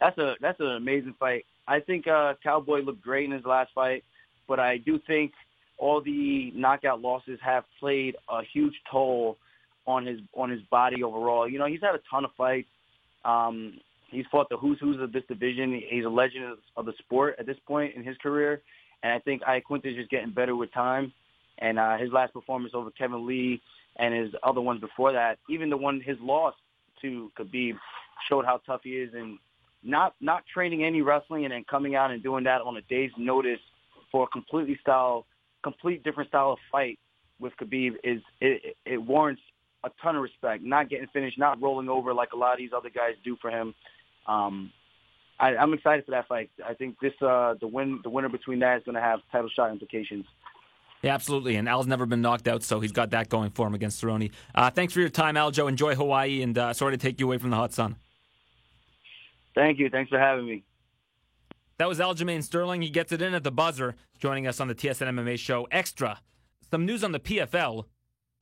That's 0.00 0.18
a 0.18 0.34
that's 0.40 0.58
an 0.58 0.72
amazing 0.72 1.14
fight. 1.20 1.46
I 1.68 1.78
think 1.78 2.08
uh, 2.08 2.34
Cowboy 2.42 2.80
looked 2.80 3.02
great 3.02 3.26
in 3.26 3.30
his 3.30 3.44
last 3.44 3.70
fight, 3.74 4.02
but 4.48 4.58
I 4.58 4.78
do 4.78 4.98
think 4.98 5.32
all 5.78 6.00
the 6.00 6.50
knockout 6.56 7.00
losses 7.00 7.38
have 7.42 7.64
played 7.78 8.16
a 8.28 8.42
huge 8.42 8.74
toll 8.90 9.36
on 9.86 10.04
his 10.04 10.18
on 10.34 10.50
his 10.50 10.62
body 10.62 11.04
overall. 11.04 11.48
You 11.48 11.60
know, 11.60 11.66
he's 11.66 11.80
had 11.80 11.94
a 11.94 12.00
ton 12.10 12.24
of 12.24 12.32
fights. 12.36 12.68
Um, 13.24 13.78
he's 14.10 14.24
fought 14.30 14.48
the 14.48 14.56
who's 14.56 14.78
who's 14.80 15.00
of 15.00 15.12
this 15.12 15.22
division. 15.28 15.80
He's 15.88 16.04
a 16.04 16.08
legend 16.08 16.56
of 16.76 16.86
the 16.86 16.92
sport 16.98 17.36
at 17.38 17.46
this 17.46 17.56
point 17.66 17.94
in 17.94 18.04
his 18.04 18.16
career, 18.18 18.62
and 19.02 19.12
I 19.12 19.18
think 19.20 19.42
Iaquinta 19.42 19.86
is 19.86 19.96
just 19.96 20.10
getting 20.10 20.32
better 20.32 20.56
with 20.56 20.72
time. 20.72 21.12
And 21.58 21.78
uh, 21.78 21.98
his 21.98 22.10
last 22.10 22.32
performance 22.32 22.72
over 22.74 22.90
Kevin 22.90 23.26
Lee 23.26 23.60
and 23.96 24.14
his 24.14 24.32
other 24.42 24.60
ones 24.60 24.80
before 24.80 25.12
that, 25.12 25.38
even 25.48 25.68
the 25.68 25.76
one 25.76 26.00
his 26.00 26.16
loss 26.20 26.54
to 27.02 27.30
Khabib, 27.38 27.74
showed 28.28 28.44
how 28.44 28.60
tough 28.66 28.80
he 28.84 28.90
is. 28.90 29.10
And 29.14 29.38
not 29.82 30.14
not 30.20 30.44
training 30.52 30.84
any 30.84 31.02
wrestling 31.02 31.44
and 31.44 31.52
then 31.52 31.64
coming 31.70 31.94
out 31.94 32.10
and 32.10 32.22
doing 32.22 32.44
that 32.44 32.60
on 32.60 32.76
a 32.76 32.82
day's 32.82 33.10
notice 33.18 33.60
for 34.10 34.24
a 34.24 34.26
completely 34.28 34.78
style, 34.80 35.26
complete 35.62 36.02
different 36.02 36.28
style 36.28 36.52
of 36.52 36.58
fight 36.70 36.98
with 37.38 37.52
Khabib 37.60 37.94
is 38.04 38.20
it, 38.40 38.76
it 38.84 38.98
warrants 38.98 39.40
a 39.84 39.90
ton 40.02 40.16
of 40.16 40.22
respect. 40.22 40.62
Not 40.62 40.90
getting 40.90 41.06
finished, 41.12 41.38
not 41.38 41.60
rolling 41.60 41.88
over 41.88 42.12
like 42.12 42.32
a 42.32 42.36
lot 42.36 42.52
of 42.52 42.58
these 42.58 42.70
other 42.76 42.90
guys 42.90 43.14
do 43.24 43.36
for 43.40 43.50
him. 43.50 43.74
Um, 44.30 44.72
I, 45.38 45.56
I'm 45.56 45.72
excited 45.72 46.04
for 46.04 46.12
that 46.12 46.28
fight. 46.28 46.50
I 46.64 46.74
think 46.74 46.96
this 47.00 47.14
uh, 47.22 47.54
the 47.60 47.66
win 47.66 48.00
the 48.02 48.10
winner 48.10 48.28
between 48.28 48.60
that 48.60 48.78
is 48.78 48.84
going 48.84 48.94
to 48.94 49.00
have 49.00 49.20
title 49.32 49.50
shot 49.54 49.70
implications. 49.70 50.26
Yeah, 51.02 51.14
absolutely. 51.14 51.56
And 51.56 51.66
Al's 51.66 51.86
never 51.86 52.04
been 52.04 52.20
knocked 52.20 52.46
out, 52.46 52.62
so 52.62 52.78
he's 52.80 52.92
got 52.92 53.10
that 53.10 53.30
going 53.30 53.50
for 53.52 53.66
him 53.66 53.74
against 53.74 54.02
Cerrone. 54.02 54.30
Uh, 54.54 54.68
thanks 54.68 54.92
for 54.92 55.00
your 55.00 55.08
time, 55.08 55.34
Aljo. 55.34 55.66
Enjoy 55.66 55.94
Hawaii, 55.94 56.42
and 56.42 56.56
uh, 56.58 56.74
sorry 56.74 56.92
to 56.92 56.98
take 56.98 57.18
you 57.18 57.26
away 57.26 57.38
from 57.38 57.48
the 57.48 57.56
hot 57.56 57.72
sun. 57.72 57.96
Thank 59.54 59.78
you. 59.78 59.88
Thanks 59.88 60.10
for 60.10 60.18
having 60.18 60.46
me. 60.46 60.62
That 61.78 61.88
was 61.88 61.98
Aljamain 61.98 62.42
Sterling. 62.42 62.82
He 62.82 62.90
gets 62.90 63.10
it 63.12 63.22
in 63.22 63.32
at 63.32 63.42
the 63.42 63.50
buzzer, 63.50 63.96
joining 64.18 64.46
us 64.46 64.60
on 64.60 64.68
the 64.68 64.74
TSN 64.74 65.08
MMA 65.08 65.38
show. 65.38 65.66
Extra. 65.70 66.20
Some 66.70 66.84
news 66.84 67.02
on 67.02 67.12
the 67.12 67.20
PFL. 67.20 67.86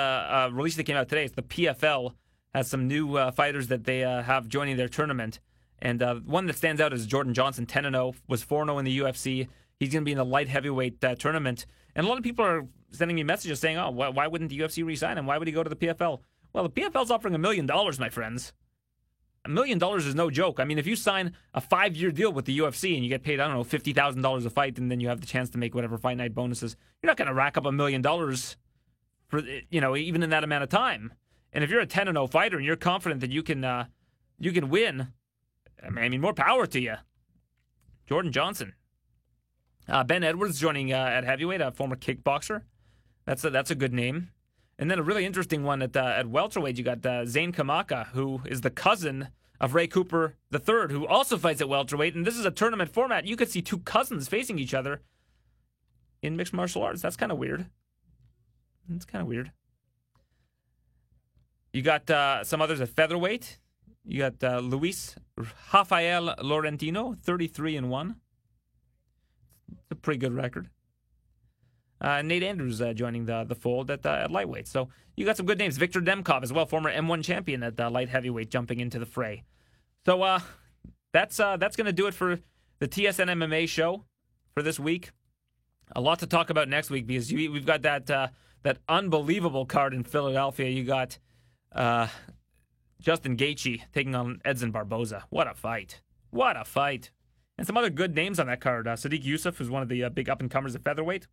Uh, 0.00 0.02
uh, 0.02 0.50
release 0.52 0.74
that 0.76 0.84
came 0.84 0.96
out 0.96 1.08
today. 1.08 1.24
It's 1.24 1.34
the 1.34 1.42
PFL 1.42 2.14
has 2.54 2.68
some 2.68 2.88
new 2.88 3.16
uh, 3.16 3.30
fighters 3.30 3.68
that 3.68 3.84
they 3.84 4.02
uh, 4.02 4.22
have 4.22 4.48
joining 4.48 4.76
their 4.76 4.88
tournament. 4.88 5.38
And 5.80 6.02
uh, 6.02 6.16
one 6.16 6.46
that 6.46 6.56
stands 6.56 6.80
out 6.80 6.92
is 6.92 7.06
Jordan 7.06 7.34
Johnson, 7.34 7.66
10 7.66 7.84
0, 7.84 8.14
was 8.26 8.42
4 8.42 8.64
0 8.64 8.78
in 8.78 8.84
the 8.84 8.98
UFC. 8.98 9.48
He's 9.78 9.92
going 9.92 10.02
to 10.02 10.04
be 10.04 10.12
in 10.12 10.18
the 10.18 10.24
light 10.24 10.48
heavyweight 10.48 11.02
uh, 11.04 11.14
tournament. 11.14 11.66
And 11.94 12.04
a 12.04 12.08
lot 12.08 12.18
of 12.18 12.24
people 12.24 12.44
are 12.44 12.66
sending 12.90 13.14
me 13.14 13.22
messages 13.22 13.60
saying, 13.60 13.76
oh, 13.78 13.90
why, 13.90 14.08
why 14.08 14.26
wouldn't 14.26 14.50
the 14.50 14.58
UFC 14.58 14.84
resign 14.84 15.18
him? 15.18 15.26
Why 15.26 15.38
would 15.38 15.46
he 15.46 15.52
go 15.52 15.62
to 15.62 15.70
the 15.70 15.76
PFL? 15.76 16.20
Well, 16.52 16.64
the 16.64 16.70
PFL's 16.70 17.10
offering 17.10 17.34
a 17.34 17.38
million 17.38 17.66
dollars, 17.66 17.98
my 17.98 18.08
friends. 18.08 18.52
A 19.44 19.48
million 19.48 19.78
dollars 19.78 20.04
is 20.04 20.14
no 20.14 20.30
joke. 20.30 20.58
I 20.58 20.64
mean, 20.64 20.78
if 20.78 20.86
you 20.86 20.96
sign 20.96 21.32
a 21.54 21.60
five 21.60 21.96
year 21.96 22.10
deal 22.10 22.32
with 22.32 22.44
the 22.44 22.58
UFC 22.58 22.94
and 22.94 23.04
you 23.04 23.08
get 23.08 23.22
paid, 23.22 23.40
I 23.40 23.46
don't 23.46 23.56
know, 23.56 23.64
$50,000 23.64 24.46
a 24.46 24.50
fight, 24.50 24.78
and 24.78 24.90
then 24.90 25.00
you 25.00 25.08
have 25.08 25.20
the 25.20 25.26
chance 25.26 25.48
to 25.50 25.58
make 25.58 25.74
whatever 25.74 25.96
fight 25.96 26.16
night 26.16 26.34
bonuses, 26.34 26.76
you're 27.02 27.08
not 27.08 27.16
going 27.16 27.28
to 27.28 27.34
rack 27.34 27.56
up 27.56 27.64
a 27.64 27.72
million 27.72 28.02
dollars 28.02 28.56
for, 29.28 29.42
you 29.70 29.80
know, 29.80 29.96
even 29.96 30.22
in 30.22 30.30
that 30.30 30.44
amount 30.44 30.64
of 30.64 30.70
time. 30.70 31.12
And 31.52 31.62
if 31.62 31.70
you're 31.70 31.80
a 31.80 31.86
10 31.86 32.06
0 32.06 32.26
fighter 32.26 32.56
and 32.56 32.66
you're 32.66 32.76
confident 32.76 33.20
that 33.20 33.30
you 33.30 33.42
can, 33.42 33.64
uh, 33.64 33.86
you 34.38 34.52
can 34.52 34.68
win, 34.68 35.12
I 35.84 36.08
mean, 36.08 36.20
more 36.20 36.34
power 36.34 36.66
to 36.66 36.80
you. 36.80 36.94
Jordan 38.06 38.32
Johnson. 38.32 38.74
Uh, 39.88 40.04
ben 40.04 40.22
Edwards 40.22 40.60
joining 40.60 40.92
uh, 40.92 40.96
at 40.96 41.24
heavyweight, 41.24 41.60
a 41.60 41.70
former 41.70 41.96
kickboxer. 41.96 42.62
That's 43.24 43.44
a, 43.44 43.50
that's 43.50 43.70
a 43.70 43.74
good 43.74 43.92
name. 43.92 44.30
And 44.78 44.90
then 44.90 44.98
a 44.98 45.02
really 45.02 45.24
interesting 45.24 45.64
one 45.64 45.82
at 45.82 45.96
uh, 45.96 46.14
at 46.16 46.28
welterweight, 46.28 46.78
you 46.78 46.84
got 46.84 47.04
uh, 47.04 47.26
Zane 47.26 47.52
Kamaka, 47.52 48.08
who 48.08 48.40
is 48.46 48.60
the 48.60 48.70
cousin 48.70 49.28
of 49.60 49.74
Ray 49.74 49.88
Cooper 49.88 50.36
III, 50.52 50.90
who 50.90 51.06
also 51.06 51.36
fights 51.36 51.60
at 51.60 51.68
welterweight. 51.68 52.14
And 52.14 52.26
this 52.26 52.36
is 52.36 52.44
a 52.44 52.50
tournament 52.50 52.92
format. 52.92 53.26
You 53.26 53.34
could 53.34 53.50
see 53.50 53.60
two 53.60 53.78
cousins 53.78 54.28
facing 54.28 54.58
each 54.58 54.74
other 54.74 55.00
in 56.22 56.36
mixed 56.36 56.52
martial 56.52 56.82
arts. 56.82 57.02
That's 57.02 57.16
kind 57.16 57.32
of 57.32 57.38
weird. 57.38 57.66
It's 58.94 59.04
kind 59.04 59.22
of 59.22 59.28
weird. 59.28 59.50
You 61.72 61.82
got 61.82 62.08
uh, 62.08 62.44
some 62.44 62.62
others 62.62 62.80
at 62.80 62.88
featherweight. 62.88 63.58
You 64.08 64.20
got 64.20 64.42
uh, 64.42 64.60
Luis 64.60 65.16
Rafael 65.70 66.34
Laurentino, 66.38 67.14
33 67.22 67.76
and 67.76 67.90
1. 67.90 68.16
It's 69.70 69.80
a 69.90 69.94
pretty 69.94 70.16
good 70.16 70.32
record. 70.32 70.70
Uh, 72.00 72.22
Nate 72.22 72.42
Andrews 72.42 72.80
uh, 72.80 72.94
joining 72.94 73.26
the 73.26 73.44
the 73.44 73.54
fold 73.54 73.90
at, 73.90 74.06
at 74.06 74.30
lightweight. 74.30 74.66
So 74.66 74.88
you 75.14 75.26
got 75.26 75.36
some 75.36 75.44
good 75.44 75.58
names. 75.58 75.76
Victor 75.76 76.00
Nemkov 76.00 76.42
as 76.42 76.52
well, 76.52 76.64
former 76.64 76.90
M1 76.90 77.22
champion 77.22 77.62
at 77.62 77.78
uh, 77.78 77.90
light 77.90 78.08
heavyweight, 78.08 78.50
jumping 78.50 78.80
into 78.80 78.98
the 78.98 79.04
fray. 79.04 79.42
So 80.06 80.22
uh, 80.22 80.40
that's 81.12 81.38
uh, 81.38 81.58
that's 81.58 81.76
going 81.76 81.86
to 81.86 81.92
do 81.92 82.06
it 82.06 82.14
for 82.14 82.38
the 82.78 82.88
TSN 82.88 83.26
MMA 83.26 83.68
show 83.68 84.04
for 84.54 84.62
this 84.62 84.80
week. 84.80 85.10
A 85.94 86.00
lot 86.00 86.20
to 86.20 86.26
talk 86.26 86.48
about 86.48 86.68
next 86.68 86.88
week 86.88 87.06
because 87.06 87.30
you, 87.30 87.52
we've 87.52 87.66
got 87.66 87.82
that 87.82 88.10
uh, 88.10 88.28
that 88.62 88.78
unbelievable 88.88 89.66
card 89.66 89.92
in 89.92 90.02
Philadelphia. 90.02 90.70
You 90.70 90.84
got 90.84 91.18
Justin 93.00 93.36
Gaethje 93.36 93.82
taking 93.92 94.14
on 94.14 94.40
Edson 94.44 94.70
Barboza. 94.70 95.24
What 95.30 95.46
a 95.46 95.54
fight! 95.54 96.00
What 96.30 96.56
a 96.56 96.64
fight! 96.64 97.10
And 97.56 97.66
some 97.66 97.76
other 97.76 97.90
good 97.90 98.14
names 98.14 98.38
on 98.38 98.46
that 98.46 98.60
card. 98.60 98.86
Uh, 98.86 98.94
Sodiq 98.94 99.24
Yusuff, 99.24 99.56
who's 99.56 99.70
one 99.70 99.82
of 99.82 99.88
the 99.88 100.04
uh, 100.04 100.08
big 100.10 100.28
up 100.28 100.40
and 100.40 100.50
comers 100.50 100.74
at 100.74 100.84
featherweight. 100.84 101.26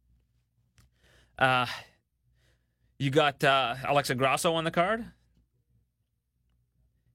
Uh, 1.37 1.67
you 2.97 3.11
got 3.11 3.43
uh, 3.43 3.75
Alexa 3.87 4.15
Grasso 4.15 4.53
on 4.53 4.63
the 4.63 4.71
card. 4.71 5.05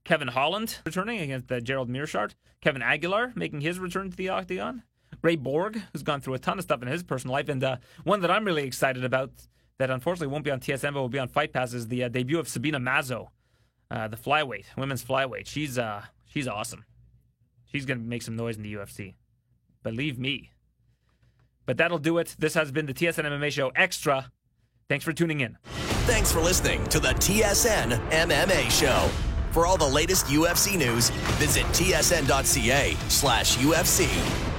Kevin 0.05 0.29
Holland 0.29 0.79
returning 0.85 1.21
against 1.21 1.51
uh, 1.51 1.61
Gerald 1.61 1.89
Meerschaert. 1.89 2.35
Kevin 2.61 2.83
Aguilar 2.83 3.33
making 3.35 3.61
his 3.61 3.79
return 3.79 4.11
to 4.11 4.17
the 4.17 4.29
octagon. 4.29 4.83
Ray 5.23 5.37
Borg, 5.37 5.81
who's 5.93 6.03
gone 6.03 6.21
through 6.21 6.35
a 6.35 6.39
ton 6.39 6.59
of 6.59 6.65
stuff 6.65 6.83
in 6.83 6.89
his 6.89 7.03
personal 7.03 7.33
life, 7.33 7.49
and 7.49 7.63
uh, 7.63 7.77
one 8.05 8.21
that 8.21 8.31
I'm 8.31 8.45
really 8.45 8.65
excited 8.65 9.05
about 9.05 9.31
that 9.79 9.91
unfortunately 9.91 10.29
won't 10.29 10.45
be 10.45 10.51
on 10.51 10.61
TSN 10.61 10.95
but 10.95 11.01
will 11.01 11.09
be 11.09 11.19
on 11.19 11.29
Fight 11.29 11.53
Pass 11.53 11.75
is 11.75 11.89
the 11.89 12.05
uh, 12.05 12.09
debut 12.09 12.39
of 12.39 12.49
Sabina 12.49 12.79
Mazo, 12.79 13.29
uh, 13.91 14.09
the 14.09 14.17
flyweight, 14.17 14.67
women's 14.77 15.05
flyweight. 15.05 15.47
She's 15.47 15.79
uh, 15.79 16.03
she's 16.27 16.47
awesome. 16.47 16.85
She's 17.67 17.85
gonna 17.85 18.01
make 18.01 18.23
some 18.23 18.37
noise 18.37 18.57
in 18.57 18.63
the 18.63 18.75
UFC. 18.75 19.15
Believe 19.83 20.19
me. 20.19 20.51
But 21.67 21.77
that'll 21.77 21.99
do 21.99 22.19
it. 22.19 22.35
This 22.39 22.55
has 22.55 22.73
been 22.73 22.87
the 22.87 22.95
TSN 22.95 23.25
MMA 23.25 23.53
Show 23.53 23.71
Extra. 23.77 24.31
Thanks 24.89 25.05
for 25.05 25.13
tuning 25.13 25.41
in. 25.41 25.57
Thanks 26.07 26.33
for 26.33 26.41
listening 26.41 26.85
to 26.89 26.99
the 26.99 27.11
TSN 27.11 28.11
MMA 28.11 28.71
Show. 28.71 29.09
For 29.53 29.67
all 29.67 29.77
the 29.77 29.87
latest 29.87 30.27
UFC 30.27 30.77
news, 30.77 31.11
visit 31.39 31.65
tsn.ca 31.67 32.97
slash 33.09 33.57
UFC. 33.59 34.50